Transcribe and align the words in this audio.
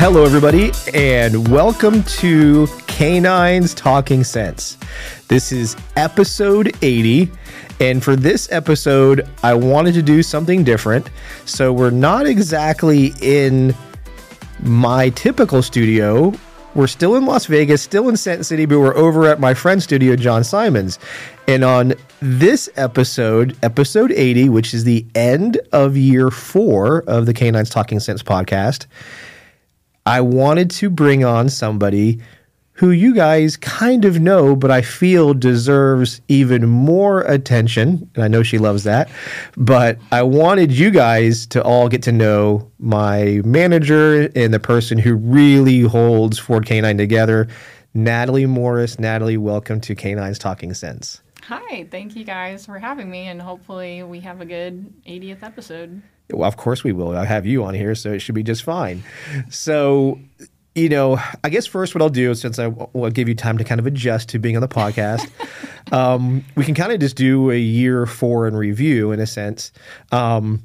Hello, 0.00 0.24
everybody, 0.24 0.70
and 0.94 1.48
welcome 1.48 2.04
to 2.04 2.68
Canines 2.86 3.74
Talking 3.74 4.22
Sense. 4.22 4.78
This 5.26 5.50
is 5.50 5.76
episode 5.96 6.72
80, 6.82 7.28
and 7.80 8.02
for 8.02 8.14
this 8.14 8.50
episode, 8.52 9.28
I 9.42 9.54
wanted 9.54 9.94
to 9.94 10.02
do 10.02 10.22
something 10.22 10.62
different. 10.62 11.10
So, 11.46 11.72
we're 11.72 11.90
not 11.90 12.26
exactly 12.26 13.12
in 13.20 13.74
my 14.62 15.10
typical 15.10 15.62
studio. 15.62 16.32
We're 16.76 16.86
still 16.86 17.16
in 17.16 17.26
Las 17.26 17.46
Vegas, 17.46 17.82
still 17.82 18.08
in 18.08 18.16
Sent 18.16 18.46
City, 18.46 18.66
but 18.66 18.78
we're 18.78 18.96
over 18.96 19.26
at 19.26 19.40
my 19.40 19.52
friend's 19.52 19.82
studio, 19.82 20.14
John 20.14 20.44
Simons. 20.44 21.00
And 21.48 21.64
on 21.64 21.94
this 22.22 22.70
episode, 22.76 23.56
episode 23.64 24.12
80, 24.12 24.48
which 24.48 24.74
is 24.74 24.84
the 24.84 25.04
end 25.16 25.60
of 25.72 25.96
year 25.96 26.30
four 26.30 27.02
of 27.08 27.26
the 27.26 27.34
Canines 27.34 27.68
Talking 27.68 27.98
Sense 27.98 28.22
podcast, 28.22 28.86
I 30.08 30.22
wanted 30.22 30.70
to 30.70 30.88
bring 30.88 31.22
on 31.22 31.50
somebody 31.50 32.18
who 32.72 32.92
you 32.92 33.14
guys 33.14 33.58
kind 33.58 34.06
of 34.06 34.18
know, 34.18 34.56
but 34.56 34.70
I 34.70 34.80
feel 34.80 35.34
deserves 35.34 36.22
even 36.28 36.66
more 36.66 37.20
attention. 37.24 38.10
And 38.14 38.24
I 38.24 38.28
know 38.28 38.42
she 38.42 38.56
loves 38.56 38.84
that. 38.84 39.10
But 39.58 39.98
I 40.10 40.22
wanted 40.22 40.72
you 40.72 40.90
guys 40.90 41.46
to 41.48 41.62
all 41.62 41.90
get 41.90 42.02
to 42.04 42.12
know 42.12 42.70
my 42.78 43.42
manager 43.44 44.30
and 44.34 44.54
the 44.54 44.58
person 44.58 44.96
who 44.96 45.14
really 45.14 45.80
holds 45.80 46.38
Ford 46.38 46.64
Canine 46.64 46.96
together, 46.96 47.46
Natalie 47.92 48.46
Morris. 48.46 48.98
Natalie, 48.98 49.36
welcome 49.36 49.78
to 49.82 49.94
Canines 49.94 50.38
Talking 50.38 50.72
Sense. 50.72 51.20
Hi, 51.42 51.86
thank 51.90 52.16
you 52.16 52.24
guys 52.24 52.64
for 52.64 52.78
having 52.78 53.10
me, 53.10 53.26
and 53.26 53.42
hopefully 53.42 54.02
we 54.04 54.20
have 54.20 54.40
a 54.40 54.46
good 54.46 54.90
80th 55.04 55.42
episode. 55.42 56.00
Well, 56.32 56.48
of 56.48 56.56
course 56.56 56.84
we 56.84 56.92
will. 56.92 57.16
I 57.16 57.24
have 57.24 57.46
you 57.46 57.64
on 57.64 57.74
here, 57.74 57.94
so 57.94 58.12
it 58.12 58.20
should 58.20 58.34
be 58.34 58.42
just 58.42 58.62
fine. 58.62 59.02
So, 59.50 60.18
you 60.74 60.88
know, 60.88 61.18
I 61.42 61.48
guess 61.48 61.66
first 61.66 61.94
what 61.94 62.02
I'll 62.02 62.10
do, 62.10 62.34
since 62.34 62.58
I 62.58 62.68
will 62.68 63.10
give 63.10 63.28
you 63.28 63.34
time 63.34 63.58
to 63.58 63.64
kind 63.64 63.78
of 63.80 63.86
adjust 63.86 64.28
to 64.30 64.38
being 64.38 64.56
on 64.56 64.60
the 64.60 64.68
podcast, 64.68 65.28
um, 65.92 66.44
we 66.54 66.64
can 66.64 66.74
kind 66.74 66.92
of 66.92 67.00
just 67.00 67.16
do 67.16 67.50
a 67.50 67.58
year 67.58 68.04
four 68.04 68.46
in 68.46 68.54
review 68.56 69.10
in 69.12 69.20
a 69.20 69.26
sense. 69.26 69.72
Um, 70.12 70.62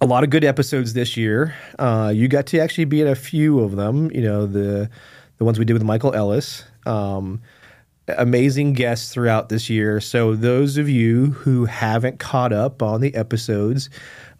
a 0.00 0.06
lot 0.06 0.24
of 0.24 0.30
good 0.30 0.44
episodes 0.44 0.94
this 0.94 1.16
year. 1.16 1.54
Uh, 1.78 2.12
you 2.14 2.26
got 2.26 2.46
to 2.46 2.58
actually 2.58 2.86
be 2.86 3.02
at 3.02 3.06
a 3.06 3.14
few 3.14 3.60
of 3.60 3.76
them. 3.76 4.10
You 4.10 4.22
know, 4.22 4.46
the 4.46 4.90
the 5.38 5.44
ones 5.44 5.58
we 5.58 5.64
did 5.64 5.74
with 5.74 5.84
Michael 5.84 6.14
Ellis. 6.14 6.64
Um, 6.86 7.40
amazing 8.08 8.72
guests 8.72 9.12
throughout 9.12 9.48
this 9.48 9.70
year. 9.70 10.00
So 10.00 10.34
those 10.34 10.76
of 10.76 10.88
you 10.88 11.26
who 11.32 11.66
haven't 11.66 12.18
caught 12.18 12.52
up 12.52 12.82
on 12.82 13.00
the 13.00 13.14
episodes, 13.14 13.90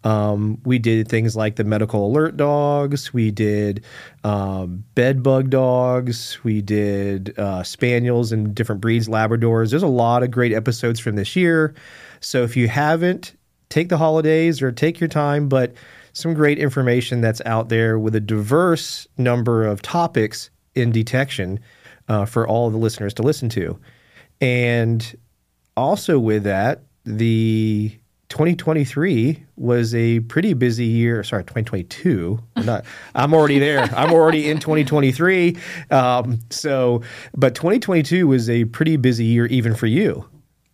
um, 0.03 0.59
we 0.65 0.79
did 0.79 1.07
things 1.07 1.35
like 1.35 1.55
the 1.55 1.63
medical 1.63 2.05
alert 2.07 2.35
dogs. 2.35 3.13
We 3.13 3.31
did 3.31 3.85
um, 4.23 4.83
bed 4.95 5.23
bug 5.23 5.49
dogs. 5.49 6.43
We 6.43 6.61
did 6.61 7.37
uh, 7.37 7.63
spaniels 7.63 8.31
and 8.31 8.53
different 8.53 8.81
breeds, 8.81 9.07
Labradors. 9.07 9.69
There's 9.69 9.83
a 9.83 9.87
lot 9.87 10.23
of 10.23 10.31
great 10.31 10.51
episodes 10.51 10.99
from 10.99 11.15
this 11.15 11.35
year. 11.35 11.73
So 12.19 12.43
if 12.43 12.57
you 12.57 12.67
haven't, 12.67 13.35
take 13.69 13.89
the 13.89 13.97
holidays 13.97 14.61
or 14.61 14.71
take 14.71 14.99
your 14.99 15.07
time, 15.09 15.47
but 15.47 15.73
some 16.13 16.33
great 16.33 16.59
information 16.59 17.21
that's 17.21 17.41
out 17.45 17.69
there 17.69 17.97
with 17.97 18.15
a 18.15 18.19
diverse 18.19 19.07
number 19.17 19.65
of 19.65 19.81
topics 19.81 20.49
in 20.75 20.91
detection 20.91 21.59
uh, 22.07 22.25
for 22.25 22.47
all 22.47 22.69
the 22.69 22.77
listeners 22.77 23.13
to 23.15 23.23
listen 23.23 23.49
to. 23.49 23.79
And 24.41 25.15
also 25.75 26.19
with 26.19 26.43
that, 26.43 26.83
the 27.05 27.97
2023 28.33 29.45
was 29.57 29.93
a 29.93 30.19
pretty 30.21 30.55
busy 30.55 30.85
year. 30.85 31.23
Sorry, 31.23 31.43
2022. 31.43 32.39
I'm, 32.55 32.65
not, 32.65 32.83
I'm 33.13 33.31
already 33.31 33.59
there. 33.59 33.81
I'm 33.95 34.11
already 34.11 34.49
in 34.49 34.57
2023. 34.57 35.55
Um, 35.91 36.39
so, 36.49 37.03
but 37.37 37.53
2022 37.53 38.25
was 38.25 38.49
a 38.49 38.65
pretty 38.65 38.97
busy 38.97 39.25
year 39.25 39.45
even 39.45 39.75
for 39.75 39.85
you. 39.85 40.27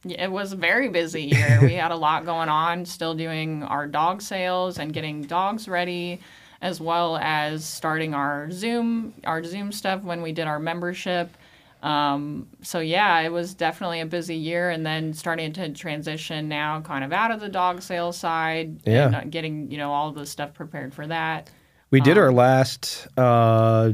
It 0.05 0.31
was 0.31 0.53
a 0.53 0.55
very 0.55 0.87
busy 0.87 1.23
year. 1.23 1.59
we 1.61 1.73
had 1.73 1.91
a 1.91 1.97
lot 1.97 2.23
going 2.23 2.47
on, 2.47 2.85
still 2.85 3.13
doing 3.13 3.63
our 3.63 3.87
dog 3.87 4.21
sales 4.21 4.79
and 4.79 4.93
getting 4.93 5.23
dogs 5.23 5.67
ready, 5.67 6.21
as 6.61 6.79
well 6.79 7.17
as 7.17 7.65
starting 7.65 8.13
our 8.13 8.49
Zoom, 8.51 9.13
our 9.25 9.43
Zoom 9.43 9.73
stuff 9.73 10.01
when 10.01 10.21
we 10.21 10.31
did 10.31 10.47
our 10.47 10.59
membership. 10.59 11.35
Um, 11.81 12.47
so 12.61 12.79
yeah, 12.79 13.19
it 13.21 13.31
was 13.31 13.53
definitely 13.53 14.01
a 14.01 14.05
busy 14.05 14.35
year, 14.35 14.69
and 14.69 14.85
then 14.85 15.13
starting 15.13 15.53
to 15.53 15.69
transition 15.69 16.49
now, 16.49 16.81
kind 16.81 17.03
of 17.05 17.13
out 17.13 17.31
of 17.31 17.39
the 17.39 17.49
dog 17.49 17.81
sales 17.81 18.17
side, 18.17 18.81
Yeah. 18.85 19.21
and 19.21 19.31
getting 19.31 19.71
you 19.71 19.77
know 19.77 19.91
all 19.93 20.11
the 20.11 20.25
stuff 20.25 20.53
prepared 20.53 20.93
for 20.93 21.07
that. 21.07 21.49
We 21.91 22.01
did 22.01 22.17
Um, 22.17 22.23
our 22.25 22.31
last 22.31 23.07
uh, 23.17 23.91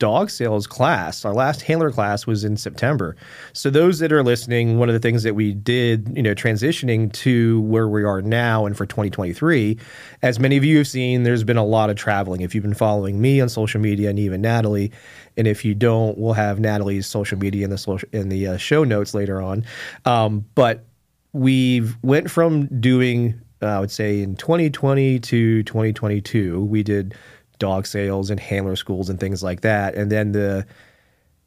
dog 0.00 0.30
sales 0.30 0.66
class. 0.66 1.24
Our 1.24 1.32
last 1.32 1.62
handler 1.62 1.92
class 1.92 2.26
was 2.26 2.42
in 2.42 2.56
September. 2.56 3.14
So 3.52 3.70
those 3.70 4.00
that 4.00 4.10
are 4.10 4.24
listening, 4.24 4.78
one 4.78 4.88
of 4.88 4.94
the 4.94 4.98
things 4.98 5.22
that 5.22 5.34
we 5.34 5.52
did, 5.52 6.10
you 6.16 6.22
know, 6.22 6.34
transitioning 6.34 7.12
to 7.12 7.60
where 7.60 7.88
we 7.88 8.02
are 8.02 8.20
now 8.20 8.66
and 8.66 8.76
for 8.76 8.86
2023, 8.86 9.78
as 10.22 10.40
many 10.40 10.56
of 10.56 10.64
you 10.64 10.78
have 10.78 10.88
seen, 10.88 11.22
there's 11.22 11.44
been 11.44 11.58
a 11.58 11.64
lot 11.64 11.90
of 11.90 11.96
traveling. 11.96 12.40
If 12.40 12.54
you've 12.54 12.64
been 12.64 12.74
following 12.74 13.20
me 13.20 13.40
on 13.40 13.48
social 13.48 13.80
media 13.80 14.10
and 14.10 14.18
even 14.18 14.40
Natalie, 14.40 14.90
and 15.36 15.46
if 15.46 15.64
you 15.64 15.74
don't, 15.74 16.18
we'll 16.18 16.32
have 16.32 16.58
Natalie's 16.58 17.06
social 17.06 17.38
media 17.38 17.64
in 17.64 17.70
the 17.70 17.78
social, 17.78 18.08
in 18.12 18.30
the 18.30 18.48
uh, 18.48 18.56
show 18.56 18.82
notes 18.82 19.14
later 19.14 19.40
on. 19.40 19.64
Um, 20.06 20.46
but 20.54 20.84
we've 21.32 21.96
went 22.02 22.30
from 22.30 22.66
doing 22.80 23.40
uh, 23.62 23.66
I 23.66 23.80
would 23.80 23.90
say 23.90 24.22
in 24.22 24.36
2020 24.36 25.20
to 25.20 25.62
2022 25.64 26.64
we 26.64 26.82
did 26.82 27.14
dog 27.60 27.86
sales 27.86 28.30
and 28.30 28.40
handler 28.40 28.74
schools 28.74 29.08
and 29.08 29.20
things 29.20 29.42
like 29.42 29.60
that 29.60 29.94
and 29.94 30.10
then 30.10 30.32
the 30.32 30.66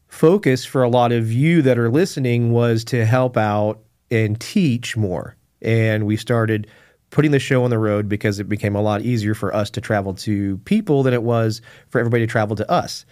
focus 0.08 0.64
for 0.64 0.84
a 0.84 0.90
lot 0.90 1.12
of 1.12 1.32
you 1.32 1.62
that 1.62 1.78
are 1.78 1.90
listening 1.90 2.52
was 2.52 2.84
to 2.86 3.06
help 3.06 3.36
out 3.36 3.80
and 4.10 4.40
teach 4.40 4.96
more 4.96 5.36
and 5.62 6.06
we 6.06 6.16
started 6.16 6.68
putting 7.10 7.32
the 7.32 7.40
show 7.40 7.64
on 7.64 7.70
the 7.70 7.78
road 7.78 8.08
because 8.08 8.40
it 8.40 8.48
became 8.48 8.76
a 8.76 8.82
lot 8.82 9.02
easier 9.02 9.34
for 9.34 9.54
us 9.54 9.70
to 9.70 9.82
travel 9.82 10.14
to 10.14 10.58
people 10.60 11.04
than 11.04 11.14
it 11.14 11.24
was 11.24 11.62
for 11.90 12.00
everybody 12.00 12.24
to 12.24 12.32
travel 12.32 12.56
to 12.56 12.70
us 12.72 13.06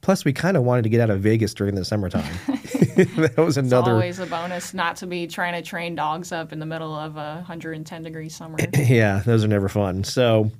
plus 0.00 0.24
we 0.24 0.32
kind 0.32 0.56
of 0.56 0.64
wanted 0.64 0.82
to 0.82 0.88
get 0.88 1.00
out 1.00 1.10
of 1.10 1.20
Vegas 1.20 1.54
during 1.54 1.74
the 1.74 1.84
summertime 1.84 2.24
that 2.96 3.36
was 3.36 3.58
It's 3.58 3.66
another 3.68 3.92
always 3.92 4.18
a 4.18 4.24
bonus 4.24 4.72
not 4.72 4.96
to 4.96 5.06
be 5.06 5.26
trying 5.26 5.52
to 5.52 5.60
train 5.60 5.94
dogs 5.94 6.32
up 6.32 6.50
in 6.50 6.60
the 6.60 6.66
middle 6.66 6.94
of 6.94 7.18
a 7.18 7.34
110 7.36 8.02
degree 8.02 8.30
summer. 8.30 8.56
yeah, 8.74 9.18
those 9.18 9.44
are 9.44 9.48
never 9.48 9.68
fun. 9.68 10.02
So, 10.02 10.50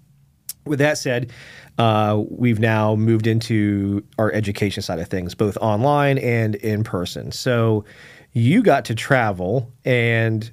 with 0.66 0.78
that 0.80 0.98
said, 0.98 1.32
uh, 1.78 2.22
we've 2.30 2.58
now 2.58 2.96
moved 2.96 3.26
into 3.26 4.04
our 4.18 4.32
education 4.32 4.82
side 4.82 4.98
of 4.98 5.08
things, 5.08 5.34
both 5.34 5.56
online 5.58 6.18
and 6.18 6.54
in 6.56 6.84
person. 6.84 7.32
So, 7.32 7.84
you 8.32 8.62
got 8.62 8.84
to 8.84 8.94
travel, 8.94 9.72
and 9.86 10.50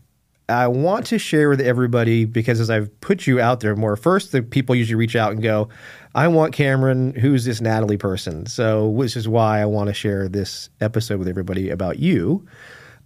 I 0.48 0.68
want 0.68 1.06
to 1.08 1.18
share 1.18 1.50
with 1.50 1.60
everybody 1.60 2.24
because 2.24 2.60
as 2.60 2.70
I've 2.70 2.90
put 3.02 3.28
you 3.28 3.42
out 3.42 3.60
there 3.60 3.76
more, 3.76 3.98
first, 3.98 4.32
the 4.32 4.42
people 4.42 4.74
usually 4.74 4.96
reach 4.96 5.18
out 5.18 5.34
and 5.34 5.42
go, 5.42 5.68
I 6.16 6.28
want 6.30 6.54
Cameron, 6.54 7.14
who's 7.14 7.44
this 7.44 7.60
Natalie 7.60 7.98
person? 7.98 8.46
So, 8.46 8.88
which 8.88 9.18
is 9.18 9.28
why 9.28 9.62
I 9.62 9.66
want 9.66 9.88
to 9.88 9.94
share 9.94 10.30
this 10.30 10.70
episode 10.80 11.20
with 11.20 11.28
everybody 11.28 11.70
about 11.70 12.00
you. 12.00 12.46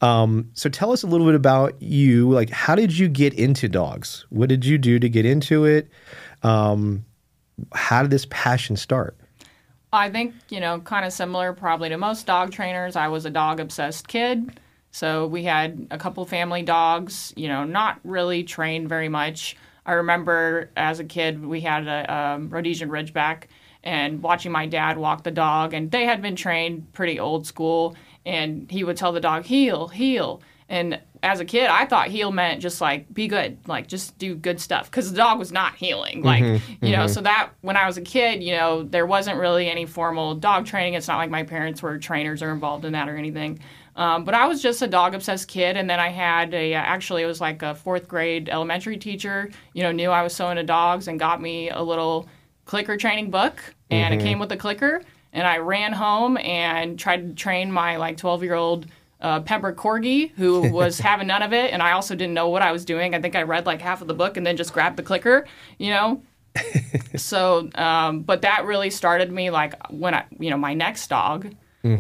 Um, 0.02 0.50
so 0.54 0.70
tell 0.70 0.92
us 0.92 1.02
a 1.02 1.08
little 1.08 1.26
bit 1.26 1.36
about 1.36 1.82
you. 1.82 2.30
Like, 2.30 2.50
how 2.50 2.76
did 2.76 2.98
you 2.98 3.08
get 3.08 3.34
into 3.34 3.68
dogs? 3.68 4.26
What 4.30 4.50
did 4.50 4.64
you 4.66 4.78
do 4.78 5.00
to 5.00 5.10
get 5.10 5.26
into 5.26 5.66
it? 5.66 5.90
Um, 6.44 7.06
how 7.74 8.02
did 8.02 8.12
this 8.12 8.26
passion 8.30 8.76
start? 8.76 9.18
I 9.92 10.10
think, 10.10 10.36
you 10.50 10.60
know, 10.60 10.80
kind 10.80 11.06
of 11.06 11.14
similar 11.14 11.54
probably 11.54 11.90
to 11.90 11.98
most 11.98 12.26
dog 12.26 12.52
trainers. 12.52 12.96
I 12.96 13.08
was 13.08 13.26
a 13.26 13.30
dog 13.30 13.60
obsessed 13.60 14.08
kid. 14.08 14.60
So 14.92 15.28
we 15.28 15.44
had 15.44 15.88
a 15.92 15.98
couple 15.98 16.26
family 16.26 16.62
dogs, 16.62 17.34
you 17.36 17.48
know, 17.48 17.64
not 17.64 18.00
really 18.04 18.44
trained 18.44 18.90
very 18.90 19.10
much. 19.10 19.56
I 19.86 19.94
remember 19.94 20.70
as 20.76 21.00
a 21.00 21.04
kid, 21.04 21.46
we 21.46 21.62
had 21.62 21.88
a 21.88 22.14
um, 22.14 22.50
Rhodesian 22.50 22.90
Ridgeback 22.90 23.44
and 23.84 24.22
watching 24.22 24.52
my 24.52 24.66
dad 24.66 24.98
walk 24.98 25.24
the 25.24 25.32
dog, 25.32 25.74
and 25.74 25.90
they 25.92 26.06
had 26.06 26.22
been 26.22 26.36
trained 26.36 26.92
pretty 26.94 27.20
old 27.20 27.48
school. 27.48 27.96
And 28.26 28.70
he 28.70 28.84
would 28.84 28.98
tell 28.98 29.14
the 29.14 29.22
dog, 29.22 29.46
heel, 29.46 29.88
heel. 29.88 30.42
And 30.68 31.00
as 31.24 31.40
a 31.40 31.46
kid, 31.46 31.68
I 31.68 31.86
thought 31.86 32.08
heal 32.08 32.32
meant 32.32 32.62
just 32.62 32.82
like 32.82 33.12
be 33.14 33.28
good, 33.28 33.58
like 33.68 33.88
just 33.88 34.18
do 34.18 34.36
good 34.36 34.60
stuff 34.60 34.90
because 34.90 35.12
the 35.12 35.18
dog 35.18 35.40
was 35.40 35.52
not 35.52 35.76
healing. 35.76 36.22
Like, 36.24 36.44
mm-hmm, 36.44 36.86
you 36.86 36.92
know, 36.92 37.06
mm-hmm. 37.06 37.14
so 37.14 37.22
that 37.22 37.52
when 37.62 37.78
I 37.78 37.86
was 37.86 37.98
a 37.98 38.02
kid, 38.02 38.44
you 38.44 38.56
know, 38.56 38.84
there 38.84 39.06
wasn't 39.06 39.40
really 39.40 39.70
any 39.70 39.86
formal 39.86 40.36
dog 40.36 40.66
training. 40.66 40.94
It's 40.94 41.08
not 41.08 41.18
like 41.18 41.30
my 41.30 41.44
parents 41.44 41.82
were 41.82 41.98
trainers 41.98 42.42
or 42.42 42.52
involved 42.52 42.86
in 42.86 42.94
that 42.94 43.10
or 43.10 43.16
anything. 43.18 43.60
Um, 43.98 44.26
but 44.26 44.36
I 44.36 44.48
was 44.48 44.62
just 44.62 44.82
a 44.84 44.88
dog 44.88 45.16
obsessed 45.16 45.48
kid. 45.48 45.76
And 45.76 45.90
then 45.90 46.00
I 46.00 46.10
had 46.10 46.54
a, 46.54 46.76
uh, 46.76 46.78
actually, 46.78 47.24
it 47.24 47.26
was 47.26 47.42
like 47.42 47.64
a 47.64 47.74
fourth 47.74 48.08
grade 48.08 48.48
elementary 48.48 48.98
teacher, 48.98 49.50
you 49.74 49.84
know, 49.84 49.92
knew 49.92 50.12
I 50.12 50.22
was 50.22 50.36
so 50.36 50.50
into 50.50 50.64
dogs 50.64 51.08
and 51.08 51.20
got 51.20 51.42
me 51.42 51.72
a 51.72 51.82
little 51.82 52.30
clicker 52.66 52.96
training 52.96 53.32
book. 53.32 53.60
And 53.90 54.14
it 54.14 54.18
mm-hmm. 54.18 54.28
came 54.28 54.40
with 54.40 54.52
a 54.52 54.58
clicker. 54.58 55.02
And 55.34 55.46
I 55.48 55.58
ran 55.58 55.94
home 55.94 56.38
and 56.38 56.98
tried 56.98 57.28
to 57.28 57.34
train 57.34 57.72
my 57.72 57.98
like 57.98 58.18
12 58.18 58.44
year 58.44 58.54
old 58.54 58.86
uh, 59.22 59.42
Pembroke 59.42 59.78
Corgi, 59.78 60.32
who 60.32 60.72
was 60.72 61.00
having 61.00 61.28
none 61.28 61.42
of 61.42 61.54
it, 61.54 61.74
and 61.74 61.82
I 61.82 61.92
also 61.92 62.16
didn't 62.16 62.34
know 62.34 62.50
what 62.50 62.62
I 62.62 62.72
was 62.72 62.86
doing. 62.86 63.16
I 63.16 63.22
think 63.22 63.36
I 63.36 63.44
read 63.44 63.66
like 63.66 63.82
half 63.82 64.02
of 64.02 64.08
the 64.08 64.14
book 64.14 64.38
and 64.38 64.46
then 64.46 64.58
just 64.58 64.74
grabbed 64.74 64.98
the 64.98 65.04
clicker, 65.04 65.46
you 65.78 65.92
know. 65.92 66.22
so, 67.16 67.70
um, 67.76 68.22
but 68.22 68.42
that 68.42 68.66
really 68.66 68.90
started 68.90 69.32
me 69.32 69.50
like 69.50 69.76
when 69.92 70.14
I, 70.14 70.26
you 70.40 70.50
know, 70.50 70.58
my 70.58 70.74
next 70.74 71.08
dog, 71.08 71.54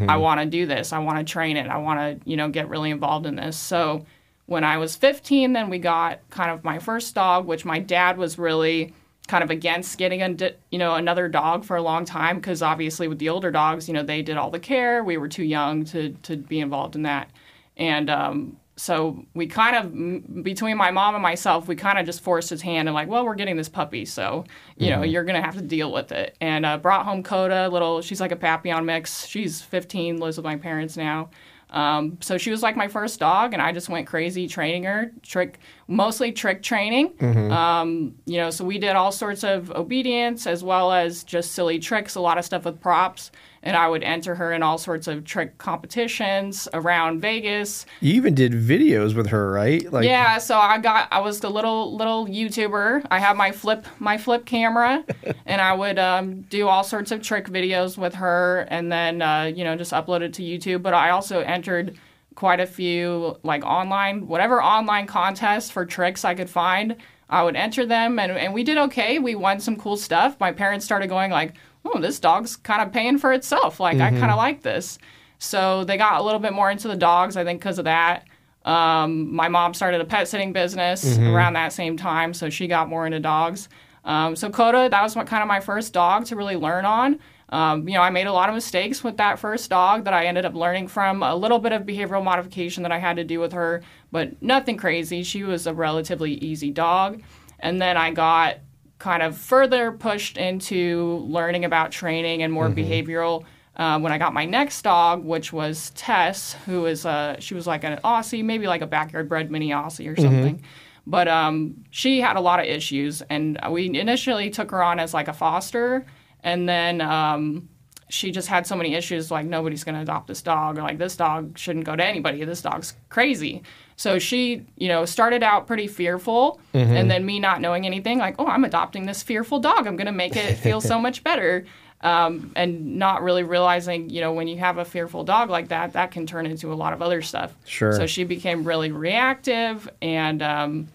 I 0.09 0.17
want 0.17 0.41
to 0.41 0.45
do 0.45 0.65
this. 0.65 0.91
I 0.91 0.99
want 0.99 1.19
to 1.19 1.31
train 1.31 1.55
it. 1.55 1.67
I 1.67 1.77
want 1.77 1.99
to, 1.99 2.29
you 2.29 2.35
know, 2.35 2.49
get 2.49 2.67
really 2.67 2.91
involved 2.91 3.25
in 3.25 3.35
this. 3.35 3.55
So 3.55 4.05
when 4.45 4.63
I 4.63 4.77
was 4.77 4.95
15, 4.95 5.53
then 5.53 5.69
we 5.69 5.79
got 5.79 6.19
kind 6.29 6.51
of 6.51 6.63
my 6.63 6.79
first 6.79 7.15
dog, 7.15 7.45
which 7.45 7.63
my 7.63 7.79
dad 7.79 8.17
was 8.17 8.37
really 8.37 8.93
kind 9.27 9.43
of 9.43 9.49
against 9.49 9.97
getting 9.97 10.21
a, 10.21 10.51
you 10.71 10.79
know, 10.79 10.95
another 10.95 11.27
dog 11.27 11.65
for 11.65 11.75
a 11.75 11.81
long 11.81 12.05
time 12.05 12.37
because 12.37 12.61
obviously 12.61 13.07
with 13.07 13.19
the 13.19 13.29
older 13.29 13.51
dogs, 13.51 13.87
you 13.87 13.93
know, 13.93 14.03
they 14.03 14.21
did 14.21 14.37
all 14.37 14.49
the 14.49 14.59
care. 14.59 15.03
We 15.03 15.17
were 15.17 15.27
too 15.27 15.43
young 15.43 15.85
to 15.85 16.11
to 16.23 16.37
be 16.37 16.59
involved 16.59 16.95
in 16.95 17.03
that, 17.03 17.29
and 17.75 18.09
um, 18.09 18.57
so 18.77 19.25
we 19.33 19.47
kind 19.47 19.75
of 19.75 20.43
between 20.43 20.77
my 20.77 20.91
mom 20.91 21.15
and 21.15 21.21
myself 21.21 21.67
we 21.67 21.75
kind 21.75 21.97
of 21.97 22.05
just 22.05 22.21
forced 22.21 22.51
his 22.51 22.61
hand 22.61 22.87
and 22.87 22.93
like 22.93 23.07
well 23.07 23.25
we're 23.25 23.33
getting 23.33 23.57
this 23.57 23.67
puppy 23.67 24.05
so 24.05 24.45
you 24.77 24.91
know 24.91 25.01
you're 25.01 25.23
gonna 25.23 25.41
have 25.41 25.55
to 25.55 25.63
deal 25.63 25.91
with 25.91 26.11
it. 26.11 26.37
And 26.39 26.65
uh, 26.65 26.77
brought 26.77 27.03
home 27.03 27.23
coda 27.23 27.67
little 27.69 28.01
she's 28.01 28.21
like 28.21 28.31
a 28.31 28.35
papillon 28.35 28.85
mix. 28.85 29.25
She's 29.25 29.61
15 29.61 30.19
lives 30.19 30.37
with 30.37 30.45
my 30.45 30.55
parents 30.55 30.95
now. 30.95 31.29
Um, 31.71 32.17
so 32.21 32.37
she 32.37 32.51
was 32.51 32.63
like 32.63 32.77
my 32.77 32.87
first 32.87 33.19
dog 33.19 33.51
and 33.51 33.61
i 33.61 33.73
just 33.73 33.89
went 33.89 34.07
crazy 34.07 34.47
training 34.47 34.83
her 34.83 35.11
trick 35.21 35.59
mostly 35.87 36.31
trick 36.31 36.61
training 36.61 37.13
um, 37.51 38.13
you 38.25 38.37
know 38.37 38.49
so 38.49 38.65
we 38.65 38.77
did 38.77 38.95
all 38.95 39.11
sorts 39.11 39.43
of 39.43 39.71
obedience 39.71 40.45
as 40.45 40.63
well 40.63 40.91
as 40.91 41.23
just 41.23 41.51
silly 41.53 41.79
tricks 41.79 42.15
a 42.15 42.19
lot 42.19 42.37
of 42.37 42.43
stuff 42.45 42.65
with 42.65 42.79
props 42.81 43.31
and 43.63 43.75
i 43.77 43.87
would 43.87 44.03
enter 44.03 44.35
her 44.35 44.51
in 44.51 44.61
all 44.61 44.77
sorts 44.77 45.07
of 45.07 45.23
trick 45.23 45.57
competitions 45.57 46.67
around 46.73 47.21
vegas 47.21 47.85
You 48.01 48.13
even 48.13 48.35
did 48.35 48.51
videos 48.53 49.15
with 49.15 49.27
her, 49.27 49.51
right? 49.51 49.91
Like, 49.91 50.05
yeah, 50.05 50.37
so 50.37 50.57
I 50.57 50.77
got 50.77 51.07
I 51.11 51.19
was 51.19 51.39
the 51.39 51.49
little 51.49 51.95
little 51.95 52.27
YouTuber. 52.27 53.07
I 53.09 53.19
had 53.19 53.35
my 53.37 53.51
flip 53.51 53.85
my 53.99 54.17
flip 54.17 54.45
camera, 54.45 55.03
and 55.45 55.61
I 55.61 55.73
would 55.73 55.97
um, 55.97 56.41
do 56.41 56.67
all 56.67 56.83
sorts 56.83 57.11
of 57.11 57.21
trick 57.21 57.47
videos 57.47 57.97
with 57.97 58.15
her, 58.15 58.67
and 58.69 58.91
then 58.91 59.21
uh, 59.21 59.43
you 59.43 59.63
know 59.63 59.75
just 59.75 59.91
upload 59.91 60.21
it 60.21 60.33
to 60.35 60.43
YouTube. 60.43 60.81
But 60.81 60.93
I 60.93 61.09
also 61.09 61.39
entered 61.39 61.97
quite 62.37 62.59
a 62.59 62.67
few 62.67 63.35
like 63.41 63.65
online 63.65 64.27
whatever 64.27 64.61
online 64.61 65.07
contests 65.07 65.71
for 65.71 65.85
tricks 65.85 66.23
I 66.23 66.35
could 66.35 66.49
find. 66.49 66.95
I 67.29 67.43
would 67.43 67.57
enter 67.57 67.85
them, 67.85 68.19
and 68.19 68.31
and 68.31 68.53
we 68.53 68.63
did 68.63 68.77
okay. 68.77 69.19
We 69.19 69.35
won 69.35 69.59
some 69.59 69.75
cool 69.75 69.97
stuff. 69.97 70.39
My 70.39 70.51
parents 70.53 70.85
started 70.85 71.09
going 71.09 71.31
like, 71.31 71.55
"Oh, 71.83 71.99
this 71.99 72.19
dog's 72.19 72.55
kind 72.55 72.81
of 72.81 72.93
paying 72.93 73.17
for 73.17 73.33
itself. 73.33 73.79
Like 73.81 73.99
I 73.99 74.11
kind 74.11 74.31
of 74.31 74.37
like 74.37 74.61
this." 74.61 74.99
So 75.39 75.83
they 75.83 75.97
got 75.97 76.21
a 76.21 76.23
little 76.23 76.39
bit 76.39 76.53
more 76.53 76.71
into 76.71 76.87
the 76.87 76.95
dogs, 76.95 77.35
I 77.35 77.43
think, 77.43 77.59
because 77.59 77.79
of 77.79 77.85
that. 77.85 78.25
Um, 78.65 79.33
my 79.33 79.47
mom 79.49 79.73
started 79.73 79.99
a 79.99 80.05
pet 80.05 80.27
sitting 80.27 80.53
business 80.53 81.17
around 81.33 81.53
that 81.53 81.73
same 81.73 81.97
time, 81.97 82.33
so 82.33 82.49
she 82.49 82.67
got 82.67 82.87
more 82.87 83.05
into 83.05 83.19
dogs. 83.19 83.67
Um, 84.05 84.35
so 84.35 84.49
Coda, 84.49 84.89
that 84.89 85.01
was 85.03 85.15
what, 85.15 85.27
kind 85.27 85.41
of 85.41 85.47
my 85.47 85.59
first 85.59 85.91
dog 85.91 86.25
to 86.27 86.35
really 86.35 86.55
learn 86.55 86.85
on. 86.85 87.19
Um, 87.49 87.87
you 87.87 87.95
know, 87.95 88.01
I 88.01 88.09
made 88.09 88.27
a 88.27 88.33
lot 88.33 88.49
of 88.49 88.55
mistakes 88.55 89.03
with 89.03 89.17
that 89.17 89.39
first 89.39 89.69
dog 89.69 90.03
that 90.03 90.13
I 90.13 90.25
ended 90.25 90.45
up 90.45 90.53
learning 90.53 90.89
from. 90.89 91.23
A 91.23 91.35
little 91.35 91.59
bit 91.59 91.71
of 91.71 91.83
behavioral 91.83 92.23
modification 92.23 92.83
that 92.83 92.91
I 92.91 92.97
had 92.97 93.15
to 93.15 93.23
do 93.23 93.39
with 93.39 93.53
her, 93.53 93.83
but 94.11 94.41
nothing 94.41 94.77
crazy. 94.77 95.23
She 95.23 95.43
was 95.43 95.65
a 95.65 95.73
relatively 95.73 96.33
easy 96.33 96.71
dog. 96.71 97.21
And 97.59 97.81
then 97.81 97.95
I 97.95 98.11
got 98.11 98.57
kind 98.99 99.23
of 99.23 99.37
further 99.37 99.91
pushed 99.91 100.37
into 100.37 101.25
learning 101.27 101.65
about 101.65 101.91
training 101.91 102.43
and 102.43 102.51
more 102.51 102.69
behavioral 102.69 103.45
uh, 103.77 103.99
when 103.99 104.11
I 104.11 104.17
got 104.17 104.33
my 104.33 104.45
next 104.45 104.81
dog, 104.81 105.23
which 105.23 105.53
was 105.53 105.91
Tess, 105.91 106.53
who 106.65 106.87
is 106.87 107.05
uh, 107.05 107.37
she 107.39 107.53
was 107.53 107.67
like 107.67 107.83
an 107.83 107.99
Aussie, 108.03 108.43
maybe 108.43 108.67
like 108.67 108.81
a 108.81 108.87
backyard 108.87 109.29
bred 109.29 109.51
mini 109.51 109.69
Aussie 109.69 110.11
or 110.11 110.19
something. 110.19 110.63
But 111.05 111.27
um, 111.27 111.85
she 111.91 112.19
had 112.19 112.35
a 112.35 112.41
lot 112.41 112.59
of 112.59 112.65
issues, 112.65 113.21
and 113.29 113.57
we 113.69 113.97
initially 113.97 114.49
took 114.49 114.71
her 114.71 114.83
on 114.83 114.99
as 114.99 115.13
like 115.13 115.27
a 115.27 115.33
foster, 115.33 116.05
and 116.43 116.67
then 116.67 117.01
um, 117.01 117.69
she 118.09 118.31
just 118.31 118.47
had 118.47 118.65
so 118.65 118.75
many 118.75 118.95
issues. 118.95 119.31
Like 119.31 119.45
nobody's 119.45 119.83
going 119.83 119.95
to 119.95 120.01
adopt 120.01 120.27
this 120.27 120.41
dog, 120.41 120.77
or 120.77 120.81
like 120.81 120.97
this 120.97 121.15
dog 121.15 121.57
shouldn't 121.57 121.85
go 121.85 121.95
to 121.95 122.03
anybody. 122.03 122.43
This 122.43 122.61
dog's 122.61 122.93
crazy. 123.09 123.63
So 123.95 124.19
she, 124.19 124.65
you 124.75 124.87
know, 124.87 125.05
started 125.05 125.41
out 125.41 125.65
pretty 125.65 125.87
fearful, 125.87 126.59
and 126.73 127.09
then 127.09 127.25
me 127.25 127.39
not 127.39 127.61
knowing 127.61 127.85
anything, 127.85 128.19
like, 128.19 128.35
oh, 128.37 128.45
I'm 128.45 128.63
adopting 128.63 129.07
this 129.07 129.23
fearful 129.23 129.59
dog. 129.59 129.87
I'm 129.87 129.95
going 129.95 130.05
to 130.05 130.11
make 130.11 130.35
it 130.35 130.55
feel 130.55 130.81
so 130.81 130.99
much 131.07 131.23
better 131.23 131.65
um, 132.01 132.51
and 132.55 132.97
not 132.97 133.23
really 133.23 133.43
realizing, 133.43 134.09
you 134.09 134.21
know, 134.21 134.33
when 134.33 134.47
you 134.47 134.57
have 134.57 134.77
a 134.77 134.85
fearful 134.85 135.23
dog 135.23 135.49
like 135.49 135.69
that, 135.69 135.93
that 135.93 136.11
can 136.11 136.27
turn 136.27 136.45
into 136.45 136.71
a 136.71 136.75
lot 136.75 136.93
of 136.93 137.01
other 137.01 137.21
stuff. 137.21 137.55
Sure. 137.65 137.93
So 137.93 138.05
she 138.05 138.23
became 138.23 138.63
really 138.63 138.91
reactive, 138.91 139.89
and 140.01 140.43
um, 140.43 140.87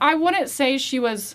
I 0.00 0.14
wouldn't 0.14 0.48
say 0.48 0.78
she 0.78 1.00
was 1.00 1.34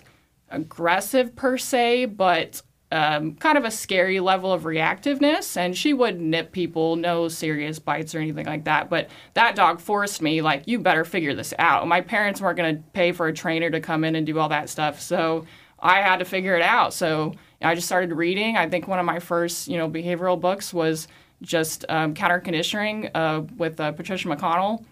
aggressive 0.50 1.36
per 1.36 1.58
se, 1.58 2.06
but 2.06 2.62
um, 2.94 3.34
kind 3.34 3.58
of 3.58 3.64
a 3.64 3.70
scary 3.72 4.20
level 4.20 4.52
of 4.52 4.62
reactiveness. 4.62 5.56
And 5.56 5.76
she 5.76 5.92
would 5.92 6.20
nip 6.20 6.52
people, 6.52 6.94
no 6.94 7.26
serious 7.26 7.80
bites 7.80 8.14
or 8.14 8.20
anything 8.20 8.46
like 8.46 8.64
that. 8.64 8.88
But 8.88 9.08
that 9.34 9.56
dog 9.56 9.80
forced 9.80 10.22
me, 10.22 10.40
like, 10.42 10.62
you 10.66 10.78
better 10.78 11.04
figure 11.04 11.34
this 11.34 11.52
out. 11.58 11.88
My 11.88 12.00
parents 12.00 12.40
weren't 12.40 12.56
going 12.56 12.76
to 12.76 12.82
pay 12.92 13.10
for 13.10 13.26
a 13.26 13.32
trainer 13.32 13.68
to 13.68 13.80
come 13.80 14.04
in 14.04 14.14
and 14.14 14.24
do 14.24 14.38
all 14.38 14.48
that 14.50 14.70
stuff. 14.70 15.00
So 15.00 15.44
I 15.80 16.02
had 16.02 16.18
to 16.18 16.24
figure 16.24 16.54
it 16.54 16.62
out. 16.62 16.94
So 16.94 17.34
I 17.60 17.74
just 17.74 17.88
started 17.88 18.12
reading. 18.12 18.56
I 18.56 18.68
think 18.68 18.86
one 18.86 19.00
of 19.00 19.04
my 19.04 19.18
first, 19.18 19.66
you 19.66 19.76
know, 19.76 19.90
behavioral 19.90 20.40
books 20.40 20.72
was 20.72 21.08
just 21.42 21.84
um, 21.88 22.14
counter 22.14 22.38
conditioning 22.38 23.10
uh, 23.14 23.42
with 23.56 23.80
uh, 23.80 23.90
Patricia 23.90 24.28
McConnell. 24.28 24.84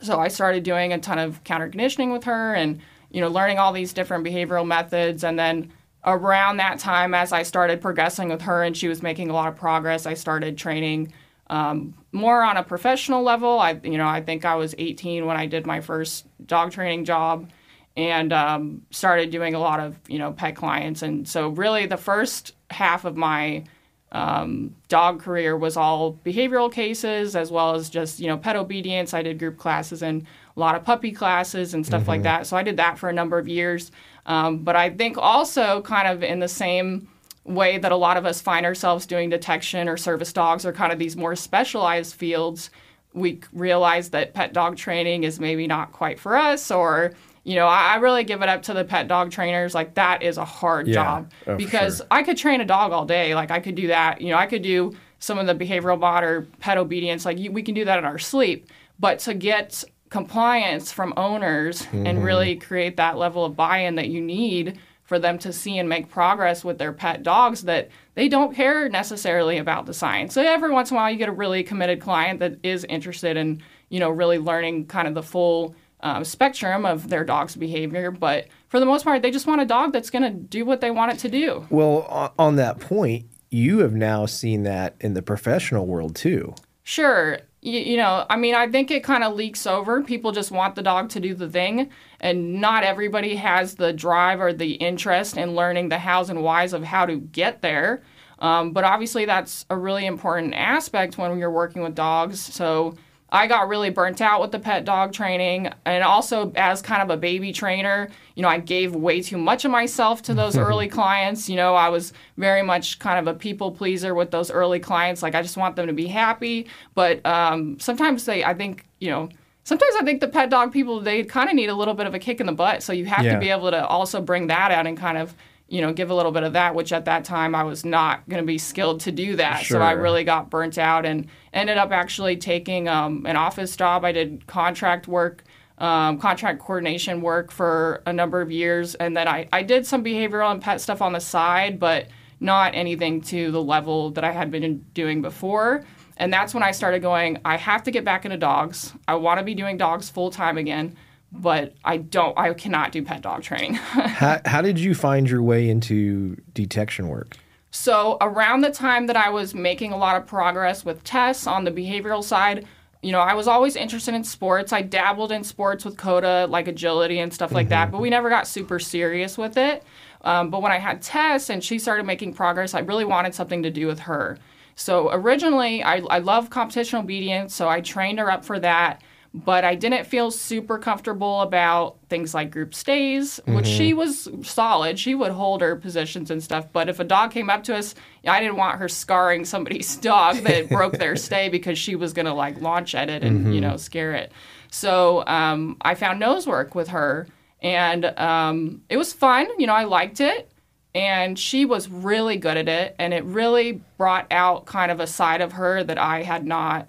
So 0.00 0.18
I 0.18 0.28
started 0.28 0.62
doing 0.62 0.94
a 0.94 0.98
ton 0.98 1.18
of 1.18 1.44
counter 1.44 1.68
conditioning 1.68 2.10
with 2.10 2.24
her, 2.24 2.54
and 2.54 2.80
you 3.10 3.20
know, 3.20 3.28
learning 3.28 3.58
all 3.58 3.72
these 3.72 3.92
different 3.92 4.24
behavioral 4.24 4.66
methods. 4.66 5.24
And 5.24 5.38
then 5.38 5.70
around 6.08 6.56
that 6.56 6.78
time, 6.78 7.14
as 7.14 7.32
I 7.32 7.42
started 7.42 7.80
progressing 7.80 8.28
with 8.28 8.42
her, 8.42 8.62
and 8.62 8.76
she 8.76 8.88
was 8.88 9.02
making 9.02 9.30
a 9.30 9.32
lot 9.32 9.48
of 9.48 9.56
progress, 9.56 10.06
I 10.06 10.14
started 10.14 10.56
training 10.56 11.12
um, 11.50 11.94
more 12.12 12.42
on 12.42 12.56
a 12.56 12.62
professional 12.62 13.22
level. 13.22 13.58
I, 13.58 13.80
you 13.82 13.98
know, 13.98 14.06
I 14.06 14.22
think 14.22 14.44
I 14.44 14.56
was 14.56 14.74
18 14.78 15.26
when 15.26 15.36
I 15.36 15.46
did 15.46 15.66
my 15.66 15.80
first 15.80 16.26
dog 16.46 16.72
training 16.72 17.04
job 17.04 17.50
and 17.96 18.32
um, 18.32 18.82
started 18.90 19.30
doing 19.30 19.54
a 19.54 19.58
lot 19.58 19.80
of 19.80 19.98
you 20.08 20.18
know 20.18 20.32
pet 20.32 20.56
clients. 20.56 21.02
And 21.02 21.28
so 21.28 21.48
really 21.48 21.86
the 21.86 21.96
first 21.96 22.54
half 22.70 23.04
of 23.04 23.16
my 23.16 23.64
um, 24.12 24.74
dog 24.88 25.20
career 25.20 25.56
was 25.56 25.76
all 25.76 26.14
behavioral 26.24 26.72
cases 26.72 27.36
as 27.36 27.50
well 27.50 27.74
as 27.74 27.90
just 27.90 28.20
you 28.20 28.26
know 28.26 28.36
pet 28.36 28.56
obedience. 28.56 29.14
I 29.14 29.22
did 29.22 29.38
group 29.38 29.58
classes 29.58 30.02
and 30.02 30.26
a 30.56 30.60
lot 30.60 30.74
of 30.74 30.84
puppy 30.84 31.12
classes 31.12 31.74
and 31.74 31.84
stuff 31.84 32.08
like 32.08 32.22
that. 32.22 32.46
So 32.46 32.56
i 32.56 32.62
did 32.62 32.78
that 32.78 32.98
for 32.98 33.08
a 33.08 33.12
number 33.12 33.38
of 33.38 33.46
years 33.46 33.92
um, 34.28 34.58
but 34.58 34.76
i 34.76 34.88
think 34.90 35.18
also 35.18 35.82
kind 35.82 36.06
of 36.06 36.22
in 36.22 36.38
the 36.38 36.48
same 36.48 37.08
way 37.44 37.78
that 37.78 37.90
a 37.90 37.96
lot 37.96 38.16
of 38.16 38.24
us 38.26 38.40
find 38.40 38.64
ourselves 38.64 39.06
doing 39.06 39.28
detection 39.30 39.88
or 39.88 39.96
service 39.96 40.32
dogs 40.32 40.64
or 40.64 40.72
kind 40.72 40.92
of 40.92 40.98
these 40.98 41.16
more 41.16 41.34
specialized 41.34 42.14
fields 42.14 42.70
we 43.14 43.40
realize 43.52 44.10
that 44.10 44.34
pet 44.34 44.52
dog 44.52 44.76
training 44.76 45.24
is 45.24 45.40
maybe 45.40 45.66
not 45.66 45.92
quite 45.92 46.20
for 46.20 46.36
us 46.36 46.70
or 46.70 47.14
you 47.44 47.54
know 47.54 47.66
I, 47.66 47.94
I 47.94 47.96
really 47.96 48.22
give 48.22 48.42
it 48.42 48.48
up 48.50 48.62
to 48.64 48.74
the 48.74 48.84
pet 48.84 49.08
dog 49.08 49.30
trainers. 49.30 49.74
Like 49.74 49.94
that 49.94 50.22
is 50.22 50.36
a 50.36 50.44
hard 50.44 50.86
Yeah. 50.86 50.94
job 50.94 51.32
Oh, 51.46 51.56
because 51.56 51.96
sure. 51.98 52.06
i 52.10 52.22
could 52.22 52.36
train 52.36 52.60
a 52.60 52.66
dog 52.66 52.92
all 52.92 53.06
day. 53.06 53.34
Like 53.34 53.50
i 53.50 53.60
could 53.60 53.74
do 53.76 53.86
that. 53.86 54.20
You 54.20 54.32
know 54.32 54.36
i 54.36 54.44
could 54.46 54.60
do 54.62 54.94
some 55.20 55.38
of 55.38 55.46
the 55.46 55.54
behavioral 55.54 55.98
mod 55.98 56.22
or 56.22 56.42
pet 56.60 56.76
obedience. 56.76 57.24
Like 57.24 57.38
you, 57.38 57.50
we 57.50 57.62
can 57.62 57.74
do 57.74 57.86
that 57.86 57.98
in 57.98 58.04
our 58.04 58.18
sleep. 58.18 58.68
But 59.00 59.20
to 59.20 59.32
get 59.32 59.82
compliance 60.10 60.92
from 60.92 61.12
owners 61.16 61.82
Mm-hmm. 61.82 62.06
and 62.06 62.24
really 62.24 62.56
create 62.56 62.96
that 62.96 63.16
level 63.18 63.44
of 63.44 63.56
buy-in 63.56 63.94
that 63.96 64.08
you 64.08 64.20
need 64.20 64.78
for 65.04 65.18
them 65.18 65.38
to 65.38 65.52
see 65.52 65.78
and 65.78 65.88
make 65.88 66.10
progress 66.10 66.64
with 66.64 66.76
their 66.78 66.92
pet 66.92 67.22
dogs 67.22 67.62
that 67.62 67.88
they 68.14 68.28
don't 68.28 68.54
care 68.54 68.88
necessarily 68.90 69.56
about 69.56 69.86
the 69.86 69.94
science. 69.94 70.34
So 70.34 70.42
every 70.42 70.70
once 70.70 70.90
in 70.90 70.96
a 70.96 71.00
while 71.00 71.10
you 71.10 71.16
get 71.16 71.28
a 71.30 71.32
really 71.32 71.62
committed 71.62 72.00
client 72.00 72.40
that 72.40 72.58
is 72.62 72.84
interested 72.84 73.36
in, 73.36 73.62
you 73.88 74.00
know, 74.00 74.10
really 74.10 74.38
learning 74.38 74.86
kind 74.86 75.08
of 75.08 75.14
the 75.14 75.22
full 75.22 75.74
um, 76.00 76.24
spectrum 76.24 76.84
of 76.84 77.08
their 77.08 77.24
dog's 77.24 77.56
behavior. 77.56 78.10
But 78.10 78.48
for 78.68 78.78
the 78.80 78.86
most 78.86 79.04
part, 79.04 79.22
they 79.22 79.30
just 79.30 79.46
want 79.46 79.62
a 79.62 79.66
dog 79.66 79.92
that's 79.94 80.10
going 80.10 80.24
to 80.24 80.30
do 80.30 80.66
what 80.66 80.80
they 80.82 80.90
want 80.90 81.12
it 81.12 81.18
to 81.20 81.28
do. 81.30 81.66
Well, 81.70 82.02
on, 82.02 82.30
on 82.38 82.56
that 82.56 82.78
point, 82.78 83.26
you 83.50 83.78
have 83.78 83.94
now 83.94 84.26
seen 84.26 84.64
that 84.64 84.94
in 85.00 85.14
the 85.14 85.22
professional 85.22 85.86
world 85.86 86.14
too. 86.14 86.54
Sure. 86.82 87.38
You, 87.68 87.80
you 87.80 87.96
know, 87.96 88.26
I 88.28 88.36
mean, 88.36 88.54
I 88.54 88.68
think 88.68 88.90
it 88.90 89.04
kind 89.04 89.22
of 89.22 89.34
leaks 89.34 89.66
over. 89.66 90.02
People 90.02 90.32
just 90.32 90.50
want 90.50 90.74
the 90.74 90.82
dog 90.82 91.10
to 91.10 91.20
do 91.20 91.34
the 91.34 91.48
thing, 91.48 91.90
and 92.20 92.60
not 92.60 92.82
everybody 92.84 93.36
has 93.36 93.74
the 93.74 93.92
drive 93.92 94.40
or 94.40 94.52
the 94.52 94.72
interest 94.72 95.36
in 95.36 95.54
learning 95.54 95.88
the 95.88 95.98
hows 95.98 96.30
and 96.30 96.42
whys 96.42 96.72
of 96.72 96.82
how 96.84 97.06
to 97.06 97.16
get 97.16 97.62
there. 97.62 98.02
Um, 98.40 98.72
but 98.72 98.84
obviously, 98.84 99.24
that's 99.24 99.66
a 99.68 99.76
really 99.76 100.06
important 100.06 100.54
aspect 100.54 101.18
when 101.18 101.38
you're 101.38 101.50
working 101.50 101.82
with 101.82 101.94
dogs. 101.94 102.40
So 102.40 102.96
I 103.30 103.46
got 103.46 103.68
really 103.68 103.90
burnt 103.90 104.20
out 104.20 104.40
with 104.40 104.52
the 104.52 104.58
pet 104.58 104.84
dog 104.84 105.12
training, 105.12 105.70
and 105.84 106.02
also 106.02 106.50
as 106.56 106.80
kind 106.80 107.02
of 107.02 107.10
a 107.10 107.16
baby 107.16 107.52
trainer, 107.52 108.08
you 108.34 108.42
know, 108.42 108.48
I 108.48 108.58
gave 108.58 108.94
way 108.94 109.20
too 109.20 109.36
much 109.36 109.64
of 109.66 109.70
myself 109.70 110.22
to 110.22 110.34
those 110.34 110.56
early 110.68 110.88
clients. 110.88 111.48
You 111.48 111.56
know, 111.56 111.74
I 111.74 111.90
was 111.90 112.12
very 112.38 112.62
much 112.62 112.98
kind 112.98 113.18
of 113.18 113.34
a 113.34 113.38
people 113.38 113.70
pleaser 113.70 114.14
with 114.14 114.30
those 114.30 114.50
early 114.50 114.80
clients. 114.80 115.22
Like, 115.22 115.34
I 115.34 115.42
just 115.42 115.56
want 115.58 115.76
them 115.76 115.86
to 115.88 115.92
be 115.92 116.06
happy. 116.06 116.68
But 116.94 117.24
um, 117.26 117.78
sometimes 117.78 118.24
they, 118.24 118.44
I 118.44 118.54
think, 118.54 118.86
you 118.98 119.10
know, 119.10 119.28
sometimes 119.64 119.94
I 120.00 120.04
think 120.04 120.22
the 120.22 120.28
pet 120.28 120.48
dog 120.48 120.72
people 120.72 121.00
they 121.00 121.22
kind 121.22 121.50
of 121.50 121.54
need 121.54 121.68
a 121.68 121.74
little 121.74 121.94
bit 121.94 122.06
of 122.06 122.14
a 122.14 122.18
kick 122.18 122.40
in 122.40 122.46
the 122.46 122.52
butt. 122.52 122.82
So 122.82 122.94
you 122.94 123.04
have 123.04 123.24
Yeah. 123.26 123.34
to 123.34 123.38
be 123.40 123.50
able 123.50 123.70
to 123.70 123.86
also 123.86 124.22
bring 124.22 124.46
that 124.46 124.70
out 124.70 124.86
and 124.86 124.96
kind 124.96 125.18
of 125.18 125.34
you 125.68 125.82
know, 125.82 125.92
give 125.92 126.10
a 126.10 126.14
little 126.14 126.32
bit 126.32 126.44
of 126.44 126.54
that, 126.54 126.74
which 126.74 126.92
at 126.92 127.04
that 127.04 127.24
time 127.24 127.54
I 127.54 127.62
was 127.62 127.84
not 127.84 128.26
going 128.28 128.42
to 128.42 128.46
be 128.46 128.56
skilled 128.56 129.00
to 129.00 129.12
do 129.12 129.36
that. 129.36 129.66
So 129.66 129.80
I 129.80 129.92
really 129.92 130.24
got 130.24 130.48
burnt 130.48 130.78
out 130.78 131.04
and 131.04 131.26
ended 131.52 131.76
up 131.76 131.92
actually 131.92 132.38
taking 132.38 132.88
um, 132.88 133.26
an 133.26 133.36
office 133.36 133.76
job. 133.76 134.02
I 134.04 134.12
did 134.12 134.46
contract 134.46 135.08
work, 135.08 135.44
um, 135.76 136.18
contract 136.18 136.60
coordination 136.60 137.20
work 137.20 137.50
for 137.52 138.02
a 138.06 138.12
number 138.12 138.40
of 138.40 138.50
years. 138.50 138.94
And 138.94 139.14
then 139.14 139.28
I, 139.28 139.46
I 139.52 139.62
did 139.62 139.86
some 139.86 140.02
behavioral 140.02 140.50
and 140.50 140.62
pet 140.62 140.80
stuff 140.80 141.02
on 141.02 141.12
the 141.12 141.20
side, 141.20 141.78
but 141.78 142.08
not 142.40 142.74
anything 142.74 143.20
to 143.20 143.50
the 143.50 143.62
level 143.62 144.10
that 144.12 144.24
I 144.24 144.32
had 144.32 144.50
been 144.50 144.84
doing 144.94 145.20
before. 145.20 145.84
And 146.16 146.32
that's 146.32 146.54
when 146.54 146.62
I 146.62 146.70
started 146.70 147.02
going, 147.02 147.38
I 147.44 147.56
have 147.56 147.82
to 147.84 147.90
get 147.90 148.04
back 148.04 148.24
into 148.24 148.38
dogs. 148.38 148.94
I 149.06 149.16
want 149.16 149.38
to 149.38 149.44
be 149.44 149.54
doing 149.54 149.76
dogs 149.76 150.08
full 150.08 150.30
time 150.30 150.56
again, 150.56 150.96
but 151.32 151.74
I 151.84 151.98
don't, 151.98 152.38
I 152.38 152.52
cannot 152.54 152.92
do 152.92 153.02
pet 153.02 153.22
dog 153.22 153.42
training. 153.42 153.74
How, 153.74 154.40
how 154.46 154.62
did 154.62 154.78
you 154.78 154.94
find 154.94 155.28
your 155.28 155.42
way 155.42 155.68
into 155.68 156.36
detection 156.54 157.08
work? 157.08 157.36
So 157.70 158.16
around 158.20 158.62
the 158.62 158.70
time 158.70 159.06
that 159.08 159.16
I 159.16 159.28
was 159.28 159.54
making 159.54 159.92
a 159.92 159.96
lot 159.96 160.16
of 160.16 160.26
progress 160.26 160.84
with 160.84 161.04
Tess 161.04 161.46
on 161.46 161.64
the 161.64 161.70
behavioral 161.70 162.24
side, 162.24 162.66
you 163.02 163.12
know, 163.12 163.20
I 163.20 163.34
was 163.34 163.46
always 163.46 163.76
interested 163.76 164.14
in 164.14 164.24
sports. 164.24 164.72
I 164.72 164.82
dabbled 164.82 165.30
in 165.30 165.44
sports 165.44 165.84
with 165.84 165.96
Coda, 165.96 166.46
like 166.48 166.66
agility 166.66 167.20
and 167.20 167.32
stuff 167.32 167.52
like 167.52 167.68
that, 167.68 167.92
but 167.92 168.00
we 168.00 168.10
never 168.10 168.28
got 168.28 168.48
super 168.48 168.78
serious 168.78 169.38
with 169.38 169.56
it. 169.56 169.84
Um, 170.22 170.50
but 170.50 170.62
when 170.62 170.72
I 170.72 170.78
had 170.78 171.00
Tess 171.00 171.48
and 171.50 171.62
she 171.62 171.78
started 171.78 172.06
making 172.06 172.34
progress, 172.34 172.74
I 172.74 172.80
really 172.80 173.04
wanted 173.04 173.34
something 173.34 173.62
to 173.62 173.70
do 173.70 173.86
with 173.86 174.00
her. 174.00 174.38
So 174.74 175.10
originally, 175.12 175.82
I, 175.82 175.96
I 176.10 176.18
love 176.18 176.50
competition 176.50 176.98
obedience, 176.98 177.54
so 177.54 177.68
I 177.68 177.80
trained 177.80 178.18
her 178.18 178.30
up 178.30 178.44
for 178.44 178.58
that. 178.60 179.02
But 179.34 179.62
I 179.62 179.74
didn't 179.74 180.06
feel 180.06 180.30
super 180.30 180.78
comfortable 180.78 181.42
about 181.42 181.98
things 182.08 182.32
like 182.32 182.50
group 182.50 182.74
stays, 182.74 183.38
which 183.44 183.66
she 183.66 183.92
was 183.92 184.28
solid. 184.42 184.98
She 184.98 185.14
would 185.14 185.32
hold 185.32 185.60
her 185.60 185.76
positions 185.76 186.30
and 186.30 186.42
stuff. 186.42 186.66
But 186.72 186.88
if 186.88 186.98
a 186.98 187.04
dog 187.04 187.30
came 187.30 187.50
up 187.50 187.62
to 187.64 187.76
us, 187.76 187.94
I 188.26 188.40
didn't 188.40 188.56
want 188.56 188.78
her 188.78 188.88
scarring 188.88 189.44
somebody's 189.44 189.96
dog 190.00 190.36
that 190.38 190.70
broke 190.70 190.94
their 190.94 191.14
stay 191.28 191.50
because 191.50 191.78
she 191.78 191.94
was 191.94 192.14
going 192.14 192.26
to 192.26 192.32
like 192.32 192.60
launch 192.60 192.94
at 192.94 193.10
it 193.10 193.22
and, 193.22 193.54
you 193.54 193.60
know, 193.60 193.76
scare 193.76 194.12
it. 194.14 194.32
So 194.70 195.24
um, 195.26 195.76
I 195.82 195.94
found 195.94 196.20
nose 196.20 196.46
work 196.46 196.74
with 196.74 196.88
her 196.88 197.28
and 197.60 198.06
um, 198.06 198.82
it 198.88 198.96
was 198.96 199.12
fun. 199.12 199.46
You 199.58 199.66
know, 199.66 199.74
I 199.74 199.84
liked 199.84 200.20
it 200.20 200.50
and 200.94 201.38
she 201.38 201.64
was 201.64 201.88
really 201.88 202.36
good 202.36 202.56
at 202.56 202.68
it 202.68 202.96
and 202.98 203.12
it 203.12 203.24
really 203.24 203.80
brought 203.98 204.26
out 204.30 204.66
kind 204.66 204.90
of 204.90 205.00
a 205.00 205.06
side 205.06 205.40
of 205.40 205.52
her 205.52 205.84
that 205.84 205.98
i 205.98 206.22
had 206.22 206.46
not 206.46 206.88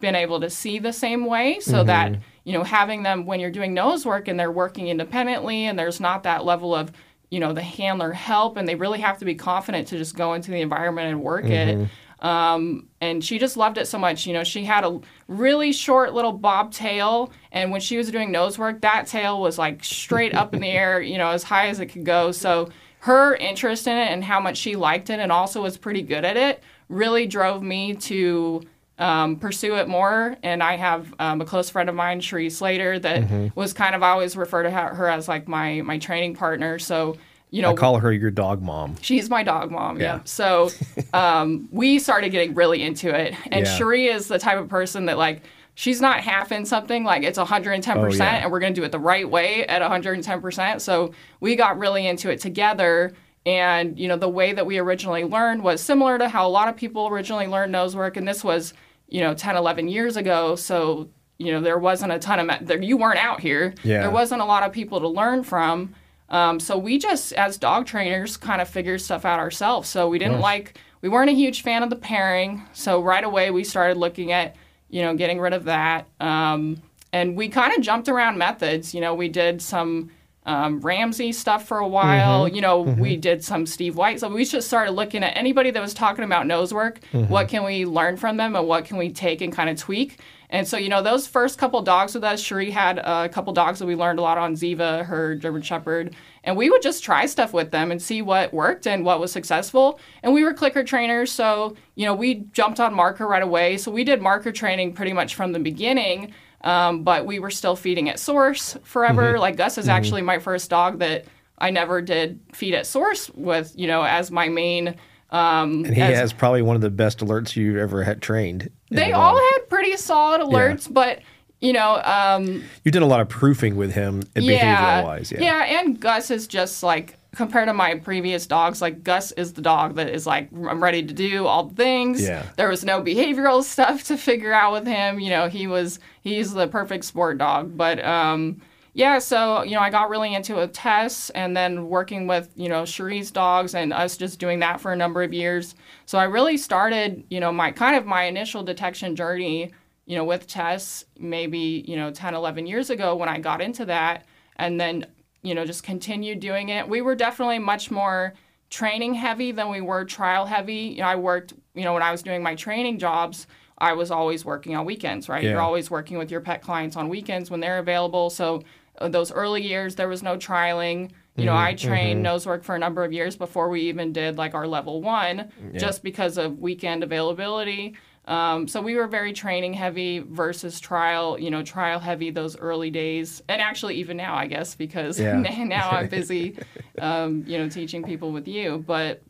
been 0.00 0.14
able 0.14 0.40
to 0.40 0.50
see 0.50 0.78
the 0.78 0.92
same 0.92 1.24
way 1.24 1.58
so 1.60 1.82
that 1.84 2.18
you 2.44 2.52
know 2.52 2.62
having 2.62 3.02
them 3.02 3.24
when 3.24 3.40
you're 3.40 3.50
doing 3.50 3.72
nose 3.72 4.04
work 4.04 4.28
and 4.28 4.38
they're 4.38 4.52
working 4.52 4.88
independently 4.88 5.64
and 5.64 5.78
there's 5.78 6.00
not 6.00 6.22
that 6.24 6.44
level 6.44 6.74
of 6.74 6.92
you 7.30 7.40
know 7.40 7.52
the 7.52 7.62
handler 7.62 8.12
help 8.12 8.56
and 8.56 8.68
they 8.68 8.74
really 8.74 9.00
have 9.00 9.18
to 9.18 9.24
be 9.24 9.34
confident 9.34 9.88
to 9.88 9.96
just 9.96 10.14
go 10.14 10.34
into 10.34 10.50
the 10.50 10.60
environment 10.60 11.08
and 11.08 11.22
work 11.22 11.46
it 11.46 11.88
um, 12.20 12.88
and 13.00 13.22
she 13.24 13.38
just 13.38 13.56
loved 13.56 13.78
it 13.78 13.86
so 13.86 13.98
much. 13.98 14.26
You 14.26 14.32
know, 14.32 14.44
she 14.44 14.64
had 14.64 14.84
a 14.84 15.00
really 15.28 15.72
short 15.72 16.14
little 16.14 16.32
bob 16.32 16.72
tail, 16.72 17.30
and 17.52 17.70
when 17.70 17.80
she 17.80 17.96
was 17.96 18.10
doing 18.10 18.32
nose 18.32 18.58
work, 18.58 18.80
that 18.80 19.06
tail 19.06 19.40
was 19.40 19.58
like 19.58 19.84
straight 19.84 20.34
up 20.34 20.54
in 20.54 20.60
the 20.60 20.68
air, 20.68 21.00
you 21.02 21.18
know, 21.18 21.30
as 21.30 21.42
high 21.42 21.68
as 21.68 21.80
it 21.80 21.86
could 21.86 22.04
go. 22.04 22.32
So 22.32 22.70
her 23.00 23.36
interest 23.36 23.86
in 23.86 23.96
it 23.96 24.10
and 24.10 24.24
how 24.24 24.40
much 24.40 24.56
she 24.56 24.76
liked 24.76 25.10
it, 25.10 25.20
and 25.20 25.30
also 25.30 25.62
was 25.62 25.76
pretty 25.76 26.02
good 26.02 26.24
at 26.24 26.36
it, 26.36 26.62
really 26.88 27.26
drove 27.26 27.62
me 27.62 27.94
to 27.94 28.62
um, 28.98 29.36
pursue 29.36 29.76
it 29.76 29.88
more. 29.88 30.36
And 30.42 30.62
I 30.62 30.76
have 30.76 31.14
um, 31.18 31.40
a 31.40 31.44
close 31.44 31.68
friend 31.70 31.88
of 31.88 31.94
mine, 31.94 32.20
Cherie 32.20 32.50
Slater, 32.50 32.98
that 33.00 33.52
was 33.54 33.72
kind 33.72 33.94
of 33.94 34.02
I 34.02 34.10
always 34.10 34.36
refer 34.36 34.62
to 34.62 34.70
her 34.70 35.08
as 35.08 35.28
like 35.28 35.48
my 35.48 35.82
my 35.82 35.98
training 35.98 36.34
partner. 36.34 36.78
So 36.78 37.16
you 37.50 37.62
know, 37.62 37.70
I 37.70 37.74
call 37.74 37.98
her 37.98 38.12
your 38.12 38.30
dog 38.32 38.60
mom. 38.60 38.96
She's 39.00 39.30
my 39.30 39.42
dog 39.44 39.70
mom. 39.70 39.98
Yeah. 40.00 40.16
Yeah. 40.16 40.20
So 40.24 40.70
um, 41.14 41.68
we 41.72 41.98
started 41.98 42.30
getting 42.30 42.54
really 42.54 42.82
into 42.82 43.14
it, 43.14 43.34
and 43.52 43.64
Yeah. 43.66 43.76
Cherie 43.76 44.06
is 44.08 44.28
the 44.28 44.38
type 44.38 44.58
of 44.58 44.68
person 44.68 45.06
that 45.06 45.16
like 45.18 45.42
she's 45.74 46.00
not 46.00 46.20
half 46.20 46.50
in 46.50 46.64
something 46.66 47.04
like 47.04 47.22
it's 47.22 47.38
110 47.38 47.98
Oh, 47.98 48.02
percent, 48.02 48.20
yeah. 48.20 48.42
and 48.42 48.50
we're 48.52 48.60
gonna 48.60 48.74
do 48.74 48.82
it 48.82 48.92
the 48.92 48.98
right 48.98 49.28
way 49.28 49.64
at 49.66 49.80
110 49.80 50.40
percent. 50.40 50.82
So 50.82 51.12
we 51.40 51.54
got 51.54 51.78
really 51.78 52.06
into 52.06 52.30
it 52.30 52.40
together. 52.40 53.12
And 53.44 53.96
you 53.96 54.08
know 54.08 54.16
the 54.16 54.28
way 54.28 54.52
that 54.52 54.66
we 54.66 54.78
originally 54.78 55.22
learned 55.22 55.62
was 55.62 55.80
similar 55.80 56.18
to 56.18 56.28
how 56.28 56.48
a 56.48 56.50
lot 56.50 56.66
of 56.68 56.76
people 56.76 57.06
originally 57.06 57.46
learned 57.46 57.70
nose 57.70 57.94
work, 57.94 58.16
and 58.16 58.26
this 58.26 58.42
was 58.42 58.74
you 59.08 59.20
know 59.20 59.34
10, 59.34 59.56
11 59.56 59.88
years 59.88 60.16
ago. 60.16 60.56
So 60.56 61.08
you 61.38 61.52
know 61.52 61.60
there 61.60 61.78
wasn't 61.78 62.12
a 62.12 62.18
ton 62.18 62.50
of 62.50 62.66
there, 62.66 62.80
you 62.80 62.96
weren't 62.96 63.18
out 63.18 63.40
here. 63.40 63.74
Yeah. 63.82 64.00
There 64.00 64.10
wasn't 64.10 64.42
a 64.42 64.44
lot 64.44 64.62
of 64.62 64.72
people 64.72 65.00
to 65.00 65.08
learn 65.08 65.42
from. 65.42 65.94
Um, 66.28 66.58
so 66.58 66.76
we 66.76 66.98
just, 66.98 67.32
as 67.34 67.56
dog 67.56 67.86
trainers, 67.86 68.36
kind 68.36 68.60
of 68.60 68.68
figured 68.68 69.00
stuff 69.00 69.24
out 69.24 69.38
ourselves. 69.38 69.88
So 69.88 70.08
we 70.08 70.18
didn't 70.18 70.40
like, 70.40 70.78
we 71.00 71.08
weren't 71.08 71.30
a 71.30 71.34
huge 71.34 71.62
fan 71.62 71.82
of 71.82 71.90
the 71.90 71.96
pairing. 71.96 72.62
So 72.72 73.00
right 73.00 73.22
away 73.22 73.50
we 73.50 73.64
started 73.64 73.96
looking 73.96 74.32
at, 74.32 74.56
you 74.88 75.02
know, 75.02 75.14
getting 75.14 75.40
rid 75.40 75.52
of 75.52 75.64
that. 75.64 76.08
Um, 76.20 76.82
and 77.12 77.36
we 77.36 77.48
kind 77.48 77.72
of 77.76 77.82
jumped 77.82 78.08
around 78.08 78.38
methods. 78.38 78.94
You 78.94 79.00
know, 79.00 79.14
we 79.14 79.28
did 79.28 79.62
some 79.62 80.10
um, 80.46 80.80
Ramsey 80.80 81.32
stuff 81.32 81.66
for 81.66 81.78
a 81.78 81.88
while. 81.88 82.46
Mm-hmm. 82.46 82.54
You 82.54 82.62
know, 82.62 82.80
we 82.80 83.12
mm-hmm. 83.12 83.20
did 83.20 83.44
some 83.44 83.66
Steve 83.66 83.96
White. 83.96 84.20
So 84.20 84.28
we 84.28 84.44
just 84.44 84.68
started 84.68 84.92
looking 84.92 85.22
at 85.22 85.36
anybody 85.36 85.70
that 85.72 85.82
was 85.82 85.92
talking 85.92 86.24
about 86.24 86.46
nose 86.46 86.72
work. 86.72 87.00
Mm-hmm. 87.12 87.30
What 87.30 87.48
can 87.48 87.64
we 87.64 87.84
learn 87.84 88.16
from 88.16 88.36
them 88.36 88.56
and 88.56 88.66
what 88.66 88.84
can 88.84 88.96
we 88.96 89.10
take 89.10 89.40
and 89.40 89.52
kind 89.52 89.68
of 89.68 89.76
tweak? 89.76 90.20
And 90.48 90.66
so, 90.66 90.76
you 90.76 90.88
know, 90.88 91.02
those 91.02 91.26
first 91.26 91.58
couple 91.58 91.82
dogs 91.82 92.14
with 92.14 92.22
us, 92.22 92.40
Cherie 92.40 92.70
had 92.70 92.98
a 92.98 93.28
couple 93.28 93.52
dogs 93.52 93.80
that 93.80 93.86
we 93.86 93.96
learned 93.96 94.20
a 94.20 94.22
lot 94.22 94.38
on 94.38 94.54
Ziva, 94.54 95.04
her 95.06 95.34
German 95.34 95.62
Shepherd, 95.62 96.14
and 96.44 96.56
we 96.56 96.70
would 96.70 96.82
just 96.82 97.02
try 97.02 97.26
stuff 97.26 97.52
with 97.52 97.72
them 97.72 97.90
and 97.90 98.00
see 98.00 98.22
what 98.22 98.54
worked 98.54 98.86
and 98.86 99.04
what 99.04 99.18
was 99.18 99.32
successful. 99.32 99.98
And 100.22 100.32
we 100.32 100.44
were 100.44 100.54
clicker 100.54 100.84
trainers, 100.84 101.32
so, 101.32 101.74
you 101.96 102.06
know, 102.06 102.14
we 102.14 102.46
jumped 102.52 102.78
on 102.78 102.94
marker 102.94 103.26
right 103.26 103.42
away. 103.42 103.76
So 103.76 103.90
we 103.90 104.04
did 104.04 104.22
marker 104.22 104.52
training 104.52 104.92
pretty 104.92 105.12
much 105.12 105.34
from 105.34 105.50
the 105.50 105.58
beginning, 105.58 106.32
um, 106.62 107.02
but 107.04 107.26
we 107.26 107.38
were 107.38 107.50
still 107.50 107.76
feeding 107.76 108.08
at 108.08 108.18
source 108.18 108.76
forever. 108.84 109.38
Like 109.38 109.56
Gus 109.56 109.78
is 109.78 109.88
actually 109.88 110.22
my 110.22 110.38
first 110.38 110.70
dog 110.70 110.98
that 111.00 111.24
I 111.58 111.70
never 111.70 112.02
did 112.02 112.40
feed 112.52 112.74
at 112.74 112.86
source 112.86 113.30
with, 113.30 113.72
you 113.76 113.86
know, 113.86 114.02
as 114.02 114.30
my 114.30 114.48
main. 114.48 114.96
Um, 115.30 115.84
And 115.84 115.94
he 115.94 116.00
as- 116.02 116.18
has 116.18 116.32
probably 116.32 116.62
one 116.62 116.76
of 116.76 116.82
the 116.82 116.90
best 116.90 117.18
alerts 117.18 117.56
you've 117.56 117.76
ever 117.76 118.02
had 118.04 118.22
trained. 118.22 118.70
they 118.90 119.06
the 119.06 119.12
all 119.12 119.34
dog. 119.34 119.42
had 119.54 119.68
pretty 119.68 119.96
solid 119.96 120.40
alerts, 120.40 120.92
but 120.92 121.20
you 121.60 121.72
know, 121.72 122.00
um, 122.04 122.62
You've 122.84 122.92
done 122.92 123.02
a 123.02 123.06
lot 123.06 123.20
of 123.20 123.28
proofing 123.28 123.76
with 123.76 123.92
him 123.94 124.22
and 124.36 124.44
yeah, 124.44 125.00
behavioral 125.02 125.04
wise. 125.06 125.32
Yeah. 125.32 125.40
yeah, 125.40 125.80
and 125.80 125.98
Gus 125.98 126.30
is 126.30 126.46
just 126.46 126.82
like 126.82 127.16
compared 127.36 127.68
to 127.68 127.74
my 127.74 127.94
previous 127.96 128.46
dogs, 128.46 128.80
like 128.80 129.04
Gus 129.04 129.30
is 129.32 129.52
the 129.52 129.60
dog 129.60 129.96
that 129.96 130.08
is 130.08 130.26
like 130.26 130.48
I'm 130.52 130.82
ready 130.82 131.02
to 131.02 131.14
do 131.14 131.46
all 131.46 131.64
the 131.64 131.74
things. 131.74 132.22
Yeah. 132.22 132.46
There 132.56 132.68
was 132.68 132.84
no 132.84 133.02
behavioral 133.02 133.62
stuff 133.74 134.04
to 134.04 134.16
figure 134.16 134.52
out 134.52 134.72
with 134.72 134.86
him. 134.86 135.20
You 135.20 135.30
know, 135.30 135.48
he 135.48 135.66
was 135.66 136.00
he's 136.22 136.52
the 136.52 136.66
perfect 136.66 137.04
sport 137.04 137.38
dog. 137.38 137.76
But 137.76 138.04
um 138.04 138.62
yeah, 138.94 139.18
so 139.18 139.62
you 139.62 139.72
know, 139.72 139.80
I 139.80 139.90
got 139.90 140.08
really 140.08 140.34
into 140.34 140.60
a 140.62 140.66
Tess 140.66 141.28
and 141.30 141.54
then 141.54 141.88
working 141.88 142.26
with, 142.26 142.50
you 142.56 142.70
know, 142.70 142.82
Cherie's 142.84 143.30
dogs 143.30 143.74
and 143.74 143.92
us 143.92 144.16
just 144.16 144.38
doing 144.38 144.60
that 144.60 144.80
for 144.80 144.92
a 144.92 144.96
number 144.96 145.22
of 145.22 145.34
years. 145.34 145.74
So 146.06 146.16
I 146.18 146.24
really 146.24 146.56
started, 146.56 147.22
you 147.28 147.38
know, 147.38 147.52
my 147.52 147.70
kind 147.70 147.96
of 147.96 148.06
my 148.06 148.22
initial 148.22 148.62
detection 148.62 149.14
journey, 149.14 149.72
you 150.06 150.16
know, 150.16 150.24
with 150.24 150.46
Tess 150.46 151.04
maybe, 151.18 151.84
you 151.86 151.96
know, 151.96 152.10
10, 152.10 152.34
11 152.34 152.66
years 152.66 152.88
ago 152.88 153.14
when 153.14 153.28
I 153.28 153.38
got 153.38 153.60
into 153.60 153.84
that 153.84 154.24
and 154.56 154.80
then, 154.80 155.06
you 155.46 155.54
know, 155.54 155.64
just 155.64 155.82
continued 155.82 156.40
doing 156.40 156.70
it. 156.70 156.88
We 156.88 157.02
were 157.02 157.14
definitely 157.14 157.58
much 157.58 157.90
more 157.90 158.34
training 158.68 159.14
heavy 159.14 159.52
than 159.52 159.70
we 159.70 159.80
were 159.80 160.04
trial 160.04 160.44
heavy. 160.46 160.94
You 160.96 161.02
know, 161.02 161.06
I 161.08 161.16
worked, 161.16 161.54
you 161.74 161.84
know, 161.84 161.94
when 161.94 162.02
I 162.02 162.10
was 162.10 162.22
doing 162.22 162.42
my 162.42 162.54
training 162.56 162.98
jobs, 162.98 163.46
I 163.78 163.92
was 163.92 164.10
always 164.10 164.44
working 164.44 164.74
on 164.74 164.84
weekends, 164.84 165.28
right? 165.28 165.42
Yeah. 165.42 165.50
You're 165.50 165.60
always 165.60 165.90
working 165.90 166.18
with 166.18 166.30
your 166.30 166.40
pet 166.40 166.62
clients 166.62 166.96
on 166.96 167.08
weekends 167.08 167.50
when 167.50 167.60
they're 167.60 167.78
available. 167.78 168.30
So 168.30 168.62
uh, 168.98 169.08
those 169.08 169.30
early 169.30 169.62
years, 169.62 169.94
there 169.94 170.08
was 170.08 170.22
no 170.22 170.36
trialing. 170.36 171.10
You 171.36 171.44
know, 171.44 171.54
I 171.54 171.74
mm-hmm, 171.74 171.86
trained 171.86 172.16
mm-hmm. 172.16 172.22
nose 172.22 172.46
work 172.46 172.64
for 172.64 172.74
a 172.74 172.78
number 172.78 173.04
of 173.04 173.12
years 173.12 173.36
before 173.36 173.68
we 173.68 173.82
even 173.82 174.10
did 174.10 174.38
like 174.38 174.54
our 174.54 174.66
level 174.66 175.02
one, 175.02 175.52
mm, 175.62 175.78
just 175.78 176.02
because 176.02 176.38
of 176.38 176.58
weekend 176.58 177.04
availability. 177.04 177.94
Um, 178.26 178.66
so 178.66 178.80
we 178.80 178.96
were 178.96 179.06
very 179.06 179.32
training 179.32 179.74
heavy 179.74 180.18
versus 180.18 180.80
trial, 180.80 181.38
you 181.38 181.50
know, 181.50 181.62
trial 181.62 182.00
heavy 182.00 182.30
those 182.30 182.58
early 182.58 182.90
days, 182.90 183.42
and 183.48 183.62
actually 183.62 183.96
even 183.96 184.16
now, 184.16 184.34
I 184.34 184.46
guess, 184.46 184.74
because 184.74 185.20
Yeah. 185.20 185.40
now 185.64 185.90
I'm 185.90 186.08
busy, 186.18 186.58
um, 186.98 187.44
you 187.46 187.58
know, 187.58 187.68
teaching 187.68 188.02
people 188.02 188.32
with 188.32 188.48
you. 188.48 188.82
But 188.86 189.22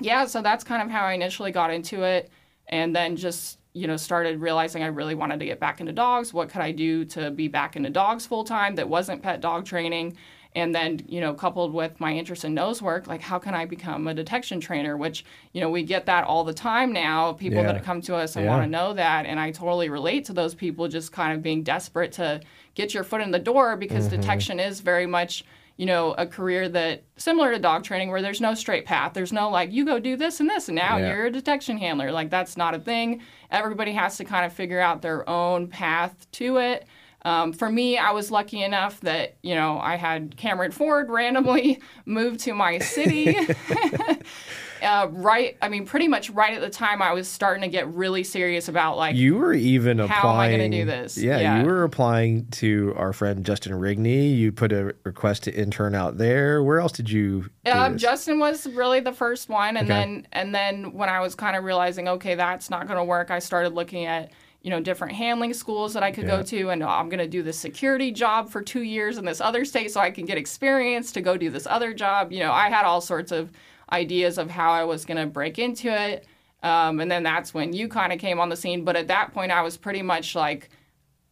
yeah, 0.00 0.26
so 0.26 0.42
that's 0.42 0.64
kind 0.64 0.82
of 0.82 0.90
how 0.90 1.04
I 1.04 1.14
initially 1.14 1.50
got 1.50 1.70
into 1.72 2.02
it, 2.02 2.30
and 2.68 2.94
then 2.94 3.16
just 3.16 3.58
you 3.72 3.86
know 3.86 3.96
started 3.96 4.40
realizing 4.40 4.82
I 4.82 4.88
really 4.88 5.14
wanted 5.14 5.40
to 5.40 5.46
get 5.46 5.58
back 5.58 5.80
into 5.80 5.92
dogs. 5.92 6.34
What 6.34 6.50
could 6.50 6.60
I 6.60 6.72
do 6.72 7.04
to 7.06 7.30
be 7.30 7.48
back 7.48 7.76
into 7.76 7.88
dogs 7.88 8.26
full 8.26 8.44
time 8.44 8.74
that 8.74 8.88
wasn't 8.88 9.22
pet 9.22 9.40
dog 9.40 9.64
training? 9.64 10.16
And 10.56 10.74
then, 10.74 11.02
you 11.06 11.20
know, 11.20 11.34
coupled 11.34 11.74
with 11.74 12.00
my 12.00 12.12
interest 12.14 12.42
in 12.44 12.54
nose 12.54 12.80
work, 12.80 13.06
like 13.06 13.20
how 13.20 13.38
can 13.38 13.54
I 13.54 13.66
become 13.66 14.08
a 14.08 14.14
detection 14.14 14.58
trainer? 14.58 14.96
Which, 14.96 15.22
you 15.52 15.60
know, 15.60 15.68
we 15.68 15.82
get 15.82 16.06
that 16.06 16.24
all 16.24 16.44
the 16.44 16.54
time 16.54 16.92
now. 16.94 17.34
People 17.34 17.58
Yeah. 17.62 17.72
that 17.72 17.84
come 17.84 18.00
to 18.02 18.16
us 18.16 18.36
and 18.36 18.46
Yeah. 18.46 18.52
want 18.52 18.62
to 18.64 18.70
know 18.70 18.94
that. 18.94 19.26
And 19.26 19.38
I 19.38 19.50
totally 19.50 19.90
relate 19.90 20.24
to 20.24 20.32
those 20.32 20.54
people 20.54 20.88
just 20.88 21.12
kind 21.12 21.34
of 21.34 21.42
being 21.42 21.62
desperate 21.62 22.12
to 22.12 22.40
get 22.74 22.94
your 22.94 23.04
foot 23.04 23.20
in 23.20 23.30
the 23.32 23.38
door 23.38 23.76
because 23.76 24.08
Mm-hmm. 24.08 24.20
detection 24.22 24.58
is 24.58 24.80
very 24.80 25.04
much, 25.06 25.44
you 25.76 25.84
know, 25.84 26.12
a 26.16 26.26
career 26.26 26.70
that 26.70 27.02
similar 27.18 27.52
to 27.52 27.58
dog 27.58 27.84
training 27.84 28.08
where 28.10 28.22
there's 28.22 28.40
no 28.40 28.54
straight 28.54 28.86
path. 28.86 29.12
There's 29.12 29.34
no 29.34 29.50
like 29.50 29.70
you 29.74 29.84
go 29.84 29.98
do 29.98 30.16
this 30.16 30.40
and 30.40 30.48
this 30.48 30.68
and 30.70 30.76
now 30.76 30.96
Yeah. 30.96 31.08
you're 31.14 31.26
a 31.26 31.30
detection 31.30 31.76
handler. 31.76 32.10
Like 32.10 32.30
that's 32.30 32.56
not 32.56 32.74
a 32.74 32.78
thing. 32.78 33.20
Everybody 33.50 33.92
has 33.92 34.16
to 34.16 34.24
kind 34.24 34.46
of 34.46 34.54
figure 34.54 34.80
out 34.80 35.02
their 35.02 35.28
own 35.28 35.68
path 35.68 36.26
to 36.32 36.56
it. 36.56 36.86
Um, 37.26 37.52
for 37.52 37.68
me, 37.68 37.98
I 37.98 38.12
was 38.12 38.30
lucky 38.30 38.62
enough 38.62 39.00
that 39.00 39.36
you 39.42 39.56
know 39.56 39.80
I 39.80 39.96
had 39.96 40.36
Cameron 40.36 40.70
Ford 40.70 41.10
randomly 41.10 41.80
move 42.06 42.38
to 42.38 42.54
my 42.54 42.78
city. 42.78 43.36
uh, 44.82 45.08
right, 45.10 45.56
I 45.60 45.68
mean, 45.68 45.86
pretty 45.86 46.06
much 46.06 46.30
right 46.30 46.54
at 46.54 46.60
the 46.60 46.70
time 46.70 47.02
I 47.02 47.12
was 47.12 47.26
starting 47.28 47.62
to 47.62 47.68
get 47.68 47.88
really 47.92 48.22
serious 48.22 48.68
about 48.68 48.96
like 48.96 49.16
You 49.16 49.34
were 49.36 49.52
even 49.54 49.98
How 49.98 50.04
am 50.04 50.10
I 50.12 50.16
applying. 50.18 50.52
gonna 50.58 50.70
do 50.70 50.84
this? 50.84 51.18
Yeah, 51.18 51.38
Yeah. 51.40 51.60
you 51.60 51.66
were 51.66 51.82
applying 51.82 52.46
to 52.52 52.94
our 52.96 53.12
friend 53.12 53.44
Justin 53.44 53.72
Rigney. 53.72 54.36
You 54.36 54.52
put 54.52 54.72
a 54.72 54.94
request 55.04 55.44
to 55.44 55.54
intern 55.54 55.94
out 55.94 56.18
there. 56.18 56.62
Where 56.62 56.78
else 56.80 56.92
did 56.92 57.10
you? 57.10 57.46
Um? 57.66 57.98
Justin 57.98 58.38
was 58.38 58.66
really 58.68 59.00
the 59.00 59.12
first 59.12 59.48
one, 59.48 59.76
and 59.76 59.90
Okay. 59.90 59.98
then 59.98 60.26
and 60.32 60.54
then 60.54 60.92
when 60.92 61.08
I 61.08 61.20
was 61.20 61.34
kind 61.34 61.56
of 61.56 61.64
realizing, 61.64 62.06
okay, 62.08 62.34
that's 62.36 62.70
not 62.70 62.86
going 62.86 62.98
to 62.98 63.04
work, 63.04 63.30
I 63.30 63.40
started 63.40 63.72
looking 63.72 64.04
at 64.04 64.30
you 64.66 64.70
know 64.70 64.80
different 64.80 65.14
handling 65.14 65.54
schools 65.54 65.94
that 65.94 66.02
I 66.02 66.10
could 66.10 66.24
Yeah. 66.24 66.38
go 66.38 66.42
to, 66.42 66.70
and 66.70 66.82
oh, 66.82 66.88
I'm 66.88 67.08
going 67.08 67.20
to 67.20 67.28
do 67.28 67.40
this 67.44 67.56
security 67.56 68.10
job 68.10 68.50
for 68.50 68.60
two 68.62 68.82
years 68.82 69.16
in 69.16 69.24
this 69.24 69.40
other 69.40 69.64
state 69.64 69.92
so 69.92 70.00
I 70.00 70.10
can 70.10 70.24
get 70.24 70.36
experience 70.38 71.12
to 71.12 71.20
go 71.20 71.36
do 71.36 71.50
this 71.50 71.68
other 71.70 71.94
job. 71.94 72.32
You 72.32 72.40
know, 72.40 72.50
I 72.50 72.68
had 72.68 72.84
all 72.84 73.00
sorts 73.00 73.30
of 73.30 73.52
ideas 73.92 74.38
of 74.38 74.50
how 74.50 74.72
I 74.72 74.82
was 74.82 75.04
going 75.04 75.18
to 75.18 75.26
break 75.26 75.60
into 75.60 75.88
it, 75.88 76.26
um, 76.64 76.98
and 76.98 77.08
then 77.08 77.22
that's 77.22 77.54
when 77.54 77.72
you 77.74 77.86
kind 77.86 78.12
of 78.12 78.18
came 78.18 78.40
on 78.40 78.48
the 78.48 78.56
scene. 78.56 78.84
But 78.84 78.96
at 78.96 79.06
that 79.06 79.32
point, 79.32 79.52
I 79.52 79.62
was 79.62 79.76
pretty 79.76 80.02
much 80.02 80.34
like. 80.34 80.68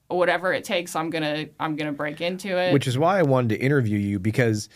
Whatever 0.09 0.53
it 0.53 0.65
takes, 0.65 0.95
I'm 0.95 1.09
gonna 1.09 1.47
I'm 1.59 1.77
gonna 1.77 1.91
break 1.91 2.21
into 2.21 2.59
it. 2.59 2.75
which 2.75 2.87
is 2.87 2.99
why 2.99 3.19
I 3.19 3.23
wanted 3.23 3.49
to 3.57 3.59
interview 3.59 3.99
you 3.99 4.19
because 4.21 4.69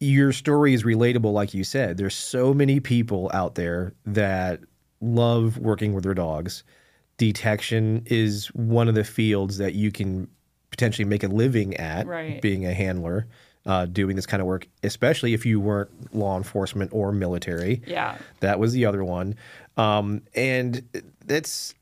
your 0.00 0.32
story 0.32 0.72
is 0.72 0.84
relatable, 0.84 1.32
like 1.32 1.52
you 1.54 1.64
said. 1.64 1.98
There's 1.98 2.14
so 2.14 2.54
many 2.54 2.80
people 2.80 3.30
out 3.34 3.54
there 3.56 3.92
that 4.06 4.60
love 5.02 5.58
working 5.58 5.92
with 5.92 6.02
their 6.02 6.14
dogs. 6.14 6.64
Detection 7.26 8.02
is 8.06 8.48
one 8.48 8.88
of 8.88 8.96
the 8.96 9.04
fields 9.04 9.58
that 9.58 9.74
you 9.74 9.92
can 9.92 10.26
potentially 10.70 11.04
make 11.04 11.22
a 11.22 11.28
living 11.28 11.76
at, 11.76 12.04
Right. 12.04 12.42
being 12.42 12.66
a 12.66 12.74
handler, 12.74 13.28
uh, 13.64 13.86
doing 13.86 14.16
this 14.16 14.26
kind 14.26 14.40
of 14.40 14.48
work, 14.48 14.66
especially 14.82 15.32
if 15.32 15.46
you 15.46 15.60
weren't 15.60 16.12
law 16.12 16.36
enforcement 16.36 16.90
or 16.92 17.12
military. 17.12 17.80
yeah, 17.86 18.16
That 18.40 18.58
was 18.58 18.72
the 18.72 18.86
other 18.86 19.04
one. 19.04 19.36
Um, 19.76 20.22
and 20.34 20.82
it's, 21.28 21.74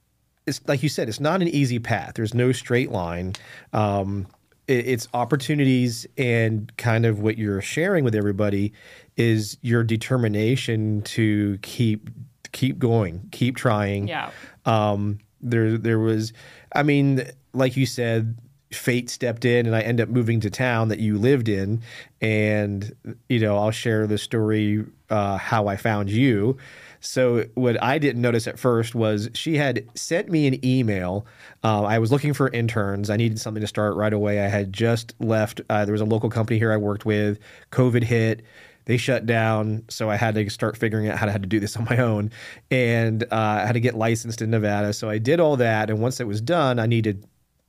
it's 0.46 0.60
like 0.68 0.82
you 0.82 0.90
said, 0.90 1.08
it's 1.08 1.20
not 1.20 1.40
an 1.40 1.48
easy 1.48 1.78
path. 1.78 2.12
There's 2.16 2.34
no 2.34 2.52
straight 2.52 2.90
line. 2.90 3.32
Um, 3.72 4.26
it, 4.68 4.86
it's 4.88 5.08
opportunities 5.14 6.06
and 6.18 6.70
kind 6.76 7.06
of 7.06 7.20
what 7.20 7.38
you're 7.38 7.62
sharing 7.62 8.04
with 8.04 8.14
everybody 8.14 8.74
is 9.16 9.56
your 9.62 9.84
determination 9.84 11.00
to 11.02 11.58
keep 11.62 12.10
keep 12.52 12.78
going, 12.78 13.26
keep 13.30 13.56
trying. 13.56 14.06
yeah. 14.08 14.30
Um, 14.66 15.18
there, 15.40 15.78
there 15.78 15.98
was, 15.98 16.32
I 16.74 16.82
mean, 16.82 17.24
like 17.52 17.76
you 17.76 17.86
said, 17.86 18.36
fate 18.72 19.10
stepped 19.10 19.44
in, 19.44 19.66
and 19.66 19.74
I 19.74 19.80
end 19.80 20.00
up 20.00 20.08
moving 20.08 20.40
to 20.40 20.50
town 20.50 20.88
that 20.88 21.00
you 21.00 21.18
lived 21.18 21.48
in, 21.48 21.82
and 22.20 22.94
you 23.28 23.40
know, 23.40 23.56
I'll 23.56 23.70
share 23.70 24.06
the 24.06 24.18
story 24.18 24.84
uh, 25.08 25.36
how 25.38 25.66
I 25.66 25.76
found 25.76 26.10
you. 26.10 26.56
So 27.00 27.46
what 27.54 27.82
I 27.82 27.98
didn't 27.98 28.22
notice 28.22 28.46
at 28.46 28.58
first 28.58 28.94
was 28.94 29.30
she 29.32 29.56
had 29.56 29.88
sent 29.94 30.28
me 30.28 30.46
an 30.46 30.64
email. 30.64 31.26
Uh, 31.64 31.82
I 31.82 31.98
was 31.98 32.12
looking 32.12 32.34
for 32.34 32.48
interns. 32.50 33.08
I 33.08 33.16
needed 33.16 33.40
something 33.40 33.62
to 33.62 33.66
start 33.66 33.96
right 33.96 34.12
away. 34.12 34.44
I 34.44 34.48
had 34.48 34.72
just 34.72 35.14
left. 35.18 35.62
Uh, 35.70 35.84
there 35.84 35.92
was 35.92 36.02
a 36.02 36.06
local 36.06 36.30
company 36.30 36.58
here 36.58 36.72
I 36.72 36.76
worked 36.76 37.06
with. 37.06 37.38
COVID 37.72 38.04
hit 38.04 38.42
they 38.90 38.96
shut 38.96 39.24
down 39.24 39.84
so 39.88 40.10
i 40.10 40.16
had 40.16 40.34
to 40.34 40.50
start 40.50 40.76
figuring 40.76 41.08
out 41.08 41.16
how 41.16 41.26
to, 41.26 41.32
how 41.32 41.38
to 41.38 41.46
do 41.46 41.60
this 41.60 41.76
on 41.78 41.86
my 41.88 41.98
own. 41.98 42.30
And 42.70 43.22
uh, 43.24 43.60
i 43.62 43.66
had 43.66 43.74
to 43.74 43.80
get 43.80 43.94
licensed 43.94 44.42
in 44.42 44.50
nevada 44.50 44.92
so 44.92 45.08
i 45.08 45.18
did 45.18 45.38
all 45.38 45.56
that 45.56 45.90
and 45.90 46.00
once 46.00 46.18
it 46.18 46.26
was 46.26 46.40
done 46.40 46.78
i 46.80 46.86
needed 46.86 47.24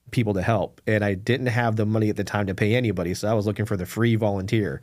people 0.09 0.33
to 0.33 0.41
help 0.41 0.81
and 0.87 1.05
i 1.05 1.13
didn't 1.13 1.45
have 1.45 1.77
the 1.77 1.85
money 1.85 2.09
at 2.09 2.17
the 2.17 2.23
time 2.23 2.47
to 2.47 2.55
pay 2.55 2.75
anybody 2.75 3.13
so 3.13 3.29
i 3.29 3.33
was 3.33 3.45
looking 3.45 3.65
for 3.65 3.77
the 3.77 3.85
free 3.85 4.15
volunteer. 4.15 4.81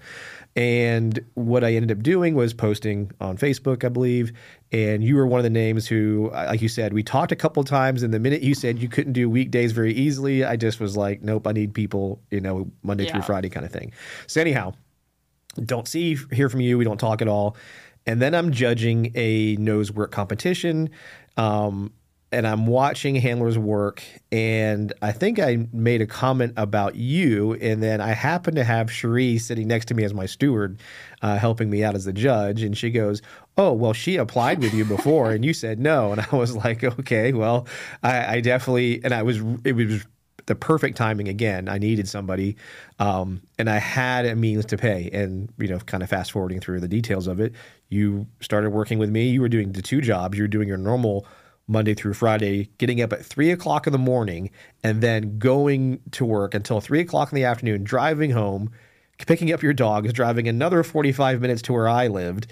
And 0.57 1.21
what 1.35 1.65
i 1.65 1.75
ended 1.75 1.91
up 1.91 2.03
doing 2.03 2.35
was 2.35 2.55
posting 2.55 3.11
on 3.21 3.37
facebook 3.37 3.85
i 3.85 3.89
believe 3.89 4.33
and 4.73 5.05
you 5.05 5.17
were 5.17 5.27
one 5.27 5.39
of 5.39 5.45
the 5.45 5.51
names 5.51 5.87
who 5.87 6.31
like 6.33 6.63
you 6.63 6.69
said 6.69 6.93
we 6.93 7.03
talked 7.03 7.33
a 7.33 7.37
couple 7.37 7.63
times 7.65 8.03
and 8.03 8.15
the 8.15 8.21
minute 8.21 8.43
you 8.43 8.55
said 8.55 8.79
you 8.79 8.89
couldn't 8.89 9.13
do 9.13 9.29
weekdays 9.29 9.73
very 9.73 9.93
easily 9.93 10.45
i 10.45 10.57
just 10.57 10.81
was 10.81 10.97
like 10.97 11.21
nope 11.21 11.47
i 11.47 11.53
need 11.53 11.75
people 11.75 12.23
you 12.31 12.41
know 12.41 12.71
monday 12.83 13.11
through 13.11 13.23
friday 13.23 13.49
kind 13.51 13.67
of 13.67 13.73
thing. 13.73 13.93
So 14.29 14.41
anyhow 14.41 14.73
don't 15.67 15.89
see 15.89 16.17
hear 16.33 16.49
from 16.49 16.61
you 16.61 16.79
we 16.79 16.85
don't 16.85 16.99
talk 17.01 17.23
at 17.23 17.29
all. 17.29 17.57
And 18.07 18.23
then 18.23 18.35
i'm 18.35 18.53
judging 18.53 19.13
a 19.15 19.57
nose 19.57 19.93
work 19.93 20.11
competition 20.11 20.91
um, 21.37 21.93
and 22.31 22.47
i'm 22.47 22.67
watching 22.67 23.15
handlers 23.17 23.59
work 23.59 24.03
and 24.31 24.93
i 25.03 25.13
think 25.13 25.39
i 25.39 25.67
made 25.73 26.03
a 26.03 26.07
comment 26.07 26.53
about 26.57 26.95
you 26.95 27.55
and 27.55 27.83
then 27.83 28.01
i 28.01 28.09
happen 28.09 28.55
to 28.55 28.65
have 28.65 28.91
cherie 28.91 29.39
sitting 29.39 29.67
next 29.67 29.87
to 29.87 29.95
me 29.95 30.05
as 30.05 30.13
my 30.13 30.27
steward 30.27 30.79
uh, 31.23 31.39
helping 31.39 31.71
me 31.71 31.83
out 31.83 31.95
as 31.95 32.05
the 32.05 32.13
judge 32.13 32.63
and 32.63 32.77
she 32.77 32.91
goes 32.91 33.23
oh 33.57 33.73
well 33.73 33.93
she 33.93 34.17
applied 34.17 34.61
with 34.61 34.75
you 34.75 34.85
before 34.85 35.31
and 35.31 35.45
you 35.45 35.55
said 35.55 35.79
no 35.79 36.13
and 36.13 36.21
i 36.33 36.37
was 36.37 36.57
like 36.57 36.85
okay 36.85 37.33
well 37.33 37.67
i, 38.03 38.37
I 38.37 38.41
definitely 38.41 39.03
and 39.05 39.15
i 39.15 39.23
was 39.23 39.39
it 39.65 39.73
was 39.73 40.07
the 40.49 40.57
perfect 40.57 40.97
timing 40.97 41.29
again. 41.29 41.69
I 41.69 41.79
needed 41.79 42.09
somebody, 42.09 42.57
um, 42.99 43.41
and 43.59 43.71
I 43.71 43.79
had 43.79 44.27
a 44.27 44.35
means 44.35 44.65
to 44.67 44.77
pay. 44.77 45.09
And 45.13 45.53
you 45.59 45.69
know, 45.69 45.79
kind 45.79 46.03
of 46.03 46.09
fast 46.09 46.33
forwarding 46.33 46.61
through 46.61 46.81
the 46.81 46.89
details 46.89 47.29
of 47.29 47.39
it, 47.39 47.55
you 47.89 48.27
started 48.41 48.71
working 48.71 48.99
with 48.99 49.11
me. 49.11 49.29
You 49.29 49.41
were 49.41 49.49
doing 49.49 49.73
the 49.73 49.83
two 49.83 50.01
jobs. 50.01 50.37
You 50.37 50.45
were 50.45 50.49
doing 50.49 50.67
your 50.67 50.77
normal 50.77 51.27
Monday 51.69 51.95
through 51.95 52.15
Friday, 52.15 52.71
getting 52.79 53.01
up 53.03 53.13
at 53.13 53.25
three 53.25 53.51
o'clock 53.51 53.87
in 53.87 53.93
the 53.93 53.99
morning, 53.99 54.51
and 54.83 55.03
then 55.03 55.39
going 55.39 56.01
to 56.13 56.25
work 56.25 56.55
until 56.55 56.81
three 56.81 57.01
o'clock 57.01 57.31
in 57.31 57.37
the 57.37 57.45
afternoon, 57.45 57.85
driving 57.85 58.31
home, 58.31 58.71
picking 59.27 59.53
up 59.53 59.63
your 59.63 59.75
dogs, 59.75 60.13
driving 60.13 60.49
another 60.49 60.83
forty-five 60.83 61.41
minutes 61.41 61.63
to 61.63 61.73
where 61.73 61.89
I 61.89 62.09
lived. 62.09 62.47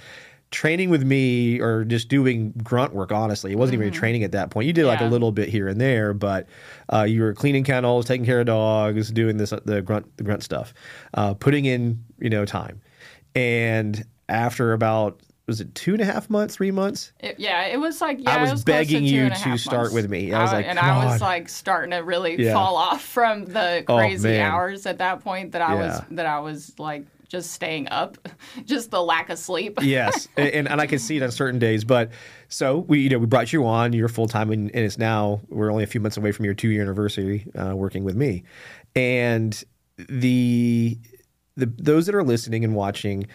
Training 0.53 0.91
with 0.91 1.03
me 1.03 1.61
or 1.61 1.85
just 1.85 2.09
doing 2.09 2.53
grunt 2.63 2.95
work, 2.95 3.11
honestly. 3.13 3.53
It 3.53 3.59
wasn't 3.59 3.81
even 3.81 3.93
training 3.93 4.23
at 4.23 4.33
that 4.33 4.51
point. 4.51 4.67
You 4.69 4.73
did 4.73 4.87
like 4.87 5.01
a 5.01 5.05
little 5.05 5.33
bit 5.33 5.49
here 5.49 5.67
and 5.69 5.81
there, 5.81 6.15
but 6.15 6.47
uh, 6.93 7.03
you 7.03 7.23
were 7.23 7.35
cleaning 7.35 7.65
kennels, 7.65 8.07
taking 8.07 8.25
care 8.25 8.41
of 8.41 8.47
dogs, 8.47 9.11
doing 9.11 9.37
this 9.39 9.53
the 9.65 9.83
grunt 9.83 10.17
the 10.17 10.23
grunt 10.23 10.43
stuff, 10.45 10.73
uh, 11.15 11.35
putting 11.35 11.65
in 11.65 12.05
you 12.19 12.31
know 12.31 12.45
time, 12.45 12.81
and 13.35 14.05
after 14.29 14.73
about 14.73 15.21
was 15.47 15.61
it 15.61 15.73
two 15.77 15.93
and 15.93 16.01
a 16.01 16.05
half 16.05 16.29
months, 16.29 16.57
three 16.57 16.73
months? 16.73 17.13
It, 17.21 17.39
yeah, 17.39 17.67
it 17.67 17.79
was 17.79 18.01
like 18.01 18.19
yeah, 18.21 18.35
I 18.35 18.41
was 18.41 18.51
was 18.53 18.65
begging 18.65 19.03
to 19.03 19.09
you 19.09 19.31
to 19.31 19.59
start 19.59 19.83
months. 19.83 19.95
with 19.95 20.11
me. 20.11 20.33
I 20.33 20.43
was 20.43 20.53
like, 20.53 20.67
and 20.67 20.79
I 20.79 21.05
was 21.05 21.21
like 21.21 21.49
starting 21.49 21.91
to 21.93 21.99
really 21.99 22.43
Yeah. 22.43 22.53
fall 22.53 22.77
off 22.77 23.03
from 23.03 23.45
the 23.47 23.85
Oh, 23.89 23.97
crazy 23.97 24.29
man. 24.29 24.41
hours 24.41 24.87
at 24.87 24.99
that 24.99 25.23
point 25.23 25.53
that 25.53 25.63
I 25.63 25.75
Yeah. 25.75 25.87
was 25.87 26.01
that 26.13 26.27
I 26.27 26.41
was 26.41 26.77
like 26.79 27.05
just 27.29 27.53
staying 27.53 27.89
up, 27.89 28.17
just 28.65 28.91
the 28.91 29.03
lack 29.03 29.31
of 29.31 29.39
sleep. 29.39 29.79
yes, 29.83 30.29
and, 30.37 30.69
and 30.69 30.81
I 30.81 30.87
can 30.87 30.99
see 30.99 31.17
it 31.17 31.23
on 31.23 31.31
certain 31.31 31.59
days. 31.59 31.85
But 31.85 32.11
so 32.49 32.79
we, 32.79 33.01
you 33.01 33.11
know, 33.11 33.19
we 33.19 33.27
brought 33.27 33.53
you 33.53 33.67
on. 33.67 33.93
You're 33.93 34.09
full 34.09 34.29
time, 34.29 34.51
and, 34.51 34.71
and 34.75 34.85
it's 34.85 34.99
now 34.99 35.41
we're 35.49 35.71
only 35.71 35.85
a 35.85 35.89
few 35.89 36.01
months 36.01 36.17
away 36.17 36.33
from 36.33 36.45
your 36.45 36.55
two 36.55 36.69
year 36.69 36.83
anniversary 36.83 37.47
uh, 37.55 37.75
working 37.75 38.05
with 38.05 38.17
me. 38.17 38.45
And 38.95 39.63
the 39.97 40.99
the 41.57 41.67
those 41.67 42.07
that 42.07 42.15
are 42.15 42.25
listening 42.25 42.65
and 42.65 42.75
watching, 42.75 43.27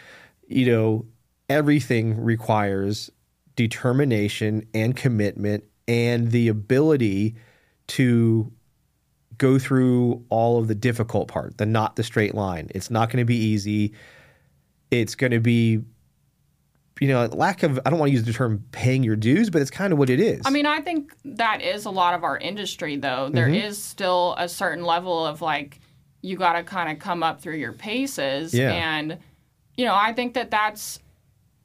you 0.47 0.65
know, 0.71 1.05
everything 1.49 2.19
requires 2.21 3.09
determination 3.55 4.65
and 4.73 4.95
commitment 4.95 5.63
and 5.87 6.31
the 6.31 6.47
ability 6.47 7.35
to 7.87 8.51
go 9.41 9.57
through 9.57 10.23
all 10.29 10.59
of 10.59 10.67
the 10.67 10.75
difficult 10.75 11.27
part, 11.27 11.57
the 11.57 11.65
not 11.65 11.95
the 11.95 12.03
straight 12.03 12.35
line. 12.35 12.69
It's 12.75 12.91
not 12.91 13.09
going 13.09 13.17
to 13.17 13.25
be 13.25 13.35
easy. 13.35 13.91
It's 14.91 15.15
going 15.15 15.31
to 15.31 15.39
be, 15.39 15.81
you 16.99 17.07
know, 17.07 17.25
lack 17.25 17.63
of, 17.63 17.79
I 17.83 17.89
don't 17.89 17.97
want 17.97 18.11
to 18.11 18.13
use 18.13 18.23
the 18.23 18.33
term 18.33 18.63
paying 18.71 19.01
your 19.01 19.15
dues, 19.15 19.49
but 19.49 19.59
it's 19.59 19.71
kind 19.71 19.91
of 19.91 19.97
what 19.97 20.11
it 20.11 20.19
is. 20.19 20.41
I 20.45 20.51
mean, 20.51 20.67
I 20.67 20.79
think 20.81 21.15
that 21.25 21.63
is 21.63 21.85
a 21.85 21.89
lot 21.89 22.13
of 22.13 22.23
our 22.23 22.37
industry, 22.37 22.97
though. 22.97 23.29
There 23.29 23.47
Mm-hmm. 23.47 23.65
is 23.67 23.83
still 23.83 24.35
a 24.37 24.47
certain 24.47 24.85
level 24.85 25.25
of 25.25 25.41
like, 25.41 25.79
you 26.21 26.37
got 26.37 26.53
to 26.53 26.63
kind 26.63 26.91
of 26.91 26.99
come 26.99 27.23
up 27.23 27.41
through 27.41 27.55
your 27.55 27.73
paces. 27.73 28.53
Yeah. 28.53 28.71
And, 28.71 29.17
you 29.75 29.85
know, 29.85 29.95
I 29.95 30.13
think 30.13 30.35
that 30.35 30.51
that's, 30.51 30.99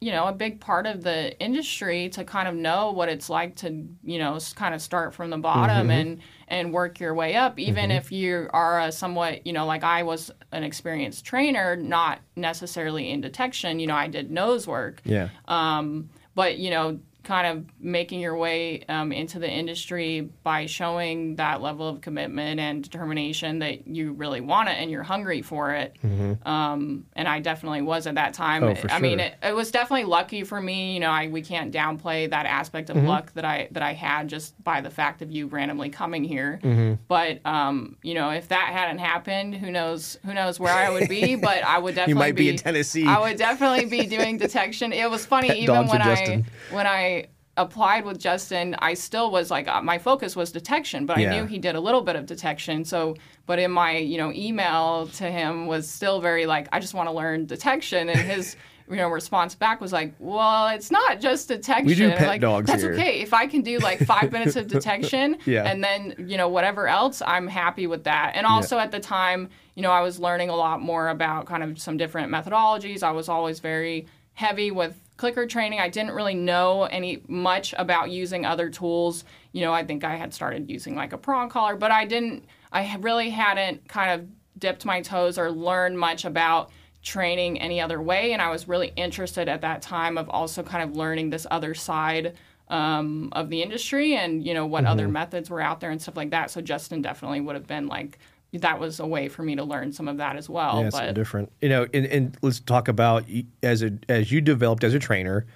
you 0.01 0.13
know, 0.13 0.27
a 0.27 0.33
big 0.33 0.61
part 0.61 0.87
of 0.87 1.03
the 1.03 1.39
industry 1.41 2.11
to 2.11 2.23
kind 2.25 2.47
of 2.49 2.55
know 2.55 2.91
what 2.91 3.09
it's 3.09 3.31
like 3.31 3.57
to, 3.57 3.87
you 4.05 4.19
know, 4.19 4.39
kind 4.55 4.75
of 4.75 4.83
start 4.83 5.15
from 5.15 5.31
the 5.31 5.39
bottom 5.39 5.89
Mm-hmm. 5.89 5.91
and 5.91 6.21
and 6.49 6.73
work 6.73 7.01
your 7.01 7.15
way 7.15 7.35
up. 7.35 7.59
Even 7.59 7.91
if 7.91 8.13
you 8.13 8.49
are 8.53 8.81
a 8.81 8.93
somewhat, 8.93 9.47
you 9.47 9.53
know, 9.53 9.67
like 9.67 9.83
I 9.83 10.03
was 10.05 10.31
an 10.53 10.63
experienced 10.63 11.25
trainer, 11.25 11.75
not 11.77 12.21
necessarily 12.37 13.11
in 13.11 13.21
detection. 13.21 13.81
You 13.81 13.89
know, 13.89 13.97
I 13.97 14.07
did 14.07 14.31
nose 14.31 14.67
work 14.67 15.01
yeah. 15.05 15.31
um, 15.49 16.11
but 16.35 16.59
you 16.59 16.71
know 16.71 17.01
kind 17.27 17.59
of 17.59 17.65
making 17.81 18.21
your 18.21 18.37
way 18.37 18.85
um, 18.89 19.11
into 19.11 19.41
the 19.41 19.51
industry 19.51 20.31
by 20.45 20.67
showing 20.67 21.35
that 21.37 21.61
level 21.61 21.89
of 21.89 22.01
commitment 22.01 22.61
and 22.61 22.85
determination 22.85 23.59
that 23.59 23.89
you 23.89 24.13
really 24.13 24.41
want 24.41 24.69
it 24.69 24.77
and 24.79 24.93
you're 24.93 25.03
hungry 25.03 25.43
for 25.43 25.73
it. 25.73 25.97
Mm-hmm. 26.05 26.47
Um, 26.49 27.05
and 27.17 27.27
I 27.27 27.41
definitely 27.41 27.83
was 27.83 28.07
at 28.07 28.15
that 28.15 28.33
time. 28.33 28.63
Oh, 28.63 28.77
for 28.77 28.89
I 28.89 28.99
sure. 28.99 29.01
mean, 29.01 29.19
it, 29.19 29.35
it 29.43 29.57
was 29.57 29.73
definitely 29.73 30.05
lucky 30.05 30.45
for 30.45 30.61
me. 30.61 30.95
You 30.95 31.01
know, 31.01 31.11
I, 31.11 31.27
we 31.27 31.43
can't 31.43 31.75
downplay 31.75 32.31
that 32.31 32.47
aspect 32.47 32.91
of 32.91 32.97
luck 32.97 33.33
that 33.35 33.45
I 33.45 33.69
that 33.73 33.83
I 33.83 33.93
had 33.93 34.29
just 34.29 34.63
by 34.63 34.81
the 34.81 34.91
fact 34.91 35.21
of 35.21 35.31
you 35.33 35.49
randomly 35.49 35.91
coming 35.91 36.23
here. 36.23 36.61
But 37.09 37.45
um, 37.45 37.97
you 38.03 38.15
know, 38.15 38.31
if 38.31 38.49
that 38.49 38.69
hadn't 38.73 38.99
happened, 38.99 39.57
who 39.57 39.73
knows? 39.73 40.17
Who 40.25 40.33
knows 40.33 40.61
where 40.61 40.73
I 40.73 40.91
would 40.91 41.09
be? 41.09 41.37
But 41.47 41.63
I 41.65 41.79
would 41.79 41.95
definitely 41.95 42.13
you 42.13 42.19
might 42.19 42.35
be 42.35 42.49
in 42.49 42.57
Tennessee. 42.57 43.07
I 43.07 43.21
would 43.21 43.37
definitely 43.37 43.85
be 43.85 44.07
doing 44.07 44.39
detection. 44.39 44.93
It 44.93 45.09
was 45.11 45.27
funny 45.27 45.49
Pet 45.49 45.59
even 45.59 45.87
when 45.87 46.03
I 46.03 46.45
when 46.71 46.87
I 46.87 47.16
applied 47.57 48.05
with 48.05 48.19
Justin, 48.19 48.77
I 48.79 48.95
still 48.95 49.31
was 49.31 49.51
like 49.51 49.69
uh, 49.69 49.81
my 49.83 49.99
focus 49.99 50.37
was 50.37 50.53
detection, 50.53 51.07
but 51.07 51.19
Yeah. 51.19 51.33
I 51.33 51.37
knew 51.41 51.47
he 51.47 51.59
did 51.59 51.75
a 51.75 51.81
little 51.81 52.03
bit 52.03 52.17
of 52.17 52.27
detection. 52.27 52.85
So, 52.85 53.17
but 53.47 53.59
in 53.59 53.71
my 53.71 53.97
you 53.97 54.19
know 54.19 54.33
email 54.33 55.07
to 55.15 55.25
him 55.31 55.67
was 55.67 55.89
still 55.89 56.21
very 56.21 56.47
like 56.47 56.69
I 56.73 56.81
just 56.81 56.95
want 56.95 57.09
to 57.09 57.13
learn 57.13 57.47
detection, 57.47 58.09
and 58.09 58.19
his 58.19 58.57
you 58.91 58.97
know 58.97 59.09
response 59.09 59.55
back 59.55 59.81
was 59.81 59.93
like, 59.93 60.15
well, 60.19 60.69
it's 60.69 60.91
not 60.91 61.21
just 61.21 61.49
detection. 61.49 61.87
We 61.87 61.95
do 61.95 62.11
pet 62.11 62.29
like, 62.29 62.41
dogs 62.41 62.67
That's 62.69 62.83
here." 62.83 62.93
okay 62.93 63.21
if 63.21 63.33
I 63.35 63.47
can 63.47 63.63
do 63.63 63.79
like 63.79 63.99
five 64.01 64.31
minutes 64.33 64.57
of 64.57 64.69
detection, 64.77 65.39
Yeah. 65.47 65.65
and 65.65 65.83
then 65.83 66.15
you 66.19 66.37
know 66.37 66.49
whatever 66.49 66.87
else, 66.89 67.23
I'm 67.27 67.49
happy 67.49 67.87
with 67.87 68.05
that. 68.05 68.33
And 68.35 68.47
also 68.47 68.79
at 68.79 68.91
the 68.93 69.01
time, 69.01 69.49
you 69.75 69.83
know, 69.83 69.91
I 69.91 70.03
was 70.03 70.19
learning 70.19 70.51
a 70.51 70.57
lot 70.57 70.81
more 70.81 71.09
about 71.09 71.47
kind 71.47 71.63
of 71.63 71.79
some 71.81 71.97
different 71.97 72.31
methodologies. 72.31 73.03
I 73.03 73.13
was 73.13 73.29
always 73.29 73.61
very 73.61 74.07
heavy 74.35 74.71
with 74.71 74.95
clicker 75.17 75.47
training. 75.47 75.81
I 75.81 75.89
didn't 75.89 76.13
really 76.13 76.35
know 76.35 76.85
any 76.85 77.23
much 77.29 77.75
about 77.79 78.11
using 78.11 78.45
other 78.45 78.69
tools. 78.71 79.25
You 79.53 79.63
know, 79.63 79.73
I 79.73 79.85
think 79.85 80.05
I 80.05 80.17
had 80.17 80.35
started 80.35 80.71
using 80.71 80.95
like 80.95 81.13
a 81.13 81.19
prong 81.19 81.49
collar, 81.49 81.77
but 81.77 81.91
I 81.91 82.05
didn't. 82.05 82.45
I 82.73 82.97
really 83.01 83.31
hadn't 83.31 83.89
kind 83.89 84.21
of 84.21 84.29
dipped 84.59 84.85
my 84.85 85.01
toes 85.03 85.39
or 85.39 85.51
learned 85.51 85.99
much 85.99 86.25
about 86.25 86.71
training 87.03 87.61
any 87.61 87.81
other 87.81 88.03
way. 88.03 88.33
And 88.33 88.43
I 88.43 88.51
was 88.51 88.67
really 88.69 88.93
interested 88.97 89.49
at 89.49 89.61
that 89.61 89.81
time 89.81 90.19
of 90.19 90.29
also 90.29 90.63
kind 90.63 90.83
of 90.89 90.97
learning 90.97 91.31
this 91.31 91.47
other 91.51 91.73
side 91.75 92.37
um, 92.69 93.29
of 93.33 93.49
the 93.49 93.63
industry 93.63 94.17
and 94.17 94.45
you 94.45 94.53
know 94.53 94.67
what 94.67 94.83
Mm-hmm. 94.83 94.93
other 94.93 95.09
methods 95.09 95.49
were 95.49 95.61
out 95.61 95.81
there 95.81 95.91
and 95.91 96.03
stuff 96.03 96.17
like 96.17 96.31
that. 96.31 96.51
So 96.51 96.61
Justin 96.61 97.01
definitely 97.03 97.41
would 97.41 97.55
have 97.55 97.67
been 97.67 97.87
like 97.87 98.19
that 98.63 98.81
was 98.81 99.01
a 99.01 99.07
way 99.07 99.29
for 99.29 99.43
me 99.43 99.57
to 99.57 99.65
learn 99.65 99.93
some 99.93 100.09
of 100.09 100.17
that 100.19 100.37
as 100.37 100.49
well. 100.49 100.83
Yeah, 100.83 100.91
but 100.91 101.15
different. 101.15 101.53
You 101.61 101.69
know, 101.69 101.87
and, 101.93 102.07
and 102.07 102.37
let's 102.43 102.61
talk 102.61 102.89
about 102.89 103.25
as 103.63 103.83
a 103.83 103.93
as 104.09 104.31
you 104.33 104.41
developed 104.41 104.85
as 104.85 104.95
a 104.95 104.99
trainer, 104.99 105.47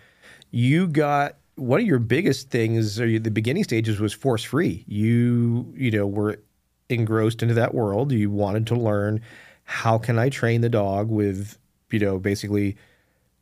you 0.51 0.87
got 0.89 1.37
one 1.57 1.81
of 1.81 1.87
your 1.87 1.99
biggest 1.99 2.51
things 2.51 3.01
or 3.01 3.19
the 3.19 3.31
beginning 3.31 3.65
stages 3.65 4.01
was 4.01 4.13
force 4.13 4.43
free. 4.43 4.85
You 4.87 5.73
you 5.77 5.91
know 5.91 6.07
were 6.07 6.41
engrossed 6.89 7.43
into 7.43 7.55
that 7.55 7.75
world. 7.75 8.13
You 8.13 8.31
wanted 8.31 8.67
to 8.69 8.75
learn 8.75 9.21
how 9.65 9.99
can 9.99 10.19
I 10.19 10.29
train 10.29 10.61
the 10.61 10.69
dog 10.69 11.09
with 11.09 11.59
you 11.91 11.99
know 11.99 12.19
basically 12.19 12.77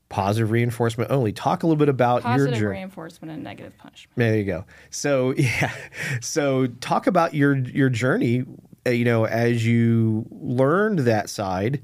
positive 0.08 0.50
reinforcement 0.50 1.10
only. 1.10 1.32
Talk 1.32 1.62
a 1.62 1.66
little 1.66 1.78
bit 1.78 1.88
about 1.88 2.22
positive 2.22 2.38
your 2.38 2.46
journey. 2.46 2.52
Positive 2.52 2.70
reinforcement 2.70 3.32
and 3.32 3.44
negative 3.44 3.76
punishment. 3.78 4.16
There 4.16 4.36
you 4.36 4.44
go. 4.44 4.64
So 4.90 5.34
yeah, 5.36 5.72
so 6.20 6.66
talk 6.66 7.06
about 7.06 7.34
your 7.34 7.56
your 7.56 7.88
journey. 7.88 8.44
Uh, 8.88 8.90
You 8.90 9.04
know, 9.04 9.24
as 9.26 9.64
you 9.64 10.26
learned 10.30 11.00
that 11.00 11.30
side, 11.30 11.82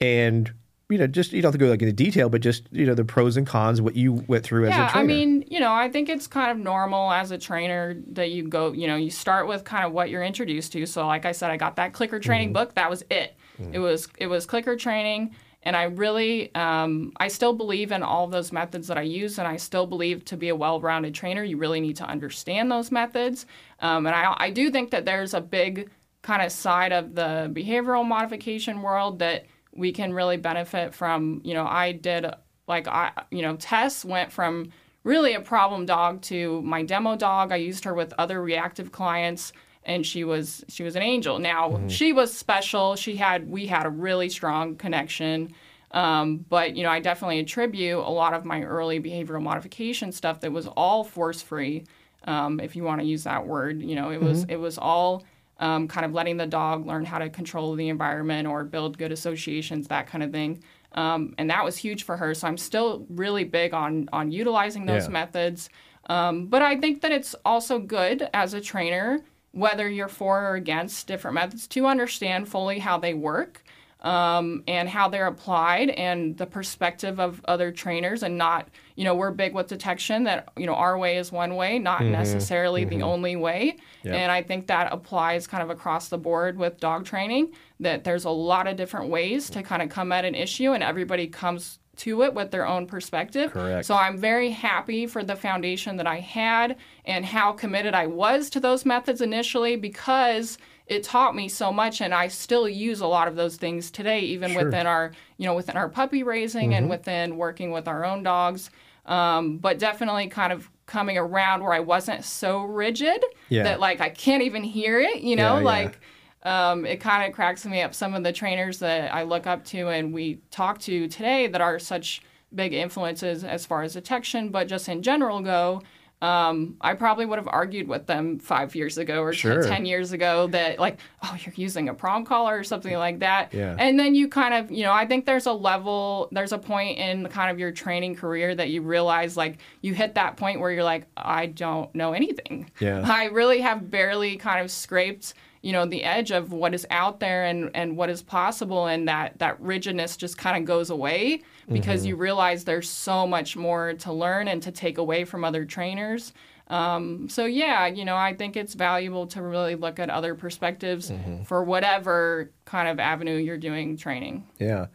and 0.00 0.52
you 0.88 0.98
know, 0.98 1.06
just 1.06 1.32
you 1.32 1.40
don't 1.40 1.52
have 1.52 1.58
to 1.58 1.64
go 1.64 1.70
like 1.70 1.80
into 1.80 1.92
detail, 1.92 2.28
but 2.28 2.42
just 2.42 2.64
you 2.70 2.84
know 2.84 2.94
the 2.94 3.04
pros 3.04 3.36
and 3.38 3.46
cons, 3.46 3.80
what 3.80 3.96
you 3.96 4.12
went 4.28 4.44
through 4.44 4.66
as 4.66 4.76
a 4.76 4.92
trainer. 4.92 4.98
I 4.98 5.02
mean, 5.02 5.44
you 5.48 5.58
know, 5.58 5.72
I 5.72 5.88
think 5.90 6.08
it's 6.10 6.26
kind 6.26 6.50
of 6.50 6.58
normal 6.58 7.10
as 7.10 7.30
a 7.30 7.38
trainer 7.38 7.96
that 8.12 8.30
you 8.30 8.46
go, 8.46 8.72
you 8.72 8.86
know, 8.86 8.96
you 8.96 9.10
start 9.10 9.48
with 9.48 9.64
kind 9.64 9.86
of 9.86 9.92
what 9.92 10.10
you're 10.10 10.22
introduced 10.22 10.72
to. 10.72 10.84
So, 10.86 11.06
like 11.06 11.24
I 11.24 11.32
said, 11.32 11.50
I 11.50 11.56
got 11.56 11.76
that 11.76 11.94
clicker 11.94 12.20
training 12.20 12.48
Mm-hmm. 12.48 12.52
book. 12.54 12.74
That 12.74 12.90
was 12.90 13.04
it. 13.10 13.34
It 13.72 13.78
was 13.78 14.08
it 14.18 14.26
was 14.26 14.44
clicker 14.44 14.76
training, 14.76 15.34
and 15.62 15.76
I 15.76 15.84
really, 15.84 16.52
um, 16.56 17.12
I 17.16 17.28
still 17.28 17.52
believe 17.52 17.92
in 17.92 18.02
all 18.02 18.26
those 18.26 18.50
methods 18.52 18.88
that 18.88 18.98
I 18.98 19.02
use, 19.02 19.38
and 19.38 19.46
I 19.46 19.56
still 19.56 19.86
believe 19.86 20.24
to 20.26 20.36
be 20.36 20.48
a 20.48 20.56
well-rounded 20.56 21.14
trainer, 21.14 21.44
you 21.44 21.56
really 21.56 21.80
need 21.80 21.96
to 21.96 22.04
understand 22.04 22.72
those 22.72 22.90
methods. 22.90 23.46
Um, 23.78 24.06
and 24.06 24.16
I 24.16 24.34
I 24.36 24.50
do 24.50 24.70
think 24.70 24.90
that 24.90 25.04
there's 25.04 25.32
a 25.32 25.40
big 25.40 25.90
kind 26.22 26.42
of 26.42 26.52
side 26.52 26.92
of 26.92 27.14
the 27.14 27.50
behavioral 27.52 28.06
modification 28.06 28.82
world 28.82 29.18
that 29.18 29.46
we 29.74 29.92
can 29.92 30.12
really 30.12 30.36
benefit 30.36 30.94
from. 30.94 31.40
You 31.44 31.54
know, 31.54 31.66
I 31.66 31.92
did 31.92 32.26
like 32.66 32.88
I 32.88 33.12
you 33.30 33.42
know 33.42 33.56
Tess 33.56 34.04
went 34.04 34.32
from 34.32 34.70
really 35.04 35.34
a 35.34 35.40
problem 35.40 35.86
dog 35.86 36.22
to 36.22 36.62
my 36.62 36.82
demo 36.82 37.16
dog. 37.16 37.52
I 37.52 37.56
used 37.56 37.84
her 37.84 37.94
with 37.94 38.14
other 38.18 38.40
reactive 38.40 38.92
clients 38.92 39.52
and 39.84 40.06
she 40.06 40.24
was 40.24 40.64
she 40.68 40.82
was 40.82 40.96
an 40.96 41.02
angel. 41.02 41.38
Now 41.38 41.80
she 41.88 42.12
was 42.12 42.36
special. 42.36 42.96
She 42.96 43.16
had 43.16 43.48
we 43.48 43.66
had 43.66 43.86
a 43.86 43.90
really 43.90 44.28
strong 44.28 44.76
connection. 44.76 45.54
Um, 45.90 46.46
but 46.48 46.76
you 46.76 46.84
know, 46.84 46.90
I 46.90 47.00
definitely 47.00 47.40
attribute 47.40 47.98
a 47.98 48.10
lot 48.10 48.32
of 48.32 48.44
my 48.44 48.62
early 48.62 49.00
behavioral 49.00 49.42
modification 49.42 50.12
stuff 50.12 50.40
that 50.40 50.50
was 50.50 50.66
all 50.68 51.04
force 51.04 51.42
free, 51.42 51.84
um, 52.24 52.60
if 52.60 52.76
you 52.76 52.82
want 52.82 53.02
to 53.02 53.06
use 53.06 53.24
that 53.24 53.46
word. 53.46 53.82
You 53.82 53.96
know, 53.96 54.10
it 54.10 54.22
was 54.22 54.44
it 54.48 54.56
was 54.56 54.78
all 54.78 55.24
um, 55.62 55.88
kind 55.88 56.04
of 56.04 56.12
letting 56.12 56.36
the 56.36 56.46
dog 56.46 56.86
learn 56.86 57.04
how 57.04 57.18
to 57.18 57.30
control 57.30 57.74
the 57.74 57.88
environment 57.88 58.46
or 58.48 58.64
build 58.64 58.98
good 58.98 59.12
associations, 59.12 59.88
that 59.88 60.06
kind 60.08 60.22
of 60.22 60.32
thing. 60.32 60.62
Um, 60.92 61.34
and 61.38 61.48
that 61.48 61.64
was 61.64 61.76
huge 61.78 62.02
for 62.02 62.16
her. 62.18 62.34
So 62.34 62.48
I'm 62.48 62.58
still 62.58 63.06
really 63.08 63.44
big 63.44 63.72
on 63.72 64.08
on 64.12 64.30
utilizing 64.30 64.84
those 64.84 65.06
Yeah. 65.06 65.12
methods. 65.12 65.70
Um, 66.08 66.46
but 66.46 66.62
I 66.62 66.76
think 66.76 67.00
that 67.02 67.12
it's 67.12 67.34
also 67.44 67.78
good 67.78 68.28
as 68.34 68.54
a 68.54 68.60
trainer, 68.60 69.20
whether 69.52 69.88
you're 69.88 70.08
for 70.08 70.48
or 70.48 70.54
against 70.56 71.06
different 71.06 71.36
methods, 71.36 71.66
to 71.68 71.86
understand 71.86 72.48
fully 72.48 72.80
how 72.80 72.98
they 72.98 73.14
work 73.14 73.61
um, 74.02 74.64
and 74.66 74.88
how 74.88 75.08
they're 75.08 75.28
applied 75.28 75.90
and 75.90 76.36
the 76.36 76.46
perspective 76.46 77.20
of 77.20 77.40
other 77.46 77.70
trainers 77.70 78.22
and 78.22 78.36
not, 78.36 78.68
you 78.96 79.04
know, 79.04 79.14
we're 79.14 79.30
big 79.30 79.54
with 79.54 79.68
detection 79.68 80.24
that, 80.24 80.48
you 80.56 80.66
know, 80.66 80.74
our 80.74 80.98
way 80.98 81.16
is 81.16 81.30
one 81.30 81.54
way, 81.54 81.78
not 81.78 82.04
necessarily 82.04 82.84
the 82.84 83.02
only 83.02 83.36
way. 83.36 83.76
Yep. 84.02 84.14
And 84.14 84.32
I 84.32 84.42
think 84.42 84.66
that 84.66 84.92
applies 84.92 85.46
kind 85.46 85.62
of 85.62 85.70
across 85.70 86.08
the 86.08 86.18
board 86.18 86.58
with 86.58 86.80
dog 86.80 87.04
training, 87.04 87.52
that 87.80 88.02
there's 88.02 88.24
a 88.24 88.30
lot 88.30 88.66
of 88.66 88.76
different 88.76 89.08
ways 89.08 89.48
to 89.50 89.62
kind 89.62 89.82
of 89.82 89.88
come 89.88 90.10
at 90.10 90.24
an 90.24 90.34
issue 90.34 90.72
and 90.72 90.82
everybody 90.82 91.28
comes 91.28 91.78
to 91.94 92.22
it 92.22 92.34
with 92.34 92.50
their 92.50 92.66
own 92.66 92.86
perspective. 92.86 93.52
Correct. 93.52 93.86
So 93.86 93.94
I'm 93.94 94.18
very 94.18 94.50
happy 94.50 95.06
for 95.06 95.22
the 95.22 95.36
foundation 95.36 95.96
that 95.98 96.06
I 96.06 96.20
had 96.20 96.76
and 97.04 97.24
how 97.24 97.52
committed 97.52 97.94
I 97.94 98.06
was 98.06 98.50
to 98.50 98.60
those 98.60 98.84
methods 98.84 99.20
initially 99.20 99.76
because 99.76 100.58
it 100.92 101.02
taught 101.02 101.34
me 101.34 101.48
so 101.48 101.72
much 101.72 102.00
and 102.00 102.12
I 102.14 102.28
still 102.28 102.68
use 102.68 103.00
a 103.00 103.06
lot 103.06 103.26
of 103.28 103.34
those 103.36 103.56
things 103.56 103.90
today 103.90 104.20
even 104.20 104.50
Sure. 104.52 104.64
within 104.64 104.86
our 104.86 105.12
you 105.38 105.46
know 105.46 105.54
within 105.54 105.76
our 105.76 105.88
puppy 105.88 106.22
raising 106.22 106.70
Mm-hmm. 106.70 106.78
and 106.78 106.90
within 106.90 107.36
working 107.36 107.70
with 107.72 107.86
our 107.88 108.04
own 108.04 108.22
dogs 108.22 108.70
um, 109.06 109.58
but 109.58 109.78
definitely 109.78 110.28
kind 110.28 110.52
of 110.52 110.68
coming 110.86 111.16
around 111.18 111.62
where 111.62 111.72
I 111.72 111.80
wasn't 111.80 112.24
so 112.24 112.62
rigid 112.62 113.24
Yeah. 113.48 113.62
that 113.64 113.80
like 113.80 114.00
I 114.00 114.10
can't 114.10 114.42
even 114.42 114.62
hear 114.62 115.00
it 115.00 115.20
you 115.22 115.36
know 115.36 115.54
Yeah, 115.54 115.58
yeah. 115.60 115.64
like 115.64 116.00
um, 116.44 116.84
it 116.86 116.98
kind 117.00 117.24
of 117.28 117.32
cracks 117.36 117.64
me 117.64 117.82
up. 117.82 117.94
Some 117.94 118.14
of 118.14 118.24
the 118.24 118.32
trainers 118.32 118.80
that 118.80 119.14
I 119.14 119.22
look 119.22 119.46
up 119.46 119.64
to 119.66 119.88
and 119.90 120.12
we 120.12 120.40
talk 120.50 120.80
to 120.80 121.06
today 121.06 121.46
that 121.46 121.60
are 121.60 121.78
such 121.78 122.20
big 122.52 122.72
influences 122.74 123.44
as 123.44 123.64
far 123.64 123.84
as 123.84 123.92
detection, 123.94 124.48
but 124.48 124.66
just 124.66 124.88
in 124.88 125.02
general 125.02 125.40
go. 125.40 125.82
Um, 126.22 126.76
I 126.80 126.94
probably 126.94 127.26
would 127.26 127.38
have 127.40 127.48
argued 127.48 127.88
with 127.88 128.06
them 128.06 128.38
five 128.38 128.76
years 128.76 128.96
ago 128.96 129.22
or 129.22 129.32
Sure. 129.32 129.60
10 129.64 129.84
years 129.84 130.12
ago 130.12 130.46
that, 130.46 130.78
like, 130.78 130.98
oh, 131.24 131.36
you're 131.44 131.52
using 131.56 131.88
a 131.88 131.94
prong 131.94 132.24
collar 132.24 132.56
or 132.56 132.62
something 132.62 132.96
like 132.96 133.18
that. 133.18 133.52
Yeah. 133.52 133.74
And 133.76 133.98
then 133.98 134.14
you 134.14 134.28
kind 134.28 134.54
of, 134.54 134.70
you 134.70 134.84
know, 134.84 134.92
I 134.92 135.04
think 135.04 135.26
there's 135.26 135.46
a 135.46 135.52
level, 135.52 136.28
there's 136.30 136.52
a 136.52 136.58
point 136.58 136.98
in 136.98 137.26
kind 137.26 137.50
of 137.50 137.58
your 137.58 137.72
training 137.72 138.14
career 138.14 138.54
that 138.54 138.70
you 138.70 138.82
realize, 138.82 139.36
like, 139.36 139.58
you 139.80 139.94
hit 139.94 140.14
that 140.14 140.36
point 140.36 140.60
where 140.60 140.70
you're 140.70 140.84
like, 140.84 141.06
I 141.16 141.46
don't 141.46 141.92
know 141.92 142.12
anything. 142.12 142.70
Yeah. 142.78 143.02
I 143.04 143.24
really 143.24 143.60
have 143.60 143.90
barely 143.90 144.36
kind 144.36 144.60
of 144.64 144.70
scraped 144.70 145.34
you 145.62 145.72
know 145.72 145.86
the 145.86 146.02
edge 146.04 146.30
of 146.30 146.52
what 146.52 146.74
is 146.74 146.86
out 146.90 147.20
there 147.20 147.44
and 147.44 147.70
and 147.74 147.96
what 147.96 148.10
is 148.10 148.22
possible 148.22 148.86
and 148.86 149.08
that 149.08 149.38
that 149.38 149.60
rigidness 149.60 150.16
just 150.16 150.36
kind 150.36 150.56
of 150.56 150.64
goes 150.64 150.90
away 150.90 151.40
because 151.68 152.04
you 152.04 152.16
realize 152.16 152.64
there's 152.64 152.88
so 152.90 153.26
much 153.26 153.56
more 153.56 153.94
to 153.94 154.12
learn 154.12 154.48
and 154.48 154.62
to 154.62 154.72
take 154.72 154.98
away 154.98 155.24
from 155.24 155.44
other 155.44 155.64
trainers 155.64 156.32
um, 156.68 157.28
so 157.28 157.44
yeah 157.44 157.86
you 157.86 158.04
know 158.04 158.16
i 158.16 158.34
think 158.34 158.56
it's 158.56 158.74
valuable 158.74 159.26
to 159.26 159.40
really 159.42 159.74
look 159.76 159.98
at 159.98 160.10
other 160.10 160.34
perspectives 160.34 161.12
for 161.46 161.62
whatever 161.62 162.50
kind 162.64 162.88
of 162.88 162.98
avenue 162.98 163.36
you're 163.36 163.56
doing 163.58 163.96
training 163.96 164.44
Yeah. 164.58 164.86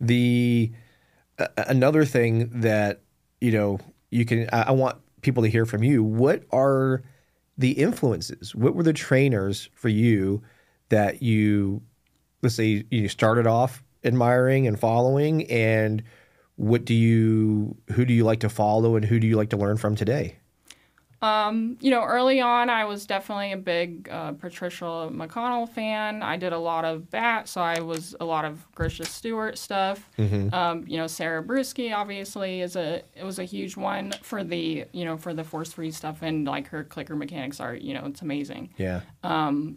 The 0.00 0.70
uh, 1.38 1.48
another 1.56 2.04
thing 2.04 2.60
that 2.60 3.00
you 3.40 3.50
know 3.50 3.80
you 4.10 4.24
can 4.24 4.48
I, 4.52 4.62
I 4.68 4.70
want 4.72 4.98
people 5.22 5.42
to 5.42 5.48
hear 5.48 5.66
from 5.66 5.82
you. 5.82 6.04
What 6.04 6.44
are 6.52 7.02
the 7.58 7.72
influences? 7.72 8.54
What 8.54 8.74
were 8.74 8.82
the 8.82 8.92
trainers 8.92 9.68
for 9.74 9.88
you 9.88 10.42
that 10.88 11.22
you 11.22 11.82
let's 12.42 12.54
say 12.54 12.84
you 12.90 13.08
started 13.08 13.46
off 13.46 13.82
admiring 14.04 14.66
and 14.66 14.78
following 14.78 15.48
and 15.50 16.02
what 16.56 16.84
do 16.84 16.94
you 16.94 17.76
who 17.92 18.04
do 18.04 18.12
you 18.12 18.24
like 18.24 18.40
to 18.40 18.48
follow 18.48 18.96
and 18.96 19.04
who 19.04 19.18
do 19.18 19.26
you 19.26 19.36
like 19.36 19.50
to 19.50 19.56
learn 19.56 19.76
from 19.76 19.96
today? 19.96 20.36
Um, 21.22 21.76
you 21.80 21.90
know, 21.92 22.02
early 22.02 22.40
on, 22.40 22.68
I 22.68 22.84
was 22.84 23.06
definitely 23.06 23.52
a 23.52 23.56
big 23.56 24.08
uh, 24.10 24.32
Patricia 24.32 25.08
McConnell 25.12 25.68
fan. 25.68 26.20
I 26.20 26.36
did 26.36 26.52
a 26.52 26.58
lot 26.58 26.84
of 26.84 27.08
that, 27.10 27.48
so 27.48 27.60
I 27.60 27.80
was 27.80 28.16
a 28.20 28.24
lot 28.24 28.44
of 28.44 28.66
Grisha 28.74 29.04
Stewart 29.04 29.56
stuff. 29.56 30.10
Mm-hmm. 30.18 30.52
Um, 30.52 30.84
you 30.88 30.96
know, 30.96 31.06
Sara 31.06 31.42
Brueske 31.42 31.94
obviously 31.94 32.60
is 32.60 32.74
a 32.74 33.02
it 33.14 33.24
was 33.24 33.38
a 33.38 33.44
huge 33.44 33.76
one 33.76 34.12
for 34.22 34.42
the 34.42 34.84
you 34.92 35.04
know 35.04 35.16
for 35.16 35.32
the 35.32 35.44
force 35.44 35.72
free 35.72 35.92
stuff 35.92 36.22
and 36.22 36.44
like 36.44 36.66
her 36.68 36.82
clicker 36.82 37.14
mechanics 37.14 37.60
are 37.60 37.74
you 37.74 37.94
know 37.94 38.04
it's 38.06 38.22
amazing. 38.22 38.70
Yeah. 38.76 39.02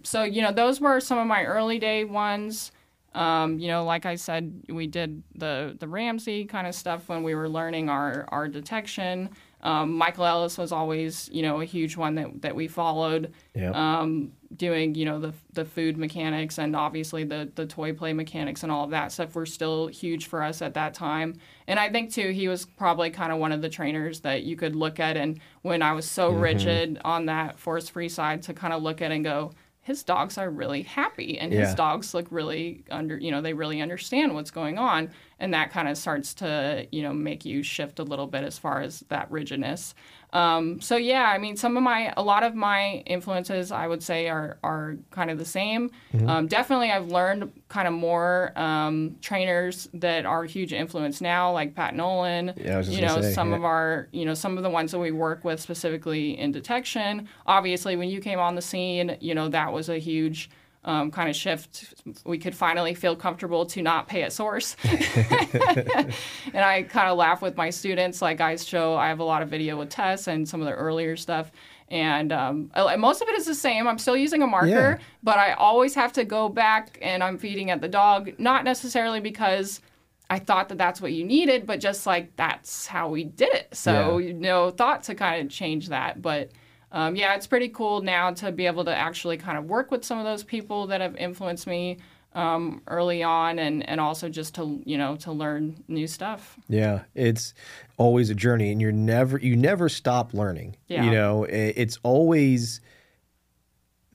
So 0.03 0.23
you 0.23 0.41
know 0.41 0.51
those 0.51 0.81
were 0.81 0.99
some 0.99 1.19
of 1.19 1.27
my 1.27 1.43
early 1.43 1.77
day 1.77 2.05
ones. 2.05 2.71
Um, 3.15 3.59
you 3.59 3.69
know, 3.69 3.85
like 3.85 4.05
I 4.05 4.15
said, 4.15 4.63
we 4.67 4.87
did 4.87 5.23
the 5.35 5.75
the 5.79 5.87
Ramsey 5.87 6.45
kind 6.45 6.67
of 6.67 6.75
stuff 6.75 7.07
when 7.07 7.23
we 7.23 7.33
were 7.33 7.47
learning 7.47 7.89
our 7.89 8.25
our 8.29 8.47
detection. 8.47 9.29
Um, 9.65 9.93
Michael 9.97 10.25
Ellis 10.25 10.57
was 10.59 10.71
always 10.71 11.27
you 11.33 11.41
know 11.41 11.59
a 11.59 11.65
huge 11.65 11.97
one 11.97 12.15
that 12.15 12.41
that 12.43 12.55
we 12.55 12.67
followed 12.67 13.33
Yeah. 13.55 13.71
um, 13.71 14.31
doing 14.55 14.93
you 14.93 15.05
know 15.05 15.19
the 15.19 15.33
the 15.53 15.65
food 15.65 15.97
mechanics 15.97 16.59
and 16.59 16.75
obviously 16.75 17.23
the 17.23 17.51
the 17.55 17.65
toy 17.65 17.91
play 17.91 18.13
mechanics 18.13 18.61
and 18.63 18.71
all 18.71 18.83
of 18.85 18.91
that 18.91 19.11
stuff 19.11 19.33
were 19.35 19.47
still 19.47 19.87
huge 19.87 20.27
for 20.27 20.43
us 20.43 20.61
at 20.61 20.75
that 20.75 20.93
time. 20.93 21.33
And 21.67 21.79
I 21.79 21.89
think 21.89 22.13
too 22.13 22.29
he 22.29 22.47
was 22.47 22.65
probably 22.65 23.09
kind 23.09 23.31
of 23.33 23.39
one 23.39 23.51
of 23.51 23.61
the 23.63 23.69
trainers 23.69 24.19
that 24.21 24.43
you 24.43 24.55
could 24.55 24.75
look 24.75 24.99
at 24.99 25.17
and 25.17 25.39
when 25.63 25.81
I 25.81 25.93
was 25.93 26.07
so 26.09 26.29
rigid 26.29 26.99
on 27.03 27.25
that 27.25 27.57
force 27.57 27.89
free 27.89 28.09
side 28.09 28.43
to 28.43 28.53
kind 28.53 28.71
of 28.71 28.83
look 28.83 29.01
at 29.01 29.11
and 29.11 29.23
go 29.23 29.51
his 29.85 30.03
dogs 30.03 30.37
are 30.39 30.49
really 30.49 30.81
happy 30.81 31.37
and 31.37 31.53
his 31.53 31.69
Yeah. 31.69 31.75
dogs 31.75 32.13
look 32.15 32.25
really 32.31 32.83
under 32.89 33.17
you 33.17 33.29
know 33.31 33.39
they 33.41 33.53
really 33.53 33.81
understand 33.81 34.33
what's 34.33 34.49
going 34.51 34.79
on 34.79 35.11
and 35.39 35.53
that 35.53 35.69
kind 35.71 35.87
of 35.87 35.95
starts 35.97 36.33
to 36.35 36.87
you 36.91 37.03
know 37.03 37.13
make 37.13 37.45
you 37.45 37.61
shift 37.61 37.99
a 37.99 38.03
little 38.03 38.25
bit 38.27 38.43
as 38.43 38.57
far 38.57 38.81
as 38.81 39.01
that 39.09 39.29
rigidness 39.31 39.93
um, 40.35 40.81
so 40.81 40.97
yeah 40.97 41.31
i 41.35 41.37
mean 41.37 41.55
some 41.55 41.77
of 41.77 41.83
my 41.83 42.13
a 42.17 42.21
lot 42.21 42.43
of 42.43 42.53
my 42.53 43.03
influences 43.05 43.71
i 43.71 43.87
would 43.87 44.03
say 44.03 44.27
are 44.27 44.57
are 44.63 44.97
kind 45.11 45.31
of 45.31 45.37
the 45.37 45.45
same. 45.45 45.89
Um, 46.27 46.47
definitely 46.47 46.91
i've 46.91 47.07
learned 47.07 47.51
kind 47.69 47.87
of 47.87 47.93
more 47.93 48.51
um, 48.55 49.15
trainers 49.21 49.87
that 49.93 50.25
are 50.25 50.43
a 50.43 50.47
huge 50.47 50.73
influence 50.73 51.21
now 51.21 51.51
like 51.51 51.73
pat 51.73 51.95
nolan 51.95 52.53
Yeah, 52.57 52.75
I 52.75 52.77
was 52.77 52.87
just 52.87 52.99
you 52.99 53.05
know 53.05 53.21
say, 53.21 53.33
some 53.33 53.51
yeah. 53.51 53.57
of 53.57 53.63
our 53.63 54.07
you 54.11 54.25
know 54.25 54.33
some 54.33 54.57
of 54.57 54.63
the 54.63 54.69
ones 54.69 54.91
that 54.91 54.99
we 54.99 55.11
work 55.11 55.43
with 55.43 55.59
specifically 55.61 56.37
in 56.37 56.51
detection. 56.51 57.27
Obviously 57.47 57.95
when 57.95 58.09
you 58.09 58.19
came 58.19 58.39
on 58.39 58.55
the 58.55 58.61
scene 58.61 59.17
you 59.21 59.33
know 59.33 59.47
that 59.49 59.71
was 59.71 59.89
a 59.89 59.97
huge 59.97 60.49
um, 60.85 61.11
kind 61.11 61.29
of 61.29 61.35
shift 61.35 61.93
we 62.25 62.37
could 62.37 62.55
finally 62.55 62.93
feel 62.93 63.15
comfortable 63.15 63.65
to 63.65 63.81
not 63.81 64.07
pay 64.07 64.21
at 64.23 64.31
source 64.31 64.75
and 64.83 66.13
i 66.55 66.83
kind 66.83 67.09
of 67.09 67.17
laugh 67.17 67.41
with 67.41 67.57
my 67.57 67.69
students 67.69 68.21
like 68.21 68.41
i 68.41 68.55
show 68.55 68.95
i 68.95 69.07
have 69.07 69.19
a 69.19 69.23
lot 69.23 69.41
of 69.41 69.49
video 69.49 69.77
with 69.77 69.89
Tess 69.89 70.27
and 70.27 70.47
some 70.47 70.61
of 70.61 70.67
the 70.67 70.73
earlier 70.73 71.15
stuff 71.15 71.51
and 71.89 72.31
um, 72.31 72.71
most 72.97 73.21
of 73.21 73.27
it 73.27 73.35
is 73.37 73.45
the 73.45 73.55
same 73.55 73.87
i'm 73.87 73.97
still 73.97 74.17
using 74.17 74.41
a 74.41 74.47
marker 74.47 74.67
Yeah. 74.67 74.97
but 75.23 75.37
i 75.37 75.53
always 75.53 75.95
have 75.95 76.13
to 76.13 76.23
go 76.23 76.49
back 76.49 76.97
and 77.01 77.23
i'm 77.23 77.37
feeding 77.37 77.71
at 77.71 77.81
the 77.81 77.87
dog 77.87 78.33
not 78.37 78.63
necessarily 78.63 79.19
because 79.19 79.81
I 80.27 80.39
thought 80.39 80.69
that 80.69 80.79
that's 80.79 80.99
what 80.99 81.11
you 81.13 81.23
needed, 81.23 81.67
but 81.67 81.79
just 81.79 82.07
like 82.07 82.35
that's 82.35 82.87
how 82.87 83.09
we 83.09 83.25
did 83.25 83.53
it. 83.53 83.67
So 83.75 84.17
Yeah. 84.17 84.33
no 84.33 84.71
thought 84.71 85.03
to 85.03 85.13
kind 85.13 85.45
of 85.45 85.51
change 85.53 85.89
that. 85.89 86.19
But 86.19 86.49
um, 86.95 87.17
yeah, 87.17 87.35
it's 87.35 87.45
pretty 87.45 87.67
cool 87.67 88.01
now 88.01 88.31
to 88.31 88.53
be 88.53 88.65
able 88.65 88.85
to 88.85 88.95
actually 88.95 89.35
kind 89.35 89.57
of 89.57 89.65
work 89.65 89.91
with 89.91 90.05
some 90.05 90.17
of 90.17 90.23
those 90.23 90.45
people 90.45 90.87
that 90.87 91.01
have 91.01 91.13
influenced 91.17 91.67
me 91.67 91.97
um, 92.33 92.81
early 92.87 93.21
on, 93.21 93.59
and 93.59 93.87
and 93.87 93.99
also 93.99 94.29
just 94.29 94.55
to 94.55 94.81
you 94.85 94.97
know 94.97 95.17
to 95.17 95.33
learn 95.33 95.83
new 95.89 96.07
stuff. 96.07 96.57
Yeah, 96.69 97.01
it's 97.13 97.53
always 97.97 98.29
a 98.29 98.35
journey, 98.35 98.71
and 98.71 98.81
you're 98.81 98.93
never 98.93 99.37
you 99.37 99.57
never 99.57 99.89
stop 99.89 100.33
learning. 100.33 100.77
Yeah. 100.87 101.03
You 101.03 101.11
know, 101.11 101.43
it's 101.43 101.99
always 102.01 102.79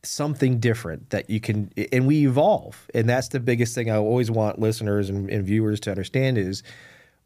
something 0.03 0.59
different 0.59 1.11
that 1.11 1.29
you 1.29 1.38
can, 1.38 1.71
and 1.93 2.07
we 2.07 2.27
evolve, 2.27 2.88
and 2.95 3.07
that's 3.07 3.29
the 3.29 3.40
biggest 3.40 3.75
thing 3.75 3.90
I 3.90 3.97
always 3.97 4.31
want 4.31 4.59
listeners 4.59 5.11
and, 5.11 5.29
and 5.29 5.45
viewers 5.45 5.81
to 5.81 5.90
understand 5.90 6.38
is 6.38 6.62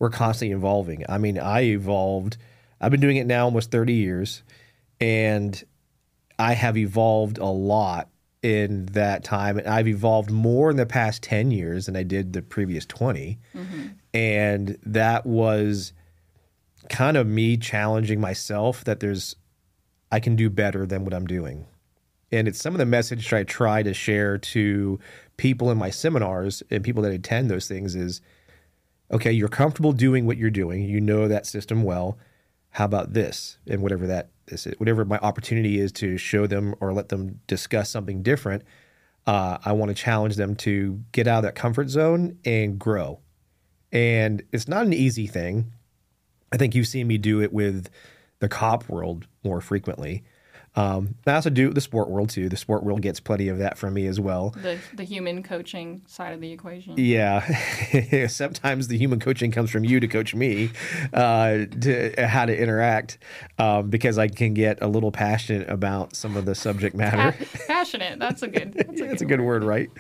we're 0.01 0.11
constantly 0.11 0.57
evolving. 0.57 1.05
I 1.09 1.19
mean, 1.19 1.39
I 1.39 1.63
evolved. 1.63 2.39
I've 2.81 2.91
been 2.91 3.01
doing 3.01 3.19
it 3.19 3.27
now 3.27 3.45
almost 3.45 3.71
thirty 3.71 3.95
years, 3.95 4.43
and 5.05 5.63
I 6.39 6.55
have 6.55 6.79
evolved 6.79 7.37
a 7.37 7.45
lot 7.45 8.09
in 8.43 8.87
that 8.87 9.23
time. 9.23 9.59
And 9.59 9.69
I've 9.69 9.87
evolved 9.87 10.31
more 10.31 10.71
in 10.71 10.79
the 10.79 10.87
past 10.87 11.23
10 11.23 11.51
years 11.51 11.85
than 11.85 11.95
I 11.95 12.05
did 12.05 12.33
the 12.33 12.41
previous 12.41 12.87
20. 12.87 13.39
Mm-hmm. 13.55 13.87
And 14.15 14.79
that 14.83 15.27
was 15.27 15.93
kind 16.89 17.19
of 17.19 17.27
me 17.27 17.59
challenging 17.59 18.19
myself 18.19 18.83
that 18.85 19.01
there's, 19.01 19.37
I 20.11 20.21
can 20.21 20.37
do 20.37 20.49
better 20.49 20.87
than 20.87 21.05
what 21.05 21.13
I'm 21.13 21.27
doing. 21.27 21.67
And 22.33 22.49
it's 22.49 22.59
some 22.59 22.73
of 22.73 22.79
the 22.79 22.87
message 22.87 23.29
that 23.29 23.37
I 23.37 23.45
try 23.45 23.83
to 23.83 23.93
share 23.93 24.39
to 24.39 24.99
people 25.37 25.71
in 25.71 25.77
my 25.77 25.91
seminars 25.91 26.63
and 26.71 26.83
people 26.83 27.03
that 27.03 27.13
attend 27.13 27.51
those 27.51 27.69
things 27.69 27.95
is 27.95 28.23
okay, 29.11 29.31
you're 29.31 29.49
comfortable 29.49 29.93
doing 29.93 30.25
what 30.25 30.39
you're 30.39 30.49
doing. 30.49 30.83
You 30.83 30.99
know 30.99 31.29
that 31.29 31.45
system 31.45 31.83
well. 31.83 32.17
How 32.71 32.87
about 32.87 33.13
this? 33.13 33.59
And 33.67 33.83
whatever 33.83 34.07
that 34.07 34.31
this 34.47 34.67
is, 34.67 34.75
whatever 34.79 35.05
my 35.05 35.19
opportunity 35.19 35.79
is 35.79 35.93
to 35.93 36.17
show 36.17 36.47
them 36.47 36.75
or 36.81 36.93
let 36.93 37.09
them 37.09 37.41
discuss 37.47 37.91
something 37.91 38.23
different, 38.23 38.63
uh, 39.27 39.59
I 39.65 39.73
want 39.73 39.91
to 39.91 39.95
challenge 39.95 40.37
them 40.37 40.55
to 40.57 41.03
get 41.13 41.27
out 41.27 41.39
of 41.39 41.45
that 41.45 41.55
comfort 41.55 41.89
zone 41.89 42.39
and 42.45 42.79
grow. 42.79 43.21
And 43.93 44.43
it's 44.53 44.69
not 44.69 44.87
an 44.87 44.93
easy 44.93 45.27
thing. 45.27 45.73
I 46.53 46.57
think 46.57 46.75
you've 46.75 46.87
seen 46.87 47.07
me 47.07 47.19
do 47.19 47.41
it 47.41 47.53
with 47.53 47.89
the 48.41 48.49
cop 48.49 48.89
world 48.89 49.27
more 49.43 49.61
frequently. 49.61 50.25
Um, 50.77 51.15
I 51.27 51.35
also 51.35 51.51
do 51.51 51.71
the 51.71 51.81
sport 51.81 52.11
world 52.11 52.31
too. 52.31 52.49
The 52.49 52.57
sport 52.57 52.83
world 52.83 53.01
gets 53.01 53.21
plenty 53.21 53.49
of 53.49 53.59
that 53.59 53.79
from 53.79 53.95
me 53.95 54.07
as 54.09 54.19
well. 54.19 54.51
The 54.51 54.79
the 54.93 55.05
human 55.05 55.43
coaching 55.43 56.03
side 56.07 56.33
of 56.35 56.41
the 56.41 56.51
equation. 56.51 56.95
Yeah, 56.97 58.27
sometimes 58.29 58.89
the 58.89 58.99
human 58.99 59.21
coaching 59.21 59.51
comes 59.53 59.71
from 59.71 59.85
you 59.85 60.01
to 60.01 60.09
coach 60.09 60.35
me 60.35 60.71
uh, 61.13 61.67
to 61.81 62.27
how 62.27 62.45
to 62.47 62.57
interact 62.59 63.19
um, 63.59 63.89
because 63.91 64.19
I 64.19 64.29
can 64.29 64.53
get 64.55 64.83
a 64.83 64.89
little 64.89 65.13
passionate 65.13 65.69
about 65.71 66.17
some 66.17 66.37
of 66.37 66.45
the 66.45 66.55
subject 66.57 66.97
matter. 66.97 67.37
Pa- 67.39 67.59
passionate. 67.69 68.19
That's 68.19 68.43
a 68.43 68.49
good. 68.49 68.73
That's 68.75 69.01
a 69.01 69.05
It's 69.15 69.23
a 69.23 69.27
good. 69.27 69.39
good 69.39 69.45
word, 69.45 69.63
right? 69.65 69.91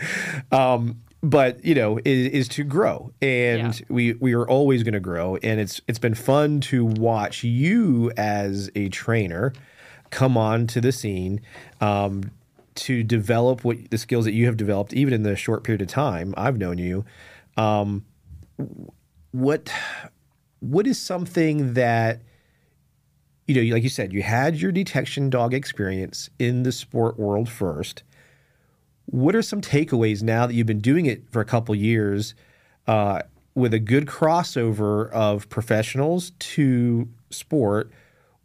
Um, 0.51 1.01
but 1.23 1.65
you 1.65 1.75
know, 1.75 1.99
is, 2.05 2.27
is 2.33 2.49
to 2.49 2.65
grow, 2.65 3.13
and 3.23 3.79
Yeah. 3.81 3.87
we 3.89 4.15
we 4.15 4.35
are 4.35 4.47
always 4.49 4.83
going 4.83 4.95
to 4.95 5.01
grow, 5.01 5.37
and 5.37 5.61
it's 5.61 5.81
it's 5.89 5.99
been 5.99 6.15
fun 6.15 6.61
to 6.63 6.85
watch 6.85 7.45
you 7.45 8.11
as 8.17 8.71
a 8.75 8.89
trainer 8.89 9.53
come 10.15 10.37
on 10.37 10.67
to 10.69 10.81
the 10.81 10.93
scene. 10.93 11.41
Um, 11.81 12.31
to 12.77 13.03
develop 13.03 13.65
what 13.65 13.91
the 13.91 13.99
skills 13.99 14.25
that 14.25 14.33
you 14.33 14.47
have 14.47 14.57
developed, 14.57 14.93
even 14.93 15.15
in 15.15 15.23
the 15.23 15.37
short 15.37 15.63
period 15.63 15.81
of 15.81 15.89
time 15.89 16.35
I've 16.37 16.59
known 16.59 16.79
you, 16.79 17.05
um, 17.57 18.05
what 19.31 19.73
what 20.61 20.87
is 20.87 21.01
something 21.01 21.75
that 21.75 22.21
you 23.47 23.55
know, 23.55 23.75
like 23.75 23.83
you 23.83 23.91
said, 23.91 24.13
you 24.13 24.23
had 24.23 24.57
your 24.57 24.73
detection 24.73 25.29
dog 25.29 25.53
experience 25.53 26.31
in 26.39 26.63
the 26.63 26.73
sport 26.73 27.19
world 27.19 27.49
first. 27.49 28.03
What 29.07 29.37
are 29.37 29.43
some 29.43 29.61
takeaways 29.61 30.23
now 30.23 30.47
that 30.47 30.55
you've 30.55 30.67
been 30.67 30.81
doing 30.81 31.05
it 31.05 31.31
for 31.31 31.43
a 31.43 31.45
couple 31.45 31.75
years 31.75 32.35
uh, 32.87 33.21
with 33.55 33.75
a 33.75 33.79
good 33.79 34.07
crossover 34.07 35.11
of 35.11 35.49
professionals 35.51 36.33
to 36.39 37.09
sport? 37.31 37.93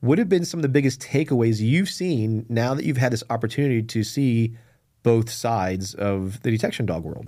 What 0.02 0.18
have 0.18 0.30
been 0.30 0.46
some 0.46 0.60
of 0.60 0.62
the 0.62 0.70
biggest 0.70 1.02
takeaways 1.02 1.60
you've 1.60 1.90
seen 1.90 2.46
now 2.48 2.74
that 2.74 2.86
you've 2.86 2.98
had 2.98 3.12
this 3.12 3.24
opportunity 3.30 3.82
to 3.84 4.04
see 4.04 4.56
both 5.04 5.30
sides 5.30 5.94
of 5.94 6.42
the 6.42 6.52
detection 6.52 6.86
dog 6.86 7.04
world? 7.04 7.28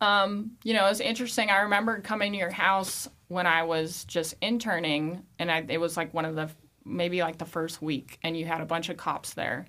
Um, 0.00 0.52
you 0.62 0.74
know, 0.74 0.86
it's 0.86 1.00
interesting. 1.00 1.50
I 1.50 1.60
remember 1.60 2.00
coming 2.00 2.32
to 2.32 2.38
your 2.38 2.50
house 2.50 3.08
when 3.28 3.46
I 3.46 3.62
was 3.62 4.04
just 4.04 4.34
interning, 4.40 5.24
and 5.38 5.50
I, 5.50 5.64
it 5.68 5.78
was 5.78 5.96
like 5.96 6.12
one 6.12 6.24
of 6.24 6.34
the 6.34 6.50
maybe 6.84 7.20
like 7.22 7.38
the 7.38 7.46
first 7.46 7.80
week, 7.80 8.18
and 8.22 8.36
you 8.36 8.44
had 8.44 8.60
a 8.60 8.66
bunch 8.66 8.88
of 8.88 8.96
cops 8.96 9.34
there. 9.34 9.66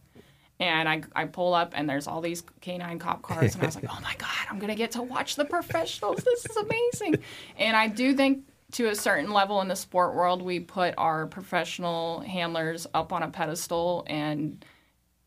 And 0.60 0.88
I, 0.88 1.04
I 1.14 1.26
pull 1.26 1.54
up, 1.54 1.74
and 1.76 1.90
there's 1.90 2.08
all 2.08 2.22
these 2.22 2.44
canine 2.62 3.00
cop 3.00 3.22
cars, 3.22 3.56
and 3.56 3.64
I 3.64 3.66
was 3.66 3.76
like, 3.76 3.88
oh 3.90 4.00
my 4.02 4.16
God, 4.18 4.30
I'm 4.50 4.60
going 4.60 4.70
to 4.70 4.76
get 4.76 4.92
to 4.92 5.02
watch 5.02 5.36
the 5.36 5.46
professionals. 5.46 6.24
This 6.24 6.46
is 6.46 6.58
amazing. 6.58 7.24
And 7.58 7.76
I 7.76 7.88
do 7.88 8.14
think 8.14 8.46
to 8.76 8.90
a 8.90 8.96
certain 8.96 9.32
level 9.32 9.62
in 9.62 9.70
the 9.70 9.76
sport 9.76 10.16
world, 10.16 10.42
we 10.42 10.60
put 10.60 10.94
our 10.98 11.28
professional 11.28 12.20
handlers 12.20 12.86
up 12.94 13.14
on 13.14 13.24
a 13.24 13.30
pedestal 13.30 14.04
and 14.08 14.64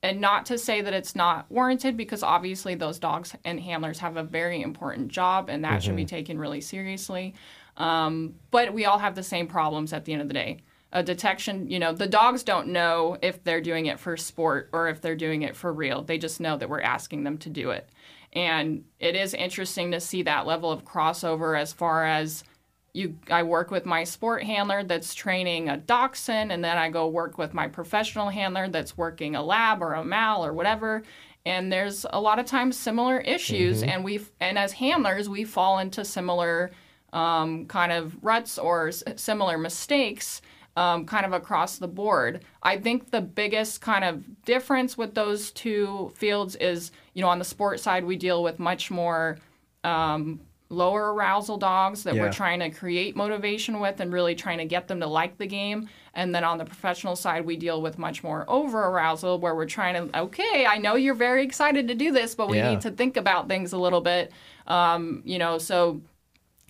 and 0.03 0.21
not 0.21 0.47
to 0.47 0.59
say 0.59 0.81
that 0.81 0.93
it's 0.93 1.17
not 1.17 1.51
warranted 1.51 1.97
because 1.97 2.23
obviously 2.23 2.77
those 2.77 3.01
dogs 3.01 3.35
and 3.45 3.59
handlers 3.59 3.99
have 3.99 4.17
a 4.17 4.23
very 4.23 4.63
important 4.63 5.09
job 5.09 5.49
and 5.49 5.65
that 5.65 5.83
should 5.83 5.97
be 5.97 6.05
taken 6.05 6.39
really 6.39 6.61
seriously. 6.61 7.35
Um, 7.77 8.37
but 8.53 8.73
we 8.73 8.85
all 8.85 8.99
have 8.99 9.17
the 9.17 9.25
same 9.25 9.49
problems 9.49 9.93
at 9.93 10.05
the 10.05 10.13
end 10.13 10.23
of 10.23 10.29
the 10.29 10.35
day. 10.35 10.59
A 10.93 11.03
detection 11.03 11.71
you 11.71 11.79
know 11.79 11.95
the 11.95 12.07
dogs 12.07 12.43
don't 12.43 12.69
know 12.69 13.17
if 13.23 13.43
they're 13.45 13.63
doing 13.63 13.87
it 13.87 13.99
for 13.99 14.17
sport 14.19 14.69
or 14.73 14.89
if 14.89 15.01
they're 15.01 15.17
doing 15.17 15.41
it 15.41 15.57
for 15.57 15.73
real. 15.73 16.03
They 16.03 16.19
just 16.19 16.39
know 16.39 16.59
that 16.59 16.69
we're 16.69 16.83
asking 16.83 17.25
them 17.25 17.39
to 17.39 17.49
do 17.49 17.71
it. 17.71 17.89
And 18.35 18.85
it 19.01 19.17
is 19.17 19.33
interesting 19.33 19.93
to 19.93 20.01
see 20.01 20.23
that 20.25 20.47
level 20.47 20.71
of 20.71 20.85
crossover 20.85 21.59
as 21.59 21.73
far 21.73 22.05
as 22.05 22.45
you 22.93 23.19
I 23.31 23.43
work 23.43 23.71
with 23.71 23.87
my 23.87 24.05
sport 24.05 24.43
handler 24.43 24.83
that's 24.83 25.15
training 25.15 25.69
a 25.69 25.77
dachshund 25.77 26.53
and 26.53 26.65
then 26.65 26.79
I 26.79 26.91
go 26.91 27.09
work 27.09 27.39
with 27.39 27.55
my 27.55 27.69
professional 27.69 28.29
handler 28.29 28.69
that's 28.69 28.97
working 28.97 29.37
a 29.37 29.43
lab 29.43 29.83
or 29.83 29.95
a 29.95 30.05
mal 30.05 30.45
or 30.45 30.53
whatever 30.53 31.03
and 31.45 31.73
there's 31.73 32.05
a 32.11 32.21
lot 32.21 32.39
of 32.39 32.47
times 32.47 32.77
similar 32.77 33.19
issues 33.21 33.83
and 33.83 34.05
we 34.05 34.21
and 34.41 34.59
as 34.59 34.73
handlers 34.73 35.29
we 35.29 35.45
fall 35.45 35.79
into 35.79 36.05
similar 36.05 36.71
um, 37.13 37.67
kind 37.67 37.93
of 37.93 38.17
ruts 38.23 38.59
or 38.59 38.89
s- 38.89 39.03
similar 39.17 39.57
mistakes 39.57 40.43
um, 40.77 41.07
kind 41.07 41.27
of 41.27 41.33
across 41.33 41.79
the 41.79 41.89
board. 41.89 42.45
I 42.63 42.77
think 42.79 43.11
the 43.11 43.21
biggest 43.21 43.81
kind 43.81 44.05
of 44.05 44.45
difference 44.45 44.97
with 44.97 45.15
those 45.15 45.51
two 45.51 46.13
fields 46.15 46.55
is, 46.55 46.93
you 47.15 47.23
know, 47.23 47.29
on 47.29 47.41
the 47.41 47.45
sport 47.45 47.81
side, 47.81 48.05
we 48.05 48.15
deal 48.15 48.45
with 48.45 48.61
much 48.61 48.89
more 48.89 49.39
um, 49.83 50.41
lower 50.71 51.15
arousal 51.15 51.57
dogs 51.57 52.03
that 52.03 52.15
Yeah. 52.15 52.23
we're 52.23 52.33
trying 52.33 52.61
to 52.61 52.71
create 52.71 53.17
motivation 53.17 53.81
with 53.81 54.01
and 54.01 54.13
really 54.13 54.35
trying 54.35 54.59
to 54.59 54.67
get 54.67 54.87
them 54.87 55.01
to 55.01 55.07
like 55.07 55.39
the 55.39 55.47
game. 55.47 55.89
And 56.15 56.35
then 56.35 56.45
on 56.45 56.59
the 56.59 56.65
professional 56.65 57.17
side, 57.17 57.47
we 57.47 57.57
deal 57.57 57.81
with 57.81 57.99
much 57.99 58.23
more 58.23 58.45
over 58.49 58.85
arousal 58.85 59.39
where 59.39 59.55
we're 59.55 59.67
trying 59.67 59.95
to, 60.11 60.19
okay, 60.21 60.67
I 60.67 60.79
know 60.79 60.95
you're 60.95 61.15
very 61.15 61.43
excited 61.43 61.89
to 61.89 61.95
do 61.95 62.13
this, 62.13 62.35
but 62.35 62.49
we 62.49 62.59
Yeah. 62.59 62.71
need 62.71 62.81
to 62.83 62.91
think 62.91 63.17
about 63.17 63.49
things 63.49 63.73
a 63.73 63.79
little 63.79 64.01
bit. 64.03 64.31
Um, 64.67 65.23
you 65.25 65.39
know, 65.39 65.57
so 65.59 66.03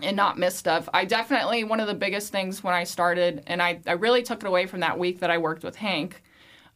and 0.00 0.16
not 0.16 0.38
miss 0.38 0.54
stuff. 0.54 0.88
I 0.94 1.04
definitely 1.04 1.64
one 1.64 1.80
of 1.80 1.88
the 1.88 1.94
biggest 1.94 2.30
things 2.30 2.62
when 2.62 2.72
I 2.74 2.84
started, 2.84 3.42
and 3.48 3.61
I, 3.61 3.80
I 3.84 3.92
really 3.92 4.22
took 4.22 4.44
it 4.44 4.46
away 4.46 4.66
from 4.66 4.78
that 4.80 4.96
week 4.96 5.18
that 5.20 5.30
I 5.30 5.38
worked 5.38 5.64
with 5.64 5.74
Hank, 5.74 6.22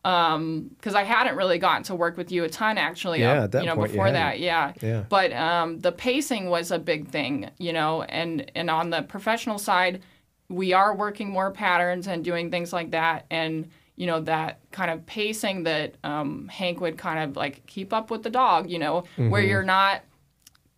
because 0.02 0.94
I 0.94 1.04
hadn't 1.04 1.36
really 1.36 1.58
gotten 1.58 1.84
to 1.84 1.94
work 1.94 2.16
with 2.16 2.32
you 2.32 2.44
a 2.44 2.48
ton 2.48 2.76
actually. 2.78 3.20
Yeah, 3.20 3.32
up, 3.32 3.44
at 3.44 3.52
that 3.52 3.62
you 3.62 3.68
know, 3.68 3.76
you 3.76 3.82
before 3.88 4.10
that, 4.10 4.40
yeah. 4.40 4.72
Yeah. 4.80 5.04
But 5.08 5.32
um, 5.32 5.78
the 5.78 5.92
pacing 5.92 6.48
was 6.50 6.70
a 6.70 6.78
big 6.78 7.08
thing, 7.08 7.50
you 7.58 7.72
know, 7.72 8.02
and 8.02 8.50
and 8.54 8.68
on 8.70 8.90
the 8.90 9.02
professional 9.02 9.58
side, 9.58 10.02
we 10.48 10.72
are 10.72 10.94
working 10.94 11.30
more 11.30 11.50
patterns 11.50 12.08
and 12.08 12.24
doing 12.24 12.50
things 12.50 12.72
like 12.72 12.90
that, 12.90 13.26
and 13.30 13.70
you 13.96 14.06
know 14.06 14.20
that 14.20 14.58
kind 14.72 14.90
of 14.90 15.06
pacing 15.06 15.62
that 15.64 15.94
um, 16.02 16.48
Hank 16.48 16.80
would 16.80 16.98
kind 16.98 17.20
of 17.30 17.36
like 17.36 17.64
keep 17.66 17.92
up 17.92 18.10
with 18.10 18.22
the 18.22 18.30
dog, 18.30 18.68
you 18.70 18.78
know, 18.78 19.02
Mm-hmm. 19.16 19.30
where 19.30 19.42
you're 19.42 19.62
not 19.62 20.02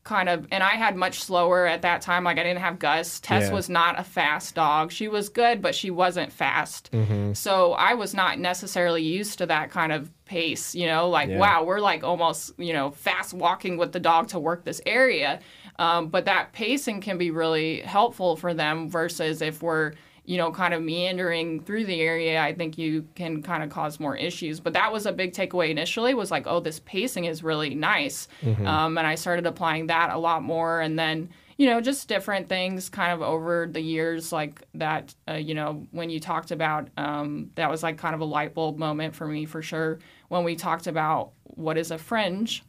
kind 0.05 0.29
of 0.29 0.47
and 0.53 0.63
I 0.63 0.73
had 0.77 0.97
much 0.97 1.23
slower 1.23 1.67
at 1.67 1.83
that 1.83 2.03
time. 2.03 2.25
Like 2.25 2.39
I 2.39 2.43
didn't 2.43 2.61
have 2.61 2.79
Gus. 2.79 3.21
Tess 3.21 3.45
Yeah. 3.45 3.53
was 3.55 3.69
not 3.71 3.99
a 3.99 4.05
fast 4.05 4.55
dog. 4.55 4.93
She 4.93 5.09
was 5.09 5.31
good, 5.31 5.63
but 5.63 5.75
she 5.75 5.91
wasn't 5.91 6.31
fast. 6.31 6.91
Mm-hmm. 6.93 7.33
So 7.33 7.73
I 7.73 7.95
was 7.95 8.15
not 8.15 8.39
necessarily 8.39 9.03
used 9.03 9.39
to 9.39 9.47
that 9.47 9.71
kind 9.71 9.93
of 9.93 10.11
pace, 10.27 10.75
you 10.75 10.87
know, 10.87 11.09
like 11.09 11.31
Yeah. 11.31 11.39
wow, 11.39 11.65
we're 11.65 11.81
like 11.81 12.05
almost, 12.05 12.53
you 12.59 12.75
know, 12.75 12.91
fast 12.91 13.33
walking 13.33 13.79
with 13.79 13.93
the 13.93 14.01
dog 14.01 14.29
to 14.29 14.39
work 14.39 14.65
this 14.65 14.81
area. 14.85 15.41
Um, 15.79 16.09
but 16.09 16.27
that 16.27 16.53
pacing 16.53 17.01
can 17.01 17.17
be 17.19 17.31
really 17.31 17.81
helpful 17.81 18.37
for 18.37 18.53
them 18.55 18.89
versus 18.91 19.41
if 19.43 19.63
we're 19.63 19.93
you 20.27 20.39
know, 20.39 20.51
kind 20.51 20.73
of 20.73 20.83
meandering 20.83 21.61
through 21.61 21.85
the 21.85 22.01
area, 22.01 22.41
I 22.41 22.55
think 22.55 22.79
you 22.79 23.07
can 23.15 23.43
kind 23.43 23.63
of 23.63 23.69
cause 23.71 24.01
more 24.01 24.17
issues. 24.17 24.59
But 24.59 24.73
that 24.73 24.91
was 24.91 25.05
a 25.07 25.13
big 25.13 25.33
takeaway 25.35 25.69
initially 25.71 26.15
was 26.15 26.31
like, 26.31 26.47
oh, 26.47 26.61
this 26.61 26.81
pacing 26.81 27.27
is 27.27 27.43
really 27.43 27.75
nice. 27.75 28.29
Um, 28.67 28.97
and 28.97 29.07
I 29.07 29.17
started 29.17 29.47
applying 29.47 29.89
that 29.89 30.11
a 30.11 30.19
lot 30.19 30.43
more. 30.43 30.81
And 30.81 30.99
then, 30.99 31.29
you 31.59 31.67
know, 31.67 31.81
just 31.81 32.09
different 32.09 32.49
things 32.49 32.89
kind 32.89 33.13
of 33.13 33.21
over 33.21 33.69
the 33.71 33.83
years, 33.83 34.33
like 34.33 34.63
that, 34.75 35.15
uh, 35.29 35.35
you 35.35 35.55
know, 35.55 35.87
when 35.91 36.09
you 36.09 36.19
talked 36.21 36.51
about 36.51 36.89
um, 36.97 37.51
that 37.57 37.71
was 37.71 37.83
like 37.83 37.99
kind 37.99 38.15
of 38.15 38.21
a 38.23 38.25
light 38.25 38.55
bulb 38.55 38.79
moment 38.79 39.15
for 39.15 39.27
me 39.27 39.45
for 39.45 39.61
sure. 39.61 39.99
When 40.29 40.43
we 40.43 40.57
talked 40.57 40.87
about 40.87 41.33
what 41.45 41.77
is 41.77 41.91
a 41.91 41.99
fringe, 41.99 42.65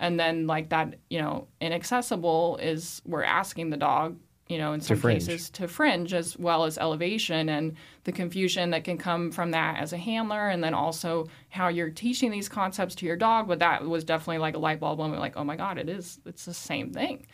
and 0.00 0.20
then 0.20 0.46
like 0.46 0.68
that, 0.68 0.94
you 1.10 1.20
know, 1.20 1.48
inaccessible 1.60 2.58
is 2.62 3.02
we're 3.04 3.24
asking 3.24 3.70
the 3.70 3.76
dog, 3.76 4.16
you 4.48 4.58
know, 4.58 4.72
in 4.72 4.80
some 4.80 4.96
fringe. 4.96 5.26
cases 5.26 5.50
to 5.50 5.68
fringe 5.68 6.14
as 6.14 6.36
well 6.38 6.64
as 6.64 6.78
elevation 6.78 7.48
and 7.48 7.76
the 8.04 8.12
confusion 8.12 8.70
that 8.70 8.84
can 8.84 8.96
come 8.96 9.30
from 9.30 9.50
that 9.50 9.78
as 9.78 9.92
a 9.92 9.98
handler 9.98 10.48
and 10.48 10.64
then 10.64 10.72
also 10.72 11.28
how 11.50 11.68
you're 11.68 11.90
teaching 11.90 12.30
these 12.30 12.48
concepts 12.48 12.94
to 12.94 13.06
your 13.06 13.16
dog. 13.16 13.46
But 13.46 13.58
that 13.58 13.84
was 13.84 14.04
definitely 14.04 14.38
like 14.38 14.56
a 14.56 14.58
light 14.58 14.80
bulb 14.80 14.98
moment 14.98 15.20
like 15.20 15.36
oh 15.36 15.44
my 15.44 15.56
god 15.56 15.78
it 15.78 15.88
is 15.88 16.18
it's 16.24 16.44
the 16.46 16.54
same 16.54 16.92
thing. 16.92 17.26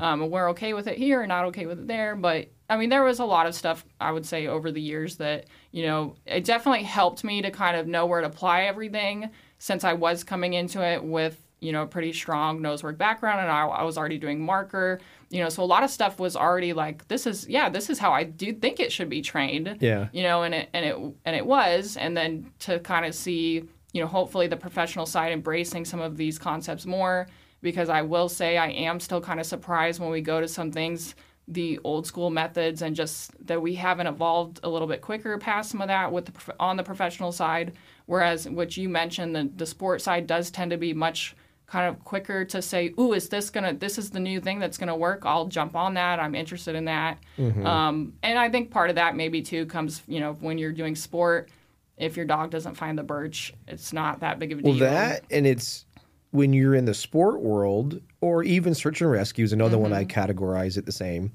Um, 0.00 0.30
we're 0.30 0.50
okay 0.50 0.72
with 0.72 0.86
it 0.86 0.96
here 0.96 1.20
and 1.20 1.28
not 1.28 1.44
okay 1.46 1.66
with 1.66 1.78
it 1.78 1.86
there. 1.88 2.16
But 2.16 2.48
i 2.72 2.76
mean 2.76 2.88
there 2.88 3.04
was 3.04 3.18
a 3.18 3.24
lot 3.24 3.46
of 3.46 3.54
stuff 3.54 3.84
i 4.00 4.10
would 4.10 4.24
say 4.24 4.46
over 4.46 4.72
the 4.72 4.80
years 4.80 5.16
that 5.16 5.44
you 5.72 5.84
know 5.84 6.14
it 6.24 6.44
definitely 6.44 6.82
helped 6.82 7.22
me 7.22 7.42
to 7.42 7.50
kind 7.50 7.76
of 7.76 7.86
know 7.86 8.06
where 8.06 8.22
to 8.22 8.26
apply 8.26 8.62
everything 8.62 9.28
since 9.58 9.84
i 9.84 9.92
was 9.92 10.24
coming 10.24 10.54
into 10.54 10.82
it 10.82 11.04
with 11.04 11.41
you 11.62 11.70
know, 11.70 11.86
pretty 11.86 12.12
strong 12.12 12.60
nose 12.60 12.82
work 12.82 12.98
background, 12.98 13.40
and 13.40 13.48
I, 13.48 13.66
I 13.66 13.82
was 13.84 13.96
already 13.96 14.18
doing 14.18 14.40
marker. 14.40 15.00
You 15.30 15.42
know, 15.42 15.48
so 15.48 15.62
a 15.62 15.64
lot 15.64 15.84
of 15.84 15.90
stuff 15.90 16.18
was 16.18 16.34
already 16.36 16.72
like, 16.72 17.06
this 17.06 17.26
is 17.26 17.48
yeah, 17.48 17.68
this 17.68 17.88
is 17.88 18.00
how 18.00 18.12
I 18.12 18.24
do 18.24 18.52
think 18.52 18.80
it 18.80 18.90
should 18.90 19.08
be 19.08 19.22
trained. 19.22 19.78
Yeah. 19.80 20.08
You 20.12 20.24
know, 20.24 20.42
and 20.42 20.54
it 20.54 20.68
and 20.74 20.84
it 20.84 20.96
and 21.24 21.36
it 21.36 21.46
was, 21.46 21.96
and 21.96 22.16
then 22.16 22.50
to 22.60 22.80
kind 22.80 23.06
of 23.06 23.14
see, 23.14 23.64
you 23.92 24.00
know, 24.00 24.08
hopefully 24.08 24.48
the 24.48 24.56
professional 24.56 25.06
side 25.06 25.32
embracing 25.32 25.84
some 25.84 26.00
of 26.00 26.16
these 26.16 26.36
concepts 26.36 26.84
more, 26.84 27.28
because 27.62 27.88
I 27.88 28.02
will 28.02 28.28
say 28.28 28.58
I 28.58 28.70
am 28.70 28.98
still 28.98 29.20
kind 29.20 29.38
of 29.38 29.46
surprised 29.46 30.00
when 30.00 30.10
we 30.10 30.20
go 30.20 30.40
to 30.40 30.48
some 30.48 30.72
things 30.72 31.14
the 31.48 31.78
old 31.84 32.06
school 32.06 32.30
methods 32.30 32.82
and 32.82 32.94
just 32.94 33.32
that 33.46 33.60
we 33.60 33.74
haven't 33.74 34.06
evolved 34.06 34.60
a 34.62 34.68
little 34.68 34.86
bit 34.86 35.00
quicker 35.00 35.36
past 35.38 35.70
some 35.70 35.80
of 35.80 35.88
that 35.88 36.12
with 36.12 36.26
the 36.26 36.54
on 36.60 36.76
the 36.76 36.84
professional 36.84 37.32
side 37.32 37.72
whereas 38.06 38.48
what 38.48 38.76
you 38.76 38.88
mentioned 38.88 39.34
the, 39.34 39.50
the 39.56 39.66
sport 39.66 40.00
side 40.00 40.24
does 40.28 40.52
tend 40.52 40.70
to 40.70 40.76
be 40.76 40.94
much 40.94 41.34
kind 41.72 41.88
of 41.88 42.04
quicker 42.04 42.44
to 42.44 42.60
say 42.60 42.92
ooh 43.00 43.14
is 43.14 43.30
this 43.30 43.48
gonna 43.48 43.72
this 43.72 43.96
is 43.96 44.10
the 44.10 44.20
new 44.20 44.38
thing 44.42 44.58
that's 44.58 44.76
gonna 44.76 44.94
work 44.94 45.22
i'll 45.24 45.46
jump 45.46 45.74
on 45.74 45.94
that 45.94 46.20
i'm 46.20 46.34
interested 46.34 46.74
in 46.74 46.84
that 46.84 47.16
Mm-hmm. 47.38 47.66
um, 47.66 48.12
and 48.22 48.38
i 48.38 48.50
think 48.50 48.70
part 48.70 48.90
of 48.90 48.96
that 48.96 49.16
maybe 49.16 49.40
too 49.40 49.64
comes 49.64 50.02
you 50.06 50.20
know 50.20 50.34
when 50.40 50.58
you're 50.58 50.70
doing 50.72 50.94
sport 50.94 51.48
if 51.96 52.14
your 52.14 52.26
dog 52.26 52.50
doesn't 52.50 52.74
find 52.74 52.98
the 52.98 53.02
birch 53.02 53.54
it's 53.66 53.90
not 53.90 54.20
that 54.20 54.38
big 54.38 54.52
of 54.52 54.58
a 54.58 54.62
deal. 54.62 54.72
Well, 54.72 54.80
that 54.80 55.24
and 55.30 55.46
it's 55.46 55.86
when 56.32 56.52
you're 56.52 56.74
in 56.74 56.84
the 56.84 56.92
sport 56.94 57.40
world 57.40 58.02
or 58.20 58.42
even 58.42 58.74
search 58.74 59.00
and 59.00 59.10
rescue 59.10 59.42
is 59.44 59.54
another 59.54 59.78
one 59.78 59.94
I 59.94 60.04
Mm-hmm. 60.04 60.20
categorize 60.20 60.76
it 60.76 60.84
the 60.84 60.92
same. 60.92 61.32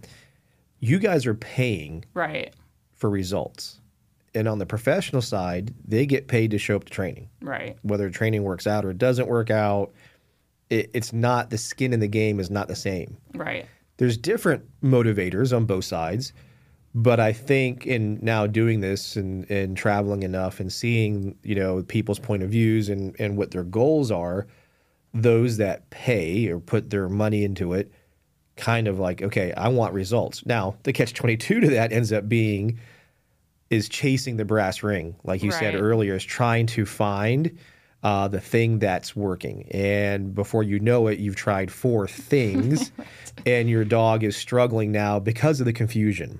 You 0.79 0.99
guys 0.99 1.25
are 1.25 1.33
paying 1.35 2.05
right 2.13 2.53
for 2.93 3.09
results. 3.09 3.79
And 4.35 4.47
on 4.47 4.59
the 4.59 4.65
professional 4.67 5.21
side, 5.23 5.73
they 5.87 6.05
get 6.05 6.27
paid 6.27 6.51
to 6.51 6.59
show 6.59 6.75
up 6.75 6.83
to 6.85 6.91
training. 6.91 7.29
right 7.41 7.75
Whether 7.81 8.09
training 8.11 8.43
works 8.43 8.67
out 8.67 8.85
or 8.85 8.91
it 8.91 8.97
doesn't 8.99 9.27
work 9.27 9.49
out, 9.49 9.93
it, 10.69 10.89
it's 10.93 11.13
not 11.13 11.49
the 11.49 11.57
skin 11.57 11.93
in 11.93 11.99
the 11.99 12.07
game 12.07 12.39
is 12.39 12.49
not 12.49 12.67
the 12.67 12.75
same. 12.75 13.17
right 13.33 13.65
There's 13.97 14.17
different 14.17 14.65
motivators 14.83 15.55
on 15.55 15.65
both 15.65 15.85
sides, 15.85 16.33
but 16.93 17.19
I 17.19 17.33
think 17.33 17.85
in 17.85 18.19
now 18.21 18.47
doing 18.47 18.81
this 18.81 19.15
and, 19.15 19.49
and 19.49 19.75
traveling 19.77 20.23
enough 20.23 20.59
and 20.59 20.71
seeing, 20.71 21.35
you 21.43 21.55
know, 21.55 21.83
people's 21.83 22.19
point 22.19 22.43
of 22.43 22.49
views 22.49 22.89
and, 22.89 23.15
and 23.19 23.37
what 23.37 23.51
their 23.51 23.63
goals 23.63 24.11
are, 24.11 24.47
those 25.13 25.57
that 25.57 25.89
pay 25.89 26.47
or 26.47 26.59
put 26.59 26.89
their 26.89 27.09
money 27.09 27.43
into 27.43 27.73
it 27.73 27.91
kind 28.55 28.87
of 28.87 28.99
like, 28.99 29.21
okay, 29.21 29.53
I 29.53 29.69
want 29.69 29.93
results. 29.93 30.45
Now, 30.45 30.75
the 30.83 30.91
catch 30.91 31.13
22 31.13 31.61
to 31.61 31.69
that 31.69 31.93
ends 31.93 32.11
up 32.11 32.27
being 32.27 32.79
is 33.69 33.87
chasing 33.87 34.37
the 34.37 34.45
brass 34.45 34.81
ring, 34.81 35.15
like 35.23 35.43
you 35.43 35.51
said 35.51 35.75
earlier, 35.75 36.15
is 36.15 36.23
trying 36.23 36.65
to 36.67 36.85
find 36.85 37.57
uh, 38.07 38.25
the 38.25 38.39
thing 38.39 38.79
that's 38.79 39.17
working. 39.17 39.67
And 39.71 40.33
before 40.33 40.63
you 40.63 40.79
know 40.79 41.07
it, 41.07 41.19
you've 41.19 41.35
tried 41.35 41.69
four 41.69 42.07
things, 42.07 42.93
and 43.45 43.69
your 43.69 43.83
dog 43.83 44.23
is 44.23 44.37
struggling 44.37 44.93
now 44.93 45.19
because 45.19 45.59
of 45.59 45.65
the 45.65 45.73
confusion. 45.73 46.39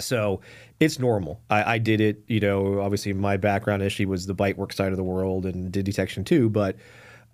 So 0.00 0.40
it's 0.80 0.98
normal. 0.98 1.42
I, 1.50 1.74
I 1.74 1.78
did 1.78 2.00
it, 2.00 2.24
you 2.26 2.40
know, 2.40 2.80
obviously 2.80 3.12
my 3.12 3.36
background 3.36 3.82
issue 3.82 4.08
was 4.08 4.24
the 4.24 4.32
bite 4.32 4.56
work 4.56 4.72
side 4.72 4.92
of 4.92 4.96
the 4.96 5.02
world 5.04 5.44
and 5.44 5.70
did 5.70 5.84
detection 5.84 6.24
too. 6.24 6.48
But, 6.48 6.76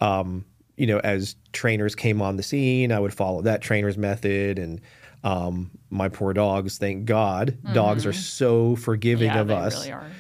um, 0.01 0.44
you 0.77 0.88
know, 0.88 0.98
as 0.98 1.37
trainers 1.53 1.94
came 1.94 2.20
on 2.20 2.38
the 2.38 2.42
scene, 2.42 2.90
I 2.90 2.99
would 2.99 3.14
follow 3.14 3.43
that 3.43 3.62
trainer's 3.62 3.97
method. 3.97 4.59
And 4.59 4.80
um, 5.22 5.70
my 5.91 6.09
poor 6.09 6.32
dogs, 6.32 6.78
thank 6.78 7.05
God, 7.05 7.57
dogs 7.72 8.05
are 8.05 8.12
so 8.12 8.74
forgiving 8.74 9.28
Mm-hmm. 9.28 9.36
yeah 9.36 9.41
of 9.43 9.49
they 9.49 9.55
us 9.55 9.74
really 9.76 9.93
are 9.93 10.11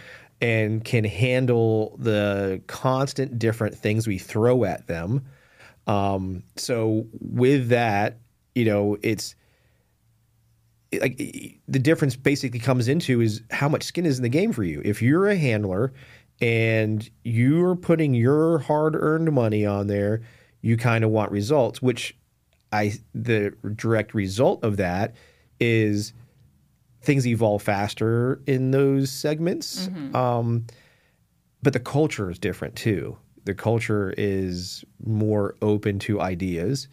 and 0.40 0.84
can 0.84 1.04
handle 1.04 1.96
the 1.98 2.62
constant 2.66 3.38
different 3.38 3.74
things 3.74 4.06
we 4.06 4.18
throw 4.18 4.64
at 4.64 4.86
them. 4.86 5.24
Um, 5.86 6.42
so 6.56 7.06
with 7.20 7.68
that, 7.68 8.18
you 8.54 8.64
know, 8.64 8.96
it's 9.02 9.34
it- 10.90 11.02
like 11.02 11.16
the 11.68 11.78
difference 11.78 12.16
basically 12.16 12.60
comes 12.60 12.88
into 12.88 13.20
is 13.20 13.42
how 13.50 13.68
much 13.68 13.82
skin 13.82 14.06
is 14.06 14.18
in 14.18 14.22
the 14.22 14.28
game 14.28 14.52
for 14.52 14.64
you. 14.64 14.80
If 14.84 15.02
you're 15.02 15.28
a 15.28 15.36
handler 15.36 15.92
and 16.40 17.08
you're 17.24 17.74
putting 17.74 18.14
your 18.14 18.58
hard-earned 18.58 19.32
money 19.32 19.66
on 19.66 19.88
there, 19.88 20.22
you 20.62 20.76
kind 20.76 21.04
of 21.04 21.10
want 21.10 21.32
results, 21.32 21.82
which 21.82 22.16
I 22.72 22.94
the 23.14 23.54
direct 23.74 24.14
result 24.14 24.62
of 24.62 24.76
that 24.76 25.14
is 25.58 26.12
things 27.02 27.26
evolve 27.26 27.62
faster 27.62 28.40
in 28.46 28.70
those 28.70 29.10
segments. 29.10 29.88
Um, 30.16 30.66
but 31.62 31.72
the 31.72 31.80
culture 31.80 32.30
is 32.30 32.38
different 32.38 32.76
too. 32.76 33.16
The 33.44 33.54
culture 33.54 34.14
is 34.18 34.84
more 35.04 35.56
open 35.62 35.98
to 36.00 36.20
ideas, 36.20 36.88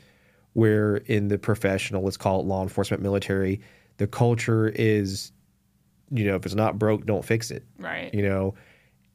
where 0.53 0.97
in 0.97 1.27
the 1.27 1.37
professional, 1.37 2.03
let's 2.03 2.17
call 2.17 2.39
it 2.39 2.45
law 2.45 2.63
enforcement, 2.63 3.03
military, 3.03 3.61
the 3.97 4.07
culture 4.07 4.69
is, 4.69 5.31
you 6.11 6.25
know, 6.25 6.35
if 6.35 6.45
it's 6.45 6.55
not 6.55 6.79
broke, 6.79 7.05
don't 7.05 7.25
fix 7.25 7.51
it. 7.51 7.63
Right. 7.77 8.13
You 8.13 8.23
know, 8.23 8.55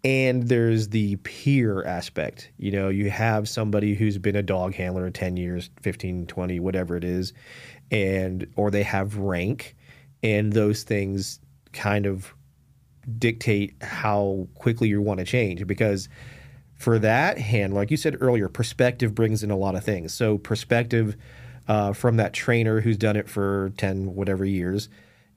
and 0.02 0.48
there's 0.48 0.88
the 0.88 1.16
peer 1.16 1.84
aspect. 1.84 2.50
You 2.58 2.72
know, 2.72 2.88
you 2.88 3.10
have 3.10 3.48
somebody 3.48 3.94
who's 3.94 4.18
been 4.18 4.36
a 4.36 4.42
dog 4.42 4.74
handler 4.74 5.10
10 5.10 5.36
years, 5.36 5.70
15, 5.82 6.26
20, 6.26 6.60
whatever 6.60 6.96
it 6.96 7.04
is, 7.04 7.32
and 7.90 8.46
or 8.56 8.70
they 8.70 8.82
have 8.82 9.16
rank 9.16 9.76
and 10.22 10.52
those 10.52 10.82
things 10.82 11.40
kind 11.72 12.06
of 12.06 12.34
dictate 13.18 13.74
how 13.82 14.48
quickly 14.54 14.88
you 14.88 15.00
want 15.00 15.18
to 15.18 15.26
change 15.26 15.66
because 15.66 16.08
for 16.74 16.98
that 16.98 17.38
hand, 17.38 17.74
like 17.74 17.90
you 17.90 17.96
said 17.96 18.16
earlier, 18.20 18.48
perspective 18.48 19.14
brings 19.14 19.42
in 19.42 19.50
a 19.50 19.56
lot 19.56 19.74
of 19.74 19.84
things. 19.84 20.14
So 20.14 20.38
perspective 20.38 21.16
uh, 21.68 21.92
from 21.92 22.16
that 22.16 22.32
trainer 22.32 22.80
who's 22.80 22.96
done 22.96 23.16
it 23.16 23.28
for 23.28 23.72
10 23.76 24.14
whatever 24.14 24.44
years 24.44 24.88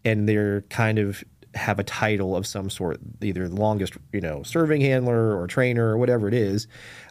and 0.06 0.28
they're 0.28 0.62
kind 0.70 1.00
of 1.00 1.24
have 1.54 1.80
a 1.80 1.84
title 1.84 2.36
of 2.36 2.48
some 2.48 2.70
sort, 2.70 3.00
either 3.22 3.48
the 3.48 3.56
longest, 3.56 3.94
you 4.12 4.22
know, 4.22 4.42
serving 4.44 4.82
handler 4.82 5.38
or 5.38 5.48
trainer 5.48 5.90
or 5.90 5.98
whatever 5.98 6.28
it 6.28 6.34
is. 6.34 6.68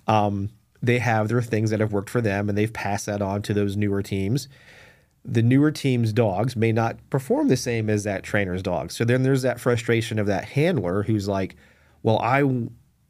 Um, 0.07 0.51
they 0.83 0.99
have 0.99 1.29
their 1.29 1.43
things 1.43 1.71
that 1.71 1.81
have 1.81 1.93
worked 1.93 2.11
for 2.11 2.21
them 2.21 2.49
and 2.49 2.59
they've 2.59 2.73
passed 2.73 3.07
that 3.07 3.23
on 3.23 3.43
to 3.43 3.55
those 3.55 3.77
newer 3.77 4.03
teams. 4.03 4.49
The 5.25 5.43
newer 5.43 5.71
team's 5.71 6.13
dogs 6.13 6.57
may 6.57 6.73
not 6.73 6.97
perform 7.11 7.49
the 7.49 7.57
same 7.57 7.89
as 7.89 8.03
that 8.05 8.23
trainer's 8.25 8.63
dog. 8.63 8.91
So 8.91 9.05
then 9.05 9.23
there's 9.23 9.43
that 9.43 9.61
frustration 9.61 10.19
of 10.19 10.27
that 10.27 10.45
handler 10.45 11.05
who's 11.05 11.29
like, 11.29 11.55
well, 12.03 12.19
I, 12.19 12.43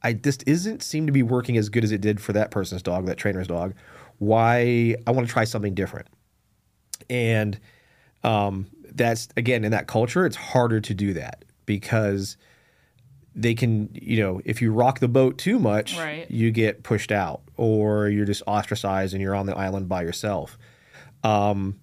I 0.03 0.13
this 0.13 0.39
isn't 0.47 0.83
seem 0.83 1.07
to 1.07 1.13
be 1.13 1.23
working 1.23 1.57
as 1.57 1.69
good 1.71 1.85
as 1.85 1.93
it 1.93 2.01
did 2.03 2.21
for 2.21 2.35
that 2.35 2.51
person's 2.51 2.83
dog, 2.83 3.07
that 3.07 3.17
trainer's 3.17 3.47
dog. 3.47 3.75
Why 4.19 4.95
I 5.07 5.11
want 5.11 5.27
to 5.27 5.33
try 5.33 5.45
something 5.45 5.75
different. 5.75 6.07
And 7.09 7.59
um, 8.23 8.67
that's 8.95 9.29
again 9.37 9.65
in 9.65 9.73
that 9.73 9.87
culture, 9.87 10.27
it's 10.27 10.37
harder 10.37 10.81
to 10.81 10.95
do 10.95 11.15
that 11.15 11.45
because 11.67 12.37
they 13.35 13.55
can, 13.55 13.89
you 13.95 14.23
know, 14.23 14.43
if 14.45 14.61
you 14.61 14.71
rock 14.71 14.99
the 15.01 15.09
boat 15.09 15.39
too 15.39 15.59
much, 15.59 15.97
Right. 15.97 16.31
you 16.31 16.51
get 16.51 16.83
pushed 16.83 17.11
out 17.11 17.41
or 17.57 18.09
you're 18.09 18.27
just 18.27 18.43
ostracized 18.47 19.15
and 19.15 19.23
you're 19.23 19.35
on 19.35 19.47
the 19.47 19.57
island 19.57 19.89
by 19.89 20.03
yourself. 20.03 20.59
Um, 21.25 21.77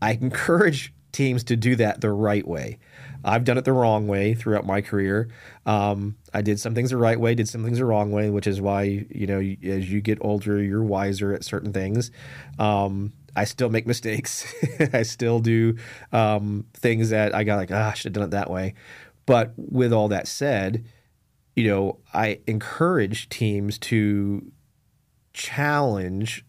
I 0.00 0.12
encourage 0.12 0.92
teams 1.12 1.44
to 1.44 1.56
do 1.56 1.76
that 1.76 2.00
the 2.00 2.10
right 2.10 2.46
way. 2.46 2.78
I've 3.24 3.44
done 3.44 3.58
it 3.58 3.64
the 3.64 3.72
wrong 3.72 4.06
way 4.06 4.34
throughout 4.34 4.64
my 4.64 4.80
career. 4.80 5.28
Um, 5.66 6.16
I 6.32 6.42
did 6.42 6.58
some 6.58 6.74
things 6.74 6.90
the 6.90 6.96
right 6.96 7.18
way, 7.18 7.34
did 7.34 7.48
some 7.48 7.64
things 7.64 7.78
the 7.78 7.84
wrong 7.84 8.12
way, 8.12 8.30
which 8.30 8.46
is 8.46 8.60
why 8.60 8.82
you 8.82 9.26
know 9.26 9.40
as 9.40 9.92
you 9.92 10.00
get 10.00 10.18
older, 10.20 10.62
you're 10.62 10.82
wiser 10.82 11.34
at 11.34 11.44
certain 11.44 11.72
things. 11.72 12.10
Um, 12.58 13.12
I 13.36 13.44
still 13.44 13.68
make 13.68 13.86
mistakes. 13.94 14.52
I 14.92 15.02
still 15.02 15.40
do 15.40 15.76
um, 16.12 16.66
things 16.74 17.10
that 17.10 17.34
I 17.34 17.44
got 17.44 17.56
like, 17.56 17.70
ah, 17.72 17.90
I 17.90 17.94
should 17.94 18.06
have 18.06 18.12
done 18.14 18.24
it 18.24 18.30
that 18.30 18.50
way. 18.50 18.74
But 19.26 19.52
with 19.56 19.92
all 19.92 20.08
that 20.08 20.26
said, 20.26 20.86
you 21.54 21.68
know, 21.68 21.98
I 22.14 22.40
encourage 22.46 23.28
teams 23.28 23.78
to 23.78 24.50
challenge 25.32 26.44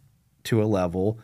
to 0.46 0.64
a 0.64 0.66
level 0.66 1.20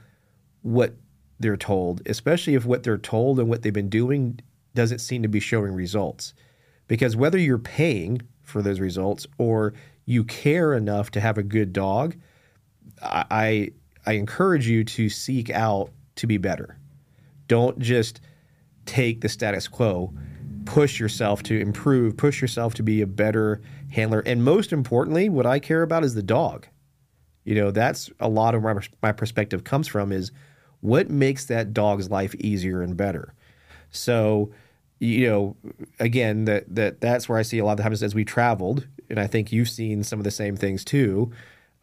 what 0.62 0.96
they're 1.40 1.58
told, 1.58 2.02
especially 2.08 2.56
if 2.56 2.66
what 2.66 2.84
they're 2.84 2.98
told 2.98 3.40
and 3.40 3.48
what 3.48 3.62
they've 3.62 3.74
been 3.74 3.90
doing 3.90 4.40
doesn't 4.74 5.00
seem 5.00 5.24
to 5.24 5.28
be 5.28 5.40
showing 5.40 5.74
results. 5.74 6.34
Because 6.88 7.16
whether 7.16 7.38
you're 7.38 7.58
paying 7.58 8.22
for 8.44 8.62
those 8.62 8.80
results 8.80 9.28
or 9.38 9.74
you 10.06 10.24
care 10.24 10.74
enough 10.74 11.12
to 11.12 11.20
have 11.20 11.38
a 11.38 11.44
good 11.44 11.74
dog, 11.74 12.16
I 13.02 13.72
I, 14.06 14.14
encourage 14.14 14.68
you 14.68 14.86
to 14.86 15.10
seek 15.10 15.50
out 15.50 15.92
to 16.16 16.28
be 16.28 16.38
better. 16.38 16.78
Don't 17.48 17.78
just 17.78 18.22
take 18.86 19.20
the 19.20 19.28
status 19.28 19.68
quo. 19.68 20.14
Push 20.64 21.00
yourself 21.00 21.44
to 21.44 21.60
improve, 21.60 22.16
push 22.16 22.42
yourself 22.42 22.74
to 22.76 22.84
be 22.84 23.02
a 23.02 23.08
better 23.08 23.62
handler. 23.92 24.22
And 24.26 24.44
most 24.44 24.72
importantly, 24.72 25.28
what 25.28 25.46
I 25.46 25.60
care 25.60 25.82
about 25.82 26.06
is 26.06 26.14
the 26.14 26.24
dog. 26.24 26.68
You 27.44 27.56
know, 27.56 27.72
that's 27.72 28.10
a 28.20 28.28
lot 28.28 28.56
of 28.56 28.64
my, 28.64 28.76
my 29.02 29.12
perspective 29.12 29.64
comes 29.64 29.88
from 29.88 30.12
is 30.12 30.32
what 30.82 31.10
makes 31.10 31.46
that 31.46 31.74
dog's 31.74 32.10
life 32.10 32.36
easier 32.36 32.82
and 32.82 32.96
better. 32.96 33.34
So, 33.90 34.52
you 35.00 35.28
know, 35.28 35.56
again, 36.00 36.46
that 36.46 36.74
that 36.76 37.02
that's 37.02 37.30
where 37.30 37.38
I 37.38 37.44
see 37.44 37.60
a 37.60 37.66
lot 37.66 37.74
of 37.74 37.78
the 37.78 37.84
times 37.84 38.04
as 38.04 38.16
we 38.16 38.26
traveled, 38.26 38.88
and 39.10 39.20
I 39.20 39.28
think 39.28 39.52
you've 39.52 39.70
seen 39.70 40.04
some 40.04 40.20
of 40.20 40.24
the 40.24 40.32
same 40.32 40.56
things 40.56 40.84
too. 40.84 41.32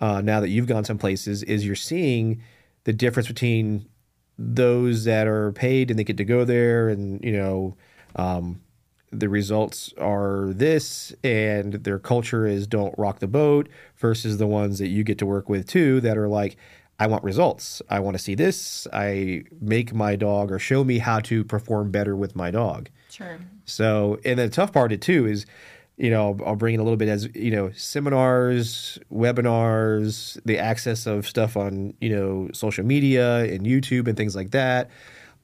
Uh, 0.01 0.21
now 0.21 0.41
that 0.41 0.49
you've 0.49 0.67
gone 0.67 0.85
some 0.85 0.99
places, 0.99 1.43
is 1.45 1.65
you're 1.65 1.77
seeing 1.77 2.43
the 2.85 2.93
difference 2.93 3.29
between 3.29 3.87
those 4.37 5.05
that 5.05 5.27
are 5.27 5.53
paid 5.53 5.91
and 5.91 5.99
they 5.99 6.05
get 6.05 6.17
to 6.17 6.25
go 6.25 6.45
there, 6.45 6.89
and 6.89 7.25
you 7.25 7.33
know, 7.33 7.77
um, 8.17 8.61
the 9.11 9.29
results 9.29 9.95
are 9.99 10.53
this, 10.53 11.15
and 11.23 11.75
their 11.75 11.99
culture 11.99 12.47
is 12.47 12.67
don't 12.67 12.95
rock 12.99 13.21
the 13.21 13.29
boat, 13.29 13.69
versus 13.97 14.39
the 14.39 14.47
ones 14.47 14.79
that 14.79 14.89
you 14.89 15.05
get 15.05 15.19
to 15.19 15.27
work 15.27 15.49
with 15.49 15.67
too 15.67 16.01
that 16.01 16.19
are 16.19 16.29
like, 16.29 16.57
I 16.99 17.07
want 17.07 17.25
results. 17.25 17.83
I 17.89 18.01
want 18.01 18.17
to 18.17 18.23
see 18.23 18.35
this. 18.35 18.87
I 18.93 19.45
make 19.61 19.93
my 19.93 20.17
dog 20.17 20.53
or 20.53 20.59
show 20.59 20.85
me 20.85 20.99
how 20.99 21.21
to 21.21 21.45
perform 21.45 21.91
better 21.91 22.15
with 22.15 22.37
my 22.37 22.51
dog. 22.51 22.89
Sure. 23.11 23.39
So, 23.65 24.21
and 24.25 24.39
the 24.39 24.49
tough 24.49 24.73
part 24.73 24.93
of 24.93 24.97
it 24.97 25.03
too 25.03 25.27
is, 25.27 25.47
you 25.97 26.11
know, 26.11 26.39
I'll 26.45 26.57
bring 26.57 26.75
in 26.75 26.81
a 26.81 26.83
little 26.83 26.97
bit 26.97 27.09
as 27.09 27.29
you 27.35 27.51
know, 27.51 27.73
seminars, 27.73 28.99
webinars, 29.13 30.41
the 30.45 30.59
access 30.59 31.07
of 31.07 31.27
stuff 31.27 31.57
on 31.57 31.95
you 32.01 32.11
know 32.11 32.49
social 32.53 32.85
media 32.85 33.45
and 33.45 33.67
YouTube 33.67 34.07
and 34.09 34.17
things 34.17 34.37
like 34.37 34.53
that, 34.53 34.91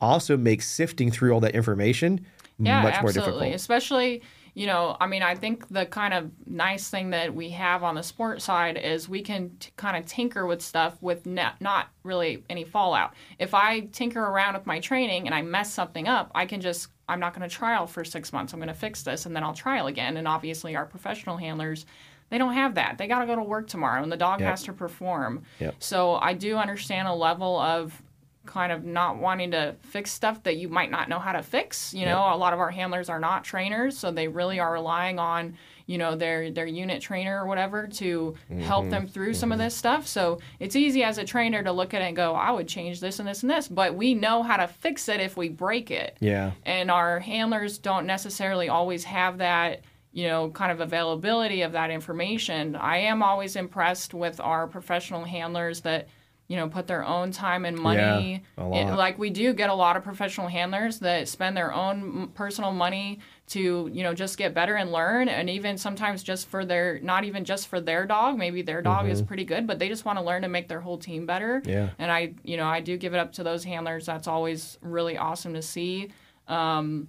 also 0.01 0.37
makes 0.37 0.69
sifting 0.69 1.11
through 1.11 1.33
all 1.33 1.41
that 1.41 1.55
information 1.55 2.25
yeah, 2.61 2.83
much 2.83 3.01
more 3.03 3.13
difficult. 3.13 3.43
Especially, 3.55 4.23
you 4.61 4.67
know, 4.67 4.95
I 5.01 5.07
mean, 5.07 5.23
I 5.23 5.37
think 5.37 5.67
the 5.71 5.87
kind 5.87 6.13
of 6.13 6.31
nice 6.47 6.91
thing 6.91 7.09
that 7.11 7.35
we 7.35 7.49
have 7.49 7.83
on 7.83 7.95
the 7.95 8.03
sport 8.03 8.43
side 8.43 8.77
is 8.77 9.09
we 9.09 9.23
can 9.23 9.57
t- 9.59 9.71
kind 9.79 9.97
of 9.97 10.05
tinker 10.05 10.45
with 10.45 10.61
stuff 10.61 10.99
with 11.01 11.25
not, 11.25 11.59
not 11.63 11.89
really 12.03 12.45
any 12.51 12.65
fallout. 12.65 13.15
If 13.39 13.55
I 13.55 13.81
tinker 13.81 14.21
around 14.21 14.53
with 14.53 14.67
my 14.67 14.79
training 14.79 15.25
and 15.25 15.35
I 15.35 15.41
mess 15.41 15.73
something 15.73 16.07
up, 16.09 16.31
I 16.35 16.45
can 16.45 16.61
just, 16.61 16.89
I'm 17.09 17.21
not 17.21 17.33
going 17.35 17.49
to 17.49 17.57
trial 17.57 17.87
for 17.87 18.05
six 18.05 18.35
months. 18.35 18.53
I'm 18.53 18.59
going 18.59 18.69
to 18.69 18.75
fix 18.75 19.03
this 19.03 19.25
and 19.25 19.35
then 19.35 19.43
I'll 19.43 19.55
trial 19.55 19.87
again. 19.87 20.19
And 20.19 20.29
obviously, 20.29 20.77
our 20.77 20.85
professional 20.85 21.39
handlers, 21.39 21.87
they 22.29 22.37
don't 22.37 22.53
have 22.53 22.75
that. 22.75 22.99
They 22.99 23.07
got 23.07 23.21
to 23.21 23.27
go 23.27 23.37
to 23.37 23.43
work 23.43 23.67
tomorrow 23.67 24.03
and 24.03 24.13
the 24.13 24.19
dog 24.19 24.41
Yep. 24.41 24.51
has 24.51 24.63
to 24.65 24.75
perform. 24.75 25.43
Yep. 25.61 25.77
So 25.79 26.17
I 26.17 26.35
do 26.35 26.59
understand 26.59 27.09
a 27.09 27.15
level 27.15 27.59
of 27.59 28.03
kind 28.51 28.73
of 28.73 28.85
not 28.85 29.19
wanting 29.19 29.53
to 29.53 29.77
fix 29.81 30.11
stuff 30.11 30.43
that 30.43 30.57
you 30.57 30.69
might 30.69 30.91
not 30.91 31.09
know 31.09 31.21
how 31.21 31.31
to 31.33 31.43
fix. 31.43 31.95
You 31.95 32.05
know, 32.05 32.19
a 32.19 32.37
lot 32.37 32.53
of 32.53 32.59
our 32.59 32.71
handlers 32.71 33.09
are 33.09 33.21
not 33.21 33.45
trainers, 33.45 33.97
so 33.97 34.11
they 34.11 34.27
really 34.27 34.59
are 34.59 34.73
relying 34.73 35.21
on, 35.21 35.57
you 35.87 35.99
know, 35.99 36.17
their 36.17 36.51
their 36.51 36.67
unit 36.67 37.01
trainer 37.01 37.41
or 37.41 37.47
whatever 37.47 37.87
to 37.87 38.35
help 38.63 38.83
mm-hmm. 38.83 38.91
them 38.91 39.07
through 39.07 39.35
some 39.35 39.53
of 39.53 39.57
mm-hmm. 39.59 39.67
this 39.67 39.77
stuff. 39.77 40.09
So 40.09 40.41
it's 40.59 40.75
easy 40.75 41.05
as 41.05 41.19
a 41.19 41.25
trainer 41.25 41.63
to 41.63 41.71
look 41.71 41.95
at 41.95 42.03
it 42.03 42.07
and 42.07 42.17
go, 42.17 42.35
I 42.35 42.51
would 42.51 42.67
change 42.67 42.99
this 42.99 43.21
and 43.21 43.29
this 43.29 43.43
and 43.43 43.51
this, 43.51 43.69
but 43.69 43.95
we 43.95 44.15
know 44.15 44.43
how 44.43 44.57
to 44.57 44.67
fix 44.67 45.09
it 45.09 45.21
if 45.21 45.37
we 45.37 45.49
break 45.49 45.93
it 45.93 46.17
Yeah. 46.21 46.53
and 46.65 46.91
our 46.91 47.21
handlers 47.21 47.79
don't 47.79 48.07
necessarily 48.07 48.69
always 48.69 49.05
have 49.05 49.39
that 49.39 49.83
you 50.13 50.27
know 50.27 50.51
kind 50.51 50.73
of 50.73 50.81
availability 50.81 51.63
of 51.63 51.71
that 51.73 51.91
information 51.91 52.75
i 52.75 52.97
am 52.97 53.23
always 53.23 53.55
impressed 53.55 54.13
with 54.13 54.41
our 54.41 54.67
professional 54.67 55.25
handlers 55.25 55.83
that 55.83 56.09
you 56.51 56.57
know 56.57 56.69
put 56.69 56.89
their 56.89 57.05
own 57.05 57.31
time 57.31 57.65
and 57.65 57.79
money 57.79 58.43
Yeah, 58.59 58.65
a 58.65 58.67
lot. 58.67 58.77
in- 58.91 58.97
like 58.97 59.19
we 59.21 59.31
do 59.31 59.53
get 59.55 59.71
a 59.71 59.75
lot 59.75 59.97
of 59.97 60.03
professional 60.03 60.49
handlers 60.49 60.99
that 60.99 61.29
spend 61.29 61.57
their 61.57 61.73
own 61.73 62.29
personal 62.35 62.73
money 62.73 63.21
to 63.51 63.89
you 63.93 64.03
know 64.03 64.13
just 64.15 64.37
get 64.37 64.53
better 64.53 64.75
and 64.75 64.91
learn 64.91 65.29
and 65.29 65.49
even 65.49 65.79
sometimes 65.79 66.25
just 66.25 66.49
for 66.49 66.65
their 66.65 66.99
not 67.01 67.23
even 67.25 67.45
just 67.45 67.69
for 67.69 67.81
their 67.81 68.05
dog 68.05 68.37
maybe 68.37 68.63
their 68.63 68.83
dog 68.83 69.09
is 69.09 69.23
pretty 69.23 69.45
good 69.45 69.65
but 69.69 69.79
they 69.79 69.89
just 69.89 70.05
want 70.05 70.19
to 70.19 70.25
learn 70.25 70.43
to 70.43 70.49
make 70.49 70.67
their 70.69 70.81
whole 70.81 70.99
team 70.99 71.25
better 71.25 71.61
Mm-hmm. 71.61 71.71
Yeah. 71.71 71.91
and 72.01 72.11
i 72.11 72.35
you 72.43 72.57
know 72.57 72.67
i 72.67 72.81
do 72.81 72.97
give 72.97 73.15
it 73.15 73.19
up 73.19 73.33
to 73.35 73.45
those 73.45 73.63
handlers 73.63 74.05
that's 74.07 74.27
always 74.27 74.77
really 74.83 75.17
awesome 75.17 75.55
to 75.55 75.63
see 75.63 76.11
um, 76.49 77.07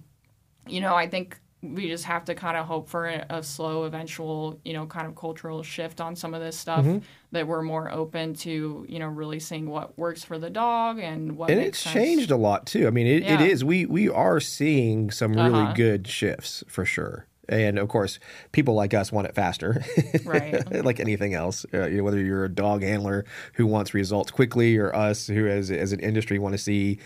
you 0.68 0.80
know, 0.80 0.94
I 0.94 1.08
think 1.08 1.40
we 1.62 1.88
just 1.88 2.04
have 2.04 2.24
to 2.24 2.34
kind 2.34 2.56
of 2.56 2.66
hope 2.66 2.88
for 2.88 3.06
a, 3.06 3.42
slow, 3.42 3.84
eventual, 3.84 4.58
you 4.64 4.72
know, 4.72 4.84
kind 4.86 5.06
of 5.06 5.14
cultural 5.14 5.62
shift 5.62 6.00
on 6.00 6.16
some 6.16 6.34
of 6.34 6.40
this 6.40 6.58
stuff 6.58 6.84
Mm-hmm. 6.84 6.98
that 7.30 7.46
we're 7.46 7.62
more 7.62 7.90
open 7.90 8.34
to, 8.34 8.84
you 8.88 8.98
know, 8.98 9.06
really 9.06 9.38
seeing 9.38 9.70
what 9.70 9.96
works 9.96 10.24
for 10.24 10.38
the 10.38 10.50
dog 10.50 10.98
and 10.98 11.36
what 11.36 11.50
and 11.50 11.60
it's 11.60 11.78
sense. 11.78 11.94
changed 11.94 12.30
a 12.32 12.36
lot 12.36 12.66
too. 12.66 12.86
I 12.86 12.90
mean, 12.90 13.06
it, 13.06 13.22
it 13.22 13.40
Yeah. 13.40 13.42
is. 13.42 13.64
We 13.64 13.86
we 13.86 14.08
are 14.08 14.40
seeing 14.40 15.10
some 15.10 15.34
really 15.34 15.62
Uh-huh. 15.62 15.72
good 15.74 16.08
shifts 16.08 16.64
for 16.66 16.84
sure. 16.84 17.26
And 17.48 17.78
of 17.78 17.88
course, 17.88 18.20
people 18.52 18.74
like 18.74 18.94
us 18.94 19.10
want 19.10 19.26
it 19.26 19.34
faster, 19.34 19.84
Right. 20.24 20.84
like 20.84 21.00
anything 21.00 21.34
else. 21.34 21.66
Uh, 21.74 21.86
you 21.86 21.98
know, 21.98 22.04
whether 22.04 22.20
you're 22.20 22.44
a 22.44 22.48
dog 22.48 22.82
handler 22.82 23.24
who 23.54 23.66
wants 23.66 23.94
results 23.94 24.30
quickly, 24.30 24.76
or 24.76 24.94
us 24.94 25.26
who, 25.26 25.48
as 25.48 25.70
as 25.70 25.92
an 25.92 26.00
industry, 26.00 26.38
want 26.38 26.52
to 26.52 26.58
see 26.58 26.98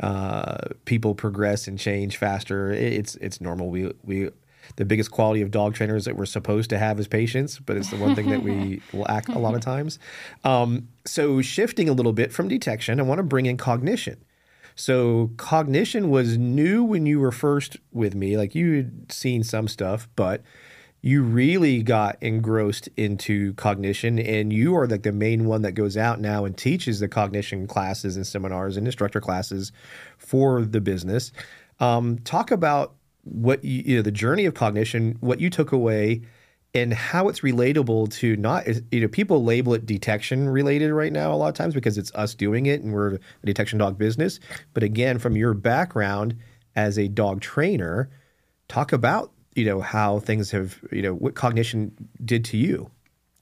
uh, 0.00 0.56
people 0.84 1.14
progress 1.14 1.68
and 1.68 1.78
change 1.78 2.16
faster. 2.16 2.72
It, 2.72 2.92
it's 2.92 3.14
it's 3.16 3.40
normal. 3.40 3.70
We 3.70 3.92
we 4.02 4.30
the 4.76 4.84
biggest 4.84 5.10
quality 5.10 5.42
of 5.42 5.50
dog 5.50 5.74
trainers 5.74 6.06
that 6.06 6.16
we're 6.16 6.26
supposed 6.26 6.70
to 6.70 6.78
have 6.78 6.98
is 6.98 7.06
patience, 7.06 7.58
but 7.58 7.76
it's 7.76 7.90
the 7.90 7.96
one 7.96 8.14
thing 8.14 8.30
that 8.30 8.42
we 8.42 8.80
lack 8.92 9.28
a 9.28 9.38
lot 9.38 9.54
of 9.54 9.60
times. 9.60 9.98
Um, 10.42 10.88
so 11.04 11.42
shifting 11.42 11.88
a 11.88 11.92
little 11.92 12.12
bit 12.12 12.32
from 12.32 12.48
detection, 12.48 12.98
I 12.98 13.02
want 13.02 13.18
to 13.18 13.22
bring 13.22 13.46
in 13.46 13.56
cognition. 13.56 14.24
So 14.74 15.30
cognition 15.36 16.10
was 16.10 16.36
new 16.36 16.82
when 16.82 17.06
you 17.06 17.20
were 17.20 17.32
first 17.32 17.76
with 17.92 18.14
me. 18.14 18.36
Like 18.36 18.54
you 18.54 18.76
had 18.76 19.12
seen 19.12 19.44
some 19.44 19.68
stuff, 19.68 20.08
but 20.16 20.42
you 21.04 21.22
really 21.22 21.82
got 21.82 22.16
engrossed 22.22 22.88
into 22.96 23.52
cognition 23.54 24.18
and 24.18 24.54
you 24.54 24.74
are 24.74 24.86
like 24.86 25.02
the 25.02 25.12
main 25.12 25.44
one 25.44 25.60
that 25.60 25.72
goes 25.72 25.98
out 25.98 26.18
now 26.18 26.46
and 26.46 26.56
teaches 26.56 26.98
the 26.98 27.08
cognition 27.08 27.66
classes 27.66 28.16
and 28.16 28.26
seminars 28.26 28.78
and 28.78 28.86
instructor 28.86 29.20
classes 29.20 29.70
for 30.16 30.62
the 30.64 30.80
business 30.80 31.30
um, 31.78 32.18
talk 32.20 32.50
about 32.50 32.94
what 33.24 33.62
you, 33.62 33.82
you 33.84 33.96
know 33.96 34.02
the 34.02 34.10
journey 34.10 34.46
of 34.46 34.54
cognition 34.54 35.18
what 35.20 35.40
you 35.40 35.50
took 35.50 35.72
away 35.72 36.22
and 36.74 36.92
how 36.92 37.28
it's 37.28 37.40
relatable 37.40 38.12
to 38.12 38.36
not 38.36 38.66
you 38.90 39.00
know 39.00 39.08
people 39.08 39.44
label 39.44 39.74
it 39.74 39.86
detection 39.86 40.48
related 40.48 40.92
right 40.92 41.12
now 41.12 41.32
a 41.32 41.36
lot 41.36 41.48
of 41.48 41.54
times 41.54 41.74
because 41.74 41.96
it's 41.96 42.12
us 42.14 42.34
doing 42.34 42.66
it 42.66 42.82
and 42.82 42.92
we're 42.92 43.14
a 43.14 43.46
detection 43.46 43.78
dog 43.78 43.96
business. 43.96 44.40
But 44.72 44.82
again 44.82 45.18
from 45.18 45.36
your 45.36 45.54
background 45.54 46.36
as 46.74 46.98
a 46.98 47.08
dog 47.08 47.40
trainer 47.40 48.10
talk 48.68 48.92
about 48.92 49.30
you 49.54 49.64
know 49.64 49.80
how 49.80 50.18
things 50.18 50.50
have 50.50 50.80
you 50.90 51.02
know 51.02 51.14
what 51.14 51.34
cognition 51.34 51.92
did 52.24 52.44
to 52.46 52.56
you. 52.56 52.90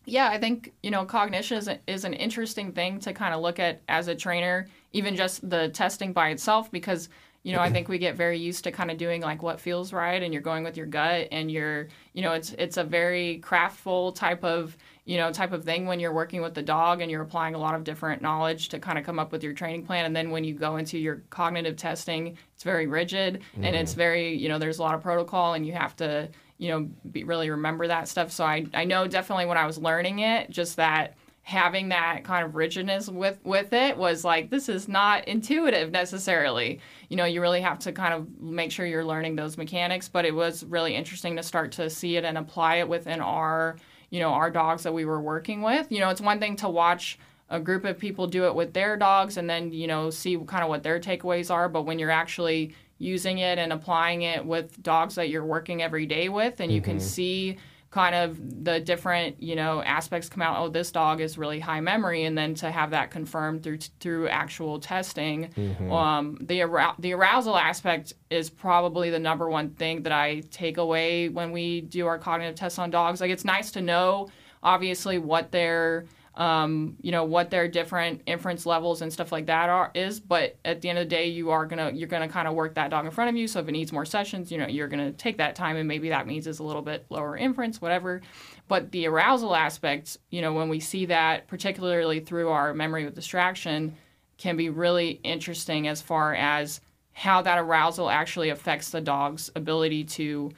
Yeah 0.04 0.28
i 0.28 0.38
think 0.38 0.72
you 0.82 0.90
know 0.90 1.04
cognition 1.04 1.56
is, 1.56 1.68
a, 1.68 1.78
is 1.86 2.04
an 2.04 2.12
interesting 2.12 2.72
thing 2.72 2.98
to 3.00 3.12
kind 3.12 3.32
of 3.34 3.40
look 3.40 3.58
at 3.58 3.82
as 3.88 4.08
a 4.08 4.14
trainer 4.14 4.66
even 4.92 5.16
just 5.16 5.48
the 5.48 5.68
testing 5.68 6.12
by 6.12 6.30
itself 6.30 6.70
because 6.70 7.08
you 7.42 7.52
know 7.52 7.60
i 7.60 7.70
think 7.70 7.88
we 7.88 7.98
get 7.98 8.14
very 8.14 8.38
used 8.38 8.64
to 8.64 8.70
kind 8.70 8.90
of 8.90 8.96
doing 8.96 9.20
like 9.20 9.42
what 9.42 9.60
feels 9.60 9.92
right 9.92 10.22
and 10.22 10.32
you're 10.32 10.42
going 10.42 10.64
with 10.64 10.76
your 10.76 10.86
gut 10.86 11.28
and 11.32 11.50
you're 11.50 11.88
you 12.12 12.22
know 12.22 12.32
it's 12.32 12.52
it's 12.58 12.76
a 12.76 12.84
very 12.84 13.40
craftful 13.44 14.14
type 14.14 14.44
of 14.44 14.76
you 15.04 15.16
know 15.16 15.32
type 15.32 15.52
of 15.52 15.64
thing 15.64 15.86
when 15.86 15.98
you're 15.98 16.12
working 16.12 16.42
with 16.42 16.54
the 16.54 16.62
dog 16.62 17.00
and 17.00 17.10
you're 17.10 17.22
applying 17.22 17.54
a 17.54 17.58
lot 17.58 17.74
of 17.74 17.84
different 17.84 18.22
knowledge 18.22 18.68
to 18.68 18.78
kind 18.78 18.98
of 18.98 19.04
come 19.04 19.18
up 19.18 19.32
with 19.32 19.42
your 19.42 19.52
training 19.52 19.84
plan 19.84 20.04
and 20.04 20.14
then 20.14 20.30
when 20.30 20.44
you 20.44 20.54
go 20.54 20.76
into 20.76 20.98
your 20.98 21.22
cognitive 21.30 21.76
testing 21.76 22.36
it's 22.54 22.62
very 22.62 22.86
rigid 22.86 23.40
mm-hmm. 23.52 23.64
and 23.64 23.74
it's 23.74 23.94
very 23.94 24.36
you 24.36 24.48
know 24.48 24.58
there's 24.58 24.78
a 24.78 24.82
lot 24.82 24.94
of 24.94 25.02
protocol 25.02 25.54
and 25.54 25.66
you 25.66 25.72
have 25.72 25.96
to 25.96 26.28
you 26.58 26.68
know 26.68 26.88
be, 27.10 27.24
really 27.24 27.50
remember 27.50 27.88
that 27.88 28.06
stuff 28.06 28.30
so 28.30 28.44
I, 28.44 28.66
I 28.72 28.84
know 28.84 29.08
definitely 29.08 29.46
when 29.46 29.58
i 29.58 29.66
was 29.66 29.78
learning 29.78 30.20
it 30.20 30.50
just 30.50 30.76
that 30.76 31.16
having 31.44 31.88
that 31.88 32.22
kind 32.22 32.44
of 32.44 32.54
rigidness 32.54 33.08
with 33.08 33.38
with 33.44 33.72
it 33.72 33.96
was 33.96 34.24
like 34.24 34.48
this 34.50 34.68
is 34.68 34.86
not 34.86 35.26
intuitive 35.26 35.90
necessarily 35.90 36.78
you 37.08 37.16
know 37.16 37.24
you 37.24 37.40
really 37.40 37.60
have 37.60 37.80
to 37.80 37.90
kind 37.90 38.14
of 38.14 38.40
make 38.40 38.70
sure 38.70 38.86
you're 38.86 39.04
learning 39.04 39.34
those 39.34 39.58
mechanics 39.58 40.08
but 40.08 40.24
it 40.24 40.32
was 40.32 40.64
really 40.64 40.94
interesting 40.94 41.34
to 41.34 41.42
start 41.42 41.72
to 41.72 41.90
see 41.90 42.16
it 42.16 42.24
and 42.24 42.38
apply 42.38 42.76
it 42.76 42.88
within 42.88 43.20
our 43.20 43.76
you 44.10 44.20
know 44.20 44.28
our 44.28 44.50
dogs 44.50 44.84
that 44.84 44.94
we 44.94 45.04
were 45.04 45.20
working 45.20 45.62
with 45.62 45.90
you 45.90 45.98
know 45.98 46.10
it's 46.10 46.20
one 46.20 46.38
thing 46.38 46.54
to 46.54 46.68
watch 46.68 47.18
a 47.50 47.58
group 47.58 47.84
of 47.84 47.98
people 47.98 48.28
do 48.28 48.46
it 48.46 48.54
with 48.54 48.72
their 48.72 48.96
dogs 48.96 49.36
and 49.36 49.50
then 49.50 49.72
you 49.72 49.88
know 49.88 50.10
see 50.10 50.38
kind 50.46 50.62
of 50.62 50.68
what 50.68 50.84
their 50.84 51.00
takeaways 51.00 51.50
are 51.50 51.68
but 51.68 51.82
when 51.82 51.98
you're 51.98 52.10
actually 52.10 52.72
using 52.98 53.38
it 53.38 53.58
and 53.58 53.72
applying 53.72 54.22
it 54.22 54.46
with 54.46 54.80
dogs 54.80 55.16
that 55.16 55.28
you're 55.28 55.44
working 55.44 55.82
every 55.82 56.06
day 56.06 56.28
with 56.28 56.60
and 56.60 56.70
you 56.70 56.80
mm-hmm. 56.80 56.92
can 56.92 57.00
see 57.00 57.58
kind 57.92 58.14
of 58.14 58.64
the 58.64 58.80
different 58.80 59.40
you 59.40 59.54
know 59.54 59.82
aspects 59.82 60.28
come 60.28 60.40
out 60.40 60.58
oh 60.58 60.68
this 60.68 60.90
dog 60.90 61.20
is 61.20 61.36
really 61.36 61.60
high 61.60 61.80
memory 61.80 62.24
and 62.24 62.36
then 62.36 62.54
to 62.54 62.70
have 62.70 62.90
that 62.90 63.10
confirmed 63.10 63.62
through 63.62 63.78
through 64.00 64.26
actual 64.28 64.80
testing 64.80 65.50
mm-hmm. 65.50 65.92
um, 65.92 66.38
the 66.40 66.60
arou- 66.60 66.94
the 66.98 67.12
arousal 67.12 67.56
aspect 67.56 68.14
is 68.30 68.48
probably 68.48 69.10
the 69.10 69.18
number 69.18 69.48
one 69.48 69.68
thing 69.70 70.02
that 70.02 70.12
I 70.12 70.40
take 70.50 70.78
away 70.78 71.28
when 71.28 71.52
we 71.52 71.82
do 71.82 72.06
our 72.06 72.18
cognitive 72.18 72.54
tests 72.54 72.78
on 72.78 72.90
dogs 72.90 73.20
like 73.20 73.30
it's 73.30 73.44
nice 73.44 73.70
to 73.72 73.82
know 73.82 74.30
obviously 74.62 75.18
what 75.18 75.52
their 75.52 76.06
um, 76.34 76.96
you 77.02 77.12
know 77.12 77.24
what 77.24 77.50
their 77.50 77.68
different 77.68 78.22
inference 78.26 78.64
levels 78.64 79.02
and 79.02 79.12
stuff 79.12 79.32
like 79.32 79.46
that 79.46 79.68
are 79.68 79.90
is 79.94 80.18
but 80.18 80.56
at 80.64 80.80
the 80.80 80.88
end 80.88 80.98
of 80.98 81.04
the 81.04 81.08
day 81.08 81.26
you 81.26 81.50
are 81.50 81.66
gonna 81.66 81.90
you're 81.92 82.08
gonna 82.08 82.28
kind 82.28 82.48
of 82.48 82.54
work 82.54 82.74
that 82.74 82.90
dog 82.90 83.04
in 83.04 83.10
front 83.10 83.28
of 83.28 83.36
you 83.36 83.46
so 83.46 83.60
if 83.60 83.68
it 83.68 83.72
needs 83.72 83.92
more 83.92 84.06
sessions 84.06 84.50
you 84.50 84.56
know 84.56 84.66
you're 84.66 84.88
gonna 84.88 85.12
take 85.12 85.36
that 85.36 85.54
time 85.54 85.76
and 85.76 85.86
maybe 85.86 86.08
that 86.08 86.26
means 86.26 86.46
it's 86.46 86.58
a 86.58 86.64
little 86.64 86.82
bit 86.82 87.04
lower 87.10 87.36
inference 87.36 87.80
whatever. 87.80 88.22
But 88.68 88.92
the 88.92 89.06
arousal 89.06 89.54
aspects 89.54 90.16
you 90.30 90.40
know 90.40 90.54
when 90.54 90.70
we 90.70 90.80
see 90.80 91.06
that 91.06 91.48
particularly 91.48 92.20
through 92.20 92.48
our 92.48 92.72
memory 92.72 93.04
with 93.04 93.14
distraction 93.14 93.94
can 94.38 94.56
be 94.56 94.70
really 94.70 95.20
interesting 95.22 95.86
as 95.86 96.00
far 96.00 96.34
as 96.34 96.80
how 97.12 97.42
that 97.42 97.58
arousal 97.58 98.08
actually 98.08 98.48
affects 98.48 98.90
the 98.90 99.00
dog's 99.00 99.50
ability 99.54 100.04
to 100.04 100.50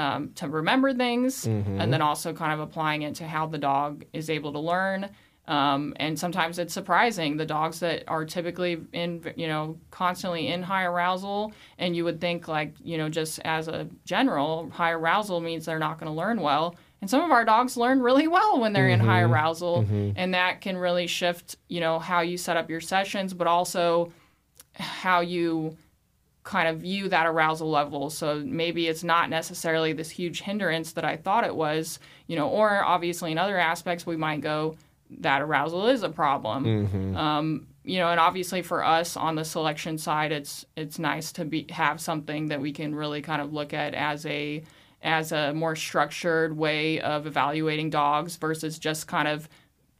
um, 0.00 0.32
to 0.34 0.48
remember 0.48 0.94
things, 0.94 1.44
mm-hmm. 1.44 1.80
and 1.80 1.92
then 1.92 2.00
also 2.00 2.32
kind 2.32 2.52
of 2.54 2.60
applying 2.60 3.02
it 3.02 3.14
to 3.16 3.26
how 3.26 3.46
the 3.46 3.58
dog 3.58 4.04
is 4.12 4.30
able 4.30 4.52
to 4.52 4.58
learn. 4.58 5.10
Um, 5.46 5.94
and 5.96 6.18
sometimes 6.18 6.58
it's 6.58 6.72
surprising 6.72 7.36
the 7.36 7.44
dogs 7.44 7.80
that 7.80 8.04
are 8.06 8.24
typically 8.24 8.80
in, 8.92 9.22
you 9.36 9.48
know, 9.48 9.78
constantly 9.90 10.46
in 10.46 10.62
high 10.62 10.84
arousal, 10.84 11.52
and 11.78 11.94
you 11.96 12.04
would 12.04 12.20
think 12.20 12.48
like, 12.48 12.72
you 12.82 12.96
know, 12.98 13.08
just 13.08 13.40
as 13.44 13.68
a 13.68 13.88
general, 14.04 14.70
high 14.70 14.92
arousal 14.92 15.40
means 15.40 15.64
they're 15.64 15.86
not 15.88 15.98
going 15.98 16.10
to 16.10 16.16
learn 16.16 16.40
well. 16.40 16.76
And 17.00 17.10
some 17.10 17.22
of 17.22 17.30
our 17.30 17.44
dogs 17.44 17.76
learn 17.76 18.00
really 18.00 18.28
well 18.28 18.60
when 18.60 18.72
they're 18.72 18.88
mm-hmm. 18.88 19.02
in 19.02 19.08
high 19.08 19.22
mm-hmm. 19.22 19.32
arousal, 19.32 19.82
mm-hmm. 19.82 20.12
and 20.16 20.34
that 20.34 20.60
can 20.60 20.76
really 20.78 21.06
shift, 21.06 21.56
you 21.68 21.80
know, 21.80 21.98
how 21.98 22.20
you 22.20 22.36
set 22.38 22.56
up 22.56 22.70
your 22.70 22.80
sessions, 22.80 23.34
but 23.34 23.46
also 23.46 24.12
how 24.74 25.20
you 25.20 25.76
kind 26.50 26.68
of 26.68 26.78
view 26.78 27.08
that 27.08 27.26
arousal 27.26 27.70
level. 27.70 28.10
So 28.10 28.42
maybe 28.44 28.88
it's 28.88 29.04
not 29.04 29.30
necessarily 29.30 29.92
this 29.92 30.10
huge 30.10 30.42
hindrance 30.42 30.90
that 30.94 31.04
I 31.04 31.16
thought 31.16 31.44
it 31.44 31.54
was, 31.54 32.00
you 32.26 32.34
know, 32.34 32.48
or 32.48 32.82
obviously 32.84 33.30
in 33.30 33.38
other 33.38 33.56
aspects 33.56 34.04
we 34.04 34.16
might 34.16 34.40
go, 34.40 34.74
that 35.20 35.42
arousal 35.42 35.86
is 35.86 36.02
a 36.02 36.08
problem. 36.08 36.64
Mm-hmm. 36.64 37.16
Um, 37.16 37.68
you 37.84 37.98
know, 38.00 38.08
and 38.08 38.18
obviously 38.18 38.62
for 38.62 38.84
us 38.84 39.16
on 39.16 39.36
the 39.36 39.44
selection 39.44 39.96
side, 39.96 40.32
it's 40.32 40.66
it's 40.76 40.98
nice 40.98 41.30
to 41.32 41.44
be 41.44 41.66
have 41.70 42.00
something 42.00 42.48
that 42.48 42.60
we 42.60 42.72
can 42.72 42.96
really 42.96 43.22
kind 43.22 43.40
of 43.40 43.52
look 43.52 43.72
at 43.72 43.94
as 43.94 44.26
a 44.26 44.64
as 45.02 45.30
a 45.30 45.54
more 45.54 45.76
structured 45.76 46.56
way 46.56 47.00
of 47.00 47.28
evaluating 47.28 47.90
dogs 47.90 48.34
versus 48.36 48.76
just 48.76 49.06
kind 49.06 49.28
of 49.28 49.48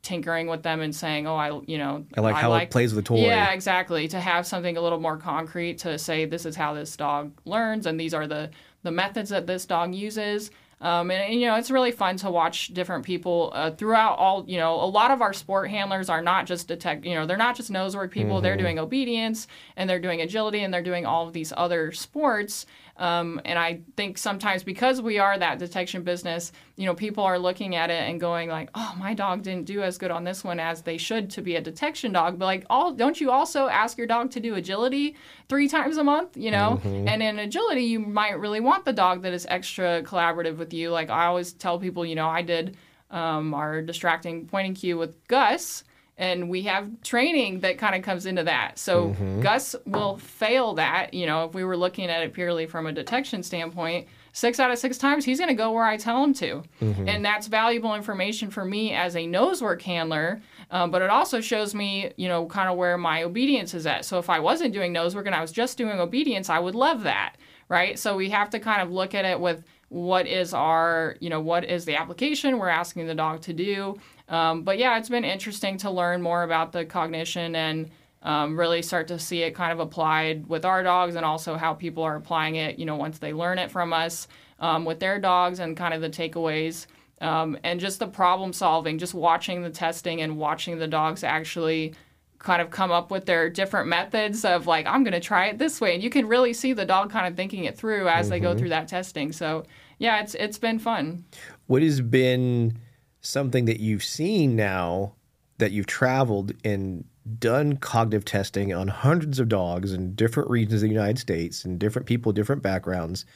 tinkering 0.02 0.46
with 0.46 0.62
them 0.62 0.80
and 0.80 0.94
saying, 0.94 1.26
"Oh, 1.26 1.36
I, 1.36 1.60
you 1.66 1.78
know, 1.78 2.04
I 2.16 2.20
like 2.20 2.36
I 2.36 2.40
how 2.40 2.50
like, 2.50 2.64
it 2.64 2.70
plays 2.70 2.94
with 2.94 3.04
the 3.04 3.08
toy." 3.08 3.24
Yeah, 3.24 3.52
exactly. 3.52 4.08
To 4.08 4.20
have 4.20 4.46
something 4.46 4.76
a 4.76 4.80
little 4.80 5.00
more 5.00 5.16
concrete 5.16 5.78
to 5.78 5.98
say, 5.98 6.24
"This 6.24 6.46
is 6.46 6.56
how 6.56 6.74
this 6.74 6.96
dog 6.96 7.32
learns, 7.44 7.86
and 7.86 7.98
these 7.98 8.14
are 8.14 8.26
the 8.26 8.50
the 8.82 8.90
methods 8.90 9.30
that 9.30 9.46
this 9.46 9.66
dog 9.66 9.94
uses." 9.94 10.50
Um, 10.82 11.10
and, 11.10 11.22
and, 11.22 11.40
you 11.40 11.46
know, 11.46 11.56
it's 11.56 11.70
really 11.70 11.92
fun 11.92 12.16
to 12.18 12.30
watch 12.30 12.68
different 12.68 13.04
people 13.04 13.52
uh, 13.54 13.70
throughout 13.72 14.16
all. 14.16 14.44
You 14.46 14.58
know, 14.58 14.76
a 14.76 14.86
lot 14.86 15.10
of 15.10 15.20
our 15.20 15.34
sport 15.34 15.68
handlers 15.68 16.08
are 16.08 16.22
not 16.22 16.46
just 16.46 16.68
detect. 16.68 17.04
You 17.04 17.14
know, 17.14 17.26
they're 17.26 17.36
not 17.36 17.54
just 17.54 17.70
nose 17.70 17.94
work 17.94 18.10
people. 18.10 18.36
Mm-hmm. 18.36 18.42
They're 18.42 18.56
doing 18.56 18.78
obedience 18.78 19.46
and 19.76 19.90
they're 19.90 20.00
doing 20.00 20.22
agility 20.22 20.62
and 20.62 20.72
they're 20.72 20.82
doing 20.82 21.04
all 21.04 21.26
of 21.26 21.34
these 21.34 21.52
other 21.54 21.92
sports. 21.92 22.64
Um, 23.00 23.40
and 23.46 23.58
I 23.58 23.80
think 23.96 24.18
sometimes 24.18 24.62
because 24.62 25.00
we 25.00 25.18
are 25.18 25.38
that 25.38 25.58
detection 25.58 26.02
business, 26.02 26.52
you 26.76 26.84
know, 26.84 26.94
people 26.94 27.24
are 27.24 27.38
looking 27.38 27.74
at 27.74 27.88
it 27.88 28.02
and 28.02 28.20
going 28.20 28.50
like, 28.50 28.68
"Oh, 28.74 28.94
my 28.98 29.14
dog 29.14 29.42
didn't 29.42 29.64
do 29.64 29.82
as 29.82 29.96
good 29.96 30.10
on 30.10 30.22
this 30.22 30.44
one 30.44 30.60
as 30.60 30.82
they 30.82 30.98
should 30.98 31.30
to 31.30 31.40
be 31.40 31.56
a 31.56 31.62
detection 31.62 32.12
dog." 32.12 32.38
But 32.38 32.44
like, 32.44 32.66
all 32.68 32.92
don't 32.92 33.18
you 33.18 33.30
also 33.30 33.68
ask 33.68 33.96
your 33.96 34.06
dog 34.06 34.30
to 34.32 34.40
do 34.40 34.54
agility 34.54 35.16
three 35.48 35.66
times 35.66 35.96
a 35.96 36.04
month? 36.04 36.36
You 36.36 36.50
know, 36.50 36.78
mm-hmm. 36.84 37.08
and 37.08 37.22
in 37.22 37.38
agility, 37.38 37.84
you 37.84 38.00
might 38.00 38.38
really 38.38 38.60
want 38.60 38.84
the 38.84 38.92
dog 38.92 39.22
that 39.22 39.32
is 39.32 39.46
extra 39.48 40.02
collaborative 40.02 40.58
with 40.58 40.74
you. 40.74 40.90
Like 40.90 41.08
I 41.08 41.24
always 41.24 41.54
tell 41.54 41.78
people, 41.78 42.04
you 42.04 42.14
know, 42.14 42.28
I 42.28 42.42
did 42.42 42.76
um, 43.10 43.54
our 43.54 43.80
distracting 43.80 44.46
pointing 44.46 44.74
cue 44.74 44.98
with 44.98 45.26
Gus 45.26 45.84
and 46.20 46.50
we 46.50 46.62
have 46.62 46.88
training 47.02 47.60
that 47.60 47.78
kind 47.78 47.94
of 47.94 48.02
comes 48.02 48.26
into 48.26 48.44
that. 48.44 48.78
So 48.78 49.08
mm-hmm. 49.08 49.40
Gus 49.40 49.74
will 49.86 50.18
fail 50.18 50.74
that. 50.74 51.14
You 51.14 51.24
know, 51.24 51.46
if 51.46 51.54
we 51.54 51.64
were 51.64 51.78
looking 51.78 52.10
at 52.10 52.22
it 52.22 52.34
purely 52.34 52.66
from 52.66 52.86
a 52.86 52.92
detection 52.92 53.42
standpoint, 53.42 54.06
six 54.32 54.60
out 54.60 54.70
of 54.70 54.78
six 54.78 54.98
times 54.98 55.24
he's 55.24 55.38
going 55.38 55.48
to 55.48 55.54
go 55.54 55.72
where 55.72 55.84
I 55.84 55.96
tell 55.96 56.22
him 56.22 56.34
to, 56.34 56.62
mm-hmm. 56.80 57.08
and 57.08 57.24
that's 57.24 57.46
valuable 57.46 57.94
information 57.94 58.50
for 58.50 58.64
me 58.64 58.92
as 58.92 59.16
a 59.16 59.26
nose 59.26 59.62
work 59.62 59.80
handler. 59.80 60.42
Um, 60.70 60.90
but 60.90 61.02
it 61.02 61.10
also 61.10 61.40
shows 61.40 61.74
me, 61.74 62.12
you 62.16 62.28
know, 62.28 62.46
kind 62.46 62.68
of 62.68 62.76
where 62.76 62.98
my 62.98 63.22
obedience 63.22 63.72
is 63.74 63.86
at. 63.86 64.04
So 64.04 64.18
if 64.18 64.28
I 64.28 64.38
wasn't 64.38 64.74
doing 64.74 64.92
nose 64.92 65.16
work 65.16 65.26
and 65.26 65.34
I 65.34 65.40
was 65.40 65.50
just 65.50 65.78
doing 65.78 65.98
obedience, 65.98 66.50
I 66.50 66.58
would 66.58 66.74
love 66.74 67.02
that, 67.04 67.36
right? 67.68 67.98
So 67.98 68.14
we 68.14 68.28
have 68.28 68.50
to 68.50 68.60
kind 68.60 68.82
of 68.82 68.92
look 68.92 69.14
at 69.14 69.24
it 69.24 69.40
with 69.40 69.64
what 69.88 70.28
is 70.28 70.54
our, 70.54 71.16
you 71.18 71.28
know, 71.28 71.40
what 71.40 71.64
is 71.64 71.84
the 71.84 71.96
application 71.96 72.58
we're 72.58 72.68
asking 72.68 73.08
the 73.08 73.14
dog 73.14 73.40
to 73.40 73.52
do, 73.52 73.98
um, 74.30 74.62
but 74.62 74.78
yeah, 74.78 74.96
it's 74.96 75.08
been 75.08 75.24
interesting 75.24 75.76
to 75.78 75.90
learn 75.90 76.22
more 76.22 76.44
about 76.44 76.72
the 76.72 76.84
cognition 76.84 77.54
and 77.56 77.90
um, 78.22 78.58
really 78.58 78.80
start 78.80 79.08
to 79.08 79.18
see 79.18 79.42
it 79.42 79.54
kind 79.54 79.72
of 79.72 79.80
applied 79.80 80.46
with 80.46 80.64
our 80.64 80.82
dogs 80.82 81.16
and 81.16 81.24
also 81.24 81.56
how 81.56 81.74
people 81.74 82.04
are 82.04 82.16
applying 82.16 82.54
it, 82.54 82.78
you 82.78 82.86
know, 82.86 82.96
once 82.96 83.18
they 83.18 83.32
learn 83.32 83.58
it 83.58 83.70
from 83.70 83.92
us 83.92 84.28
um, 84.60 84.84
with 84.84 85.00
their 85.00 85.18
dogs 85.18 85.58
and 85.58 85.76
kind 85.76 85.92
of 85.92 86.00
the 86.00 86.08
takeaways. 86.08 86.86
Um, 87.20 87.58
and 87.64 87.80
just 87.80 87.98
the 87.98 88.06
problem 88.06 88.52
solving, 88.52 88.98
just 88.98 89.14
watching 89.14 89.62
the 89.62 89.70
testing 89.70 90.22
and 90.22 90.38
watching 90.38 90.78
the 90.78 90.86
dogs 90.86 91.24
actually 91.24 91.94
kind 92.38 92.62
of 92.62 92.70
come 92.70 92.90
up 92.90 93.10
with 93.10 93.26
their 93.26 93.50
different 93.50 93.86
methods 93.86 94.46
of 94.46 94.66
like 94.66 94.86
i'm 94.86 95.04
going 95.04 95.12
to 95.12 95.20
try 95.20 95.48
it 95.48 95.58
this 95.58 95.78
way 95.78 95.92
and 95.92 96.02
you 96.02 96.08
can 96.08 96.26
really 96.26 96.54
see 96.54 96.72
the 96.72 96.86
dog 96.86 97.10
kind 97.10 97.26
of 97.26 97.36
thinking 97.36 97.64
it 97.64 97.76
through 97.76 98.08
as 98.08 98.24
mm-hmm. 98.24 98.30
they 98.30 98.40
go 98.40 98.48
mm-hmm. 98.48 98.58
through 98.58 98.68
that 98.70 98.88
testing 98.88 99.30
so 99.30 99.62
yeah 99.98 100.22
it's 100.22 100.34
it's 100.36 100.56
been 100.56 100.78
fun 100.78 101.22
what 101.66 101.82
has 101.82 102.00
been 102.00 102.74
something 103.20 103.64
that 103.66 103.80
you've 103.80 104.04
seen 104.04 104.56
now 104.56 105.14
that 105.58 105.72
you've 105.72 105.86
traveled 105.86 106.52
and 106.64 107.04
done 107.38 107.76
cognitive 107.76 108.24
testing 108.24 108.72
on 108.72 108.88
hundreds 108.88 109.38
of 109.38 109.48
dogs 109.48 109.92
in 109.92 110.14
different 110.14 110.50
regions 110.50 110.82
of 110.82 110.88
the 110.88 110.94
United 110.94 111.18
States 111.18 111.64
and 111.64 111.78
different 111.78 112.06
people, 112.06 112.32
different 112.32 112.62
backgrounds. 112.62 113.26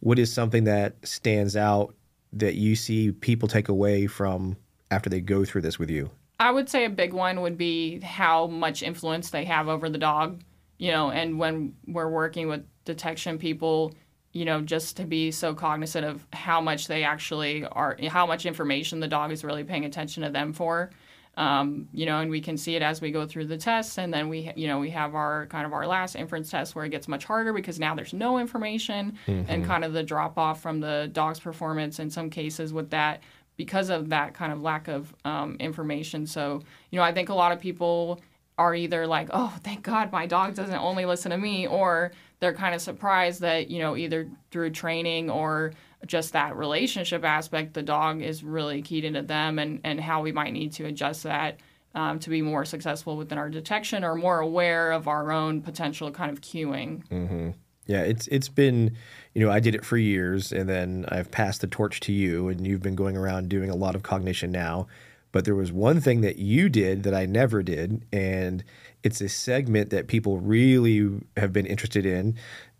What 0.00 0.18
is 0.18 0.32
something 0.32 0.64
that 0.64 0.94
stands 1.06 1.56
out 1.56 1.94
that 2.32 2.54
you 2.54 2.76
see 2.76 3.12
people 3.12 3.48
take 3.48 3.68
away 3.68 4.06
from 4.06 4.56
after 4.90 5.10
they 5.10 5.20
go 5.20 5.44
through 5.44 5.62
this 5.62 5.78
with 5.78 5.90
you? 5.90 6.10
I 6.40 6.50
would 6.50 6.68
say 6.68 6.84
a 6.84 6.90
big 6.90 7.12
one 7.12 7.42
would 7.42 7.58
be 7.58 8.00
how 8.00 8.46
much 8.46 8.82
influence 8.82 9.30
they 9.30 9.44
have 9.44 9.68
over 9.68 9.88
the 9.88 9.98
dog, 9.98 10.42
you 10.78 10.90
know, 10.90 11.10
and 11.10 11.38
when 11.38 11.74
we're 11.86 12.08
working 12.08 12.48
with 12.48 12.64
detection 12.84 13.38
people, 13.38 13.94
you 14.34 14.44
know, 14.44 14.60
just 14.60 14.96
to 14.98 15.04
be 15.04 15.30
so 15.30 15.54
cognizant 15.54 16.04
of 16.04 16.26
how 16.32 16.60
much 16.60 16.88
they 16.88 17.04
actually 17.04 17.64
are, 17.64 17.96
how 18.08 18.26
much 18.26 18.44
information 18.44 19.00
the 19.00 19.08
dog 19.08 19.30
is 19.30 19.44
really 19.44 19.64
paying 19.64 19.84
attention 19.86 20.24
to 20.24 20.28
them 20.28 20.52
for. 20.52 20.90
Um, 21.36 21.88
you 21.92 22.04
know, 22.04 22.20
and 22.20 22.30
we 22.30 22.40
can 22.40 22.56
see 22.56 22.76
it 22.76 22.82
as 22.82 23.00
we 23.00 23.10
go 23.10 23.26
through 23.26 23.46
the 23.46 23.56
tests, 23.56 23.98
and 23.98 24.12
then 24.12 24.28
we, 24.28 24.52
you 24.54 24.68
know, 24.68 24.78
we 24.78 24.90
have 24.90 25.14
our 25.16 25.46
kind 25.46 25.66
of 25.66 25.72
our 25.72 25.86
last 25.86 26.14
inference 26.14 26.50
test 26.50 26.74
where 26.76 26.84
it 26.84 26.90
gets 26.90 27.08
much 27.08 27.24
harder 27.24 27.52
because 27.52 27.80
now 27.80 27.94
there's 27.94 28.12
no 28.12 28.38
information, 28.38 29.18
mm-hmm. 29.26 29.50
and 29.50 29.64
kind 29.64 29.84
of 29.84 29.92
the 29.92 30.02
drop 30.02 30.38
off 30.38 30.60
from 30.60 30.78
the 30.78 31.08
dog's 31.12 31.40
performance 31.40 31.98
in 31.98 32.10
some 32.10 32.30
cases 32.30 32.72
with 32.72 32.90
that 32.90 33.20
because 33.56 33.88
of 33.88 34.08
that 34.10 34.34
kind 34.34 34.52
of 34.52 34.62
lack 34.62 34.86
of 34.86 35.14
um, 35.24 35.56
information. 35.58 36.26
So, 36.26 36.62
you 36.90 36.98
know, 36.98 37.04
I 37.04 37.12
think 37.12 37.28
a 37.30 37.34
lot 37.34 37.50
of 37.50 37.58
people 37.58 38.20
are 38.56 38.74
either 38.74 39.04
like, 39.04 39.28
oh, 39.32 39.52
thank 39.64 39.82
God 39.82 40.12
my 40.12 40.26
dog 40.26 40.54
doesn't 40.54 40.74
only 40.74 41.04
listen 41.04 41.30
to 41.32 41.38
me, 41.38 41.66
or 41.66 42.12
they're 42.44 42.52
kind 42.52 42.74
of 42.74 42.82
surprised 42.82 43.40
that, 43.40 43.70
you 43.70 43.78
know, 43.78 43.96
either 43.96 44.28
through 44.50 44.68
training 44.68 45.30
or 45.30 45.72
just 46.04 46.34
that 46.34 46.54
relationship 46.54 47.24
aspect, 47.24 47.72
the 47.72 47.82
dog 47.82 48.20
is 48.20 48.44
really 48.44 48.82
keyed 48.82 49.02
into 49.02 49.22
them 49.22 49.58
and, 49.58 49.80
and 49.82 49.98
how 49.98 50.20
we 50.20 50.30
might 50.30 50.52
need 50.52 50.70
to 50.70 50.84
adjust 50.84 51.22
that 51.22 51.58
um, 51.94 52.18
to 52.18 52.28
be 52.28 52.42
more 52.42 52.66
successful 52.66 53.16
within 53.16 53.38
our 53.38 53.48
detection 53.48 54.04
or 54.04 54.14
more 54.14 54.40
aware 54.40 54.92
of 54.92 55.08
our 55.08 55.32
own 55.32 55.62
potential 55.62 56.10
kind 56.10 56.30
of 56.30 56.42
cueing. 56.42 57.02
Mm-hmm. 57.08 57.50
Yeah, 57.86 58.02
it's 58.02 58.26
it's 58.26 58.50
been, 58.50 58.94
you 59.32 59.42
know, 59.42 59.50
I 59.50 59.60
did 59.60 59.74
it 59.74 59.86
for 59.86 59.96
years, 59.96 60.52
and 60.52 60.68
then 60.68 61.06
I've 61.08 61.30
passed 61.30 61.62
the 61.62 61.66
torch 61.66 62.00
to 62.00 62.12
you, 62.12 62.48
and 62.48 62.66
you've 62.66 62.82
been 62.82 62.94
going 62.94 63.16
around 63.16 63.48
doing 63.48 63.70
a 63.70 63.74
lot 63.74 63.94
of 63.94 64.02
cognition 64.02 64.52
now. 64.52 64.86
But 65.32 65.46
there 65.46 65.54
was 65.54 65.72
one 65.72 66.02
thing 66.02 66.20
that 66.20 66.36
you 66.36 66.68
did 66.68 67.04
that 67.04 67.14
I 67.14 67.24
never 67.24 67.62
did, 67.62 68.04
and 68.12 68.62
it's 69.04 69.20
a 69.20 69.28
segment 69.28 69.90
that 69.90 70.08
people 70.08 70.38
really 70.38 71.10
have 71.36 71.52
been 71.52 71.66
interested 71.66 72.06
in. 72.06 72.36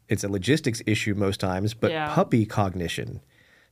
It's 0.08 0.24
a 0.24 0.28
logistics 0.28 0.82
issue 0.86 1.14
most 1.14 1.38
times, 1.38 1.74
but 1.74 1.90
yeah. 1.92 2.12
puppy 2.12 2.46
cognition. 2.46 3.20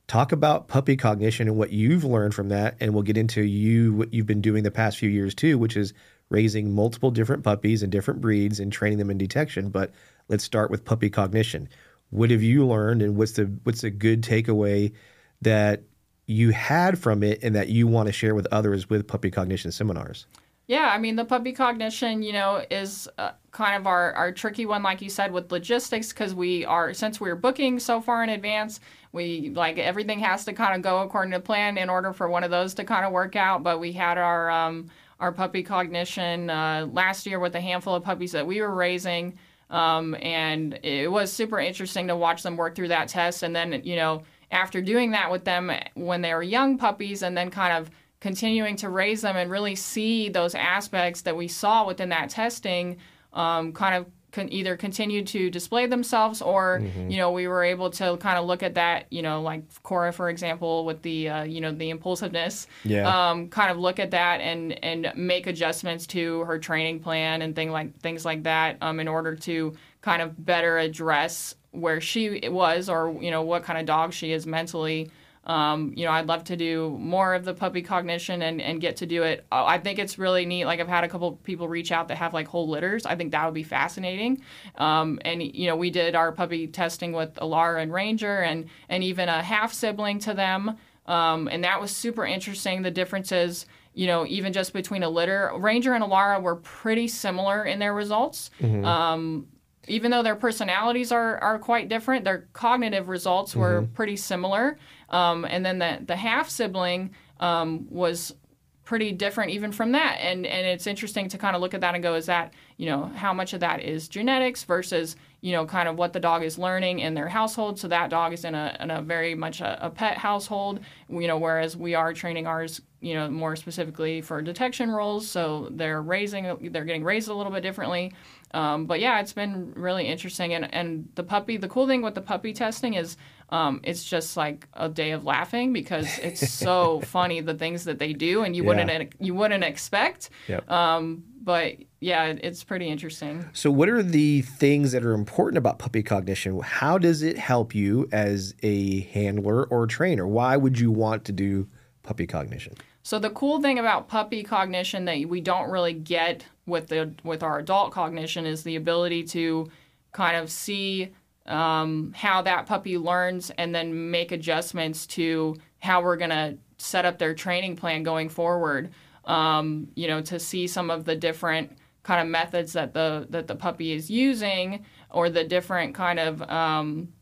Talk 0.07 0.31
about 0.31 0.67
puppy 0.67 0.95
cognition 0.95 1.47
and 1.47 1.57
what 1.57 1.71
you've 1.71 2.03
learned 2.03 2.35
from 2.35 2.49
that, 2.49 2.75
and 2.79 2.93
we'll 2.93 3.03
get 3.03 3.17
into 3.17 3.41
you 3.41 3.93
what 3.93 4.13
you've 4.13 4.27
been 4.27 4.41
doing 4.41 4.63
the 4.63 4.71
past 4.71 4.97
few 4.97 5.09
years 5.09 5.33
too, 5.33 5.57
which 5.57 5.75
is 5.75 5.93
raising 6.29 6.73
multiple 6.73 7.09
different 7.09 7.43
puppies 7.43 7.81
and 7.81 7.91
different 7.91 8.21
breeds 8.21 8.59
and 8.59 8.71
training 8.71 8.99
them 8.99 9.09
in 9.09 9.17
detection. 9.17 9.69
But 9.69 9.91
let's 10.27 10.43
start 10.43 10.69
with 10.69 10.85
puppy 10.85 11.09
cognition. 11.09 11.69
What 12.11 12.29
have 12.29 12.43
you 12.43 12.67
learned, 12.67 13.01
and 13.01 13.15
what's 13.15 13.31
the 13.31 13.45
what's 13.63 13.83
a 13.83 13.89
good 13.89 14.21
takeaway 14.21 14.93
that 15.41 15.83
you 16.27 16.51
had 16.51 16.99
from 16.99 17.23
it, 17.23 17.39
and 17.41 17.55
that 17.55 17.69
you 17.69 17.87
want 17.87 18.07
to 18.07 18.13
share 18.13 18.35
with 18.35 18.47
others 18.51 18.89
with 18.89 19.07
puppy 19.07 19.31
cognition 19.31 19.71
seminars? 19.71 20.27
Yeah, 20.67 20.89
I 20.93 20.97
mean 20.97 21.17
the 21.17 21.25
puppy 21.25 21.51
cognition, 21.51 22.23
you 22.23 22.31
know, 22.31 22.63
is 22.71 23.09
uh, 23.17 23.31
kind 23.51 23.75
of 23.75 23.85
our, 23.85 24.13
our 24.13 24.31
tricky 24.31 24.65
one, 24.65 24.81
like 24.81 25.01
you 25.01 25.09
said, 25.09 25.31
with 25.33 25.51
logistics, 25.51 26.09
because 26.09 26.33
we 26.33 26.63
are 26.63 26.93
since 26.93 27.19
we're 27.19 27.35
booking 27.35 27.79
so 27.79 27.99
far 27.99 28.23
in 28.23 28.29
advance, 28.29 28.79
we 29.11 29.51
like 29.53 29.77
everything 29.77 30.19
has 30.19 30.45
to 30.45 30.53
kind 30.53 30.73
of 30.75 30.81
go 30.81 30.99
according 30.99 31.31
to 31.33 31.39
plan 31.41 31.77
in 31.77 31.89
order 31.89 32.13
for 32.13 32.29
one 32.29 32.45
of 32.45 32.51
those 32.51 32.73
to 32.75 32.85
kind 32.85 33.05
of 33.05 33.11
work 33.11 33.35
out. 33.35 33.61
But 33.61 33.79
we 33.81 33.91
had 33.91 34.17
our 34.17 34.49
um, 34.49 34.89
our 35.19 35.33
puppy 35.33 35.63
cognition 35.63 36.49
uh, 36.49 36.87
last 36.91 37.25
year 37.25 37.39
with 37.39 37.55
a 37.55 37.61
handful 37.61 37.95
of 37.95 38.03
puppies 38.03 38.31
that 38.31 38.47
we 38.47 38.61
were 38.61 38.73
raising. 38.73 39.37
Um, 39.69 40.15
and 40.21 40.79
it 40.83 41.11
was 41.11 41.33
super 41.33 41.59
interesting 41.59 42.07
to 42.07 42.15
watch 42.15 42.43
them 42.43 42.57
work 42.57 42.75
through 42.75 42.89
that 42.89 43.07
test. 43.07 43.43
And 43.43 43.55
then, 43.55 43.81
you 43.83 43.95
know, 43.95 44.23
after 44.51 44.81
doing 44.81 45.11
that 45.11 45.31
with 45.31 45.45
them 45.45 45.71
when 45.95 46.21
they 46.21 46.33
were 46.33 46.43
young 46.43 46.77
puppies 46.77 47.23
and 47.23 47.35
then 47.35 47.49
kind 47.49 47.73
of 47.73 47.89
continuing 48.23 48.77
to 48.77 48.87
raise 48.87 49.19
them 49.19 49.35
and 49.35 49.51
really 49.51 49.75
see 49.75 50.29
those 50.29 50.55
aspects 50.55 51.23
that 51.23 51.35
we 51.35 51.45
saw 51.45 51.85
within 51.85 52.07
that 52.07 52.29
testing 52.29 52.95
um, 53.33 53.73
kind 53.73 53.95
of 53.95 54.05
can 54.31 54.51
either 54.51 54.77
continue 54.77 55.25
to 55.25 55.49
display 55.49 55.87
themselves 55.87 56.41
or 56.41 56.79
mm-hmm. 56.79 57.09
you 57.09 57.17
know 57.17 57.31
we 57.31 57.49
were 57.49 57.65
able 57.65 57.89
to 57.89 58.15
kind 58.17 58.37
of 58.39 58.45
look 58.45 58.63
at 58.63 58.75
that 58.75 59.07
you 59.09 59.21
know 59.21 59.41
like 59.41 59.61
Cora 59.83 60.13
for 60.13 60.29
example 60.29 60.85
with 60.85 61.01
the 61.01 61.27
uh, 61.27 61.43
you 61.43 61.59
know 61.59 61.73
the 61.73 61.89
impulsiveness 61.89 62.65
yeah. 62.85 63.03
um, 63.31 63.49
kind 63.49 63.69
of 63.69 63.77
look 63.77 63.99
at 63.99 64.11
that 64.11 64.39
and 64.39 64.81
and 64.81 65.11
make 65.17 65.45
adjustments 65.45 66.07
to 66.07 66.45
her 66.45 66.57
training 66.57 67.01
plan 67.01 67.41
and 67.41 67.53
thing 67.57 67.71
like 67.71 67.99
things 67.99 68.23
like 68.23 68.43
that 68.43 68.77
um, 68.79 69.01
in 69.01 69.09
order 69.09 69.35
to 69.35 69.75
kind 69.99 70.21
of 70.21 70.45
better 70.45 70.77
address 70.77 71.55
where 71.71 71.99
she 71.99 72.39
was 72.49 72.87
or 72.87 73.17
you 73.21 73.31
know 73.31 73.41
what 73.41 73.63
kind 73.63 73.77
of 73.77 73.85
dog 73.85 74.13
she 74.13 74.31
is 74.31 74.47
mentally 74.47 75.11
um, 75.45 75.93
you 75.95 76.05
know, 76.05 76.11
I'd 76.11 76.27
love 76.27 76.45
to 76.45 76.55
do 76.55 76.97
more 76.99 77.33
of 77.33 77.43
the 77.43 77.53
puppy 77.53 77.81
cognition 77.81 78.41
and, 78.41 78.61
and 78.61 78.79
get 78.79 78.97
to 78.97 79.05
do 79.05 79.23
it. 79.23 79.45
Uh, 79.51 79.65
I 79.65 79.77
think 79.77 79.99
it's 79.99 80.17
really 80.17 80.45
neat. 80.45 80.65
Like 80.65 80.79
I've 80.79 80.87
had 80.87 81.03
a 81.03 81.09
couple 81.09 81.33
people 81.43 81.67
reach 81.67 81.91
out 81.91 82.07
that 82.07 82.17
have 82.17 82.33
like 82.33 82.47
whole 82.47 82.69
litters. 82.69 83.05
I 83.05 83.15
think 83.15 83.33
that 83.33 83.43
would 83.43 83.53
be 83.53 83.63
fascinating. 83.63 84.41
Um, 84.75 85.19
and 85.25 85.43
you 85.43 85.67
know, 85.67 85.75
we 85.75 85.89
did 85.89 86.15
our 86.15 86.31
puppy 86.31 86.67
testing 86.67 87.11
with 87.11 87.33
Alara 87.35 87.81
and 87.81 87.91
Ranger, 87.91 88.39
and 88.41 88.69
and 88.87 89.03
even 89.03 89.27
a 89.27 89.43
half 89.43 89.73
sibling 89.73 90.19
to 90.19 90.33
them. 90.33 90.77
Um, 91.07 91.49
and 91.49 91.63
that 91.65 91.81
was 91.81 91.91
super 91.91 92.25
interesting. 92.25 92.81
The 92.81 92.91
differences, 92.91 93.65
you 93.93 94.07
know, 94.07 94.25
even 94.25 94.53
just 94.53 94.71
between 94.71 95.03
a 95.03 95.09
litter, 95.09 95.51
Ranger 95.57 95.93
and 95.93 96.03
Alara 96.03 96.41
were 96.41 96.55
pretty 96.55 97.09
similar 97.09 97.65
in 97.65 97.79
their 97.79 97.93
results. 97.93 98.49
Mm-hmm. 98.61 98.85
Um, 98.85 99.47
even 99.87 100.11
though 100.11 100.23
their 100.23 100.35
personalities 100.35 101.11
are, 101.11 101.37
are 101.39 101.59
quite 101.59 101.89
different, 101.89 102.23
their 102.23 102.47
cognitive 102.53 103.09
results 103.09 103.55
were 103.55 103.81
mm-hmm. 103.81 103.93
pretty 103.93 104.15
similar. 104.15 104.77
Um, 105.13 105.45
and 105.45 105.65
then 105.65 105.79
the, 105.79 105.99
the 106.05 106.15
half 106.15 106.49
sibling 106.49 107.11
um, 107.39 107.87
was 107.89 108.35
pretty 108.83 109.13
different 109.13 109.51
even 109.51 109.71
from 109.71 109.93
that. 109.93 110.17
And, 110.19 110.45
and 110.45 110.67
it's 110.67 110.87
interesting 110.87 111.29
to 111.29 111.37
kind 111.37 111.55
of 111.55 111.61
look 111.61 111.73
at 111.73 111.81
that 111.81 111.93
and 111.93 112.03
go, 112.03 112.15
is 112.15 112.25
that, 112.25 112.53
you 112.77 112.87
know, 112.87 113.05
how 113.15 113.31
much 113.31 113.53
of 113.53 113.61
that 113.61 113.81
is 113.81 114.09
genetics 114.09 114.65
versus, 114.65 115.15
you 115.39 115.53
know, 115.53 115.65
kind 115.65 115.87
of 115.87 115.97
what 115.97 116.11
the 116.11 116.19
dog 116.19 116.43
is 116.43 116.57
learning 116.57 116.99
in 116.99 117.13
their 117.13 117.29
household. 117.29 117.79
So 117.79 117.87
that 117.87 118.09
dog 118.09 118.33
is 118.33 118.43
in 118.43 118.55
a, 118.55 118.75
in 118.81 118.91
a 118.91 119.01
very 119.01 119.35
much 119.35 119.61
a, 119.61 119.85
a 119.85 119.89
pet 119.89 120.17
household, 120.17 120.81
you 121.07 121.27
know, 121.27 121.37
whereas 121.37 121.77
we 121.77 121.95
are 121.95 122.11
training 122.11 122.45
ours 122.45 122.81
you 123.03 123.13
know, 123.15 123.29
more 123.29 123.55
specifically 123.57 124.21
for 124.21 124.41
detection 124.41 124.89
roles. 124.89 125.29
So 125.29 125.67
they're 125.71 126.01
raising, 126.01 126.71
they're 126.71 126.85
getting 126.85 127.03
raised 127.03 127.27
a 127.27 127.33
little 127.33 127.51
bit 127.51 127.61
differently. 127.61 128.13
Um, 128.53 128.85
but 128.85 129.01
yeah, 129.01 129.19
it's 129.19 129.33
been 129.33 129.73
really 129.75 130.07
interesting. 130.07 130.53
And, 130.53 130.73
and 130.73 131.09
the 131.15 131.23
puppy, 131.23 131.57
the 131.57 131.67
cool 131.67 131.85
thing 131.85 132.01
with 132.01 132.15
the 132.15 132.21
puppy 132.21 132.53
testing 132.53 132.93
is 132.93 133.17
um, 133.49 133.81
it's 133.83 134.03
just 134.03 134.35
like 134.37 134.67
a 134.73 134.89
day 134.89 135.11
of 135.11 135.25
laughing 135.25 135.73
because 135.73 136.17
it's 136.19 136.49
so 136.51 137.01
funny 137.05 137.41
the 137.41 137.53
things 137.53 137.83
that 137.85 137.99
they 137.99 138.13
do 138.13 138.43
and 138.43 138.55
you 138.55 138.63
yeah. 138.63 138.67
wouldn't 138.69 139.13
you 139.19 139.33
wouldn't 139.33 139.63
expect. 139.63 140.29
Yep. 140.47 140.69
Um, 140.69 141.23
but 141.41 141.75
yeah, 141.99 142.25
it's 142.25 142.63
pretty 142.63 142.87
interesting. 142.87 143.45
So, 143.53 143.69
what 143.69 143.89
are 143.89 144.01
the 144.01 144.41
things 144.41 144.91
that 144.93 145.05
are 145.05 145.13
important 145.13 145.57
about 145.57 145.79
puppy 145.79 146.03
cognition? 146.03 146.59
How 146.61 146.97
does 146.97 147.21
it 147.21 147.37
help 147.37 147.75
you 147.75 148.07
as 148.11 148.55
a 148.63 149.01
handler 149.01 149.65
or 149.65 149.87
trainer? 149.87 150.27
Why 150.27 150.57
would 150.57 150.79
you 150.79 150.91
want 150.91 151.25
to 151.25 151.31
do 151.31 151.67
puppy 152.01 152.27
cognition? 152.27 152.75
So 153.03 153.19
the 153.19 153.29
cool 153.31 153.61
thing 153.61 153.79
about 153.79 154.07
puppy 154.07 154.43
cognition 154.43 155.03
that 155.05 155.25
we 155.27 155.41
don't 155.41 155.69
really 155.69 155.93
get 155.93 156.45
with 156.65 156.87
the 156.87 157.13
with 157.23 157.43
our 157.43 157.59
adult 157.59 157.91
cognition 157.91 158.45
is 158.45 158.63
the 158.63 158.77
ability 158.77 159.23
to 159.25 159.69
kind 160.13 160.37
of 160.37 160.49
see 160.49 161.11
um, 161.45 162.13
how 162.15 162.41
that 162.41 162.65
puppy 162.65 162.97
learns 162.97 163.51
and 163.51 163.73
then 163.73 164.11
make 164.11 164.31
adjustments 164.31 165.05
to 165.07 165.55
how 165.79 166.01
we're 166.01 166.17
going 166.17 166.29
to 166.29 166.57
set 166.77 167.05
up 167.05 167.17
their 167.17 167.33
training 167.33 167.75
plan 167.75 168.03
going 168.03 168.29
forward. 168.29 168.91
Um, 169.25 169.87
you 169.95 170.07
know, 170.07 170.21
to 170.21 170.39
see 170.39 170.67
some 170.67 170.89
of 170.89 171.05
the 171.05 171.15
different 171.15 171.77
kind 172.03 172.21
of 172.21 172.27
methods 172.27 172.73
that 172.73 172.93
the 172.93 173.25
that 173.29 173.47
the 173.47 173.55
puppy 173.55 173.93
is 173.93 174.11
using 174.11 174.85
or 175.09 175.29
the 175.29 175.45
different 175.45 175.95
kind 175.95 176.19
of 176.19 176.41
um, 176.43 177.13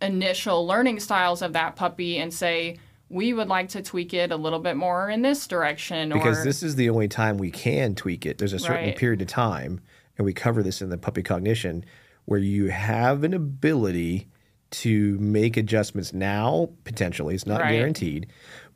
initial 0.00 0.66
learning 0.66 1.00
styles 1.00 1.42
of 1.42 1.52
that 1.52 1.76
puppy 1.76 2.18
and 2.18 2.32
say 2.32 2.78
we 3.10 3.32
would 3.32 3.48
like 3.48 3.70
to 3.70 3.82
tweak 3.82 4.12
it 4.12 4.30
a 4.32 4.36
little 4.36 4.58
bit 4.58 4.76
more 4.76 5.08
in 5.08 5.22
this 5.22 5.46
direction. 5.46 6.10
Because 6.10 6.40
or, 6.40 6.44
this 6.44 6.62
is 6.62 6.76
the 6.76 6.90
only 6.90 7.08
time 7.08 7.38
we 7.38 7.50
can 7.50 7.94
tweak 7.94 8.26
it. 8.26 8.38
There's 8.38 8.52
a 8.52 8.58
certain 8.58 8.88
right. 8.88 8.96
period 8.96 9.22
of 9.22 9.28
time, 9.28 9.80
and 10.16 10.24
we 10.24 10.32
cover 10.32 10.62
this 10.62 10.82
in 10.82 10.90
the 10.90 10.98
puppy 10.98 11.22
cognition, 11.22 11.84
where 12.28 12.38
you 12.38 12.66
have 12.66 13.24
an 13.24 13.32
ability 13.32 14.28
to 14.70 15.18
make 15.18 15.56
adjustments 15.56 16.12
now, 16.12 16.68
potentially. 16.84 17.34
It's 17.34 17.46
not 17.46 17.62
right. 17.62 17.72
guaranteed, 17.72 18.26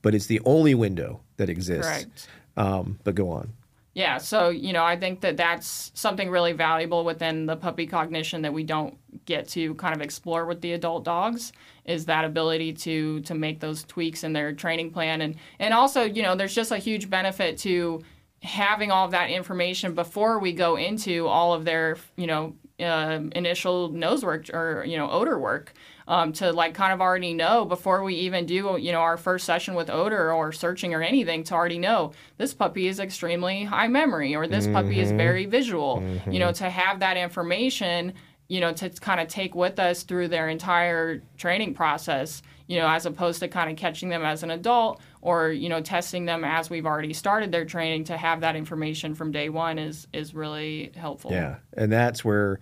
but 0.00 0.14
it's 0.14 0.24
the 0.24 0.40
only 0.46 0.74
window 0.74 1.20
that 1.36 1.50
exists. 1.50 2.28
Um, 2.56 2.98
but 3.04 3.14
go 3.14 3.28
on. 3.28 3.52
Yeah, 3.92 4.16
so 4.16 4.48
you 4.48 4.72
know, 4.72 4.82
I 4.82 4.96
think 4.96 5.20
that 5.20 5.36
that's 5.36 5.92
something 5.94 6.30
really 6.30 6.54
valuable 6.54 7.04
within 7.04 7.44
the 7.44 7.56
puppy 7.56 7.86
cognition 7.86 8.40
that 8.40 8.54
we 8.54 8.64
don't 8.64 8.96
get 9.26 9.48
to 9.48 9.74
kind 9.74 9.94
of 9.94 10.00
explore 10.00 10.46
with 10.46 10.62
the 10.62 10.72
adult 10.72 11.04
dogs 11.04 11.52
is 11.84 12.06
that 12.06 12.24
ability 12.24 12.72
to 12.72 13.20
to 13.20 13.34
make 13.34 13.60
those 13.60 13.84
tweaks 13.84 14.24
in 14.24 14.32
their 14.32 14.54
training 14.54 14.92
plan 14.92 15.20
and 15.20 15.36
and 15.58 15.74
also, 15.74 16.04
you 16.04 16.22
know, 16.22 16.34
there's 16.34 16.54
just 16.54 16.70
a 16.70 16.78
huge 16.78 17.10
benefit 17.10 17.58
to 17.58 18.00
having 18.42 18.90
all 18.90 19.04
of 19.04 19.10
that 19.10 19.28
information 19.28 19.94
before 19.94 20.38
we 20.38 20.54
go 20.54 20.76
into 20.76 21.26
all 21.28 21.52
of 21.52 21.66
their, 21.66 21.98
you 22.16 22.26
know, 22.26 22.56
uh, 22.82 23.20
initial 23.32 23.88
nose 23.90 24.24
work 24.24 24.48
or 24.52 24.84
you 24.86 24.96
know 24.96 25.10
odor 25.10 25.38
work 25.38 25.72
um, 26.08 26.32
to 26.32 26.52
like 26.52 26.74
kind 26.74 26.92
of 26.92 27.00
already 27.00 27.34
know 27.34 27.64
before 27.64 28.02
we 28.02 28.14
even 28.14 28.46
do 28.46 28.76
you 28.80 28.92
know 28.92 29.00
our 29.00 29.16
first 29.16 29.44
session 29.44 29.74
with 29.74 29.90
odor 29.90 30.32
or 30.32 30.52
searching 30.52 30.94
or 30.94 31.02
anything 31.02 31.44
to 31.44 31.54
already 31.54 31.78
know 31.78 32.12
this 32.38 32.54
puppy 32.54 32.86
is 32.86 33.00
extremely 33.00 33.64
high 33.64 33.88
memory 33.88 34.34
or 34.34 34.46
this 34.46 34.64
mm-hmm. 34.64 34.74
puppy 34.74 35.00
is 35.00 35.12
very 35.12 35.46
visual 35.46 35.98
mm-hmm. 35.98 36.32
you 36.32 36.38
know 36.38 36.52
to 36.52 36.68
have 36.68 37.00
that 37.00 37.16
information 37.16 38.12
you 38.48 38.60
know 38.60 38.72
to 38.72 38.90
kind 38.90 39.20
of 39.20 39.28
take 39.28 39.54
with 39.54 39.78
us 39.78 40.02
through 40.02 40.28
their 40.28 40.48
entire 40.48 41.22
training 41.36 41.74
process 41.74 42.42
you 42.72 42.80
know 42.80 42.88
as 42.88 43.04
opposed 43.04 43.40
to 43.40 43.48
kind 43.48 43.70
of 43.70 43.76
catching 43.76 44.08
them 44.08 44.24
as 44.24 44.42
an 44.42 44.50
adult 44.50 44.98
or 45.20 45.50
you 45.50 45.68
know 45.68 45.82
testing 45.82 46.24
them 46.24 46.42
as 46.42 46.70
we've 46.70 46.86
already 46.86 47.12
started 47.12 47.52
their 47.52 47.66
training 47.66 48.04
to 48.04 48.16
have 48.16 48.40
that 48.40 48.56
information 48.56 49.14
from 49.14 49.30
day 49.30 49.50
one 49.50 49.78
is 49.78 50.08
is 50.14 50.34
really 50.34 50.90
helpful 50.96 51.30
yeah 51.30 51.56
and 51.76 51.92
that's 51.92 52.24
where 52.24 52.58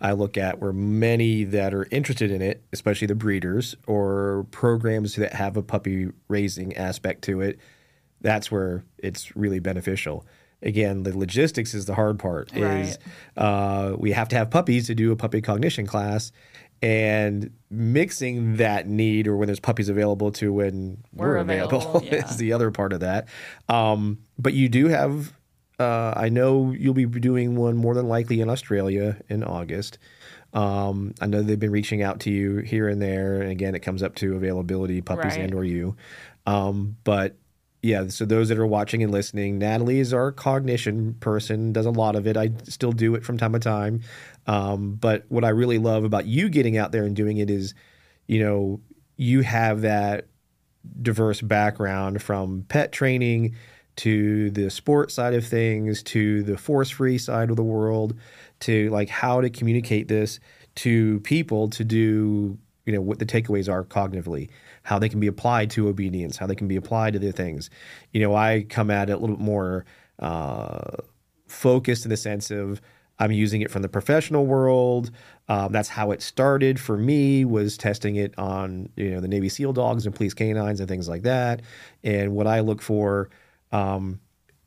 I 0.00 0.12
look 0.12 0.38
at 0.38 0.60
where 0.60 0.72
many 0.72 1.44
that 1.44 1.74
are 1.74 1.86
interested 1.90 2.30
in 2.30 2.40
it, 2.40 2.64
especially 2.72 3.06
the 3.06 3.14
breeders 3.14 3.76
or 3.86 4.46
programs 4.50 5.16
that 5.16 5.34
have 5.34 5.58
a 5.58 5.62
puppy 5.62 6.08
raising 6.26 6.74
aspect 6.74 7.20
to 7.24 7.42
it, 7.42 7.58
that's 8.22 8.50
where 8.50 8.82
it's 8.96 9.36
really 9.36 9.58
beneficial. 9.58 10.24
Again, 10.62 11.02
the 11.02 11.16
logistics 11.16 11.74
is 11.74 11.84
the 11.84 11.94
hard 11.94 12.18
part. 12.18 12.50
Right. 12.54 12.86
Is 12.86 12.98
uh, 13.36 13.94
we 13.98 14.12
have 14.12 14.28
to 14.30 14.36
have 14.36 14.50
puppies 14.50 14.86
to 14.86 14.94
do 14.94 15.12
a 15.12 15.16
puppy 15.16 15.42
cognition 15.42 15.86
class, 15.86 16.32
and 16.82 17.50
mixing 17.70 18.56
that 18.56 18.88
need 18.88 19.26
or 19.26 19.36
when 19.36 19.46
there's 19.46 19.60
puppies 19.60 19.88
available 19.88 20.32
to 20.32 20.52
when 20.52 21.02
we're, 21.12 21.28
we're 21.28 21.36
available, 21.36 21.78
available 21.78 22.02
yeah. 22.04 22.26
is 22.26 22.36
the 22.36 22.52
other 22.52 22.70
part 22.70 22.92
of 22.92 23.00
that. 23.00 23.28
Um, 23.68 24.18
but 24.38 24.54
you 24.54 24.68
do 24.68 24.88
have 24.88 25.32
uh, 25.80 26.12
I 26.14 26.28
know 26.28 26.72
you'll 26.72 26.92
be 26.92 27.06
doing 27.06 27.56
one 27.56 27.76
more 27.76 27.94
than 27.94 28.06
likely 28.06 28.40
in 28.42 28.50
Australia 28.50 29.16
in 29.30 29.42
August. 29.42 29.98
Um, 30.52 31.14
I 31.20 31.26
know 31.26 31.42
they've 31.42 31.58
been 31.58 31.70
reaching 31.70 32.02
out 32.02 32.20
to 32.20 32.30
you 32.30 32.58
here 32.58 32.88
and 32.88 33.00
there, 33.00 33.40
and 33.40 33.50
again, 33.50 33.74
it 33.74 33.80
comes 33.80 34.02
up 34.02 34.14
to 34.16 34.36
availability, 34.36 35.00
puppies 35.00 35.36
right. 35.36 35.40
and 35.40 35.54
or 35.54 35.64
you. 35.64 35.96
Um, 36.44 36.96
but 37.04 37.36
yeah, 37.82 38.08
so 38.08 38.26
those 38.26 38.50
that 38.50 38.58
are 38.58 38.66
watching 38.66 39.02
and 39.02 39.10
listening, 39.10 39.58
Natalie 39.58 40.00
is 40.00 40.12
our 40.12 40.32
cognition 40.32 41.14
person, 41.14 41.72
does 41.72 41.86
a 41.86 41.90
lot 41.90 42.14
of 42.14 42.26
it. 42.26 42.36
I 42.36 42.50
still 42.64 42.92
do 42.92 43.14
it 43.14 43.24
from 43.24 43.38
time 43.38 43.54
to 43.54 43.58
time. 43.58 44.02
Um, 44.46 44.94
but 44.94 45.24
what 45.28 45.44
I 45.44 45.50
really 45.50 45.78
love 45.78 46.04
about 46.04 46.26
you 46.26 46.48
getting 46.48 46.76
out 46.76 46.92
there 46.92 47.04
and 47.04 47.14
doing 47.14 47.38
it 47.38 47.50
is, 47.50 47.74
you 48.26 48.42
know, 48.42 48.80
you 49.16 49.42
have 49.42 49.82
that 49.82 50.26
diverse 51.02 51.40
background 51.40 52.22
from 52.22 52.64
pet 52.68 52.92
training 52.92 53.54
to 53.96 54.50
the 54.50 54.70
sport 54.70 55.10
side 55.10 55.34
of 55.34 55.46
things, 55.46 56.02
to 56.02 56.42
the 56.42 56.56
force 56.56 56.90
free 56.90 57.18
side 57.18 57.50
of 57.50 57.56
the 57.56 57.62
world, 57.62 58.14
to 58.60 58.88
like 58.90 59.08
how 59.08 59.40
to 59.40 59.50
communicate 59.50 60.08
this 60.08 60.40
to 60.76 61.20
people 61.20 61.68
to 61.68 61.84
do, 61.84 62.56
you 62.86 62.92
know, 62.92 63.00
what 63.00 63.18
the 63.18 63.26
takeaways 63.26 63.70
are 63.70 63.84
cognitively, 63.84 64.48
how 64.84 64.98
they 64.98 65.08
can 65.08 65.20
be 65.20 65.26
applied 65.26 65.68
to 65.70 65.88
obedience, 65.88 66.38
how 66.38 66.46
they 66.46 66.54
can 66.54 66.68
be 66.68 66.76
applied 66.76 67.12
to 67.12 67.18
the 67.18 67.32
things. 67.32 67.68
You 68.12 68.20
know, 68.20 68.34
I 68.34 68.64
come 68.68 68.90
at 68.90 69.10
it 69.10 69.12
a 69.12 69.16
little 69.18 69.36
bit 69.36 69.44
more 69.44 69.84
uh, 70.18 70.96
focused 71.46 72.06
in 72.06 72.10
the 72.10 72.16
sense 72.16 72.50
of, 72.50 72.80
I'm 73.20 73.30
using 73.30 73.60
it 73.60 73.70
from 73.70 73.82
the 73.82 73.88
professional 73.88 74.46
world. 74.46 75.12
Um, 75.48 75.72
that's 75.72 75.88
how 75.88 76.10
it 76.10 76.22
started 76.22 76.80
for 76.80 76.96
me 76.96 77.44
was 77.44 77.76
testing 77.76 78.16
it 78.16 78.36
on 78.38 78.88
you 78.96 79.10
know 79.10 79.20
the 79.20 79.28
Navy 79.28 79.48
SEAL 79.48 79.74
dogs 79.74 80.06
and 80.06 80.14
police 80.14 80.34
canines 80.34 80.80
and 80.80 80.88
things 80.88 81.08
like 81.08 81.22
that. 81.22 81.62
And 82.02 82.34
what 82.34 82.48
I 82.48 82.60
look 82.60 82.82
for 82.82 83.30
um, 83.72 84.20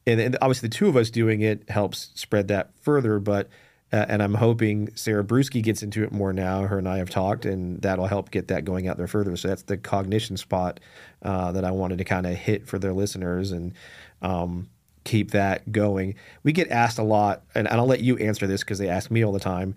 and, 0.06 0.20
and, 0.20 0.38
obviously, 0.41 0.70
the 0.70 0.76
two 0.76 0.88
of 0.88 0.97
us 0.97 1.10
doing 1.10 1.41
it 1.41 1.70
helps 1.70 2.12
spread 2.16 2.49
that 2.49 2.72
further. 2.82 3.20
But 3.20 3.49
uh, 3.91 4.06
and 4.10 4.24
I'm 4.24 4.34
hoping 4.34 4.89
Sara 4.95 5.24
Brueske 5.24 5.62
gets 5.62 5.84
into 5.84 6.04
it 6.04 6.12
more 6.12 6.34
now. 6.34 6.64
Her 6.64 6.78
and 6.78 6.89
I 6.89 6.97
have 6.97 7.10
talked, 7.10 7.45
and 7.45 7.82
that'll 7.82 8.08
help 8.08 8.32
get 8.32 8.47
that 8.47 8.66
going 8.66 8.88
out 8.88 8.97
there 8.97 9.08
further. 9.08 9.38
So 9.38 9.47
that's 9.47 9.64
the 9.64 9.78
cognition 9.78 10.36
spot 10.36 10.80
uh, 11.22 11.51
that 11.51 11.64
I 11.64 11.72
wanted 11.72 11.99
to 11.99 12.04
kind 12.04 12.26
of 12.26 12.36
hit 12.36 12.68
for 12.68 12.80
their 12.80 12.93
listeners 12.93 13.51
and 13.51 13.74
um, 14.22 14.70
keep 15.04 15.32
that 15.32 15.72
going. 15.72 16.16
We 16.43 16.51
get 16.51 16.70
asked 16.70 16.97
a 16.97 17.04
lot, 17.04 17.43
and, 17.56 17.68
I'll 17.68 17.86
let 17.86 18.01
you 18.01 18.18
answer 18.18 18.47
this 18.47 18.62
because 18.62 18.80
they 18.80 18.89
ask 18.89 19.12
me 19.12 19.24
all 19.24 19.32
the 19.32 19.39
time. 19.39 19.76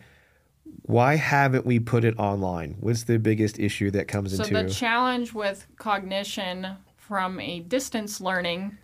Why 0.83 1.17
haven't 1.17 1.67
we 1.67 1.81
put 1.81 2.05
it 2.05 2.19
online? 2.19 2.77
What's 2.81 3.05
the 3.05 3.19
biggest 3.19 3.59
issue 3.59 3.91
that 3.93 4.09
comes 4.09 4.37
so 4.37 4.43
into? 4.43 4.55
So 4.55 4.63
the 4.63 4.71
challenge 4.71 5.33
with 5.33 5.67
cognition 5.79 6.77
from 6.97 7.41
a 7.41 7.61
distance 7.61 8.21
learning 8.21 8.77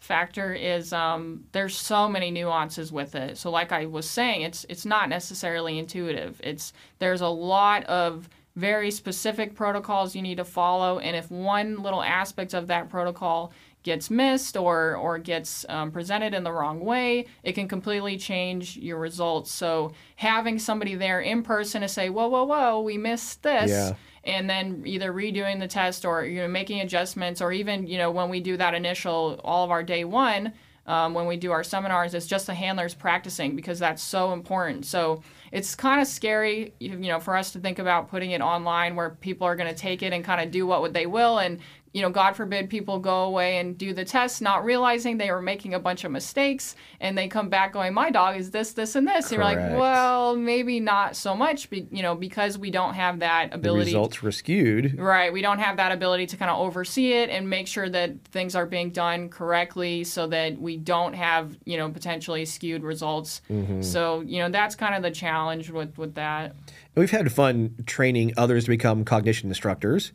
factor 0.00 0.54
is 0.54 0.92
um, 0.92 1.44
there's 1.52 1.76
so 1.76 2.08
many 2.08 2.30
nuances 2.30 2.90
with 2.90 3.14
it. 3.14 3.36
So 3.36 3.50
like 3.50 3.70
I 3.72 3.86
was 3.86 4.08
saying, 4.08 4.42
it's 4.42 4.64
it's 4.68 4.86
not 4.86 5.08
necessarily 5.08 5.78
intuitive. 5.78 6.40
It's 6.42 6.72
there's 6.98 7.20
a 7.20 7.28
lot 7.28 7.84
of 7.84 8.28
very 8.56 8.90
specific 8.90 9.54
protocols 9.54 10.16
you 10.16 10.22
need 10.22 10.38
to 10.38 10.44
follow, 10.44 10.98
and 10.98 11.14
if 11.14 11.30
one 11.30 11.82
little 11.82 12.02
aspect 12.02 12.54
of 12.54 12.66
that 12.68 12.88
protocol 12.88 13.52
gets 13.82 14.10
missed 14.10 14.56
or 14.56 14.96
or 14.96 15.18
gets 15.18 15.64
um, 15.68 15.90
presented 15.90 16.34
in 16.34 16.44
the 16.44 16.52
wrong 16.52 16.80
way, 16.80 17.26
it 17.42 17.52
can 17.52 17.68
completely 17.68 18.16
change 18.16 18.76
your 18.76 18.98
results. 18.98 19.50
So 19.52 19.92
having 20.16 20.58
somebody 20.58 20.94
there 20.94 21.20
in 21.20 21.42
person 21.42 21.82
to 21.82 21.88
say, 21.88 22.10
"Whoa, 22.10 22.28
whoa, 22.28 22.44
whoa, 22.44 22.80
we 22.80 22.98
missed 22.98 23.42
this," 23.42 23.70
yeah 23.70 23.94
and 24.24 24.50
then 24.50 24.82
either 24.84 25.12
redoing 25.12 25.60
the 25.60 25.68
test 25.68 26.04
or 26.04 26.24
you 26.24 26.40
know 26.40 26.48
making 26.48 26.80
adjustments 26.80 27.40
or 27.40 27.52
even 27.52 27.86
you 27.86 27.98
know 27.98 28.10
when 28.10 28.28
we 28.28 28.40
do 28.40 28.56
that 28.56 28.74
initial 28.74 29.40
all 29.44 29.64
of 29.64 29.70
our 29.70 29.82
day 29.82 30.04
one 30.04 30.52
um, 30.86 31.14
when 31.14 31.26
we 31.26 31.36
do 31.36 31.52
our 31.52 31.64
seminars 31.64 32.14
it's 32.14 32.26
just 32.26 32.46
the 32.46 32.54
handlers 32.54 32.94
practicing 32.94 33.56
because 33.56 33.78
that's 33.78 34.02
so 34.02 34.32
important 34.32 34.84
so 34.84 35.22
it's 35.52 35.74
kind 35.74 36.00
of 36.00 36.06
scary 36.06 36.74
you 36.80 36.96
know 36.96 37.20
for 37.20 37.36
us 37.36 37.52
to 37.52 37.60
think 37.60 37.78
about 37.78 38.10
putting 38.10 38.32
it 38.32 38.40
online 38.40 38.94
where 38.94 39.10
people 39.10 39.46
are 39.46 39.56
going 39.56 39.72
to 39.72 39.78
take 39.78 40.02
it 40.02 40.12
and 40.12 40.24
kind 40.24 40.40
of 40.40 40.50
do 40.50 40.66
what 40.66 40.92
they 40.92 41.06
will 41.06 41.38
and 41.38 41.60
you 41.92 42.02
know, 42.02 42.10
God 42.10 42.36
forbid 42.36 42.70
people 42.70 42.98
go 43.00 43.24
away 43.24 43.58
and 43.58 43.76
do 43.76 43.92
the 43.92 44.04
test, 44.04 44.40
not 44.40 44.64
realizing 44.64 45.18
they 45.18 45.30
were 45.30 45.42
making 45.42 45.74
a 45.74 45.80
bunch 45.80 46.04
of 46.04 46.12
mistakes, 46.12 46.76
and 47.00 47.18
they 47.18 47.26
come 47.26 47.48
back 47.48 47.72
going, 47.72 47.92
"My 47.92 48.10
dog 48.10 48.36
is 48.36 48.52
this, 48.52 48.72
this, 48.72 48.94
and 48.94 49.08
this." 49.08 49.26
And 49.26 49.32
you're 49.32 49.44
like, 49.44 49.58
"Well, 49.58 50.36
maybe 50.36 50.78
not 50.78 51.16
so 51.16 51.34
much, 51.34 51.68
be, 51.68 51.88
you 51.90 52.02
know, 52.02 52.14
because 52.14 52.56
we 52.58 52.70
don't 52.70 52.94
have 52.94 53.18
that 53.20 53.52
ability." 53.52 53.90
The 53.90 53.96
results 53.96 54.22
were 54.22 54.30
skewed, 54.30 54.98
right? 54.98 55.32
We 55.32 55.42
don't 55.42 55.58
have 55.58 55.78
that 55.78 55.90
ability 55.90 56.26
to 56.26 56.36
kind 56.36 56.50
of 56.50 56.60
oversee 56.60 57.12
it 57.12 57.28
and 57.28 57.50
make 57.50 57.66
sure 57.66 57.88
that 57.88 58.24
things 58.26 58.54
are 58.54 58.66
being 58.66 58.90
done 58.90 59.28
correctly, 59.28 60.04
so 60.04 60.28
that 60.28 60.60
we 60.60 60.76
don't 60.76 61.14
have, 61.14 61.56
you 61.64 61.76
know, 61.76 61.90
potentially 61.90 62.44
skewed 62.44 62.84
results. 62.84 63.42
Mm-hmm. 63.50 63.82
So, 63.82 64.20
you 64.20 64.38
know, 64.38 64.48
that's 64.48 64.76
kind 64.76 64.94
of 64.94 65.02
the 65.02 65.10
challenge 65.10 65.70
with 65.70 65.98
with 65.98 66.14
that. 66.14 66.54
We've 66.96 67.10
had 67.10 67.30
fun 67.32 67.76
training 67.86 68.34
others 68.36 68.64
to 68.64 68.70
become 68.70 69.04
cognition 69.04 69.48
instructors. 69.48 70.12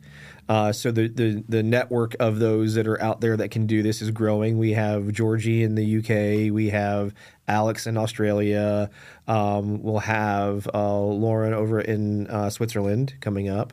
Uh, 0.48 0.72
so 0.72 0.92
the, 0.92 1.08
the 1.08 1.42
the 1.48 1.62
network 1.62 2.14
of 2.20 2.38
those 2.38 2.74
that 2.74 2.86
are 2.86 3.00
out 3.00 3.20
there 3.20 3.36
that 3.36 3.50
can 3.50 3.66
do 3.66 3.82
this 3.82 4.02
is 4.02 4.10
growing. 4.10 4.58
We 4.58 4.72
have 4.72 5.10
Georgie 5.10 5.62
in 5.62 5.74
the 5.74 5.98
UK. 5.98 6.52
We 6.52 6.70
have 6.70 7.14
Alex 7.48 7.86
in 7.86 7.96
Australia. 7.96 8.90
Um, 9.26 9.82
we'll 9.82 10.00
have 10.00 10.68
uh, 10.72 11.00
Lauren 11.00 11.54
over 11.54 11.80
in 11.80 12.26
uh, 12.28 12.50
Switzerland 12.50 13.14
coming 13.20 13.48
up. 13.48 13.72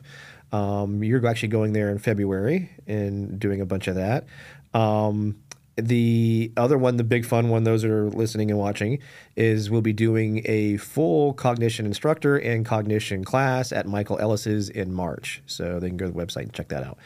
Um, 0.50 1.04
you're 1.04 1.24
actually 1.26 1.48
going 1.48 1.72
there 1.74 1.90
in 1.90 1.98
February 1.98 2.70
and 2.86 3.38
doing 3.38 3.60
a 3.60 3.66
bunch 3.66 3.86
of 3.86 3.96
that. 3.96 4.24
Um, 4.72 5.36
the 5.76 6.52
other 6.56 6.78
one, 6.78 6.96
the 6.96 7.04
big 7.04 7.24
fun 7.24 7.48
one, 7.48 7.64
those 7.64 7.82
that 7.82 7.90
are 7.90 8.08
listening 8.10 8.50
and 8.50 8.58
watching, 8.58 9.00
is 9.36 9.70
we'll 9.70 9.80
be 9.80 9.92
doing 9.92 10.42
a 10.44 10.76
full 10.76 11.32
cognition 11.34 11.84
instructor 11.86 12.36
and 12.36 12.64
cognition 12.64 13.24
class 13.24 13.72
at 13.72 13.86
Michael 13.86 14.18
Ellis's 14.18 14.68
in 14.68 14.92
March. 14.92 15.42
So 15.46 15.80
they 15.80 15.88
can 15.88 15.96
go 15.96 16.06
to 16.06 16.12
the 16.12 16.18
website 16.18 16.42
and 16.42 16.52
check 16.52 16.68
that 16.68 16.84
out. 16.84 16.98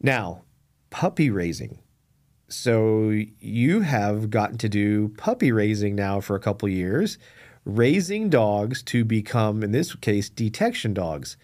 Now, 0.00 0.42
puppy 0.90 1.30
raising. 1.30 1.78
So 2.48 3.12
you 3.40 3.80
have 3.80 4.28
gotten 4.28 4.58
to 4.58 4.68
do 4.68 5.08
puppy 5.16 5.52
raising 5.52 5.94
now 5.94 6.20
for 6.20 6.36
a 6.36 6.40
couple 6.40 6.68
years, 6.68 7.16
raising 7.64 8.28
dogs 8.28 8.82
to 8.82 9.06
become, 9.06 9.62
in 9.62 9.72
this 9.72 9.94
case, 9.94 10.28
detection 10.28 10.92
dogs. 10.92 11.38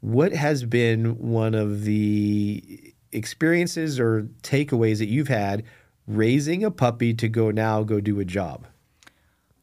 What 0.00 0.32
has 0.32 0.64
been 0.64 1.18
one 1.18 1.54
of 1.54 1.82
the 1.84 2.94
experiences 3.10 3.98
or 3.98 4.28
takeaways 4.42 4.98
that 4.98 5.08
you've 5.08 5.28
had 5.28 5.64
raising 6.06 6.64
a 6.64 6.70
puppy 6.70 7.14
to 7.14 7.28
go 7.28 7.50
now 7.50 7.82
go 7.82 8.00
do 8.00 8.20
a 8.20 8.24
job? 8.24 8.66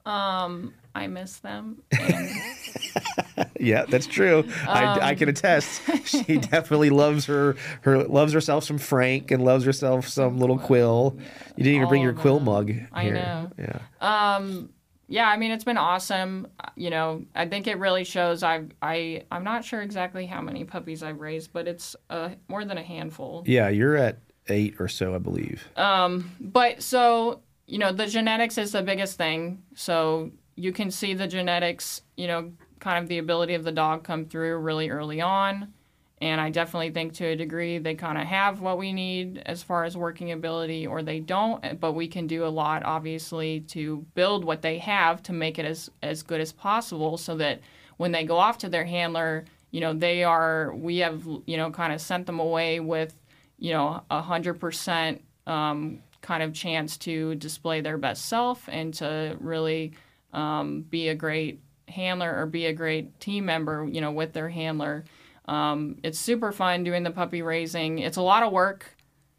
Um, 0.05 0.73
I 0.93 1.07
miss 1.07 1.39
them. 1.39 1.83
yeah, 3.59 3.85
that's 3.85 4.07
true. 4.07 4.39
Um, 4.39 4.67
I, 4.67 4.99
I, 5.09 5.15
can 5.15 5.29
attest. 5.29 5.81
She 6.05 6.37
definitely 6.37 6.89
loves 6.89 7.25
her 7.25 7.55
her 7.81 8.03
loves 8.03 8.33
herself 8.33 8.63
some 8.63 8.77
Frank 8.77 9.31
and 9.31 9.43
loves 9.45 9.63
herself 9.63 10.07
some 10.07 10.39
little 10.39 10.57
Quill. 10.57 11.15
Yeah, 11.17 11.23
you 11.55 11.63
didn't 11.63 11.75
even 11.75 11.87
bring 11.87 12.01
your 12.01 12.13
Quill 12.13 12.39
mug. 12.39 12.69
Here. 12.69 12.89
I 12.91 13.09
know. 13.09 13.51
Yeah. 13.57 13.79
Um. 14.01 14.69
Yeah, 15.07 15.27
I 15.27 15.37
mean 15.37 15.51
it's 15.51 15.65
been 15.65 15.77
awesome. 15.77 16.47
You 16.75 16.89
know, 16.89 17.25
I 17.35 17.47
think 17.47 17.67
it 17.67 17.77
really 17.77 18.03
shows. 18.03 18.43
I've 18.43 18.71
I 18.81 19.23
I'm 19.29 19.43
not 19.43 19.63
sure 19.63 19.81
exactly 19.81 20.25
how 20.25 20.41
many 20.41 20.63
puppies 20.63 21.03
I've 21.03 21.19
raised, 21.19 21.53
but 21.53 21.67
it's 21.67 21.95
uh, 22.09 22.29
more 22.47 22.65
than 22.65 22.77
a 22.77 22.83
handful. 22.83 23.43
Yeah, 23.45 23.69
you're 23.69 23.97
at 23.97 24.19
eight 24.47 24.75
or 24.79 24.87
so, 24.87 25.15
I 25.15 25.17
believe. 25.17 25.67
Um, 25.75 26.31
but 26.39 26.81
so 26.81 27.41
you 27.71 27.77
know, 27.77 27.93
the 27.93 28.05
genetics 28.05 28.57
is 28.57 28.73
the 28.73 28.83
biggest 28.83 29.17
thing. 29.17 29.63
So 29.75 30.31
you 30.55 30.73
can 30.73 30.91
see 30.91 31.13
the 31.13 31.25
genetics, 31.25 32.01
you 32.17 32.27
know, 32.27 32.51
kind 32.79 33.01
of 33.01 33.07
the 33.07 33.17
ability 33.17 33.53
of 33.53 33.63
the 33.63 33.71
dog 33.71 34.03
come 34.03 34.25
through 34.25 34.57
really 34.57 34.89
early 34.89 35.21
on. 35.21 35.73
And 36.19 36.41
I 36.41 36.49
definitely 36.49 36.91
think 36.91 37.13
to 37.13 37.25
a 37.27 37.35
degree 37.35 37.77
they 37.77 37.95
kind 37.95 38.17
of 38.17 38.27
have 38.27 38.59
what 38.59 38.77
we 38.77 38.91
need 38.91 39.41
as 39.45 39.63
far 39.63 39.85
as 39.85 39.95
working 39.95 40.33
ability, 40.33 40.85
or 40.85 41.01
they 41.01 41.19
don't. 41.19 41.79
But 41.79 41.93
we 41.93 42.09
can 42.09 42.27
do 42.27 42.45
a 42.45 42.47
lot, 42.47 42.83
obviously, 42.83 43.61
to 43.69 44.05
build 44.15 44.43
what 44.43 44.61
they 44.61 44.77
have 44.79 45.23
to 45.23 45.33
make 45.33 45.57
it 45.57 45.65
as, 45.65 45.89
as 46.03 46.21
good 46.23 46.41
as 46.41 46.51
possible 46.51 47.17
so 47.17 47.37
that 47.37 47.61
when 47.97 48.11
they 48.11 48.25
go 48.25 48.37
off 48.37 48.57
to 48.59 48.69
their 48.69 48.85
handler, 48.85 49.45
you 49.71 49.79
know, 49.79 49.93
they 49.93 50.25
are, 50.25 50.75
we 50.75 50.97
have, 50.97 51.25
you 51.45 51.55
know, 51.55 51.71
kind 51.71 51.93
of 51.93 52.01
sent 52.01 52.25
them 52.25 52.39
away 52.39 52.81
with, 52.81 53.15
you 53.61 53.71
know, 53.71 54.03
a 54.09 54.21
100% 54.21 55.19
um, 55.47 55.99
kind 56.21 56.43
of 56.43 56.51
chance 56.53 56.97
to 56.97 57.35
display 57.35 57.79
their 57.81 57.97
best 57.97 58.25
self 58.25 58.67
and 58.67 58.93
to 58.95 59.37
really 59.39 59.93
um, 60.33 60.81
be 60.81 61.07
a 61.09 61.15
great 61.15 61.61
handler 61.87 62.35
or 62.37 62.45
be 62.47 62.65
a 62.65 62.73
great 62.73 63.19
team 63.19 63.45
member, 63.45 63.87
you 63.89 64.01
know, 64.01 64.11
with 64.11 64.33
their 64.33 64.49
handler. 64.49 65.05
Um, 65.45 65.97
it's 66.03 66.17
super 66.19 66.51
fun 66.51 66.83
doing 66.83 67.03
the 67.03 67.11
puppy 67.11 67.41
raising. 67.43 67.99
It's 67.99 68.17
a 68.17 68.21
lot 68.21 68.41
of 68.43 68.51
work. 68.51 68.85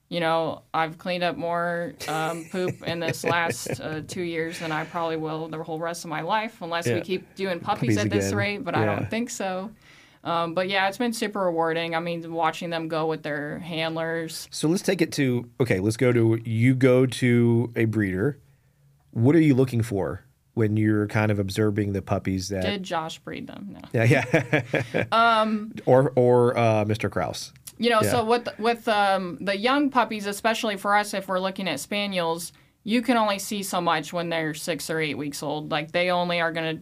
You 0.08 0.20
know, 0.20 0.62
I've 0.74 0.98
cleaned 0.98 1.24
up 1.24 1.36
more 1.36 1.94
um, 2.06 2.44
poop 2.52 2.82
in 2.86 3.00
this 3.00 3.24
last 3.36 3.80
uh, 3.80 4.02
two 4.06 4.22
years 4.22 4.58
than 4.58 4.70
I 4.70 4.84
probably 4.84 5.16
will 5.16 5.48
the 5.48 5.62
whole 5.64 5.78
rest 5.78 6.04
of 6.04 6.10
my 6.10 6.20
life, 6.20 6.60
unless 6.60 6.86
Yeah. 6.86 6.94
we 6.96 7.00
keep 7.00 7.34
doing 7.34 7.58
puppies, 7.60 7.96
Puppies 7.96 7.98
at 7.98 8.10
this 8.10 8.26
again. 8.26 8.36
rate. 8.38 8.64
But 8.64 8.74
I 8.76 8.84
don't 8.84 9.08
think 9.10 9.30
so. 9.30 9.70
Um, 10.24 10.54
but 10.54 10.68
yeah, 10.68 10.88
it's 10.88 10.98
been 10.98 11.12
super 11.12 11.40
rewarding. 11.40 11.94
I 11.94 12.00
mean, 12.00 12.32
watching 12.32 12.70
them 12.70 12.88
go 12.88 13.06
with 13.06 13.22
their 13.22 13.58
handlers. 13.58 14.48
So 14.52 14.68
let's 14.68 14.82
take 14.82 15.02
it 15.02 15.12
to 15.12 15.48
okay. 15.60 15.80
Let's 15.80 15.96
go 15.96 16.12
to 16.12 16.40
you 16.44 16.74
go 16.74 17.06
to 17.06 17.72
a 17.74 17.86
breeder. 17.86 18.38
What 19.10 19.34
are 19.34 19.40
you 19.40 19.54
looking 19.54 19.82
for 19.82 20.24
when 20.54 20.76
you're 20.76 21.06
kind 21.08 21.30
of 21.32 21.38
observing 21.38 21.92
the 21.92 22.02
puppies 22.02 22.48
that? 22.50 22.62
Did 22.62 22.82
Josh 22.84 23.18
breed 23.18 23.46
them? 23.48 23.76
No. 23.92 24.04
yeah, 24.04 24.24
yeah. 24.92 25.04
um, 25.12 25.72
or 25.86 26.12
or 26.14 26.56
uh, 26.56 26.84
Mr. 26.84 27.10
Kraus. 27.10 27.52
You 27.78 27.90
know, 27.90 28.00
Yeah. 28.02 28.10
so 28.12 28.24
with 28.24 28.48
with 28.60 28.86
um, 28.86 29.38
the 29.40 29.56
young 29.56 29.90
puppies, 29.90 30.26
especially 30.26 30.76
for 30.76 30.94
us, 30.94 31.14
if 31.14 31.26
we're 31.26 31.40
looking 31.40 31.66
at 31.68 31.80
spaniels, 31.80 32.52
you 32.84 33.02
can 33.02 33.16
only 33.16 33.38
see 33.38 33.62
so 33.62 33.80
much 33.80 34.12
when 34.12 34.28
they're 34.28 34.54
six 34.54 34.90
or 34.90 35.00
eight 35.00 35.16
weeks 35.16 35.42
old. 35.42 35.70
Like 35.70 35.92
they 35.92 36.10
only 36.10 36.40
are 36.40 36.52
gonna. 36.52 36.78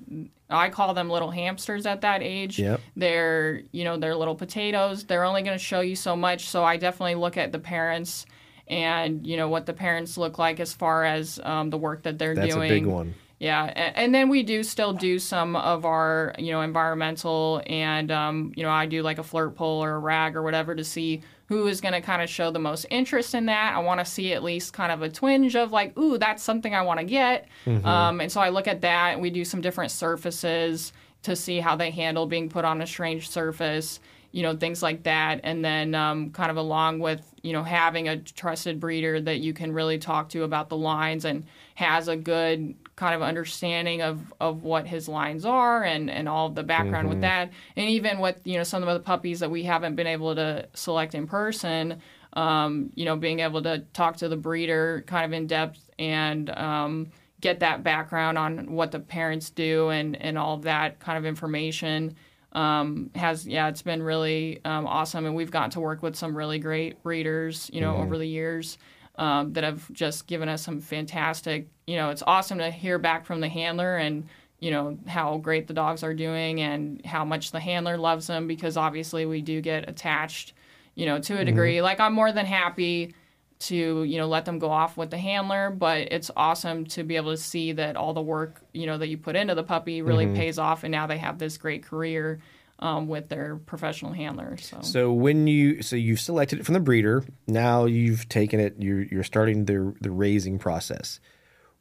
I 0.48 0.68
call 0.70 0.94
them 0.94 1.08
little 1.08 1.30
hamsters 1.30 1.86
at 1.86 2.00
that 2.00 2.22
age. 2.22 2.58
Yep. 2.58 2.80
They're 2.96 3.62
you 3.72 3.84
know 3.84 3.96
they're 3.98 4.16
little 4.16 4.34
potatoes. 4.34 5.04
They're 5.04 5.24
only 5.24 5.42
gonna 5.42 5.58
show 5.58 5.80
you 5.80 5.96
so 5.96 6.16
much. 6.16 6.48
So 6.48 6.64
I 6.64 6.76
definitely 6.76 7.16
look 7.16 7.36
at 7.36 7.52
the 7.52 7.58
parents 7.58 8.26
and 8.66 9.26
you 9.26 9.36
know 9.36 9.48
what 9.48 9.66
the 9.66 9.72
parents 9.72 10.16
look 10.16 10.38
like 10.38 10.60
as 10.60 10.72
far 10.72 11.04
as 11.04 11.40
um, 11.42 11.70
the 11.70 11.78
work 11.78 12.04
that 12.04 12.18
they're 12.18 12.34
That's 12.34 12.54
doing. 12.54 12.70
a 12.70 12.74
big 12.74 12.86
one. 12.86 13.14
Yeah, 13.40 13.64
and 13.64 14.14
then 14.14 14.28
we 14.28 14.42
do 14.42 14.62
still 14.62 14.92
do 14.92 15.18
some 15.18 15.56
of 15.56 15.86
our, 15.86 16.34
you 16.38 16.52
know, 16.52 16.60
environmental, 16.60 17.62
and 17.66 18.12
um, 18.12 18.52
you 18.54 18.62
know, 18.62 18.68
I 18.68 18.84
do 18.84 19.02
like 19.02 19.16
a 19.16 19.22
flirt 19.22 19.56
pole 19.56 19.82
or 19.82 19.92
a 19.92 19.98
rag 19.98 20.36
or 20.36 20.42
whatever 20.42 20.74
to 20.74 20.84
see 20.84 21.22
who 21.46 21.66
is 21.66 21.80
going 21.80 21.94
to 21.94 22.02
kind 22.02 22.20
of 22.20 22.28
show 22.28 22.50
the 22.50 22.58
most 22.58 22.84
interest 22.90 23.34
in 23.34 23.46
that. 23.46 23.74
I 23.74 23.78
want 23.78 23.98
to 23.98 24.04
see 24.04 24.34
at 24.34 24.42
least 24.42 24.74
kind 24.74 24.92
of 24.92 25.00
a 25.00 25.08
twinge 25.08 25.56
of 25.56 25.72
like, 25.72 25.96
ooh, 25.98 26.18
that's 26.18 26.42
something 26.42 26.74
I 26.74 26.82
want 26.82 27.00
to 27.00 27.06
get. 27.06 27.48
Um, 27.86 28.20
and 28.20 28.30
so 28.30 28.42
I 28.42 28.50
look 28.50 28.68
at 28.68 28.82
that. 28.82 29.14
and 29.14 29.22
We 29.22 29.30
do 29.30 29.44
some 29.46 29.62
different 29.62 29.90
surfaces 29.90 30.92
to 31.22 31.34
see 31.34 31.60
how 31.60 31.76
they 31.76 31.90
handle 31.90 32.26
being 32.26 32.50
put 32.50 32.66
on 32.66 32.82
a 32.82 32.86
strange 32.86 33.30
surface 33.30 34.00
you 34.32 34.42
know 34.42 34.56
things 34.56 34.82
like 34.82 35.02
that 35.02 35.40
and 35.42 35.64
then 35.64 35.94
um, 35.94 36.30
kind 36.30 36.50
of 36.50 36.56
along 36.56 37.00
with 37.00 37.20
you 37.42 37.52
know 37.52 37.64
having 37.64 38.08
a 38.08 38.16
trusted 38.16 38.78
breeder 38.78 39.20
that 39.20 39.40
you 39.40 39.52
can 39.52 39.72
really 39.72 39.98
talk 39.98 40.28
to 40.28 40.44
about 40.44 40.68
the 40.68 40.76
lines 40.76 41.24
and 41.24 41.44
has 41.74 42.06
a 42.06 42.16
good 42.16 42.74
kind 43.00 43.14
of 43.14 43.22
understanding 43.22 44.02
of, 44.02 44.20
of 44.40 44.62
what 44.62 44.86
his 44.86 45.08
lines 45.08 45.46
are 45.46 45.82
and, 45.82 46.10
and 46.10 46.28
all 46.28 46.50
the 46.50 46.62
background 46.62 47.08
with 47.08 47.22
that. 47.22 47.50
And 47.74 47.88
even 47.88 48.18
with 48.18 48.38
you 48.44 48.58
know 48.58 48.62
some 48.62 48.82
of 48.82 48.92
the 48.92 49.00
puppies 49.00 49.40
that 49.40 49.50
we 49.50 49.62
haven't 49.62 49.96
been 49.96 50.06
able 50.06 50.34
to 50.34 50.68
select 50.74 51.14
in 51.14 51.26
person 51.26 52.02
um, 52.34 52.90
you 52.94 53.06
know 53.06 53.16
being 53.16 53.40
able 53.40 53.62
to 53.62 53.78
talk 53.94 54.18
to 54.18 54.28
the 54.28 54.36
breeder 54.36 55.02
kind 55.06 55.24
of 55.24 55.32
in 55.32 55.46
depth 55.46 55.80
and 55.98 56.50
um, 56.50 57.08
get 57.40 57.60
that 57.60 57.82
background 57.82 58.36
on 58.36 58.70
what 58.70 58.90
the 58.90 59.00
parents 59.00 59.48
do 59.48 59.88
and, 59.88 60.20
and 60.20 60.36
all 60.36 60.58
that 60.58 61.00
kind 61.00 61.16
of 61.16 61.24
information 61.24 62.14
um, 62.52 63.08
has 63.14 63.46
yeah 63.46 63.68
it's 63.68 63.82
been 63.82 64.02
really 64.02 64.60
um, 64.66 64.86
awesome. 64.86 65.24
And 65.24 65.34
we've 65.34 65.50
gotten 65.50 65.70
to 65.70 65.80
work 65.80 66.02
with 66.02 66.16
some 66.16 66.36
really 66.36 66.58
great 66.58 67.02
breeders 67.02 67.70
you 67.72 67.80
know 67.80 67.96
over 67.96 68.18
the 68.18 68.28
years 68.28 68.76
um, 69.20 69.52
that 69.52 69.62
have 69.62 69.92
just 69.92 70.26
given 70.26 70.48
us 70.48 70.62
some 70.62 70.80
fantastic 70.80 71.68
you 71.86 71.94
know 71.94 72.08
it's 72.08 72.22
awesome 72.26 72.58
to 72.58 72.70
hear 72.70 72.98
back 72.98 73.26
from 73.26 73.40
the 73.40 73.48
handler 73.48 73.96
and 73.96 74.26
you 74.58 74.70
know 74.70 74.98
how 75.06 75.36
great 75.36 75.68
the 75.68 75.74
dogs 75.74 76.02
are 76.02 76.14
doing 76.14 76.60
and 76.60 77.04
how 77.04 77.24
much 77.24 77.52
the 77.52 77.60
handler 77.60 77.96
loves 77.98 78.26
them 78.26 78.46
because 78.46 78.76
obviously 78.76 79.26
we 79.26 79.42
do 79.42 79.60
get 79.60 79.88
attached 79.88 80.54
you 80.94 81.06
know 81.06 81.18
to 81.20 81.38
a 81.38 81.44
degree. 81.44 81.82
Like 81.82 82.00
i'm 82.00 82.14
more 82.14 82.32
than 82.32 82.46
happy 82.46 83.14
to 83.60 84.04
you 84.04 84.16
know 84.16 84.26
let 84.26 84.46
them 84.46 84.58
go 84.58 84.70
off 84.70 84.96
with 84.96 85.10
the 85.10 85.18
handler 85.18 85.68
but 85.68 86.10
it's 86.10 86.30
awesome 86.34 86.86
to 86.86 87.04
be 87.04 87.16
able 87.16 87.30
to 87.30 87.36
see 87.36 87.72
that 87.72 87.94
all 87.94 88.14
the 88.14 88.22
work 88.22 88.62
you 88.72 88.86
know 88.86 88.96
that 88.96 89.08
you 89.08 89.18
put 89.18 89.36
into 89.36 89.54
the 89.54 89.62
puppy 89.62 90.00
really 90.00 90.26
pays 90.34 90.58
off 90.58 90.82
and 90.82 90.90
now 90.90 91.06
they 91.06 91.18
have 91.18 91.38
this 91.38 91.58
great 91.58 91.82
career 91.82 92.40
um, 92.80 93.06
with 93.08 93.28
their 93.28 93.56
professional 93.56 94.12
handler 94.12 94.56
so, 94.56 94.78
So 94.80 95.12
when 95.12 95.46
you 95.46 95.82
so 95.82 95.96
you've 95.96 96.20
selected 96.20 96.60
it 96.60 96.66
from 96.66 96.74
the 96.74 96.80
breeder, 96.80 97.24
now 97.46 97.84
you've 97.84 98.28
taken 98.28 98.58
it. 98.58 98.74
You're 98.78 99.02
you're 99.02 99.24
starting 99.24 99.66
the 99.66 99.94
the 100.00 100.10
raising 100.10 100.58
process. 100.58 101.20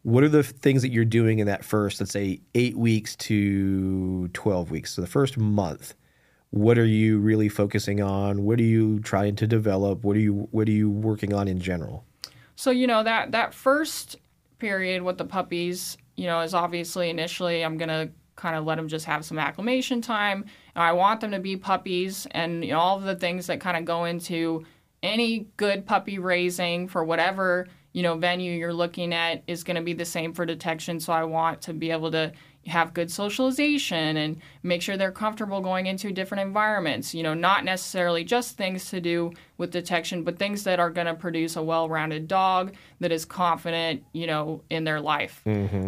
What 0.03 0.23
are 0.23 0.29
the 0.29 0.43
things 0.43 0.81
that 0.81 0.89
you're 0.89 1.05
doing 1.05 1.39
in 1.39 1.47
that 1.47 1.65
first, 1.65 1.99
let's 1.99 2.11
say, 2.11 2.41
eight 2.55 2.77
weeks 2.77 3.15
to 3.17 4.27
twelve 4.29 4.71
weeks? 4.71 4.93
So 4.93 5.01
the 5.01 5.07
first 5.07 5.37
month, 5.37 5.93
what 6.51 6.77
are 6.77 6.85
you 6.85 7.19
really 7.19 7.49
focusing 7.49 8.01
on? 8.01 8.43
What 8.43 8.59
are 8.59 8.63
you 8.63 8.99
trying 8.99 9.35
to 9.37 9.47
develop? 9.47 10.03
What 10.03 10.17
are 10.17 10.21
you 10.21 10.47
what 10.51 10.67
are 10.67 10.71
you 10.71 10.89
working 10.89 11.33
on 11.33 11.47
in 11.47 11.59
general? 11.59 12.05
So 12.55 12.71
you 12.71 12.87
know 12.87 13.03
that 13.03 13.31
that 13.31 13.53
first 13.53 14.17
period 14.59 15.03
with 15.03 15.17
the 15.17 15.25
puppies, 15.25 15.97
you 16.17 16.27
know, 16.27 16.41
is 16.41 16.53
obviously 16.53 17.09
initially 17.09 17.63
I'm 17.63 17.77
gonna 17.77 18.09
kind 18.35 18.55
of 18.55 18.65
let 18.65 18.75
them 18.75 18.87
just 18.87 19.05
have 19.05 19.23
some 19.25 19.37
acclimation 19.37 20.01
time. 20.01 20.45
I 20.79 20.93
want 20.93 21.21
them 21.21 21.31
to 21.31 21.39
be 21.39 21.57
puppies, 21.57 22.27
and 22.31 22.63
you 22.63 22.71
know, 22.71 22.79
all 22.79 22.97
of 22.97 23.03
the 23.03 23.15
things 23.15 23.47
that 23.47 23.59
kind 23.59 23.77
of 23.77 23.85
go 23.85 24.05
into 24.05 24.65
any 25.01 25.47
good 25.57 25.85
puppy 25.85 26.19
raising 26.19 26.87
for 26.87 27.03
whatever 27.03 27.67
you 27.93 28.03
know 28.03 28.15
venue 28.15 28.51
you're 28.51 28.73
looking 28.73 29.13
at 29.13 29.43
is 29.47 29.63
going 29.63 29.75
to 29.75 29.81
be 29.81 29.93
the 29.93 30.05
same 30.05 30.33
for 30.33 30.45
detection. 30.45 30.99
So 30.99 31.13
I 31.13 31.23
want 31.23 31.61
to 31.63 31.73
be 31.73 31.91
able 31.91 32.11
to 32.11 32.31
have 32.67 32.93
good 32.93 33.09
socialization 33.09 34.17
and 34.17 34.41
make 34.63 34.81
sure 34.81 34.95
they're 34.95 35.11
comfortable 35.11 35.61
going 35.61 35.87
into 35.87 36.11
different 36.11 36.41
environments. 36.43 37.13
You 37.15 37.23
know, 37.23 37.33
not 37.33 37.63
necessarily 37.65 38.23
just 38.23 38.57
things 38.57 38.89
to 38.91 39.01
do 39.01 39.31
with 39.57 39.71
detection, 39.71 40.23
but 40.23 40.37
things 40.37 40.63
that 40.65 40.79
are 40.79 40.89
going 40.89 41.07
to 41.07 41.13
produce 41.15 41.55
a 41.55 41.63
well-rounded 41.63 42.27
dog 42.27 42.73
that 42.99 43.11
is 43.11 43.25
confident, 43.25 44.03
you 44.13 44.27
know, 44.27 44.61
in 44.69 44.83
their 44.83 45.01
life. 45.01 45.41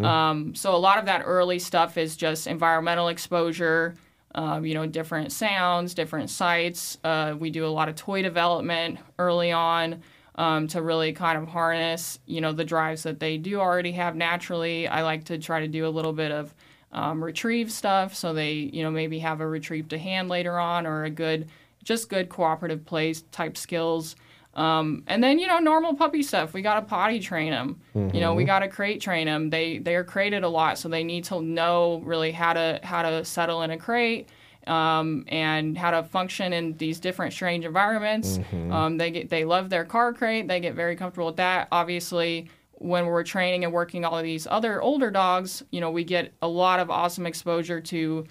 Um, 0.04 0.56
so 0.56 0.74
a 0.74 0.78
lot 0.78 0.98
of 0.98 1.06
that 1.06 1.24
early 1.26 1.60
stuff 1.60 1.98
is 1.98 2.16
just 2.16 2.48
environmental 2.48 3.10
exposure. 3.10 3.96
Um, 4.34 4.66
you 4.66 4.74
know, 4.74 4.86
different 4.86 5.34
sounds, 5.34 5.94
different 5.94 6.30
sights. 6.30 6.98
Uh, 7.04 7.36
we 7.38 7.50
do 7.50 7.66
a 7.66 7.68
lot 7.68 7.90
of 7.90 7.96
toy 7.96 8.22
development 8.22 8.98
early 9.20 9.52
on 9.52 10.02
um, 10.36 10.68
to 10.70 10.82
really 10.82 11.12
kind 11.12 11.38
of 11.38 11.50
harness, 11.50 12.18
you 12.26 12.40
know, 12.40 12.54
the 12.54 12.64
drives 12.64 13.04
that 13.04 13.20
they 13.20 13.38
do 13.38 13.60
already 13.60 13.92
have 13.92 14.16
naturally. 14.16 14.88
I 14.88 15.04
like 15.04 15.26
to 15.26 15.38
try 15.38 15.60
to 15.60 15.68
do 15.68 15.86
a 15.86 15.90
little 15.90 16.14
bit 16.14 16.32
of 16.32 16.54
um, 16.94 17.24
retrieve 17.24 17.72
stuff, 17.72 18.16
so 18.16 18.34
they, 18.34 18.54
you 18.54 18.84
know, 18.84 18.92
maybe 18.92 19.20
have 19.20 19.42
a 19.42 19.48
retrieve 19.48 19.90
to 19.90 19.98
hand 19.98 20.30
later 20.30 20.58
on, 20.58 20.88
or 20.88 21.04
a 21.04 21.10
good, 21.10 21.50
just 21.84 22.10
good 22.10 22.30
cooperative 22.30 22.86
play 22.86 23.14
type 23.32 23.58
skills. 23.58 24.16
Um, 24.54 25.04
and 25.08 25.24
then 25.24 25.40
you 25.40 25.48
know 25.48 25.60
normal 25.60 25.96
puppy 25.96 26.24
stuff. 26.24 26.54
We 26.54 26.62
got 26.62 26.76
to 26.76 26.82
potty 26.82 27.20
train 27.20 27.52
them. 27.52 27.80
You 28.14 28.20
know 28.20 28.34
we 28.34 28.44
got 28.44 28.60
to 28.60 28.68
crate 28.68 29.00
train 29.02 29.28
them. 29.28 29.50
They 29.50 29.78
they 29.78 29.96
are 29.96 30.04
crated 30.04 30.44
a 30.44 30.50
lot, 30.50 30.78
so 30.78 30.90
they 30.90 31.04
need 31.04 31.24
to 31.26 31.42
know 31.42 32.02
really 32.04 32.32
how 32.32 32.54
to 32.54 32.80
how 32.84 33.02
to 33.04 33.24
settle 33.24 33.62
in 33.62 33.72
a 33.72 33.78
crate 33.78 34.28
um, 34.68 35.24
and 35.28 35.78
how 35.78 35.92
to 35.92 36.04
function 36.04 36.54
in 36.54 36.76
these 36.78 37.00
different 37.00 37.34
strange 37.34 37.66
environments. 37.66 38.40
Um, 38.72 38.98
they 38.98 39.12
get 39.12 39.30
they 39.30 39.46
love 39.46 39.70
their 39.70 39.86
car 39.86 40.14
crate. 40.14 40.48
They 40.48 40.60
get 40.60 40.76
very 40.76 40.96
comfortable 40.96 41.28
with 41.28 41.38
that. 41.38 41.70
Obviously, 41.72 42.50
when 42.74 43.06
we're 43.06 43.24
training 43.24 43.64
and 43.64 43.72
working 43.72 44.04
all 44.04 44.18
of 44.18 44.24
these 44.24 44.48
other 44.50 44.82
older 44.82 45.12
dogs, 45.12 45.64
you 45.72 45.80
know 45.80 45.92
we 45.92 46.04
get 46.04 46.34
a 46.42 46.48
lot 46.48 46.80
of 46.82 46.90
awesome 46.90 47.26
exposure 47.26 47.80
to 47.80 48.26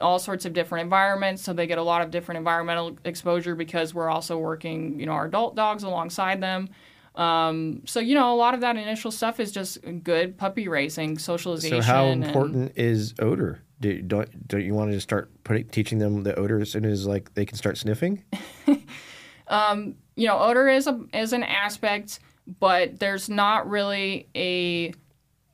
all 0.00 0.18
sorts 0.18 0.44
of 0.44 0.52
different 0.52 0.82
environments 0.82 1.42
so 1.42 1.52
they 1.52 1.66
get 1.66 1.78
a 1.78 1.82
lot 1.82 2.02
of 2.02 2.10
different 2.10 2.38
environmental 2.38 2.96
exposure 3.04 3.54
because 3.54 3.94
we're 3.94 4.10
also 4.10 4.36
working 4.38 4.98
you 4.98 5.06
know 5.06 5.12
our 5.12 5.26
adult 5.26 5.54
dogs 5.54 5.82
alongside 5.82 6.40
them 6.40 6.68
um, 7.14 7.82
so 7.84 7.98
you 7.98 8.14
know 8.14 8.32
a 8.32 8.36
lot 8.36 8.54
of 8.54 8.60
that 8.60 8.76
initial 8.76 9.10
stuff 9.10 9.40
is 9.40 9.50
just 9.50 9.78
good 10.04 10.38
puppy 10.38 10.68
raising 10.68 11.18
socialization 11.18 11.82
So 11.82 11.86
how 11.86 12.06
and- 12.06 12.24
important 12.24 12.72
is 12.76 13.14
odor? 13.18 13.62
Do, 13.80 14.02
don't 14.02 14.48
don't 14.48 14.64
you 14.64 14.74
want 14.74 14.90
to 14.90 14.96
just 14.96 15.08
start 15.08 15.30
putting 15.44 15.68
teaching 15.68 15.98
them 15.98 16.24
the 16.24 16.34
odor 16.36 16.60
as 16.60 16.70
soon 16.72 16.84
as 16.84 17.06
like 17.06 17.34
they 17.34 17.44
can 17.44 17.56
start 17.56 17.78
sniffing? 17.78 18.24
you 18.66 20.26
know 20.26 20.38
odor 20.38 20.68
is 20.68 20.86
a 20.86 21.00
is 21.12 21.32
an 21.32 21.44
aspect 21.44 22.18
but 22.60 22.98
there's 22.98 23.28
not 23.28 23.68
really 23.68 24.28
a 24.34 24.92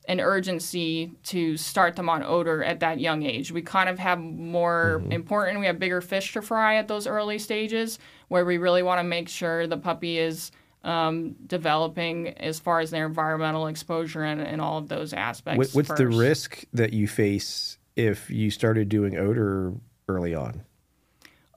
an 0.07 0.19
urgency 0.19 1.11
to 1.23 1.57
start 1.57 1.95
them 1.95 2.09
on 2.09 2.23
odor 2.23 2.63
at 2.63 2.79
that 2.81 2.99
young 2.99 3.23
age. 3.23 3.51
We 3.51 3.61
kind 3.61 3.89
of 3.89 3.99
have 3.99 4.19
more 4.19 5.03
important, 5.09 5.59
we 5.59 5.65
have 5.65 5.79
bigger 5.79 6.01
fish 6.01 6.33
to 6.33 6.41
fry 6.41 6.75
at 6.75 6.87
those 6.87 7.07
early 7.07 7.39
stages 7.39 7.99
where 8.27 8.45
we 8.45 8.57
really 8.57 8.83
want 8.83 8.99
to 8.99 9.03
make 9.03 9.29
sure 9.29 9.67
the 9.67 9.77
puppy 9.77 10.17
is 10.17 10.51
um, 10.83 11.35
developing 11.47 12.29
as 12.37 12.59
far 12.59 12.79
as 12.79 12.91
their 12.91 13.05
environmental 13.05 13.67
exposure 13.67 14.23
and, 14.23 14.39
and 14.41 14.61
all 14.61 14.77
of 14.77 14.87
those 14.87 15.13
aspects. 15.13 15.73
What, 15.73 15.87
what's 15.87 15.99
the 15.99 16.07
risk 16.07 16.63
that 16.73 16.93
you 16.93 17.07
face 17.07 17.77
if 17.95 18.29
you 18.29 18.51
started 18.51 18.89
doing 18.89 19.17
odor 19.17 19.73
early 20.07 20.35
on? 20.35 20.63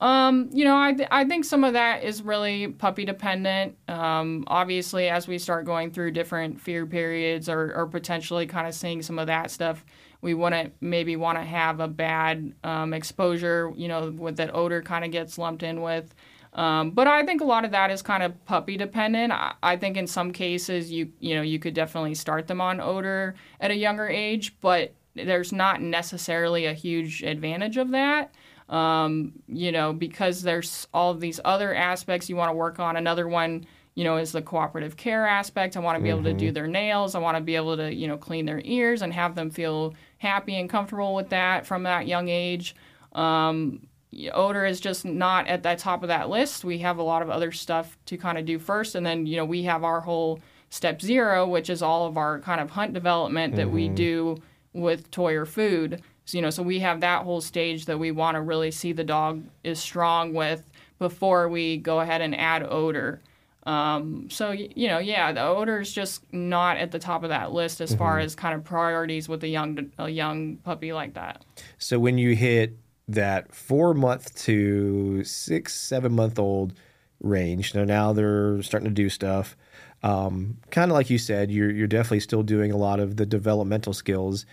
Um, 0.01 0.49
you 0.53 0.64
know, 0.64 0.76
I, 0.80 0.92
th- 0.92 1.09
I 1.11 1.24
think 1.24 1.44
some 1.44 1.64
of 1.64 1.72
that 1.72 2.05
is 2.05 2.22
really 2.22 2.68
puppy 2.68 3.05
dependent. 3.05 3.76
Um, 3.88 4.44
obviously, 4.46 5.09
as 5.09 5.26
we 5.26 5.38
start 5.38 5.64
going 5.64 5.90
through 5.90 6.12
different 6.12 6.61
fear 6.61 6.86
periods 6.86 7.49
or, 7.49 7.74
or 7.74 7.86
potentially 7.86 8.46
kind 8.46 8.68
of 8.68 8.74
seeing 8.74 9.03
some 9.03 9.18
of 9.18 9.26
that 9.26 9.51
stuff, 9.51 9.84
we 10.20 10.34
wouldn't 10.34 10.74
maybe 10.80 11.16
want 11.16 11.38
to 11.38 11.44
have 11.44 11.80
a 11.80 11.88
bad 11.88 12.53
um, 12.62 12.92
exposure, 12.92 13.72
you 13.76 13.88
know, 13.88 14.11
with 14.11 14.36
that 14.36 14.55
odor 14.55 14.82
kind 14.82 15.05
of 15.05 15.11
gets 15.11 15.36
lumped 15.36 15.62
in 15.62 15.80
with. 15.82 16.14
Um, 16.53 16.90
but 16.90 17.07
I 17.07 17.24
think 17.24 17.40
a 17.40 17.44
lot 17.44 17.64
of 17.64 17.72
that 17.72 17.90
is 17.90 18.03
kind 18.03 18.22
of 18.22 18.44
puppy 18.44 18.76
dependent. 18.76 19.32
I, 19.32 19.55
I 19.62 19.76
think 19.76 19.96
in 19.96 20.07
some 20.07 20.32
cases 20.32 20.90
you 20.90 21.12
you 21.20 21.34
know 21.34 21.42
you 21.42 21.59
could 21.59 21.74
definitely 21.74 22.14
start 22.14 22.46
them 22.46 22.61
on 22.61 22.80
odor 22.80 23.34
at 23.61 23.70
a 23.70 23.76
younger 23.76 24.09
age, 24.09 24.57
but 24.61 24.94
there's 25.14 25.53
not 25.53 25.82
necessarily 25.82 26.66
a 26.66 26.72
huge 26.72 27.22
advantage 27.22 27.76
of 27.76 27.90
that 27.90 28.32
um, 28.68 29.32
you 29.48 29.72
know, 29.72 29.92
because 29.92 30.42
there's 30.42 30.86
all 30.92 31.10
of 31.10 31.20
these 31.20 31.40
other 31.44 31.74
aspects 31.74 32.28
you 32.28 32.36
want 32.36 32.50
to 32.50 32.54
work 32.54 32.78
on. 32.78 32.96
Another 32.96 33.26
one, 33.26 33.66
you 33.94 34.04
know, 34.04 34.16
is 34.16 34.32
the 34.32 34.42
cooperative 34.42 34.96
care 34.96 35.26
aspect. 35.26 35.76
I 35.76 35.80
want 35.80 35.96
to 35.96 36.02
be 36.02 36.10
able 36.10 36.24
to 36.24 36.34
do 36.34 36.52
their 36.52 36.66
nails. 36.66 37.14
I 37.14 37.18
want 37.18 37.36
to 37.36 37.42
be 37.42 37.56
able 37.56 37.76
to, 37.76 37.92
you 37.92 38.06
know, 38.06 38.18
clean 38.18 38.44
their 38.44 38.60
ears 38.64 39.02
and 39.02 39.12
have 39.12 39.34
them 39.34 39.50
feel 39.50 39.94
happy 40.18 40.56
and 40.56 40.68
comfortable 40.68 41.14
with 41.14 41.30
that 41.30 41.66
from 41.66 41.84
that 41.84 42.06
young 42.06 42.28
age. 42.28 42.74
Um, 43.12 43.86
odor 44.32 44.64
is 44.64 44.80
just 44.80 45.04
not 45.04 45.46
at 45.48 45.62
the 45.62 45.74
top 45.74 46.02
of 46.02 46.08
that 46.08 46.28
list. 46.28 46.64
We 46.64 46.78
have 46.78 46.98
a 46.98 47.02
lot 47.02 47.22
of 47.22 47.30
other 47.30 47.52
stuff 47.52 47.96
to 48.06 48.16
kind 48.16 48.38
of 48.38 48.44
do 48.44 48.58
first, 48.58 48.94
and 48.94 49.04
then 49.04 49.26
you 49.26 49.36
know 49.36 49.44
we 49.44 49.62
have 49.64 49.84
our 49.84 50.00
whole 50.00 50.40
step 50.70 51.00
zero, 51.00 51.46
which 51.46 51.70
is 51.70 51.82
all 51.82 52.06
of 52.06 52.16
our 52.16 52.40
kind 52.40 52.60
of 52.60 52.70
hunt 52.70 52.92
development 52.92 53.56
that 53.56 53.70
we 53.70 53.88
do 53.88 54.36
with 54.72 55.10
toy 55.10 55.34
or 55.34 55.46
food. 55.46 56.02
So, 56.29 56.37
you 56.37 56.43
know, 56.43 56.51
so 56.51 56.62
we 56.62 56.81
have 56.81 57.01
that 57.01 57.22
whole 57.22 57.41
stage 57.41 57.87
that 57.87 57.99
we 57.99 58.11
want 58.11 58.35
to 58.35 58.43
really 58.43 58.70
see 58.70 58.93
the 58.93 59.03
dog 59.03 59.43
is 59.64 59.79
strong 59.79 60.35
with 60.35 60.62
before 60.99 61.49
we 61.49 61.79
go 61.79 62.01
ahead 62.01 62.20
and 62.20 62.39
add 62.39 62.64
odor. 62.64 63.22
Um, 63.62 64.29
so 64.29 64.51
you 64.51 64.89
know, 64.89 64.99
yeah, 64.99 65.33
the 65.33 65.43
odor 65.43 65.81
is 65.81 65.91
just 65.91 66.31
not 66.31 66.76
at 66.76 66.91
the 66.91 66.99
top 66.99 67.22
of 67.22 67.31
that 67.31 67.53
list 67.53 67.81
as 67.81 67.95
far 67.95 68.18
as 68.18 68.35
kind 68.35 68.55
of 68.55 68.62
priorities 68.62 69.26
with 69.26 69.43
a 69.43 69.49
young 69.49 69.91
a 69.97 70.11
young 70.11 70.57
puppy 70.57 70.93
like 70.93 71.14
that. 71.14 71.47
So 71.79 71.99
when 71.99 72.18
you 72.18 72.37
hit 72.37 72.76
that 73.09 73.55
four 73.55 73.95
month 73.95 74.35
to 74.45 75.24
six, 75.24 75.74
seven 75.74 76.12
month 76.12 76.39
old 76.39 76.74
range, 77.22 77.74
now 77.74 77.85
now 77.85 78.12
they're 78.12 78.61
starting 78.61 78.91
to 78.91 78.95
do 78.95 79.09
stuff. 79.09 79.57
Um, 80.03 80.59
kind 80.70 80.91
of 80.91 80.95
like 80.95 81.09
you 81.09 81.16
said, 81.16 81.51
you're 81.51 81.70
you're 81.70 81.87
definitely 81.87 82.20
still 82.20 82.43
doing 82.43 82.70
a 82.70 82.76
lot 82.76 83.01
of 83.01 83.16
the 83.16 83.24
developmental 83.24 83.95
skills. 83.95 84.45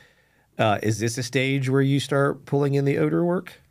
Uh, 0.57 0.79
is 0.81 0.99
this 0.99 1.17
a 1.17 1.23
stage 1.23 1.69
where 1.69 1.81
you 1.81 1.99
start 1.99 2.45
pulling 2.45 2.75
in 2.75 2.85
the 2.85 2.97
odor 2.97 3.25
work? 3.25 3.61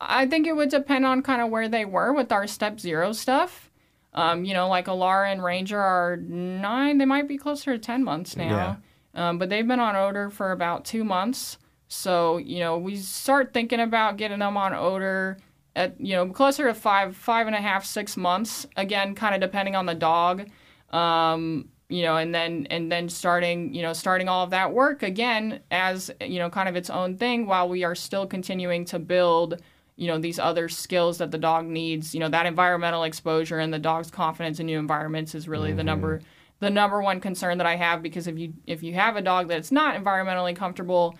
I 0.00 0.26
think 0.26 0.46
it 0.46 0.54
would 0.56 0.70
depend 0.70 1.04
on 1.04 1.22
kind 1.22 1.42
of 1.42 1.50
where 1.50 1.68
they 1.68 1.84
were 1.84 2.12
with 2.12 2.30
our 2.32 2.46
step 2.46 2.78
zero 2.80 3.12
stuff. 3.12 3.70
Um, 4.14 4.44
you 4.44 4.54
know, 4.54 4.68
like 4.68 4.86
Alara 4.86 5.30
and 5.30 5.42
Ranger 5.42 5.78
are 5.80 6.16
nine, 6.16 6.98
they 6.98 7.04
might 7.04 7.28
be 7.28 7.36
closer 7.36 7.72
to 7.72 7.78
10 7.78 8.02
months 8.04 8.36
now. 8.36 8.78
Um, 9.14 9.38
but 9.38 9.48
they've 9.50 9.66
been 9.66 9.80
on 9.80 9.96
odor 9.96 10.30
for 10.30 10.52
about 10.52 10.84
two 10.84 11.04
months. 11.04 11.58
So, 11.88 12.36
you 12.38 12.60
know, 12.60 12.78
we 12.78 12.96
start 12.96 13.52
thinking 13.52 13.80
about 13.80 14.16
getting 14.16 14.38
them 14.38 14.56
on 14.56 14.74
odor 14.74 15.38
at, 15.74 16.00
you 16.00 16.14
know, 16.14 16.26
closer 16.28 16.66
to 16.66 16.74
five, 16.74 17.16
five 17.16 17.46
and 17.46 17.56
a 17.56 17.60
half, 17.60 17.84
six 17.84 18.16
months. 18.16 18.66
Again, 18.76 19.14
kind 19.14 19.34
of 19.34 19.40
depending 19.40 19.74
on 19.76 19.86
the 19.86 19.94
dog. 19.94 20.48
Um, 20.90 21.68
you 21.88 22.02
know, 22.02 22.16
and 22.16 22.34
then 22.34 22.66
and 22.70 22.92
then 22.92 23.08
starting, 23.08 23.72
you 23.72 23.82
know, 23.82 23.92
starting 23.92 24.28
all 24.28 24.44
of 24.44 24.50
that 24.50 24.72
work 24.72 25.02
again 25.02 25.60
as 25.70 26.10
you 26.20 26.38
know, 26.38 26.50
kind 26.50 26.68
of 26.68 26.76
its 26.76 26.90
own 26.90 27.16
thing, 27.16 27.46
while 27.46 27.68
we 27.68 27.82
are 27.82 27.94
still 27.94 28.26
continuing 28.26 28.84
to 28.86 28.98
build, 28.98 29.62
you 29.96 30.06
know, 30.06 30.18
these 30.18 30.38
other 30.38 30.68
skills 30.68 31.18
that 31.18 31.30
the 31.30 31.38
dog 31.38 31.64
needs. 31.64 32.14
You 32.14 32.20
know, 32.20 32.28
that 32.28 32.44
environmental 32.44 33.04
exposure 33.04 33.58
and 33.58 33.72
the 33.72 33.78
dog's 33.78 34.10
confidence 34.10 34.60
in 34.60 34.66
new 34.66 34.78
environments 34.78 35.34
is 35.34 35.48
really 35.48 35.72
the 35.72 35.84
number 35.84 36.18
mm-hmm. 36.18 36.26
the 36.60 36.70
number 36.70 37.00
one 37.00 37.20
concern 37.20 37.56
that 37.56 37.66
I 37.66 37.76
have 37.76 38.02
because 38.02 38.26
if 38.26 38.38
you 38.38 38.52
if 38.66 38.82
you 38.82 38.92
have 38.94 39.16
a 39.16 39.22
dog 39.22 39.48
that's 39.48 39.72
not 39.72 39.94
environmentally 39.94 40.54
comfortable, 40.54 41.16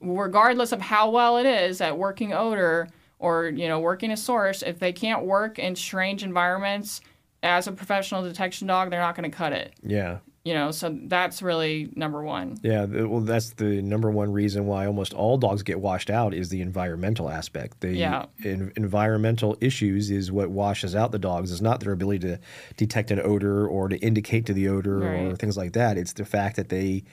regardless 0.00 0.70
of 0.70 0.80
how 0.80 1.10
well 1.10 1.36
it 1.36 1.46
is 1.46 1.80
at 1.80 1.98
working 1.98 2.32
odor 2.32 2.86
or 3.18 3.48
you 3.48 3.66
know 3.66 3.80
working 3.80 4.12
a 4.12 4.16
source, 4.16 4.62
if 4.62 4.78
they 4.78 4.92
can't 4.92 5.24
work 5.24 5.58
in 5.58 5.74
strange 5.74 6.22
environments 6.22 7.00
as 7.42 7.66
a 7.66 7.72
professional 7.72 8.22
detection 8.22 8.66
dog, 8.68 8.90
they're 8.90 9.00
not 9.00 9.16
going 9.16 9.30
to 9.30 9.36
cut 9.36 9.52
it 9.52 9.74
Yeah. 9.82 10.18
you 10.44 10.54
know 10.54 10.70
so 10.70 10.96
that's 11.04 11.42
really 11.42 11.90
number 11.96 12.22
one 12.22 12.56
Yeah, 12.62 12.84
well, 12.84 13.20
that's 13.20 13.50
the 13.54 13.82
number 13.82 14.10
one 14.10 14.32
reason 14.32 14.66
why 14.66 14.86
almost 14.86 15.12
all 15.14 15.38
dogs 15.38 15.62
get 15.62 15.80
washed 15.80 16.10
out 16.10 16.34
is 16.34 16.48
the 16.50 16.60
environmental 16.60 17.28
aspect. 17.30 17.80
The 17.80 17.92
Yeah. 17.94 18.26
en- 18.44 18.72
environmental 18.76 19.56
issues 19.60 20.10
is 20.10 20.30
what 20.32 20.50
washes 20.50 20.94
out 20.94 21.12
the 21.12 21.18
dogs. 21.18 21.50
It's 21.52 21.60
not 21.60 21.80
their 21.80 21.92
ability 21.92 22.20
to 22.28 22.38
detect 22.76 23.10
an 23.10 23.20
odor 23.22 23.66
or 23.66 23.88
to 23.88 23.96
indicate 23.98 24.46
to 24.46 24.52
the 24.52 24.68
odor 24.68 25.02
or 25.04 25.36
things 25.36 25.56
like 25.56 25.72
that. 25.72 25.96
It's 25.98 26.12
the 26.12 26.24
fact 26.24 26.56
that 26.56 26.68
they 26.68 27.04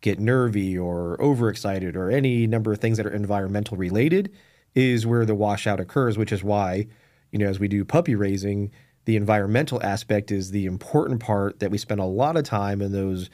get 0.00 0.18
nervy 0.20 0.76
or 0.78 1.16
overexcited 1.20 1.96
or 1.96 2.10
any 2.10 2.46
number 2.46 2.72
of 2.72 2.78
things 2.78 2.96
that 2.98 3.06
are 3.06 3.10
environmental 3.14 3.76
related 3.76 4.30
is 4.74 5.06
where 5.06 5.24
the 5.24 5.34
washout 5.34 5.80
occurs, 5.80 6.18
which 6.18 6.30
is 6.32 6.42
why, 6.44 6.86
you 7.30 7.38
know, 7.38 7.46
as 7.46 7.58
we 7.60 7.68
do 7.68 7.84
puppy 7.84 8.14
raising, 8.14 8.70
the 9.06 9.16
environmental 9.16 9.82
aspect 9.82 10.30
is 10.30 10.50
the 10.50 10.66
important 10.66 11.20
part 11.20 11.60
that 11.60 11.70
we 11.70 11.78
spend 11.78 12.00
a 12.00 12.04
lot 12.04 12.36
of 12.36 12.44
time 12.44 12.80
in 12.82 12.92
those 12.92 13.30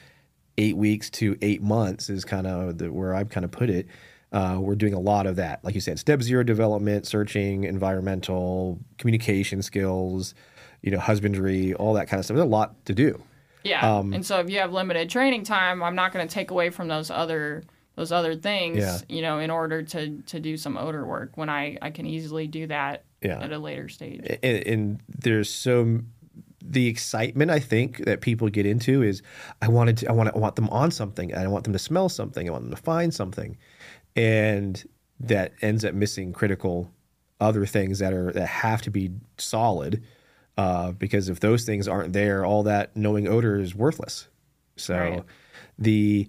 eight 0.57 0.75
weeks 0.77 1.09
to 1.09 1.37
eight 1.41 1.61
months 1.61 2.09
is 2.09 2.25
kind 2.25 2.45
of 2.45 2.77
the, 2.77 2.91
where 2.91 3.15
I've 3.15 3.29
kind 3.29 3.45
of 3.45 3.51
put 3.51 3.69
it. 3.69 3.87
Uh, 4.33 4.57
we're 4.61 4.75
doing 4.75 4.93
a 4.93 4.99
lot 4.99 5.25
of 5.27 5.35
that, 5.37 5.63
like 5.63 5.75
you 5.75 5.81
said, 5.81 5.99
step 5.99 6.21
zero 6.21 6.43
development, 6.43 7.05
searching, 7.05 7.63
environmental, 7.65 8.79
communication 8.97 9.61
skills, 9.61 10.33
you 10.81 10.91
know, 10.91 10.99
husbandry, 10.99 11.73
all 11.73 11.93
that 11.93 12.07
kind 12.07 12.19
of 12.19 12.25
stuff. 12.25 12.35
There's 12.35 12.45
a 12.45 12.49
lot 12.49 12.85
to 12.85 12.93
do. 12.93 13.21
yeah 13.63 13.97
Um, 13.97 14.13
and 14.13 14.25
so 14.25 14.39
if 14.39 14.49
you 14.49 14.59
have 14.59 14.71
limited 14.73 15.09
training 15.09 15.43
time 15.43 15.83
i'm 15.83 15.93
not 15.95 16.11
going 16.13 16.27
to 16.27 16.33
take 16.33 16.49
away 16.49 16.69
from 16.71 16.87
those 16.87 17.11
other 17.11 17.63
those 17.95 18.11
other 18.11 18.35
things 18.35 18.77
Yeah. 18.79 18.97
you 19.07 19.21
know 19.21 19.37
in 19.39 19.51
order 19.51 19.83
to 19.83 20.21
to 20.23 20.39
do 20.39 20.57
some 20.57 20.77
odor 20.77 21.05
work 21.05 21.37
when 21.37 21.47
i 21.49 21.77
i 21.81 21.91
can 21.91 22.05
easily 22.07 22.47
do 22.47 22.65
that 22.67 23.03
Yeah. 23.21 23.39
at 23.39 23.51
a 23.51 23.59
later 23.59 23.87
stage 23.89 24.21
and, 24.41 24.67
and 24.67 24.99
there's 25.07 25.49
so 25.49 25.99
the 26.63 26.87
excitement 26.87 27.51
I 27.51 27.59
think 27.59 28.05
that 28.05 28.21
people 28.21 28.49
get 28.49 28.65
into 28.65 29.01
is 29.03 29.21
I 29.61 29.67
wanted 29.67 29.97
to 29.97 30.09
I 30.09 30.11
want 30.13 30.29
to, 30.29 30.35
I 30.35 30.39
want 30.39 30.55
them 30.55 30.69
on 30.69 30.91
something 30.91 31.33
I 31.35 31.47
want 31.47 31.63
them 31.63 31.73
to 31.73 31.79
smell 31.79 32.09
something 32.09 32.47
I 32.47 32.51
want 32.51 32.63
them 32.65 32.75
to 32.75 32.81
find 32.81 33.13
something 33.13 33.57
and 34.15 34.83
that 35.19 35.53
ends 35.61 35.85
up 35.85 35.93
missing 35.93 36.33
critical 36.33 36.91
other 37.39 37.65
things 37.65 37.99
that 37.99 38.13
are 38.13 38.31
that 38.31 38.47
have 38.47 38.81
to 38.83 38.91
be 38.91 39.11
solid 39.37 40.03
uh, 40.57 40.91
because 40.91 41.29
if 41.29 41.39
those 41.39 41.63
things 41.63 41.87
aren't 41.87 42.13
there 42.13 42.45
all 42.45 42.63
that 42.63 42.95
knowing 42.95 43.27
odor 43.27 43.59
is 43.59 43.73
worthless 43.75 44.27
so 44.77 44.95
Right. 44.95 45.23
the 45.79 46.27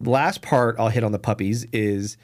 last 0.00 0.42
part 0.42 0.76
I'll 0.78 0.88
hit 0.88 1.02
on 1.04 1.12
the 1.12 1.18
puppies 1.18 1.64
is 1.72 2.16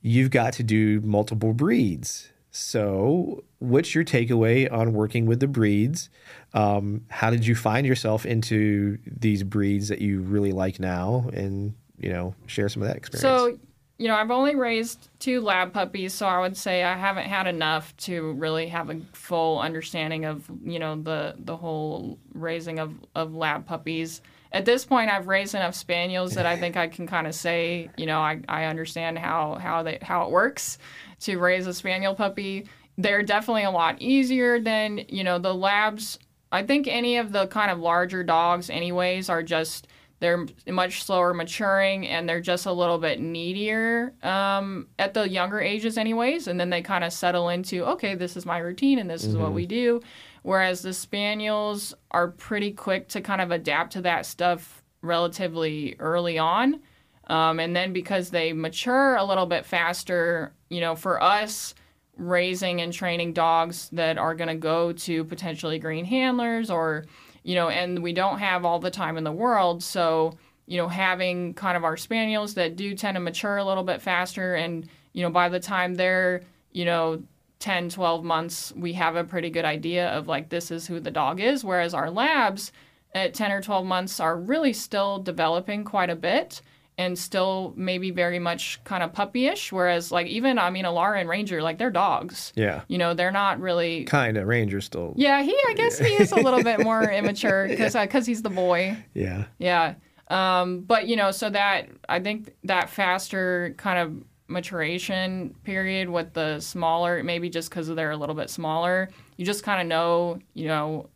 you've 0.00 0.30
got 0.30 0.52
to 0.54 0.62
do 0.64 1.00
multiple 1.00 1.52
breeds. 1.52 2.28
So, 2.54 3.44
what's 3.60 3.94
your 3.94 4.04
takeaway 4.04 4.70
on 4.70 4.92
working 4.92 5.24
with 5.24 5.40
the 5.40 5.46
breeds? 5.46 6.10
Um, 6.52 7.06
how 7.08 7.30
did 7.30 7.46
you 7.46 7.54
find 7.54 7.86
yourself 7.86 8.26
into 8.26 8.98
these 9.06 9.42
breeds 9.42 9.88
that 9.88 10.02
you 10.02 10.20
really 10.20 10.52
like 10.52 10.78
now? 10.78 11.30
And, 11.32 11.74
you 11.98 12.10
know, 12.10 12.34
share 12.46 12.68
some 12.68 12.82
of 12.82 12.88
that 12.88 12.96
experience. 12.98 13.22
so 13.22 13.58
you 13.98 14.08
know 14.08 14.16
i've 14.16 14.30
only 14.30 14.56
raised 14.56 15.10
two 15.20 15.40
lab 15.42 15.72
puppies 15.72 16.12
so 16.12 16.26
i 16.26 16.40
would 16.40 16.56
say 16.56 16.82
i 16.82 16.96
haven't 16.96 17.26
had 17.26 17.46
enough 17.46 17.94
to 17.98 18.32
really 18.32 18.66
have 18.66 18.88
a 18.90 18.98
full 19.12 19.60
understanding 19.60 20.24
of 20.24 20.50
you 20.64 20.78
know 20.78 21.00
the 21.00 21.36
the 21.38 21.56
whole 21.56 22.18
raising 22.32 22.78
of 22.80 22.94
of 23.14 23.34
lab 23.34 23.66
puppies 23.66 24.22
at 24.52 24.64
this 24.64 24.84
point 24.84 25.10
i've 25.10 25.26
raised 25.26 25.54
enough 25.54 25.74
spaniels 25.74 26.34
that 26.34 26.46
i 26.46 26.56
think 26.60 26.76
i 26.76 26.86
can 26.86 27.06
kind 27.06 27.26
of 27.26 27.34
say 27.34 27.90
you 27.96 28.06
know 28.06 28.20
i, 28.20 28.40
I 28.48 28.64
understand 28.64 29.18
how 29.18 29.54
how 29.54 29.82
they 29.82 29.98
how 30.00 30.24
it 30.24 30.30
works 30.30 30.78
to 31.22 31.38
raise 31.38 31.66
a 31.66 31.74
spaniel 31.74 32.14
puppy. 32.14 32.66
They're 32.98 33.22
definitely 33.22 33.64
a 33.64 33.70
lot 33.70 34.00
easier 34.00 34.60
than 34.60 35.02
you 35.08 35.24
know 35.24 35.38
the 35.38 35.54
labs. 35.54 36.18
I 36.50 36.62
think 36.62 36.86
any 36.86 37.16
of 37.16 37.32
the 37.32 37.46
kind 37.46 37.70
of 37.70 37.78
larger 37.78 38.22
dogs 38.22 38.68
anyways 38.68 39.30
are 39.30 39.42
just 39.42 39.86
they're 40.20 40.46
much 40.68 41.02
slower 41.02 41.34
maturing 41.34 42.06
and 42.06 42.28
they're 42.28 42.40
just 42.40 42.66
a 42.66 42.72
little 42.72 42.98
bit 42.98 43.20
needier 43.20 44.12
um, 44.24 44.86
at 44.98 45.14
the 45.14 45.28
younger 45.28 45.60
ages 45.60 45.98
anyways. 45.98 46.46
And 46.46 46.60
then 46.60 46.70
they 46.70 46.82
kind 46.82 47.02
of 47.02 47.12
settle 47.12 47.48
into 47.48 47.84
okay 47.84 48.14
this 48.14 48.36
is 48.36 48.44
my 48.44 48.58
routine 48.58 48.98
and 48.98 49.08
this 49.08 49.24
is 49.24 49.36
what 49.36 49.52
we 49.52 49.66
do 49.66 50.02
Whereas 50.42 50.82
the 50.82 50.92
spaniels 50.92 51.94
are 52.10 52.28
pretty 52.28 52.72
quick 52.72 53.08
to 53.08 53.20
kind 53.20 53.40
of 53.40 53.50
adapt 53.50 53.92
to 53.92 54.02
that 54.02 54.26
stuff 54.26 54.82
relatively 55.00 55.96
early 55.98 56.38
on. 56.38 56.80
Um, 57.28 57.60
and 57.60 57.74
then 57.74 57.92
because 57.92 58.30
they 58.30 58.52
mature 58.52 59.16
a 59.16 59.24
little 59.24 59.46
bit 59.46 59.64
faster, 59.64 60.52
you 60.68 60.80
know, 60.80 60.96
for 60.96 61.22
us, 61.22 61.74
raising 62.16 62.80
and 62.80 62.92
training 62.92 63.32
dogs 63.32 63.88
that 63.92 64.18
are 64.18 64.34
going 64.34 64.48
to 64.48 64.54
go 64.54 64.92
to 64.92 65.24
potentially 65.24 65.78
green 65.78 66.04
handlers 66.04 66.70
or, 66.70 67.06
you 67.42 67.54
know, 67.54 67.68
and 67.68 68.02
we 68.02 68.12
don't 68.12 68.38
have 68.38 68.64
all 68.64 68.78
the 68.78 68.90
time 68.90 69.16
in 69.16 69.24
the 69.24 69.32
world. 69.32 69.82
So, 69.82 70.36
you 70.66 70.76
know, 70.76 70.88
having 70.88 71.54
kind 71.54 71.76
of 71.76 71.84
our 71.84 71.96
spaniels 71.96 72.54
that 72.54 72.76
do 72.76 72.94
tend 72.94 73.14
to 73.14 73.20
mature 73.20 73.56
a 73.56 73.64
little 73.64 73.84
bit 73.84 74.02
faster. 74.02 74.54
And, 74.54 74.88
you 75.12 75.22
know, 75.22 75.30
by 75.30 75.48
the 75.48 75.60
time 75.60 75.94
they're, 75.94 76.42
you 76.72 76.84
know, 76.84 77.22
10, 77.62 77.90
12 77.90 78.24
months, 78.24 78.72
we 78.74 78.92
have 78.94 79.14
a 79.14 79.22
pretty 79.22 79.48
good 79.48 79.64
idea 79.64 80.08
of 80.08 80.26
like, 80.26 80.48
this 80.48 80.72
is 80.72 80.88
who 80.88 80.98
the 80.98 81.12
dog 81.12 81.40
is. 81.40 81.64
Whereas 81.64 81.94
our 81.94 82.10
labs 82.10 82.72
at 83.14 83.34
10 83.34 83.52
or 83.52 83.62
12 83.62 83.86
months 83.86 84.18
are 84.18 84.36
really 84.36 84.72
still 84.72 85.18
developing 85.20 85.84
quite 85.84 86.10
a 86.10 86.16
bit 86.16 86.60
and 86.98 87.16
still 87.16 87.72
maybe 87.76 88.10
very 88.10 88.40
much 88.40 88.82
kind 88.82 89.04
of 89.04 89.12
puppyish. 89.12 89.70
Whereas, 89.70 90.10
like, 90.10 90.26
even, 90.26 90.58
I 90.58 90.70
mean, 90.70 90.84
Alara 90.84 91.20
and 91.20 91.28
Ranger, 91.28 91.62
like, 91.62 91.78
they're 91.78 91.90
dogs. 91.90 92.52
Yeah. 92.56 92.82
You 92.88 92.98
know, 92.98 93.14
they're 93.14 93.30
not 93.30 93.60
really. 93.60 94.04
Kind 94.04 94.36
of. 94.36 94.48
Ranger 94.48 94.80
still. 94.80 95.14
Yeah, 95.16 95.40
he, 95.42 95.56
I 95.68 95.74
guess 95.74 95.98
he 95.98 96.14
is 96.14 96.32
a 96.32 96.36
little 96.36 96.64
bit 96.64 96.80
more 96.80 97.04
immature 97.04 97.66
because 97.68 97.94
uh, 97.94 98.06
cause 98.08 98.26
he's 98.26 98.42
the 98.42 98.50
boy. 98.50 98.96
Yeah. 99.14 99.44
Yeah. 99.58 99.94
Um, 100.28 100.80
but, 100.80 101.06
you 101.06 101.14
know, 101.14 101.30
so 101.30 101.48
that, 101.48 101.88
I 102.08 102.18
think 102.18 102.54
that 102.64 102.90
faster 102.90 103.74
kind 103.78 103.98
of 104.00 104.24
maturation 104.52 105.54
period 105.64 106.08
with 106.08 106.32
the 106.34 106.60
smaller, 106.60 107.22
maybe 107.22 107.50
just 107.50 107.70
because 107.70 107.88
they're 107.88 108.10
a 108.10 108.16
little 108.16 108.34
bit 108.34 108.50
smaller, 108.50 109.08
you 109.36 109.44
just 109.44 109.64
kind 109.64 109.80
of 109.80 109.86
know, 109.86 110.38
you 110.54 110.68
know, 110.68 111.08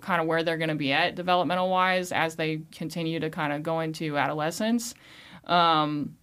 kind 0.00 0.20
of 0.20 0.26
where 0.26 0.42
they're 0.42 0.58
going 0.58 0.68
to 0.68 0.74
be 0.74 0.92
at 0.92 1.14
developmental 1.14 1.70
wise 1.70 2.12
as 2.12 2.36
they 2.36 2.62
continue 2.72 3.20
to 3.20 3.30
kind 3.30 3.52
of 3.52 3.62
go 3.62 3.80
into 3.80 4.16
adolescence. 4.16 4.94
Um, 5.46 6.16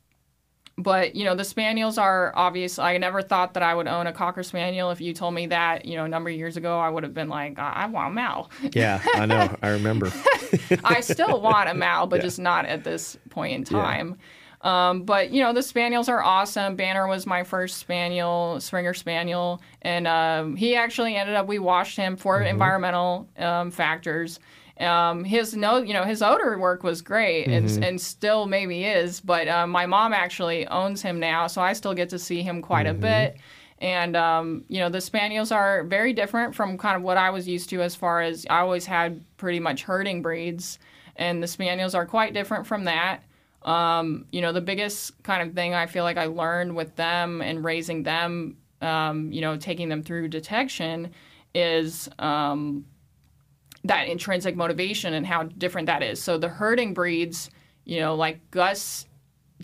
but 0.77 1.15
you 1.15 1.23
know 1.23 1.35
the 1.35 1.43
spaniels 1.43 1.97
are 1.97 2.33
obvious 2.35 2.79
i 2.79 2.97
never 2.97 3.21
thought 3.21 3.53
that 3.53 3.63
i 3.63 3.73
would 3.73 3.87
own 3.87 4.07
a 4.07 4.13
cocker 4.13 4.43
spaniel 4.43 4.91
if 4.91 4.99
you 4.99 5.13
told 5.13 5.33
me 5.33 5.47
that 5.47 5.85
you 5.85 5.95
know 5.95 6.03
a 6.03 6.07
number 6.07 6.29
of 6.29 6.35
years 6.35 6.57
ago 6.57 6.79
i 6.79 6.89
would 6.89 7.03
have 7.03 7.13
been 7.13 7.29
like 7.29 7.57
i 7.57 7.85
want 7.85 8.11
a 8.11 8.13
mal 8.13 8.49
yeah 8.73 9.01
i 9.13 9.25
know 9.25 9.55
i 9.61 9.69
remember 9.69 10.11
i 10.83 10.99
still 10.99 11.39
want 11.39 11.69
a 11.69 11.73
mal 11.73 12.07
but 12.07 12.17
yeah. 12.17 12.23
just 12.23 12.39
not 12.39 12.65
at 12.65 12.83
this 12.83 13.17
point 13.29 13.53
in 13.53 13.63
time 13.63 14.09
yeah. 14.09 14.25
Um, 14.65 15.03
but 15.03 15.31
you 15.31 15.41
know 15.41 15.53
the 15.53 15.63
spaniels 15.63 16.09
are 16.09 16.21
awesome 16.21 16.75
banner 16.75 17.07
was 17.07 17.25
my 17.25 17.43
first 17.43 17.77
spaniel 17.77 18.59
springer 18.59 18.93
spaniel 18.93 19.61
and 19.83 20.07
um, 20.07 20.57
he 20.57 20.75
actually 20.75 21.15
ended 21.15 21.35
up 21.35 21.47
we 21.47 21.59
washed 21.59 21.95
him 21.95 22.17
for 22.17 22.39
mm-hmm. 22.39 22.47
environmental 22.47 23.29
um, 23.37 23.71
factors 23.71 24.39
um, 24.79 25.23
his 25.23 25.55
no, 25.55 25.77
you 25.77 25.93
know, 25.93 26.03
his 26.03 26.21
odor 26.21 26.57
work 26.59 26.83
was 26.83 27.01
great, 27.01 27.47
and 27.47 27.67
mm-hmm. 27.67 27.83
and 27.83 28.01
still 28.01 28.45
maybe 28.45 28.83
is. 28.83 29.21
But 29.21 29.47
um, 29.47 29.69
my 29.69 29.85
mom 29.85 30.11
actually 30.11 30.67
owns 30.67 31.01
him 31.01 31.19
now, 31.19 31.47
so 31.47 31.61
I 31.61 31.73
still 31.73 31.93
get 31.93 32.09
to 32.09 32.19
see 32.19 32.41
him 32.41 32.61
quite 32.61 32.85
mm-hmm. 32.85 32.97
a 32.97 32.99
bit. 32.99 33.37
And 33.79 34.15
um, 34.17 34.65
you 34.67 34.79
know, 34.79 34.89
the 34.89 35.01
spaniels 35.01 35.51
are 35.51 35.83
very 35.83 36.11
different 36.11 36.55
from 36.55 36.77
kind 36.77 36.97
of 36.97 37.03
what 37.03 37.17
I 37.17 37.29
was 37.29 37.47
used 37.47 37.69
to. 37.69 37.81
As 37.81 37.95
far 37.95 38.21
as 38.21 38.45
I 38.49 38.59
always 38.59 38.85
had 38.85 39.23
pretty 39.37 39.61
much 39.61 39.83
herding 39.83 40.21
breeds, 40.21 40.77
and 41.15 41.41
the 41.41 41.47
spaniels 41.47 41.95
are 41.95 42.05
quite 42.05 42.33
different 42.33 42.67
from 42.67 42.83
that. 42.83 43.23
Um, 43.65 44.27
you 44.31 44.41
know, 44.41 44.53
the 44.53 44.61
biggest 44.61 45.21
kind 45.23 45.47
of 45.47 45.55
thing 45.55 45.73
I 45.73 45.87
feel 45.87 46.03
like 46.03 46.17
I 46.17 46.25
learned 46.25 46.75
with 46.75 46.95
them 46.95 47.41
and 47.41 47.63
raising 47.63 48.03
them, 48.03 48.57
um, 48.81 49.31
you 49.31 49.41
know, 49.41 49.57
taking 49.57 49.89
them 49.89 50.03
through 50.03 50.27
detection 50.27 51.11
is 51.55 52.07
um, 52.19 52.85
that 53.83 54.07
intrinsic 54.07 54.55
motivation 54.55 55.15
and 55.15 55.25
how 55.25 55.43
different 55.43 55.87
that 55.87 56.03
is. 56.03 56.21
So 56.21 56.37
the 56.37 56.47
herding 56.47 56.93
breeds, 56.93 57.49
you 57.85 57.99
know, 57.99 58.13
like 58.15 58.51
Gus 58.51 59.07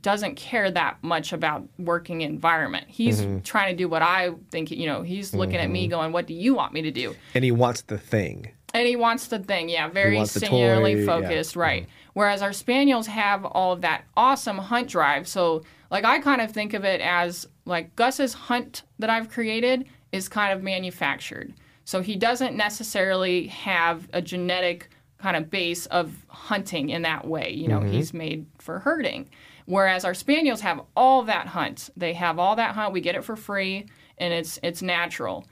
doesn't 0.02 0.36
care 0.36 0.72
that 0.72 0.98
much 1.04 1.32
about 1.32 1.68
working 1.78 2.22
environment. 2.22 2.86
He's 2.88 3.22
mm-hmm. 3.22 3.40
trying 3.42 3.72
to 3.72 3.78
do 3.78 3.88
what 3.88 4.02
I 4.02 4.32
think, 4.50 4.72
you 4.72 4.88
know, 4.88 5.04
he's 5.04 5.34
looking 5.34 5.56
mm-hmm. 5.56 5.64
at 5.64 5.70
me 5.70 5.84
mm-hmm. 5.84 5.92
going, 5.92 6.12
what 6.12 6.26
do 6.26 6.34
you 6.34 6.56
want 6.56 6.74
me 6.74 6.82
to 6.84 6.92
do? 6.92 7.16
And 7.36 7.44
he 7.44 7.52
wants 7.52 7.82
the 7.82 7.98
thing. 7.98 8.52
And 8.74 8.88
he 8.88 8.96
wants 8.96 9.28
the 9.28 9.40
thing, 9.40 9.68
yeah, 9.70 9.90
very 9.90 10.26
singularly 10.26 11.06
focused, 11.06 11.56
yeah. 11.56 11.62
right. 11.62 11.84
Mm-hmm. 11.84 12.01
Whereas 12.14 12.42
our 12.42 12.54
spaniels 12.54 13.08
have 13.08 13.46
all 13.46 13.74
of 13.74 13.82
that 13.82 14.04
awesome 14.18 14.58
hunt 14.58 14.90
drive. 14.90 15.28
So, 15.28 15.64
like, 15.90 16.06
I 16.06 16.20
kind 16.20 16.42
of 16.42 16.52
think 16.52 16.74
of 16.74 16.84
it 16.84 17.02
as 17.02 17.48
like 17.66 17.96
Gus's 17.96 18.34
hunt 18.34 18.84
that 19.00 19.10
I've 19.10 19.30
created 19.30 19.88
is 20.12 20.28
kind 20.28 20.52
of 20.54 20.64
manufactured. 20.64 21.54
So 21.86 22.02
he 22.02 22.16
doesn't 22.16 22.56
necessarily 22.56 23.48
have 23.48 24.08
a 24.14 24.22
genetic 24.22 24.90
kind 25.18 25.38
of 25.38 25.50
base 25.50 25.86
of 25.88 26.26
hunting 26.28 26.90
in 26.90 27.04
that 27.04 27.28
way. 27.28 27.52
You 27.52 27.68
know, 27.68 27.80
mm-hmm. 27.80 27.92
he's 27.92 28.14
made 28.14 28.46
for 28.60 28.80
herding. 28.80 29.30
Whereas 29.66 30.04
our 30.04 30.14
spaniels 30.14 30.62
have 30.62 30.82
all 30.96 31.24
that 31.24 31.48
hunt. 31.48 31.90
They 31.96 32.14
have 32.14 32.40
all 32.40 32.56
that 32.56 32.76
hunt. 32.76 32.94
We 32.94 33.02
get 33.02 33.16
it 33.16 33.24
for 33.24 33.36
free 33.36 33.86
and 34.18 34.34
it's 34.34 34.60
it's 34.64 34.82
natural. 34.82 35.46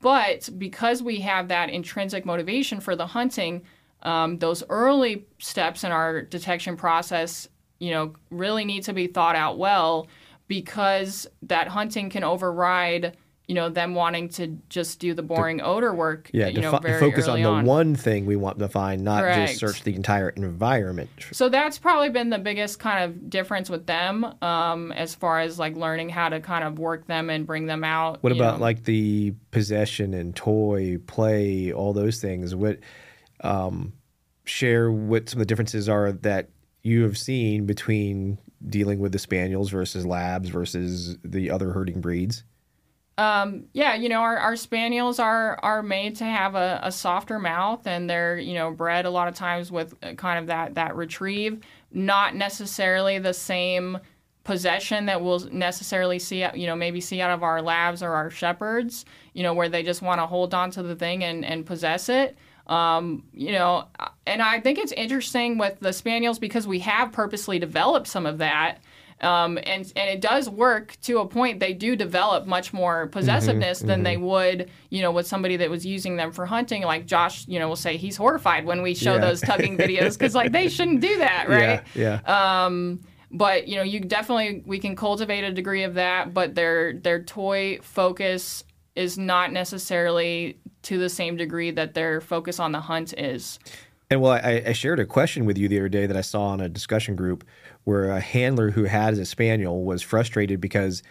But 0.00 0.48
because 0.58 1.02
we 1.02 1.20
have 1.20 1.48
that 1.48 1.70
intrinsic 1.70 2.24
motivation 2.24 2.80
for 2.80 2.94
the 2.94 3.06
hunting, 3.06 3.62
um, 4.06 4.38
those 4.38 4.62
early 4.68 5.26
steps 5.38 5.84
in 5.84 5.92
our 5.92 6.22
detection 6.22 6.76
process, 6.76 7.48
you 7.78 7.90
know, 7.90 8.14
really 8.30 8.64
need 8.64 8.84
to 8.84 8.92
be 8.92 9.08
thought 9.08 9.36
out 9.36 9.58
well 9.58 10.06
because 10.48 11.26
that 11.42 11.68
hunting 11.68 12.08
can 12.08 12.22
override 12.22 13.16
you 13.48 13.54
know 13.54 13.68
them 13.68 13.94
wanting 13.94 14.28
to 14.28 14.58
just 14.68 14.98
do 14.98 15.14
the 15.14 15.22
boring 15.22 15.60
odor 15.60 15.94
work. 15.94 16.28
Yeah, 16.32 16.48
you 16.48 16.60
know, 16.60 16.72
defi- 16.72 16.82
very 16.82 17.00
focus 17.00 17.28
on 17.28 17.40
the 17.40 17.48
on. 17.48 17.64
one 17.64 17.94
thing 17.94 18.26
we 18.26 18.34
want 18.34 18.58
to 18.58 18.68
find, 18.68 19.04
not 19.04 19.22
Correct. 19.22 19.50
just 19.50 19.60
search 19.60 19.84
the 19.84 19.94
entire 19.94 20.30
environment. 20.30 21.10
So 21.30 21.48
that's 21.48 21.78
probably 21.78 22.10
been 22.10 22.30
the 22.30 22.38
biggest 22.40 22.80
kind 22.80 23.04
of 23.04 23.30
difference 23.30 23.70
with 23.70 23.86
them, 23.86 24.24
um, 24.42 24.90
as 24.92 25.14
far 25.14 25.38
as 25.38 25.60
like 25.60 25.76
learning 25.76 26.08
how 26.08 26.28
to 26.28 26.40
kind 26.40 26.64
of 26.64 26.80
work 26.80 27.06
them 27.06 27.30
and 27.30 27.46
bring 27.46 27.66
them 27.66 27.84
out. 27.84 28.20
What 28.22 28.32
about 28.32 28.58
know. 28.58 28.62
like 28.62 28.82
the 28.82 29.32
possession 29.52 30.12
and 30.12 30.34
toy 30.34 30.98
play, 31.06 31.72
all 31.72 31.92
those 31.92 32.20
things? 32.20 32.52
What 32.52 32.80
um, 33.42 33.92
share 34.46 34.90
what 34.90 35.28
some 35.28 35.38
of 35.38 35.46
the 35.46 35.46
differences 35.46 35.88
are 35.88 36.12
that 36.12 36.48
you 36.82 37.02
have 37.02 37.18
seen 37.18 37.66
between 37.66 38.38
dealing 38.68 39.00
with 39.00 39.12
the 39.12 39.18
spaniels 39.18 39.70
versus 39.70 40.06
labs 40.06 40.48
versus 40.48 41.18
the 41.24 41.50
other 41.50 41.72
herding 41.72 42.00
breeds? 42.00 42.44
Um, 43.18 43.64
yeah, 43.72 43.94
you 43.94 44.10
know, 44.10 44.20
our, 44.20 44.36
our 44.36 44.56
spaniels 44.56 45.18
are 45.18 45.58
are 45.62 45.82
made 45.82 46.16
to 46.16 46.24
have 46.24 46.54
a, 46.54 46.80
a, 46.82 46.92
softer 46.92 47.38
mouth, 47.38 47.86
and 47.86 48.10
they're 48.10 48.38
you 48.38 48.52
know 48.52 48.70
bred 48.70 49.06
a 49.06 49.10
lot 49.10 49.26
of 49.26 49.34
times 49.34 49.72
with 49.72 49.94
kind 50.18 50.38
of 50.38 50.48
that 50.48 50.74
that 50.74 50.94
retrieve, 50.96 51.60
not 51.90 52.34
necessarily 52.34 53.18
the 53.18 53.32
same 53.32 53.98
possession 54.44 55.06
that 55.06 55.22
we'll 55.22 55.40
necessarily 55.50 56.18
see 56.18 56.46
you 56.54 56.66
know 56.66 56.76
maybe 56.76 57.00
see 57.00 57.22
out 57.22 57.30
of 57.30 57.42
our 57.42 57.62
labs 57.62 58.02
or 58.02 58.12
our 58.12 58.28
shepherds, 58.28 59.06
you 59.32 59.42
know, 59.42 59.54
where 59.54 59.70
they 59.70 59.82
just 59.82 60.02
want 60.02 60.20
to 60.20 60.26
hold 60.26 60.52
on 60.52 60.70
to 60.72 60.82
the 60.82 60.94
thing 60.94 61.24
and 61.24 61.42
and 61.42 61.64
possess 61.64 62.10
it. 62.10 62.36
Um, 62.66 63.24
you 63.32 63.52
know, 63.52 63.84
and 64.26 64.42
I 64.42 64.60
think 64.60 64.78
it's 64.78 64.92
interesting 64.92 65.56
with 65.56 65.78
the 65.80 65.92
spaniels 65.92 66.38
because 66.38 66.66
we 66.66 66.80
have 66.80 67.12
purposely 67.12 67.58
developed 67.58 68.08
some 68.08 68.26
of 68.26 68.38
that 68.38 68.80
um, 69.20 69.58
and 69.58 69.90
and 69.96 70.10
it 70.10 70.20
does 70.20 70.48
work 70.48 70.96
to 71.02 71.20
a 71.20 71.26
point. 71.26 71.58
They 71.58 71.72
do 71.72 71.96
develop 71.96 72.46
much 72.46 72.74
more 72.74 73.06
possessiveness 73.06 73.78
mm-hmm, 73.78 73.88
than 73.88 73.98
mm-hmm. 73.98 74.04
they 74.04 74.16
would, 74.18 74.70
you 74.90 75.00
know, 75.00 75.10
with 75.10 75.26
somebody 75.26 75.56
that 75.56 75.70
was 75.70 75.86
using 75.86 76.16
them 76.16 76.32
for 76.32 76.44
hunting. 76.44 76.82
Like 76.82 77.06
Josh, 77.06 77.48
you 77.48 77.58
know, 77.58 77.68
will 77.68 77.76
say 77.76 77.96
he's 77.96 78.16
horrified 78.16 78.66
when 78.66 78.82
we 78.82 78.94
show 78.94 79.14
yeah. 79.14 79.20
those 79.20 79.40
tugging 79.40 79.78
videos 79.78 80.18
because 80.18 80.34
like 80.34 80.52
they 80.52 80.68
shouldn't 80.68 81.00
do 81.00 81.18
that, 81.18 81.48
right? 81.48 81.82
Yeah. 81.94 82.20
yeah. 82.26 82.64
Um, 82.66 83.00
but 83.30 83.68
you 83.68 83.76
know, 83.76 83.82
you 83.82 84.00
definitely 84.00 84.62
we 84.66 84.78
can 84.78 84.94
cultivate 84.94 85.44
a 85.44 85.52
degree 85.52 85.84
of 85.84 85.94
that, 85.94 86.34
but 86.34 86.54
their 86.54 86.92
their 86.92 87.22
toy 87.22 87.78
focus 87.80 88.64
is 88.94 89.16
not 89.16 89.50
necessarily 89.50 90.58
to 90.86 90.98
the 90.98 91.08
same 91.08 91.36
degree 91.36 91.72
that 91.72 91.94
their 91.94 92.20
focus 92.20 92.60
on 92.60 92.70
the 92.72 92.80
hunt 92.80 93.12
is. 93.18 93.58
And 94.08 94.20
well, 94.20 94.32
I, 94.32 94.62
I, 94.66 94.72
shared 94.72 95.00
a 95.00 95.04
question 95.04 95.46
with 95.46 95.58
you 95.58 95.66
the 95.66 95.80
other 95.80 95.88
day 95.88 96.06
that 96.06 96.16
I 96.16 96.20
saw 96.20 96.44
on 96.46 96.60
a 96.60 96.68
discussion 96.68 97.16
group 97.16 97.42
where 97.82 98.08
a 98.10 98.20
handler 98.20 98.70
who 98.70 98.84
had 98.84 99.14
a 99.14 99.24
spaniel 99.24 99.84
was 99.84 100.00
frustrated 100.00 100.60
because 100.60 101.02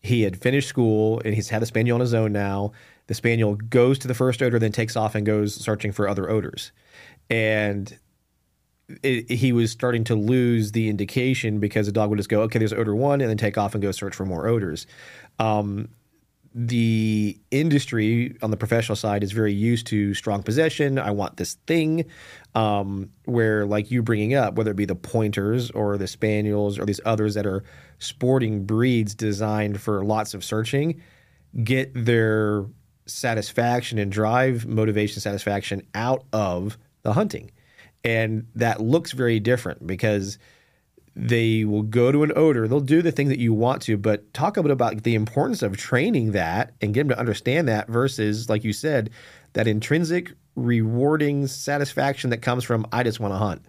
he 0.00 0.22
had 0.22 0.40
finished 0.40 0.68
school 0.68 1.20
and 1.24 1.34
he's 1.34 1.48
had 1.48 1.60
a 1.60 1.66
spaniel 1.66 1.96
on 1.96 2.00
his 2.00 2.14
own 2.14 2.32
now. 2.32 2.70
The 3.08 3.14
spaniel 3.14 3.56
goes 3.56 3.98
to 3.98 4.08
the 4.08 4.14
first 4.14 4.40
odor, 4.42 4.60
then 4.60 4.70
takes 4.70 4.94
off 4.94 5.16
and 5.16 5.26
goes 5.26 5.56
searching 5.56 5.90
for 5.90 6.08
other 6.08 6.30
odors. 6.30 6.70
And 7.28 7.98
it, 9.02 9.28
he 9.28 9.52
was 9.52 9.72
starting 9.72 10.04
to 10.04 10.14
lose 10.14 10.70
the 10.70 10.88
indication 10.88 11.58
because 11.58 11.86
the 11.86 11.92
dog 11.92 12.10
would 12.10 12.18
just 12.18 12.28
go, 12.28 12.42
okay, 12.42 12.60
there's 12.60 12.72
odor 12.72 12.94
one, 12.94 13.20
and 13.20 13.28
then 13.28 13.36
take 13.36 13.58
off 13.58 13.74
and 13.74 13.82
go 13.82 13.90
search 13.90 14.14
for 14.14 14.24
more 14.24 14.46
odors. 14.46 14.86
Um, 15.40 15.88
the 16.52 17.38
industry 17.50 18.36
on 18.42 18.50
the 18.50 18.56
professional 18.56 18.96
side 18.96 19.22
is 19.22 19.30
very 19.30 19.52
used 19.52 19.86
to 19.88 20.14
strong 20.14 20.42
possession. 20.42 20.98
I 20.98 21.12
want 21.12 21.36
this 21.36 21.54
thing. 21.66 22.06
Um, 22.54 23.10
where, 23.24 23.66
like 23.66 23.92
you 23.92 24.02
bringing 24.02 24.34
up, 24.34 24.54
whether 24.56 24.72
it 24.72 24.76
be 24.76 24.84
the 24.84 24.96
pointers 24.96 25.70
or 25.70 25.96
the 25.96 26.08
spaniels 26.08 26.78
or 26.78 26.84
these 26.84 27.00
others 27.04 27.34
that 27.34 27.46
are 27.46 27.62
sporting 28.00 28.64
breeds 28.64 29.14
designed 29.14 29.80
for 29.80 30.04
lots 30.04 30.34
of 30.34 30.44
searching, 30.44 31.00
get 31.62 31.92
their 31.94 32.66
satisfaction 33.06 33.98
and 33.98 34.10
drive 34.10 34.66
motivation 34.66 35.20
satisfaction 35.20 35.82
out 35.94 36.24
of 36.32 36.76
the 37.02 37.12
hunting. 37.12 37.50
And 38.02 38.46
that 38.54 38.80
looks 38.80 39.12
very 39.12 39.38
different 39.40 39.86
because 39.86 40.38
they 41.16 41.64
will 41.64 41.82
go 41.82 42.12
to 42.12 42.22
an 42.22 42.32
odor, 42.36 42.68
they'll 42.68 42.80
do 42.80 43.02
the 43.02 43.12
thing 43.12 43.28
that 43.28 43.38
you 43.38 43.52
want 43.52 43.82
to, 43.82 43.96
but 43.96 44.32
talk 44.32 44.56
a 44.56 44.62
bit 44.62 44.70
about 44.70 45.02
the 45.02 45.14
importance 45.14 45.62
of 45.62 45.76
training 45.76 46.32
that 46.32 46.72
and 46.80 46.94
get 46.94 47.00
them 47.00 47.08
to 47.10 47.18
understand 47.18 47.68
that 47.68 47.88
versus, 47.88 48.48
like 48.48 48.64
you 48.64 48.72
said, 48.72 49.10
that 49.52 49.66
intrinsic 49.66 50.32
rewarding 50.54 51.46
satisfaction 51.46 52.30
that 52.30 52.38
comes 52.38 52.64
from 52.64 52.86
I 52.92 53.02
just 53.02 53.20
want 53.20 53.34
to 53.34 53.38
hunt. 53.38 53.64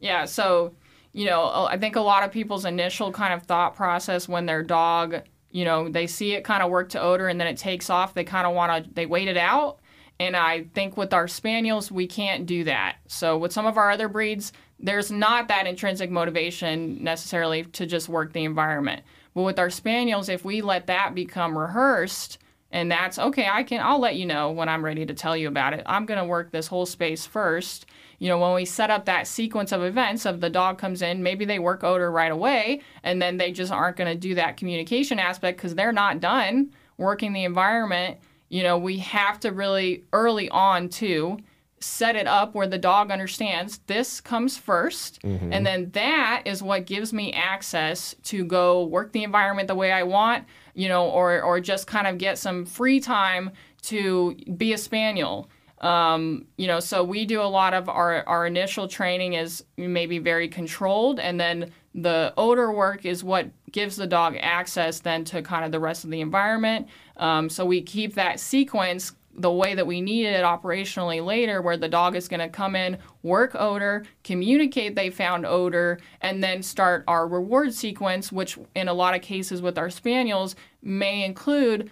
Yeah, 0.00 0.24
so 0.24 0.74
you 1.12 1.24
know, 1.24 1.66
I 1.68 1.78
think 1.78 1.96
a 1.96 2.00
lot 2.00 2.22
of 2.22 2.30
people's 2.30 2.64
initial 2.64 3.12
kind 3.12 3.32
of 3.32 3.42
thought 3.44 3.74
process 3.74 4.28
when 4.28 4.46
their 4.46 4.62
dog, 4.62 5.22
you 5.50 5.64
know, 5.64 5.88
they 5.88 6.06
see 6.06 6.34
it 6.34 6.44
kind 6.44 6.62
of 6.62 6.70
work 6.70 6.90
to 6.90 7.00
odor 7.00 7.28
and 7.28 7.40
then 7.40 7.48
it 7.48 7.56
takes 7.56 7.90
off, 7.90 8.14
they 8.14 8.24
kind 8.24 8.46
of 8.46 8.54
want 8.54 8.84
to 8.84 8.90
they 8.94 9.06
wait 9.06 9.28
it 9.28 9.36
out. 9.36 9.80
And 10.20 10.36
I 10.36 10.64
think 10.74 10.96
with 10.96 11.14
our 11.14 11.28
spaniels, 11.28 11.90
we 11.92 12.06
can't 12.06 12.44
do 12.44 12.64
that. 12.64 12.96
So 13.06 13.38
with 13.38 13.52
some 13.52 13.66
of 13.66 13.78
our 13.78 13.90
other 13.90 14.08
breeds, 14.08 14.52
there's 14.80 15.10
not 15.10 15.48
that 15.48 15.66
intrinsic 15.66 16.10
motivation 16.10 17.02
necessarily 17.02 17.64
to 17.64 17.86
just 17.86 18.08
work 18.08 18.32
the 18.32 18.44
environment. 18.44 19.02
But 19.34 19.42
with 19.42 19.58
our 19.58 19.70
spaniels, 19.70 20.28
if 20.28 20.44
we 20.44 20.60
let 20.62 20.86
that 20.86 21.14
become 21.14 21.58
rehearsed, 21.58 22.38
and 22.70 22.90
that's 22.90 23.18
okay, 23.18 23.48
I 23.50 23.62
can 23.62 23.80
I'll 23.80 23.98
let 23.98 24.16
you 24.16 24.26
know 24.26 24.50
when 24.50 24.68
I'm 24.68 24.84
ready 24.84 25.06
to 25.06 25.14
tell 25.14 25.36
you 25.36 25.48
about 25.48 25.72
it. 25.72 25.82
I'm 25.86 26.06
going 26.06 26.18
to 26.18 26.26
work 26.26 26.50
this 26.50 26.66
whole 26.66 26.86
space 26.86 27.24
first. 27.24 27.86
You 28.18 28.28
know, 28.28 28.38
when 28.38 28.54
we 28.54 28.64
set 28.64 28.90
up 28.90 29.06
that 29.06 29.26
sequence 29.26 29.72
of 29.72 29.82
events 29.82 30.26
of 30.26 30.40
the 30.40 30.50
dog 30.50 30.76
comes 30.76 31.00
in, 31.00 31.22
maybe 31.22 31.44
they 31.44 31.58
work 31.58 31.82
odor 31.82 32.10
right 32.10 32.32
away 32.32 32.82
and 33.02 33.22
then 33.22 33.36
they 33.36 33.52
just 33.52 33.72
aren't 33.72 33.96
going 33.96 34.12
to 34.12 34.18
do 34.18 34.34
that 34.34 34.56
communication 34.56 35.18
aspect 35.18 35.58
cuz 35.58 35.74
they're 35.74 35.92
not 35.92 36.20
done 36.20 36.72
working 36.98 37.32
the 37.32 37.44
environment. 37.44 38.18
You 38.50 38.64
know, 38.64 38.76
we 38.76 38.98
have 38.98 39.40
to 39.40 39.52
really 39.52 40.04
early 40.12 40.50
on 40.50 40.88
too 40.88 41.38
set 41.80 42.16
it 42.16 42.26
up 42.26 42.54
where 42.54 42.66
the 42.66 42.78
dog 42.78 43.10
understands 43.10 43.78
this 43.86 44.20
comes 44.20 44.58
1st 44.58 45.20
mm-hmm. 45.20 45.52
and 45.52 45.64
then 45.64 45.90
that 45.92 46.42
is 46.44 46.62
what 46.62 46.86
gives 46.86 47.12
me 47.12 47.32
access 47.32 48.14
to 48.22 48.44
go 48.44 48.84
work 48.84 49.12
the 49.12 49.22
environment 49.22 49.68
the 49.68 49.74
way 49.74 49.92
I 49.92 50.02
want 50.02 50.44
you 50.78 50.88
know, 50.88 51.08
or 51.08 51.42
or 51.42 51.58
just 51.58 51.88
kind 51.88 52.06
of 52.06 52.18
get 52.18 52.38
some 52.38 52.64
free 52.64 53.00
time 53.00 53.50
to 53.82 54.36
be 54.56 54.72
a 54.72 54.78
spaniel. 54.78 55.50
Um, 55.80 56.46
you 56.56 56.68
know, 56.68 56.78
so 56.78 57.02
we 57.02 57.26
do 57.26 57.42
a 57.42 57.50
lot 57.50 57.74
of 57.74 57.88
our, 57.88 58.22
our 58.28 58.46
initial 58.46 58.86
training 58.86 59.32
is 59.32 59.64
maybe 59.76 60.18
very 60.20 60.46
controlled, 60.46 61.18
and 61.18 61.38
then 61.38 61.72
the 61.96 62.32
odor 62.36 62.70
work 62.70 63.04
is 63.04 63.24
what 63.24 63.48
gives 63.72 63.96
the 63.96 64.06
dog 64.06 64.36
access 64.38 65.00
then 65.00 65.24
to 65.24 65.42
kind 65.42 65.64
of 65.64 65.72
the 65.72 65.80
rest 65.80 66.04
of 66.04 66.10
the 66.10 66.20
environment. 66.20 66.86
Um, 67.16 67.48
so 67.48 67.64
we 67.66 67.82
keep 67.82 68.14
that 68.14 68.38
sequence 68.38 69.12
the 69.38 69.52
way 69.52 69.74
that 69.74 69.86
we 69.86 70.00
need 70.00 70.26
it 70.26 70.44
operationally 70.44 71.24
later, 71.24 71.62
where 71.62 71.76
the 71.76 71.88
dog 71.88 72.16
is 72.16 72.28
going 72.28 72.40
to 72.40 72.48
come 72.48 72.74
in, 72.74 72.98
work 73.22 73.54
odor, 73.54 74.04
communicate 74.24 74.94
they 74.94 75.10
found 75.10 75.46
odor, 75.46 75.98
and 76.20 76.42
then 76.42 76.62
start 76.62 77.04
our 77.06 77.26
reward 77.26 77.72
sequence, 77.72 78.32
which 78.32 78.58
in 78.74 78.88
a 78.88 78.94
lot 78.94 79.14
of 79.14 79.22
cases 79.22 79.62
with 79.62 79.78
our 79.78 79.90
spaniels 79.90 80.56
may 80.82 81.24
include 81.24 81.90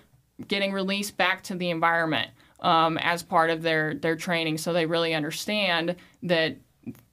getting 0.48 0.72
released 0.72 1.16
back 1.16 1.42
to 1.42 1.54
the 1.54 1.70
environment 1.70 2.30
um, 2.60 2.98
as 2.98 3.22
part 3.22 3.50
of 3.50 3.62
their, 3.62 3.94
their 3.94 4.16
training. 4.16 4.58
So 4.58 4.72
they 4.72 4.86
really 4.86 5.14
understand 5.14 5.96
that 6.24 6.56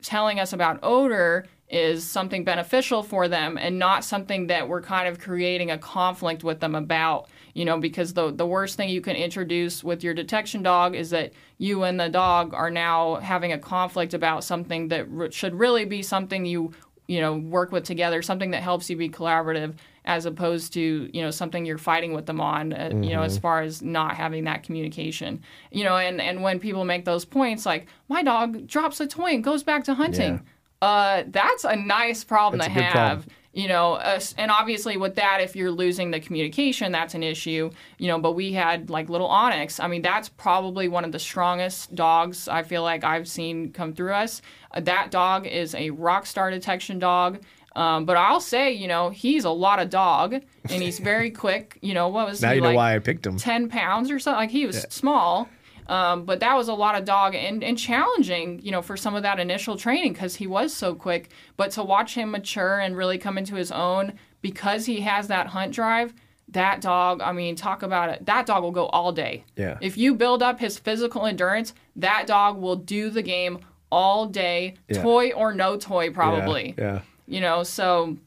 telling 0.02 0.40
us 0.40 0.54
about 0.54 0.80
odor 0.84 1.46
is 1.70 2.04
something 2.04 2.44
beneficial 2.44 3.02
for 3.02 3.28
them 3.28 3.58
and 3.58 3.80
not 3.80 4.04
something 4.04 4.48
that 4.48 4.68
we're 4.68 4.82
kind 4.82 5.08
of 5.08 5.20
creating 5.20 5.72
a 5.72 5.78
conflict 5.78 6.44
with 6.44 6.60
them 6.60 6.76
about 6.76 7.28
you 7.54 7.66
know 7.66 7.78
because 7.78 8.14
the 8.14 8.32
the 8.32 8.46
worst 8.46 8.78
thing 8.78 8.90
you 8.90 9.02
can 9.02 9.16
introduce 9.16 9.84
with 9.84 10.04
your 10.04 10.14
detection 10.14 10.64
dog 10.64 10.96
is 10.96 11.10
that 11.12 11.32
you 11.58 11.84
and 11.84 12.00
the 12.00 12.10
dog 12.10 12.54
are 12.54 12.72
now 12.72 13.16
having 13.16 13.52
a 13.52 13.58
conflict 13.58 14.14
about 14.14 14.44
something 14.44 14.88
that 14.90 15.08
r- 15.18 15.32
should 15.32 15.56
really 15.56 15.86
be 15.86 16.02
something 16.02 16.46
you 16.46 16.72
you 17.08 17.20
know 17.20 17.36
work 17.36 17.72
with 17.72 17.84
together 17.84 18.22
something 18.22 18.52
that 18.52 18.64
helps 18.64 18.90
you 18.90 18.96
be 18.96 19.10
collaborative 19.10 19.76
as 20.06 20.26
opposed 20.26 20.74
to 20.74 21.10
you 21.14 21.22
know 21.22 21.32
something 21.32 21.66
you're 21.66 21.78
fighting 21.78 22.14
with 22.14 22.26
them 22.26 22.42
on 22.42 22.74
uh, 22.74 22.78
mm-hmm. 22.78 23.04
you 23.04 23.14
know 23.14 23.22
as 23.22 23.34
mm-hmm. 23.34 23.42
far 23.42 23.62
as 23.62 23.82
not 23.82 24.16
having 24.16 24.46
that 24.46 24.64
communication 24.64 25.42
you 25.72 25.84
know 25.84 25.98
and 25.98 26.22
and 26.22 26.42
when 26.42 26.60
people 26.60 26.86
make 26.86 27.06
those 27.06 27.26
points 27.26 27.66
like 27.66 27.88
my 28.10 28.24
dog 28.24 28.68
drops 28.68 29.00
a 29.00 29.08
toy 29.08 29.32
and 29.32 29.44
goes 29.44 29.64
back 29.64 29.84
to 29.84 29.94
hunting 29.94 30.36
yeah 30.36 30.50
uh, 30.84 31.24
that's 31.28 31.64
a 31.64 31.78
nice 31.78 32.26
problem 32.26 32.60
that's 32.60 32.74
to 32.74 32.82
have. 32.82 32.92
Problem. 32.92 33.26
You 33.54 33.68
know, 33.68 33.94
uh, 33.94 34.20
and 34.40 34.50
obviously 34.50 34.98
with 34.98 35.14
that, 35.16 35.40
if 35.40 35.56
you're 35.56 35.70
losing 35.70 36.10
the 36.10 36.20
communication, 36.20 36.92
that's 36.92 37.14
an 37.14 37.22
issue. 37.22 37.70
You 38.00 38.08
know, 38.08 38.18
but 38.18 38.32
we 38.32 38.54
had 38.54 38.90
like 38.90 39.10
little 39.10 39.28
Onyx. 39.28 39.80
I 39.80 39.88
mean, 39.88 40.02
that's 40.02 40.28
probably 40.28 40.88
one 40.88 41.06
of 41.06 41.12
the 41.12 41.20
strongest 41.20 41.94
dogs 41.94 42.48
I 42.48 42.64
feel 42.64 42.82
like 42.82 43.04
I've 43.04 43.28
seen 43.28 43.72
come 43.72 43.94
through 43.94 44.14
us. 44.14 44.42
Uh, 44.72 44.80
that 44.82 45.12
dog 45.12 45.46
is 45.46 45.76
a 45.76 45.92
rock 45.92 46.26
star 46.26 46.50
detection 46.50 46.98
dog. 46.98 47.44
Um, 47.76 48.06
but 48.06 48.18
I'll 48.18 48.42
say, 48.42 48.72
you 48.72 48.88
know, 48.88 49.10
he's 49.10 49.46
a 49.46 49.50
lot 49.50 49.80
of 49.80 49.90
dog, 49.90 50.34
and 50.34 50.84
he's 50.84 51.00
very 51.00 51.32
quick. 51.44 51.78
You 51.82 51.94
know, 51.94 52.08
what 52.10 52.28
was 52.28 52.42
now 52.42 52.50
he, 52.50 52.56
you 52.56 52.62
know 52.62 52.68
like 52.70 52.76
why 52.76 52.96
I 52.96 53.00
picked 53.00 53.26
him? 53.26 53.38
Ten 53.38 53.70
pounds 53.70 54.12
or 54.12 54.20
something. 54.20 54.40
Like 54.40 54.52
he 54.52 54.66
was 54.66 54.78
yeah. 54.78 54.86
small, 54.90 55.50
um, 55.88 56.26
but 56.26 56.40
that 56.40 56.56
was 56.56 56.68
a 56.68 56.74
lot 56.74 56.96
of 56.96 57.06
dog 57.06 57.36
and, 57.36 57.64
and 57.64 57.78
challenging, 57.78 58.60
you 58.64 58.72
know, 58.72 58.82
for 58.82 58.98
some 58.98 59.16
of 59.16 59.24
that 59.24 59.40
initial 59.40 59.78
training 59.78 60.14
because 60.14 60.36
he 60.36 60.48
was 60.48 60.74
so 60.74 60.96
quick. 60.96 61.30
But 61.58 61.72
to 61.72 61.84
watch 61.84 62.16
him 62.16 62.32
mature 62.32 62.80
and 62.80 62.96
really 62.96 63.18
come 63.18 63.38
into 63.38 63.56
his 63.56 63.72
own 63.72 64.14
because 64.42 64.86
he 64.86 65.02
has 65.02 65.28
that 65.28 65.48
hunt 65.48 65.74
drive, 65.74 66.14
that 66.50 66.82
dog, 66.82 67.22
I 67.22 67.32
mean, 67.32 67.56
talk 67.56 67.84
about 67.84 68.10
it. 68.10 68.26
That 68.26 68.46
dog 68.46 68.64
will 68.64 68.72
go 68.72 68.88
all 68.88 69.12
day. 69.12 69.46
Yeah. 69.56 69.78
If 69.82 69.98
you 69.98 70.16
build 70.16 70.44
up 70.44 70.60
his 70.60 70.78
physical 70.78 71.26
endurance, 71.26 71.74
that 71.96 72.28
dog 72.28 72.58
will 72.58 72.76
do 72.76 73.10
the 73.10 73.22
game 73.22 73.60
all 73.92 74.26
day, 74.26 74.76
yeah. 74.88 75.02
toy 75.02 75.32
or 75.32 75.54
no 75.54 75.78
toy, 75.78 76.12
probably. 76.12 76.76
Yeah. 76.78 76.84
yeah. 76.84 77.02
You 77.28 77.42
know, 77.42 77.64
so. 77.64 78.18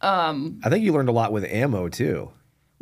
Um, 0.00 0.60
I 0.64 0.68
think 0.68 0.84
you 0.84 0.92
learned 0.92 1.08
a 1.08 1.12
lot 1.12 1.32
with 1.32 1.44
ammo 1.44 1.88
too. 1.88 2.32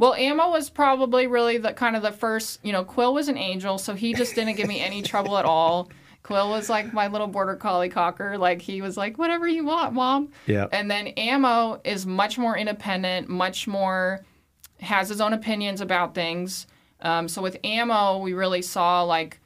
Well, 0.00 0.14
Ammo 0.14 0.48
was 0.50 0.70
probably 0.70 1.26
really 1.26 1.58
the 1.58 1.74
kind 1.74 1.94
of 1.94 2.00
the 2.00 2.10
first. 2.10 2.58
You 2.64 2.72
know, 2.72 2.84
Quill 2.84 3.12
was 3.12 3.28
an 3.28 3.36
angel, 3.36 3.76
so 3.76 3.92
he 3.92 4.14
just 4.14 4.34
didn't 4.34 4.56
give 4.56 4.66
me 4.66 4.80
any 4.80 5.02
trouble 5.02 5.36
at 5.36 5.44
all. 5.44 5.90
Quill 6.22 6.48
was 6.48 6.70
like 6.70 6.94
my 6.94 7.08
little 7.08 7.26
border 7.26 7.54
collie 7.54 7.90
cocker. 7.90 8.38
Like 8.38 8.62
he 8.62 8.80
was 8.80 8.96
like, 8.96 9.18
whatever 9.18 9.46
you 9.46 9.66
want, 9.66 9.92
mom. 9.92 10.30
Yeah. 10.46 10.68
And 10.72 10.90
then 10.90 11.08
Ammo 11.08 11.82
is 11.84 12.06
much 12.06 12.38
more 12.38 12.56
independent, 12.56 13.28
much 13.28 13.68
more 13.68 14.24
has 14.80 15.10
his 15.10 15.20
own 15.20 15.34
opinions 15.34 15.82
about 15.82 16.14
things. 16.14 16.66
Um, 17.02 17.28
so 17.28 17.42
with 17.42 17.58
Ammo, 17.62 18.18
we 18.18 18.32
really 18.32 18.62
saw 18.62 19.02
like 19.02 19.38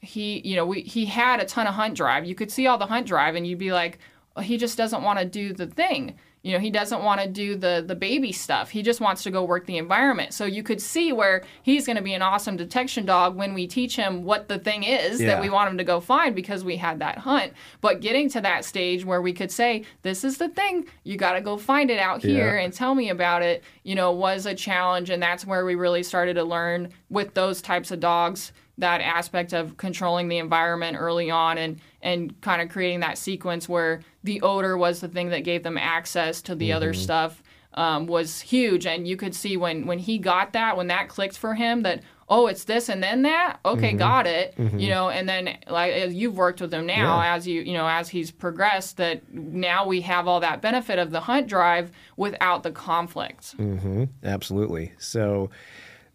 he, 0.00 0.40
you 0.48 0.56
know, 0.56 0.64
we 0.64 0.80
he 0.80 1.04
had 1.04 1.40
a 1.40 1.44
ton 1.44 1.66
of 1.66 1.74
hunt 1.74 1.94
drive. 1.94 2.24
You 2.24 2.34
could 2.34 2.50
see 2.50 2.66
all 2.66 2.78
the 2.78 2.86
hunt 2.86 3.06
drive, 3.06 3.34
and 3.34 3.46
you'd 3.46 3.58
be 3.58 3.72
like, 3.72 3.98
oh, 4.34 4.40
he 4.40 4.56
just 4.56 4.78
doesn't 4.78 5.02
want 5.02 5.18
to 5.18 5.26
do 5.26 5.52
the 5.52 5.66
thing. 5.66 6.16
You 6.44 6.52
know, 6.52 6.58
he 6.58 6.70
doesn't 6.70 7.02
want 7.02 7.22
to 7.22 7.26
do 7.26 7.56
the 7.56 7.82
the 7.84 7.94
baby 7.94 8.30
stuff. 8.30 8.68
He 8.68 8.82
just 8.82 9.00
wants 9.00 9.22
to 9.22 9.30
go 9.30 9.42
work 9.42 9.64
the 9.64 9.78
environment. 9.78 10.34
So 10.34 10.44
you 10.44 10.62
could 10.62 10.80
see 10.80 11.10
where 11.10 11.42
he's 11.62 11.86
going 11.86 11.96
to 11.96 12.02
be 12.02 12.12
an 12.12 12.20
awesome 12.20 12.58
detection 12.58 13.06
dog 13.06 13.34
when 13.34 13.54
we 13.54 13.66
teach 13.66 13.96
him 13.96 14.24
what 14.24 14.46
the 14.48 14.58
thing 14.58 14.84
is 14.84 15.22
yeah. 15.22 15.28
that 15.28 15.40
we 15.40 15.48
want 15.48 15.70
him 15.70 15.78
to 15.78 15.84
go 15.84 16.00
find 16.00 16.36
because 16.36 16.62
we 16.62 16.76
had 16.76 16.98
that 16.98 17.16
hunt. 17.16 17.54
But 17.80 18.02
getting 18.02 18.28
to 18.28 18.42
that 18.42 18.66
stage 18.66 19.06
where 19.06 19.22
we 19.22 19.32
could 19.32 19.50
say, 19.50 19.84
"This 20.02 20.22
is 20.22 20.36
the 20.36 20.50
thing. 20.50 20.86
You 21.02 21.16
got 21.16 21.32
to 21.32 21.40
go 21.40 21.56
find 21.56 21.90
it 21.90 21.98
out 21.98 22.20
here 22.20 22.58
yeah. 22.58 22.62
and 22.62 22.74
tell 22.74 22.94
me 22.94 23.08
about 23.08 23.40
it." 23.40 23.64
You 23.82 23.94
know, 23.94 24.12
was 24.12 24.44
a 24.44 24.54
challenge, 24.54 25.08
and 25.08 25.22
that's 25.22 25.46
where 25.46 25.64
we 25.64 25.76
really 25.76 26.02
started 26.02 26.34
to 26.34 26.44
learn 26.44 26.90
with 27.08 27.32
those 27.32 27.62
types 27.62 27.90
of 27.90 28.00
dogs 28.00 28.52
that 28.78 29.00
aspect 29.00 29.52
of 29.52 29.76
controlling 29.76 30.28
the 30.28 30.38
environment 30.38 30.96
early 30.98 31.30
on 31.30 31.58
and 31.58 31.80
and 32.02 32.38
kind 32.40 32.60
of 32.60 32.68
creating 32.68 33.00
that 33.00 33.16
sequence 33.16 33.68
where 33.68 34.00
the 34.24 34.40
odor 34.40 34.76
was 34.76 35.00
the 35.00 35.08
thing 35.08 35.28
that 35.28 35.44
gave 35.44 35.62
them 35.62 35.78
access 35.78 36.42
to 36.42 36.54
the 36.54 36.70
mm-hmm. 36.70 36.76
other 36.76 36.94
stuff 36.94 37.42
um, 37.74 38.06
was 38.06 38.40
huge 38.40 38.86
and 38.86 39.06
you 39.06 39.16
could 39.16 39.34
see 39.34 39.56
when 39.56 39.86
when 39.86 39.98
he 39.98 40.18
got 40.18 40.52
that 40.52 40.76
when 40.76 40.86
that 40.88 41.08
clicked 41.08 41.36
for 41.36 41.54
him 41.54 41.82
that 41.82 42.02
oh 42.28 42.46
it's 42.46 42.64
this 42.64 42.88
and 42.88 43.02
then 43.02 43.22
that 43.22 43.58
okay 43.64 43.88
mm-hmm. 43.88 43.98
got 43.98 44.26
it 44.26 44.54
mm-hmm. 44.56 44.78
you 44.78 44.88
know 44.88 45.10
and 45.10 45.28
then 45.28 45.58
like 45.68 46.10
you've 46.10 46.36
worked 46.36 46.60
with 46.60 46.72
him 46.72 46.86
now 46.86 47.20
yeah. 47.20 47.34
as 47.34 47.46
you 47.46 47.62
you 47.62 47.72
know 47.72 47.86
as 47.86 48.08
he's 48.08 48.30
progressed 48.30 48.96
that 48.96 49.32
now 49.32 49.86
we 49.86 50.00
have 50.00 50.28
all 50.28 50.40
that 50.40 50.62
benefit 50.62 50.98
of 50.98 51.10
the 51.10 51.20
hunt 51.20 51.48
drive 51.48 51.90
without 52.16 52.62
the 52.62 52.70
conflict 52.70 53.56
mm-hmm. 53.58 54.04
absolutely 54.22 54.92
so 54.98 55.50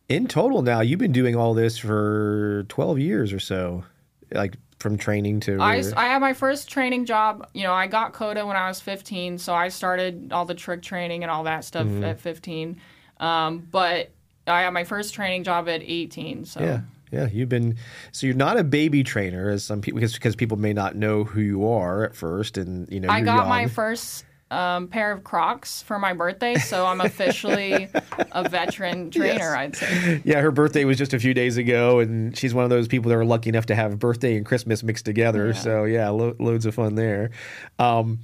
in 0.07 0.27
total 0.27 0.61
now 0.61 0.79
you've 0.79 0.99
been 0.99 1.11
doing 1.11 1.35
all 1.35 1.53
this 1.53 1.77
for 1.77 2.65
12 2.69 2.99
years 2.99 3.33
or 3.33 3.39
so 3.39 3.83
like 4.31 4.55
from 4.79 4.97
training 4.97 5.41
to 5.41 5.59
I, 5.59 5.83
I 5.95 6.07
had 6.07 6.19
my 6.19 6.33
first 6.33 6.69
training 6.69 7.05
job 7.05 7.47
you 7.53 7.63
know 7.63 7.73
i 7.73 7.87
got 7.87 8.13
CODA 8.13 8.45
when 8.45 8.55
i 8.55 8.67
was 8.67 8.79
15 8.79 9.37
so 9.37 9.53
i 9.53 9.67
started 9.67 10.31
all 10.31 10.45
the 10.45 10.55
trick 10.55 10.81
training 10.81 11.23
and 11.23 11.29
all 11.29 11.43
that 11.43 11.65
stuff 11.65 11.85
mm-hmm. 11.85 12.03
at 12.03 12.19
15 12.19 12.79
um, 13.19 13.67
but 13.71 14.11
i 14.47 14.61
had 14.61 14.71
my 14.71 14.85
first 14.85 15.13
training 15.13 15.43
job 15.43 15.67
at 15.67 15.81
18 15.83 16.45
so 16.45 16.61
yeah 16.61 16.81
yeah, 17.11 17.27
you've 17.31 17.49
been 17.49 17.75
so 18.11 18.27
you're 18.27 18.35
not 18.35 18.57
a 18.57 18.63
baby 18.63 19.03
trainer 19.03 19.49
as 19.49 19.63
some 19.63 19.81
people 19.81 19.99
because, 19.99 20.13
because 20.13 20.35
people 20.35 20.57
may 20.57 20.73
not 20.73 20.95
know 20.95 21.23
who 21.23 21.41
you 21.41 21.67
are 21.67 22.03
at 22.03 22.15
first, 22.15 22.57
and 22.57 22.87
you 22.91 22.99
know 22.99 23.09
I 23.09 23.21
got 23.21 23.37
young. 23.37 23.49
my 23.49 23.67
first 23.67 24.25
um, 24.51 24.87
pair 24.87 25.11
of 25.11 25.23
Crocs 25.23 25.81
for 25.81 25.99
my 25.99 26.13
birthday, 26.13 26.55
so 26.55 26.85
I'm 26.85 27.01
officially 27.01 27.87
a 28.31 28.49
veteran 28.49 29.11
trainer. 29.11 29.39
Yes. 29.39 29.53
I'd 29.55 29.75
say. 29.75 30.21
Yeah, 30.23 30.41
her 30.41 30.51
birthday 30.51 30.85
was 30.85 30.97
just 30.97 31.13
a 31.13 31.19
few 31.19 31.33
days 31.33 31.57
ago, 31.57 31.99
and 31.99 32.35
she's 32.37 32.53
one 32.53 32.63
of 32.63 32.69
those 32.69 32.87
people 32.87 33.09
that 33.09 33.17
are 33.17 33.25
lucky 33.25 33.49
enough 33.49 33.67
to 33.67 33.75
have 33.75 33.99
birthday 33.99 34.35
and 34.37 34.45
Christmas 34.45 34.83
mixed 34.83 35.05
together. 35.05 35.47
Yeah. 35.47 35.53
So 35.53 35.83
yeah, 35.85 36.09
lo- 36.09 36.35
loads 36.39 36.65
of 36.65 36.75
fun 36.75 36.95
there. 36.95 37.31
Um, 37.77 38.19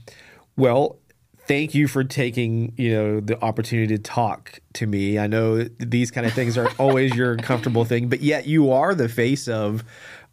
well, 0.58 1.00
thank 1.48 1.76
you 1.76 1.88
for 1.88 2.04
taking 2.04 2.74
you 2.78 2.92
know 2.92 3.20
the 3.20 3.42
opportunity 3.44 3.96
to 3.96 4.02
talk 4.02 4.60
to 4.74 4.88
me. 4.88 5.20
I 5.20 5.28
know 5.28 5.64
these 5.80 6.12
kind 6.12 6.26
of 6.26 6.34
things 6.40 6.58
are 6.58 6.70
always 6.80 7.16
your 7.16 7.38
comfortable 7.38 7.86
thing, 7.86 8.10
but 8.10 8.22
yet 8.22 8.48
you 8.48 8.72
are 8.72 8.96
the 8.96 9.10
face 9.10 9.48
of 9.48 9.84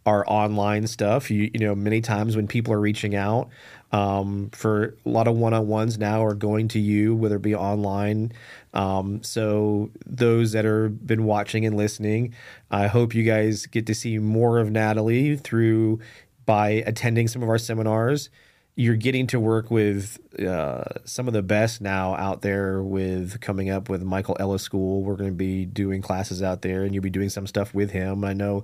our 0.05 0.25
online 0.27 0.87
stuff. 0.87 1.29
You 1.29 1.51
you 1.53 1.59
know 1.59 1.75
many 1.75 2.01
times 2.01 2.35
when 2.35 2.47
people 2.47 2.73
are 2.73 2.79
reaching 2.79 3.15
out 3.15 3.49
um, 3.93 4.49
for 4.51 4.95
a 5.05 5.09
lot 5.09 5.27
of 5.27 5.37
one-on-ones 5.37 5.99
now 5.99 6.25
are 6.25 6.33
going 6.33 6.67
to 6.69 6.79
you, 6.79 7.15
whether 7.15 7.35
it 7.35 7.43
be 7.43 7.53
online. 7.53 8.33
Um, 8.73 9.21
so 9.21 9.91
those 10.07 10.53
that 10.53 10.65
have 10.65 11.05
been 11.05 11.25
watching 11.25 11.63
and 11.63 11.77
listening, 11.77 12.33
I 12.71 12.87
hope 12.87 13.13
you 13.13 13.23
guys 13.23 13.67
get 13.67 13.85
to 13.85 13.93
see 13.93 14.17
more 14.17 14.57
of 14.57 14.71
Natalie 14.71 15.37
through 15.37 15.99
by 16.47 16.69
attending 16.87 17.27
some 17.27 17.43
of 17.43 17.49
our 17.49 17.59
seminars. 17.59 18.31
You're 18.75 18.95
getting 18.95 19.27
to 19.27 19.39
work 19.39 19.69
with 19.69 20.17
uh, 20.39 20.85
some 21.05 21.27
of 21.27 21.33
the 21.35 21.43
best 21.43 21.79
now 21.79 22.15
out 22.15 22.41
there 22.41 22.81
with 22.81 23.39
coming 23.39 23.69
up 23.69 23.87
with 23.87 24.01
Michael 24.01 24.35
Ellis 24.39 24.63
School. 24.63 25.03
We're 25.03 25.15
going 25.15 25.29
to 25.29 25.35
be 25.35 25.65
doing 25.65 26.01
classes 26.01 26.41
out 26.41 26.63
there, 26.63 26.83
and 26.83 26.95
you'll 26.95 27.03
be 27.03 27.11
doing 27.11 27.29
some 27.29 27.45
stuff 27.45 27.75
with 27.75 27.91
him. 27.91 28.25
I 28.25 28.33
know 28.33 28.63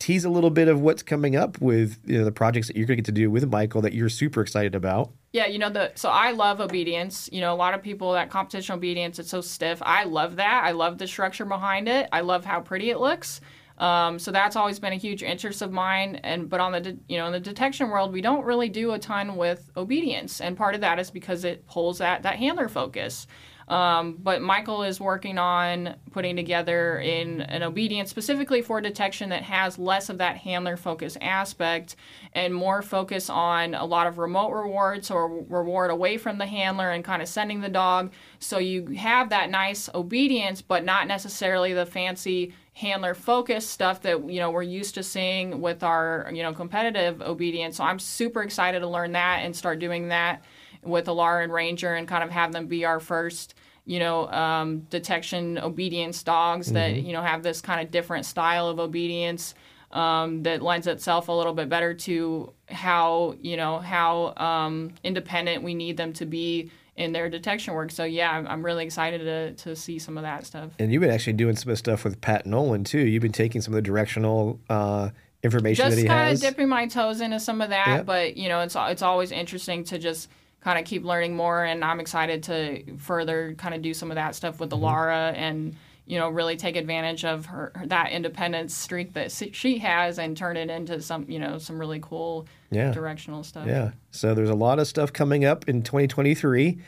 tease 0.00 0.24
a 0.24 0.30
little 0.30 0.50
bit 0.50 0.66
of 0.66 0.80
what's 0.80 1.02
coming 1.02 1.36
up 1.36 1.60
with 1.60 1.98
you 2.04 2.18
know, 2.18 2.24
the 2.24 2.32
projects 2.32 2.66
that 2.66 2.74
you're 2.74 2.86
going 2.86 2.96
to 2.96 3.02
get 3.02 3.06
to 3.06 3.12
do 3.12 3.30
with 3.30 3.48
Michael 3.48 3.82
that 3.82 3.92
you're 3.92 4.08
super 4.08 4.40
excited 4.40 4.74
about. 4.74 5.12
Yeah, 5.32 5.46
you 5.46 5.58
know 5.58 5.70
the 5.70 5.92
so 5.94 6.08
I 6.08 6.32
love 6.32 6.60
obedience. 6.60 7.28
You 7.30 7.40
know, 7.40 7.54
a 7.54 7.54
lot 7.54 7.74
of 7.74 7.82
people 7.82 8.12
that 8.12 8.30
competition 8.30 8.74
obedience 8.74 9.20
it's 9.20 9.30
so 9.30 9.40
stiff. 9.40 9.80
I 9.82 10.04
love 10.04 10.36
that. 10.36 10.64
I 10.64 10.72
love 10.72 10.98
the 10.98 11.06
structure 11.06 11.44
behind 11.44 11.86
it. 11.86 12.08
I 12.10 12.22
love 12.22 12.44
how 12.44 12.60
pretty 12.60 12.90
it 12.90 12.98
looks. 12.98 13.40
Um, 13.78 14.18
so 14.18 14.30
that's 14.30 14.56
always 14.56 14.78
been 14.78 14.92
a 14.92 14.96
huge 14.96 15.22
interest 15.22 15.62
of 15.62 15.70
mine. 15.70 16.16
And 16.16 16.48
but 16.48 16.60
on 16.60 16.72
the 16.72 16.80
de- 16.80 16.98
you 17.08 17.18
know 17.18 17.26
in 17.26 17.32
the 17.32 17.40
detection 17.40 17.90
world, 17.90 18.12
we 18.12 18.22
don't 18.22 18.44
really 18.44 18.68
do 18.68 18.92
a 18.92 18.98
ton 18.98 19.36
with 19.36 19.70
obedience, 19.76 20.40
and 20.40 20.56
part 20.56 20.74
of 20.74 20.80
that 20.80 20.98
is 20.98 21.10
because 21.10 21.44
it 21.44 21.66
pulls 21.66 21.98
that 21.98 22.22
that 22.22 22.36
handler 22.36 22.68
focus. 22.68 23.26
Um, 23.70 24.18
but 24.20 24.42
Michael 24.42 24.82
is 24.82 25.00
working 25.00 25.38
on 25.38 25.94
putting 26.10 26.34
together 26.34 26.98
in 26.98 27.40
an 27.42 27.62
obedience 27.62 28.10
specifically 28.10 28.62
for 28.62 28.80
detection 28.80 29.28
that 29.28 29.44
has 29.44 29.78
less 29.78 30.08
of 30.08 30.18
that 30.18 30.38
handler 30.38 30.76
focus 30.76 31.16
aspect 31.20 31.94
and 32.34 32.52
more 32.52 32.82
focus 32.82 33.30
on 33.30 33.74
a 33.74 33.84
lot 33.84 34.08
of 34.08 34.18
remote 34.18 34.50
rewards 34.50 35.08
or 35.08 35.44
reward 35.44 35.92
away 35.92 36.18
from 36.18 36.38
the 36.38 36.46
handler 36.46 36.90
and 36.90 37.04
kind 37.04 37.22
of 37.22 37.28
sending 37.28 37.60
the 37.60 37.68
dog. 37.68 38.12
So 38.40 38.58
you 38.58 38.86
have 38.86 39.30
that 39.30 39.50
nice 39.50 39.88
obedience, 39.94 40.62
but 40.62 40.84
not 40.84 41.06
necessarily 41.06 41.72
the 41.72 41.86
fancy 41.86 42.52
handler 42.72 43.14
focus 43.14 43.68
stuff 43.68 44.00
that 44.02 44.28
you 44.28 44.40
know 44.40 44.50
we're 44.50 44.62
used 44.62 44.94
to 44.94 45.02
seeing 45.02 45.60
with 45.60 45.84
our 45.84 46.28
you 46.32 46.42
know 46.42 46.52
competitive 46.52 47.22
obedience. 47.22 47.76
So 47.76 47.84
I'm 47.84 48.00
super 48.00 48.42
excited 48.42 48.80
to 48.80 48.88
learn 48.88 49.12
that 49.12 49.40
and 49.44 49.54
start 49.54 49.78
doing 49.78 50.08
that 50.08 50.42
with 50.82 51.06
Alara 51.06 51.44
and 51.44 51.52
Ranger 51.52 51.94
and 51.94 52.06
kind 52.08 52.24
of 52.24 52.30
have 52.30 52.52
them 52.52 52.66
be 52.66 52.84
our 52.84 53.00
first, 53.00 53.54
you 53.84 53.98
know, 53.98 54.28
um, 54.28 54.80
detection 54.90 55.58
obedience 55.58 56.22
dogs 56.22 56.72
that, 56.72 56.94
you 56.96 57.12
know, 57.12 57.22
have 57.22 57.42
this 57.42 57.60
kind 57.60 57.80
of 57.80 57.90
different 57.90 58.26
style 58.26 58.68
of 58.68 58.78
obedience 58.78 59.54
um, 59.92 60.42
that 60.44 60.62
lends 60.62 60.86
itself 60.86 61.28
a 61.28 61.32
little 61.32 61.52
bit 61.52 61.68
better 61.68 61.94
to 61.94 62.52
how, 62.68 63.34
you 63.40 63.56
know, 63.56 63.78
how 63.78 64.34
um, 64.36 64.92
independent 65.02 65.62
we 65.64 65.74
need 65.74 65.96
them 65.96 66.12
to 66.14 66.26
be 66.26 66.70
in 66.96 67.12
their 67.12 67.28
detection 67.28 67.74
work. 67.74 67.90
So, 67.90 68.04
yeah, 68.04 68.30
I'm, 68.30 68.46
I'm 68.46 68.62
really 68.64 68.84
excited 68.84 69.18
to, 69.20 69.52
to 69.64 69.74
see 69.74 69.98
some 69.98 70.16
of 70.16 70.22
that 70.22 70.46
stuff. 70.46 70.70
And 70.78 70.92
you've 70.92 71.00
been 71.00 71.10
actually 71.10 71.32
doing 71.32 71.56
some 71.56 71.70
of 71.70 71.72
the 71.72 71.76
stuff 71.76 72.04
with 72.04 72.20
Pat 72.20 72.46
Nolan 72.46 72.84
too. 72.84 73.00
You've 73.00 73.22
been 73.22 73.32
taking 73.32 73.60
some 73.62 73.72
of 73.72 73.76
the 73.76 73.82
directional 73.82 74.60
uh, 74.68 75.10
information 75.42 75.86
just 75.86 75.96
that 75.96 76.02
he 76.02 76.06
kind 76.06 76.34
of 76.34 76.40
dipping 76.40 76.68
my 76.68 76.86
toes 76.86 77.20
into 77.20 77.40
some 77.40 77.62
of 77.62 77.70
that 77.70 77.86
Yep. 77.88 78.06
but 78.06 78.36
you 78.36 78.50
know 78.50 78.60
it's 78.60 78.76
it's 78.78 79.00
always 79.00 79.32
interesting 79.32 79.84
to 79.84 79.98
just 79.98 80.28
kind 80.60 80.78
of 80.78 80.84
keep 80.84 81.04
learning 81.04 81.34
more 81.36 81.64
and 81.64 81.84
i'm 81.84 82.00
excited 82.00 82.42
to 82.42 82.82
further 82.98 83.54
kind 83.58 83.74
of 83.74 83.82
do 83.82 83.94
some 83.94 84.10
of 84.10 84.14
that 84.16 84.34
stuff 84.34 84.60
with 84.60 84.70
Mm-hmm. 84.70 84.84
Alara 84.84 85.32
and 85.36 85.76
you 86.06 86.18
know 86.18 86.28
really 86.28 86.56
take 86.56 86.74
advantage 86.76 87.24
of 87.24 87.46
her, 87.46 87.70
her 87.74 87.86
that 87.86 88.10
independence 88.10 88.74
streak 88.74 89.12
that 89.14 89.30
she 89.30 89.78
has 89.78 90.18
and 90.18 90.36
turn 90.36 90.56
it 90.56 90.68
into 90.68 91.00
some 91.00 91.24
you 91.28 91.38
know 91.38 91.58
some 91.58 91.78
really 91.78 92.00
cool 92.02 92.46
Yeah. 92.70 92.90
directional 92.92 93.44
stuff 93.44 93.66
Yeah. 93.66 93.92
So 94.10 94.34
there's 94.34 94.50
a 94.50 94.54
lot 94.54 94.78
of 94.80 94.86
stuff 94.88 95.12
coming 95.12 95.44
up 95.44 95.68
in 95.68 95.82
2023. 95.82 96.78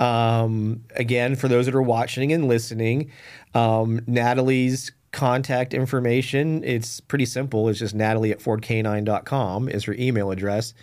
Um, 0.00 0.82
again, 0.96 1.36
for 1.36 1.46
those 1.48 1.66
that 1.66 1.74
are 1.76 1.82
watching 1.82 2.32
and 2.32 2.48
listening, 2.48 3.12
um, 3.54 4.00
Natalie's 4.08 4.90
contact 5.12 5.74
information, 5.74 6.64
it's 6.64 6.98
pretty 7.00 7.26
simple. 7.26 7.68
It's 7.68 7.78
just 7.78 7.94
natalie 7.94 8.32
at 8.32 8.40
fordk9.com 8.40 9.68
is 9.68 9.84
her 9.84 9.94
email 9.94 10.30
address. 10.32 10.74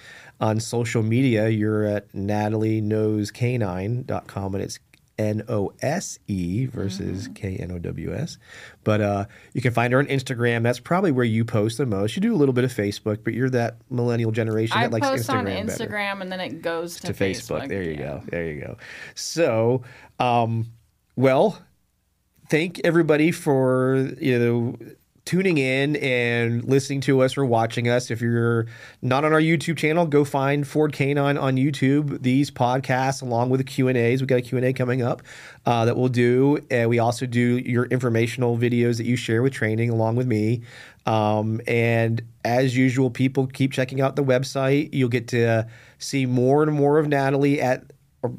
On 0.42 0.60
social 0.60 1.04
media, 1.04 1.50
you're 1.50 1.86
at 1.86 2.12
natalieknowscanine.com 2.14 4.56
and 4.56 4.64
it's 4.64 4.80
N 5.20 5.44
O 5.50 5.74
S 5.82 6.18
E 6.28 6.66
versus 6.66 7.30
K 7.36 7.58
N 7.58 7.72
O 7.72 7.78
W 7.78 8.14
S. 8.14 8.38
But 8.86 9.02
uh, 9.02 9.26
you 9.54 9.62
can 9.62 9.74
find 9.74 9.92
her 9.92 10.00
on 10.00 10.06
Instagram. 10.06 10.64
That's 10.64 10.80
probably 10.80 11.12
where 11.12 11.26
you 11.26 11.44
post 11.44 11.78
the 11.78 11.86
most. 11.86 12.16
You 12.16 12.22
do 12.22 12.34
a 12.34 12.38
little 12.38 12.54
bit 12.54 12.64
of 12.64 12.74
Facebook, 12.74 13.26
but 13.26 13.34
you're 13.34 13.50
that 13.50 13.78
millennial 13.90 14.32
generation 14.32 14.78
i 14.78 14.84
that 14.84 14.94
likes 14.94 15.08
post 15.08 15.30
Instagram 15.30 15.38
on 15.38 15.46
better 15.46 15.68
instagram 15.68 16.22
and 16.22 16.32
then 16.32 16.40
it 16.40 16.62
goes 16.62 16.96
to, 17.02 17.08
to 17.08 17.14
Facebook. 17.14 17.68
There 17.68 17.84
you 17.84 17.92
yeah. 17.92 17.98
go. 17.98 18.24
There 18.30 18.46
you 18.46 18.62
go. 18.62 18.78
So, 19.14 19.84
um, 20.20 20.72
well, 21.18 21.62
thank 22.50 22.80
everybody 22.86 23.32
for 23.32 24.10
you 24.22 24.40
know 24.40 24.78
tuning 25.30 25.60
in 25.60 25.96
and 25.98 26.64
listening 26.64 27.02
to 27.02 27.22
us 27.22 27.38
or 27.38 27.46
watching 27.46 27.88
us. 27.88 28.10
If 28.10 28.20
you're 28.20 28.66
not 29.04 29.24
on 29.24 29.32
our 29.32 29.40
YouTube 29.40 29.78
channel, 29.78 30.08
go 30.08 30.26
find 30.26 30.68
Ford 30.68 30.92
K9 30.92 31.40
on 31.40 31.56
YouTube. 31.56 32.24
These 32.24 32.50
podcasts, 32.50 33.22
along 33.22 33.52
with 33.52 33.60
the 33.60 33.64
Q 33.64 33.90
and 33.90 33.96
A's, 33.96 34.22
we 34.22 34.26
got 34.26 34.38
a 34.38 34.42
Q 34.42 34.58
and 34.58 34.66
A 34.66 34.74
coming 34.74 35.04
up 35.04 35.22
uh, 35.68 35.86
that 35.86 35.96
we'll 35.96 36.08
do. 36.08 36.58
And 36.72 36.90
we 36.90 36.98
also 36.98 37.28
do 37.28 37.60
your 37.60 37.86
informational 37.86 38.58
videos 38.58 38.98
that 38.98 39.06
you 39.06 39.16
share 39.16 39.44
with 39.44 39.54
training, 39.54 39.92
along 39.92 40.16
with 40.16 40.26
me. 40.26 40.64
Um, 41.06 41.62
and 41.68 42.24
as 42.44 42.76
usual, 42.76 43.12
people 43.12 43.46
keep 43.46 43.72
checking 43.72 44.02
out 44.02 44.16
the 44.16 44.24
website. 44.24 44.90
You'll 44.94 45.10
get 45.10 45.28
to 45.28 45.68
see 46.00 46.26
more 46.26 46.64
and 46.64 46.74
more 46.74 46.98
of 46.98 47.08
Natalie 47.08 47.62
at 47.62 47.84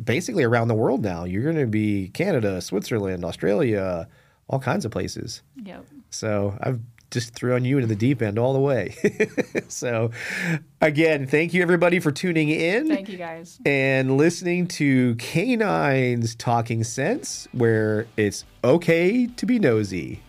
basically 0.02 0.42
around 0.42 0.66
the 0.66 0.74
world 0.74 1.04
now. 1.04 1.22
You're 1.22 1.44
going 1.44 1.54
to 1.54 1.68
be 1.68 2.08
Canada, 2.08 2.60
Switzerland, 2.60 3.24
Australia, 3.24 4.08
all 4.48 4.58
kinds 4.58 4.84
of 4.84 4.90
places. 4.90 5.42
yep 5.54 5.86
So 6.10 6.56
I've 6.60 6.80
just 7.10 7.34
thrown 7.34 7.64
you 7.64 7.76
into 7.76 7.88
the 7.88 7.96
deep 7.96 8.22
end 8.22 8.38
all 8.38 8.52
the 8.52 8.60
way. 8.60 8.94
so 9.68 10.10
again, 10.80 11.26
thank 11.26 11.52
you 11.52 11.62
everybody 11.62 11.98
for 11.98 12.12
tuning 12.12 12.48
in 12.48 12.88
thank 12.88 13.08
you 13.08 13.18
guys 13.18 13.60
and 13.66 14.16
listening 14.16 14.66
to 14.66 15.16
Canines 15.16 16.34
Talking 16.34 16.84
Sense, 16.84 17.48
where 17.52 18.06
it's 18.16 18.44
okay 18.64 19.26
to 19.26 19.46
be 19.46 19.58
nosy. 19.58 20.20